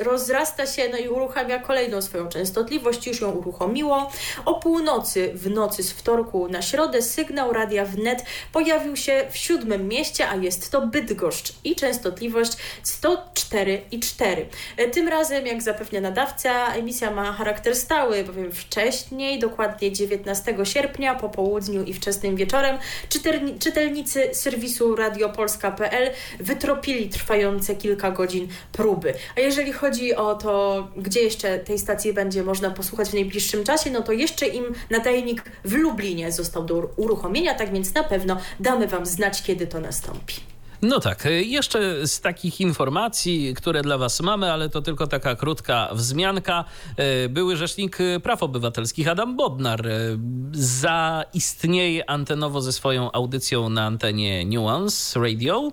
rozrasta 0.00 0.66
się 0.66 0.88
no 0.88 0.98
i 0.98 1.08
uruchamia 1.08 1.58
kolejną 1.58 2.02
swoją 2.02 2.28
częstotliwość, 2.28 3.06
już 3.06 3.20
ją 3.20 3.30
uruchomiło. 3.30 4.10
O 4.44 4.54
północy 4.54 5.30
w 5.34 5.50
nocy 5.50 5.82
z 5.82 5.92
wtorku 5.92 6.48
na 6.48 6.62
środę 6.62 7.02
sygnał 7.02 7.52
radia 7.52 7.84
wnet 7.84 8.24
pojawił 8.52 8.96
się 8.96 9.26
w 9.30 9.36
siódmym 9.36 9.88
mieście, 9.88 10.28
a 10.28 10.36
jest 10.36 10.70
to 10.70 10.86
Bydgoszcz 10.86 11.52
i 11.64 11.76
częstotliwość 11.76 12.52
104,4. 12.84 14.44
Tym 14.92 15.08
razem, 15.08 15.46
jak 15.46 15.62
zapewnia 15.62 16.00
nadawca, 16.00 16.74
emisja 16.74 17.10
ma 17.10 17.32
charakter 17.32 17.76
stały, 17.76 18.24
bowiem 18.24 18.52
wcześniej, 18.52 19.38
dokładnie 19.38 19.92
19 19.92 20.56
sierpnia 20.64 21.14
po 21.14 21.28
południu 21.28 21.84
i 21.84 21.94
wczesnym 21.94 22.36
wieczorem, 22.36 22.78
czytelnicy 23.58 24.30
serwisu 24.32 24.96
radiopolska.pl 24.96 26.10
wytropili 26.40 27.08
trwające 27.08 27.74
kilka 27.74 28.10
godzin 28.10 28.48
próby. 28.72 29.14
A 29.36 29.40
jeżeli 29.40 29.72
chodzi 29.72 30.14
o 30.14 30.34
to, 30.34 30.88
gdzie 30.96 31.20
jeszcze 31.20 31.58
tej 31.58 31.78
stacji 31.78 32.12
będzie 32.12 32.42
można 32.42 32.70
posłuchać 32.70 33.08
w 33.08 33.14
najbliższym 33.14 33.64
czasie, 33.64 33.90
no 33.90 34.02
to 34.02 34.12
jeszcze 34.12 34.46
im 34.46 34.64
nadajnik 34.90 35.42
w 35.64 35.72
Lublinie 35.72 36.32
został 36.32 36.64
do 36.64 36.90
uruchomienia, 36.96 37.54
tak 37.54 37.72
więc 37.72 37.94
na 37.94 38.04
pewno 38.04 38.40
damy 38.60 38.86
Wam 38.86 39.06
znać, 39.06 39.42
kiedy 39.42 39.66
to 39.66 39.80
nastąpi. 39.80 40.53
No 40.84 41.00
tak, 41.00 41.26
y, 41.26 41.44
jeszcze 41.44 42.06
z 42.06 42.20
takich 42.20 42.60
informacji, 42.60 43.54
które 43.54 43.82
dla 43.82 43.98
Was 43.98 44.20
mamy, 44.20 44.52
ale 44.52 44.68
to 44.68 44.82
tylko 44.82 45.06
taka 45.06 45.36
krótka 45.36 45.88
wzmianka. 45.92 46.64
Y, 47.24 47.28
były 47.28 47.56
Rzecznik 47.56 47.98
Praw 48.22 48.42
Obywatelskich 48.42 49.08
Adam 49.08 49.36
Bodnar 49.36 49.86
y, 49.86 50.18
zaistnieje 50.52 52.10
antenowo 52.10 52.60
ze 52.60 52.72
swoją 52.72 53.12
audycją 53.12 53.68
na 53.68 53.86
antenie 53.86 54.46
Nuance 54.46 55.20
Radio. 55.20 55.72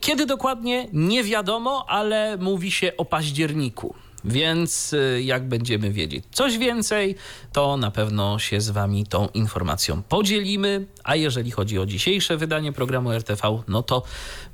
Kiedy 0.00 0.26
dokładnie 0.26 0.88
nie 0.92 1.24
wiadomo, 1.24 1.84
ale 1.88 2.36
mówi 2.36 2.70
się 2.70 2.92
o 2.96 3.04
październiku. 3.04 3.94
Więc 4.24 4.92
y, 4.92 5.22
jak 5.22 5.48
będziemy 5.48 5.92
wiedzieć 5.92 6.24
coś 6.32 6.58
więcej, 6.58 7.14
to 7.52 7.76
na 7.76 7.90
pewno 7.90 8.38
się 8.38 8.60
z 8.60 8.70
Wami 8.70 9.06
tą 9.06 9.28
informacją 9.28 10.02
podzielimy. 10.02 10.86
A 11.04 11.16
jeżeli 11.16 11.50
chodzi 11.50 11.78
o 11.78 11.86
dzisiejsze 11.86 12.36
wydanie 12.36 12.72
programu 12.72 13.12
RTV, 13.12 13.62
no 13.68 13.82
to 13.82 14.02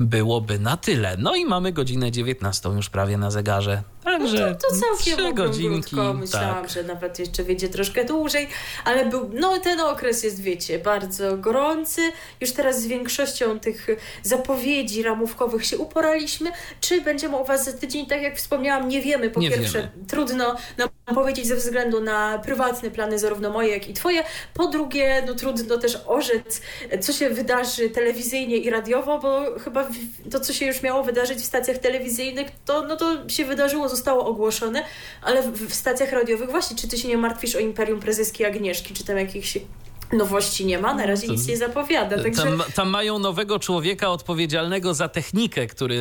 byłoby 0.00 0.58
na 0.58 0.76
tyle. 0.76 1.16
No 1.18 1.36
i 1.36 1.44
mamy 1.44 1.72
godzinę 1.72 2.12
19 2.12 2.68
już 2.68 2.90
prawie 2.90 3.18
na 3.18 3.30
zegarze. 3.30 3.82
Także 4.06 4.50
no 4.50 4.54
to, 4.54 4.68
to 4.68 4.80
całkiem 4.80 5.34
godzinki. 5.34 5.96
Myślałam, 6.14 6.62
tak. 6.62 6.70
że 6.70 6.82
nawet 6.82 7.18
jeszcze 7.18 7.44
wiedzie 7.44 7.68
troszkę 7.68 8.04
dłużej, 8.04 8.48
ale 8.84 9.06
był, 9.06 9.30
no 9.34 9.58
ten 9.58 9.80
okres 9.80 10.22
jest, 10.22 10.42
wiecie, 10.42 10.78
bardzo 10.78 11.36
gorący. 11.36 12.00
Już 12.40 12.52
teraz 12.52 12.82
z 12.82 12.86
większością 12.86 13.60
tych 13.60 13.86
zapowiedzi 14.22 15.02
ramówkowych 15.02 15.66
się 15.66 15.78
uporaliśmy. 15.78 16.50
Czy 16.80 17.00
będziemy 17.00 17.36
u 17.36 17.44
Was 17.44 17.64
za 17.64 17.72
tydzień? 17.72 18.06
Tak 18.06 18.22
jak 18.22 18.36
wspomniałam, 18.36 18.88
nie 18.88 19.02
wiemy. 19.02 19.30
Po 19.30 19.40
nie 19.40 19.50
pierwsze, 19.50 19.78
wiemy. 19.78 20.06
trudno 20.08 20.56
nam 20.78 20.88
powiedzieć 21.14 21.46
ze 21.46 21.56
względu 21.56 22.00
na 22.00 22.38
prywatne 22.38 22.90
plany, 22.90 23.18
zarówno 23.18 23.50
moje, 23.50 23.68
jak 23.68 23.88
i 23.88 23.92
Twoje. 23.92 24.24
Po 24.54 24.66
drugie, 24.66 25.22
no 25.26 25.34
trudno 25.34 25.78
też 25.78 25.98
orzec, 26.06 26.60
co 27.00 27.12
się 27.12 27.30
wydarzy 27.30 27.90
telewizyjnie 27.90 28.56
i 28.56 28.70
radiowo, 28.70 29.18
bo 29.18 29.58
chyba 29.58 29.88
to, 30.30 30.40
co 30.40 30.52
się 30.52 30.66
już 30.66 30.82
miało 30.82 31.04
wydarzyć 31.04 31.38
w 31.38 31.44
stacjach 31.44 31.78
telewizyjnych, 31.78 32.46
to, 32.64 32.82
no 32.82 32.96
to 32.96 33.28
się 33.28 33.44
wydarzyło 33.44 33.88
zostało 33.88 34.26
ogłoszone, 34.26 34.82
ale 35.22 35.42
w, 35.42 35.68
w 35.68 35.74
stacjach 35.74 36.12
radiowych 36.12 36.50
właśnie, 36.50 36.76
czy 36.76 36.88
ty 36.88 36.98
się 36.98 37.08
nie 37.08 37.18
martwisz 37.18 37.56
o 37.56 37.58
Imperium 37.58 38.00
Prezeski 38.00 38.44
Agnieszki, 38.44 38.94
czy 38.94 39.04
tam 39.04 39.18
jakichś 39.18 39.58
Nowości 40.12 40.66
nie 40.66 40.78
ma, 40.78 40.94
na 40.94 41.06
razie 41.06 41.28
nic 41.28 41.48
nie 41.48 41.56
zapowiada. 41.56 42.22
Także... 42.22 42.42
Tam, 42.42 42.62
tam, 42.74 42.90
mają 42.90 43.18
nowego 43.18 43.58
człowieka 43.58 44.08
odpowiedzialnego 44.08 44.94
za 44.94 45.08
technikę, 45.08 45.66
który, 45.66 45.94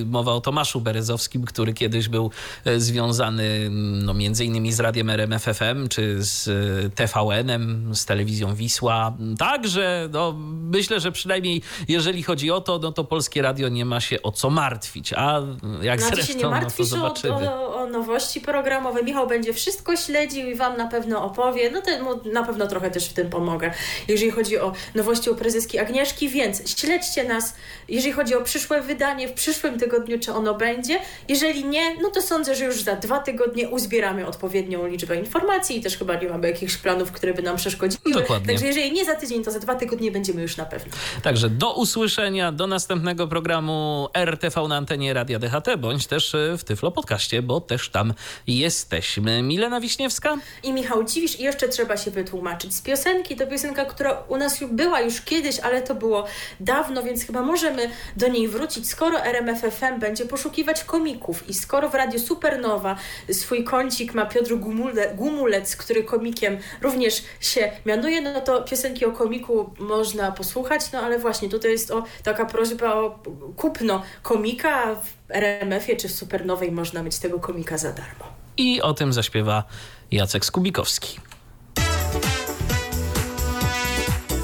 y, 0.00 0.06
mowa 0.06 0.32
o 0.32 0.40
Tomaszu 0.40 0.80
Berezowskim, 0.80 1.44
który 1.44 1.72
kiedyś 1.72 2.08
był 2.08 2.30
y, 2.66 2.80
związany 2.80 3.70
no, 4.04 4.14
między 4.14 4.44
innymi 4.44 4.72
z 4.72 4.80
radiem 4.80 5.10
RMFFM, 5.10 5.88
czy 5.88 6.22
z 6.22 6.48
y, 6.48 6.90
TVN-em, 6.94 7.94
z 7.94 8.06
telewizją 8.06 8.54
Wisła. 8.54 9.16
Także 9.38 10.08
no, 10.12 10.34
myślę, 10.62 11.00
że 11.00 11.12
przynajmniej 11.12 11.62
jeżeli 11.88 12.22
chodzi 12.22 12.50
o 12.50 12.60
to, 12.60 12.78
no 12.78 12.92
to 12.92 13.04
Polskie 13.04 13.42
Radio 13.42 13.68
nie 13.68 13.84
ma 13.84 14.00
się 14.00 14.22
o 14.22 14.32
co 14.32 14.50
martwić. 14.50 15.12
A 15.12 15.40
jak 15.82 16.00
znaczy 16.00 16.16
zresztą, 16.16 16.32
się 16.32 16.38
nie 16.38 16.46
martwisz 16.46 16.90
no 16.90 17.14
o, 17.14 17.14
o, 17.30 17.76
o, 17.76 17.86
nowości 17.86 18.40
programowe. 18.40 19.02
Michał 19.02 19.26
będzie 19.26 19.52
wszystko 19.52 19.96
śledził 19.96 20.48
i 20.48 20.54
wam 20.54 20.76
na 20.76 20.88
pewno 20.88 21.24
opowie. 21.24 21.70
No 21.70 21.82
to 21.82 21.90
na 22.32 22.42
pewno 22.42 22.66
trochę 22.66 22.90
też 22.90 23.08
w 23.08 23.12
tym 23.12 23.21
tym 23.22 23.30
pomogę. 23.30 23.70
Jeżeli 24.08 24.30
chodzi 24.30 24.58
o 24.58 24.72
nowości 24.94 25.30
u 25.30 25.34
prezeski 25.34 25.78
Agnieszki, 25.78 26.28
więc 26.28 26.80
śledźcie 26.80 27.24
nas. 27.24 27.54
Jeżeli 27.88 28.12
chodzi 28.12 28.34
o 28.34 28.42
przyszłe 28.42 28.82
wydanie, 28.82 29.28
w 29.28 29.32
przyszłym 29.32 29.78
tygodniu, 29.78 30.18
czy 30.18 30.32
ono 30.32 30.54
będzie. 30.54 30.98
Jeżeli 31.28 31.64
nie, 31.64 31.94
no 32.02 32.10
to 32.10 32.22
sądzę, 32.22 32.54
że 32.54 32.64
już 32.64 32.82
za 32.82 32.96
dwa 32.96 33.18
tygodnie 33.18 33.68
uzbieramy 33.68 34.26
odpowiednią 34.26 34.86
liczbę 34.86 35.16
informacji 35.16 35.78
i 35.78 35.82
też 35.82 35.96
chyba 35.96 36.14
nie 36.14 36.28
mamy 36.28 36.48
jakichś 36.48 36.76
planów, 36.76 37.12
które 37.12 37.34
by 37.34 37.42
nam 37.42 37.56
przeszkodziły. 37.56 38.14
Dokładnie. 38.14 38.46
Także 38.46 38.66
jeżeli 38.66 38.92
nie 38.92 39.04
za 39.04 39.14
tydzień, 39.14 39.44
to 39.44 39.50
za 39.50 39.58
dwa 39.58 39.74
tygodnie 39.74 40.10
będziemy 40.10 40.42
już 40.42 40.56
na 40.56 40.64
pewno. 40.64 40.92
Także 41.22 41.50
do 41.50 41.74
usłyszenia, 41.74 42.52
do 42.52 42.66
następnego 42.66 43.28
programu 43.28 44.08
RTV 44.14 44.68
na 44.68 44.76
antenie 44.76 45.14
Radia 45.14 45.38
DHT, 45.38 45.76
bądź 45.78 46.06
też 46.06 46.34
e, 46.34 46.58
w 46.58 46.64
Tyflo 46.64 46.90
Podcaście, 46.90 47.42
bo 47.42 47.60
też 47.60 47.88
tam 47.88 48.14
jesteśmy. 48.46 49.42
Milena 49.42 49.80
Wiśniewska 49.80 50.36
i 50.62 50.72
Michał 50.72 51.04
Dziwisz 51.04 51.40
i 51.40 51.42
jeszcze 51.42 51.68
trzeba 51.68 51.96
się 51.96 52.10
wytłumaczyć 52.10 52.74
z 52.74 52.80
piosenki 52.82 53.11
piosenki. 53.12 53.36
To 53.36 53.46
piosenka, 53.46 53.84
która 53.84 54.22
u 54.28 54.36
nas 54.36 54.64
była 54.70 55.00
już 55.00 55.20
kiedyś, 55.20 55.60
ale 55.60 55.82
to 55.82 55.94
było 55.94 56.24
dawno, 56.60 57.02
więc 57.02 57.26
chyba 57.26 57.42
możemy 57.42 57.90
do 58.16 58.28
niej 58.28 58.48
wrócić. 58.48 58.88
Skoro 58.88 59.24
RMFFM 59.24 60.00
będzie 60.00 60.24
poszukiwać 60.24 60.84
komików 60.84 61.48
i 61.48 61.54
skoro 61.54 61.88
w 61.88 61.94
Radiu 61.94 62.18
Supernowa 62.18 62.96
swój 63.32 63.64
kącik 63.64 64.14
ma 64.14 64.26
Piotr 64.26 64.54
Gumule, 64.54 65.14
Gumulec, 65.14 65.76
który 65.76 66.04
komikiem 66.04 66.58
również 66.82 67.22
się 67.40 67.72
mianuje, 67.86 68.20
no 68.20 68.40
to 68.40 68.62
piosenki 68.62 69.04
o 69.04 69.12
komiku 69.12 69.74
można 69.78 70.32
posłuchać, 70.32 70.92
no 70.92 71.00
ale 71.00 71.18
właśnie 71.18 71.48
tutaj 71.48 71.70
jest 71.70 71.90
o, 71.90 72.04
taka 72.22 72.46
prośba 72.46 72.94
o 72.94 73.18
kupno 73.56 74.02
komika 74.22 74.94
w 74.94 75.30
RMF-ie 75.30 75.96
czy 75.96 76.08
w 76.08 76.12
Supernowej 76.12 76.72
można 76.72 77.02
mieć 77.02 77.18
tego 77.18 77.40
komika 77.40 77.78
za 77.78 77.92
darmo. 77.92 78.24
I 78.56 78.82
o 78.82 78.94
tym 78.94 79.12
zaśpiewa 79.12 79.64
Jacek 80.10 80.44
Skubikowski. 80.44 81.31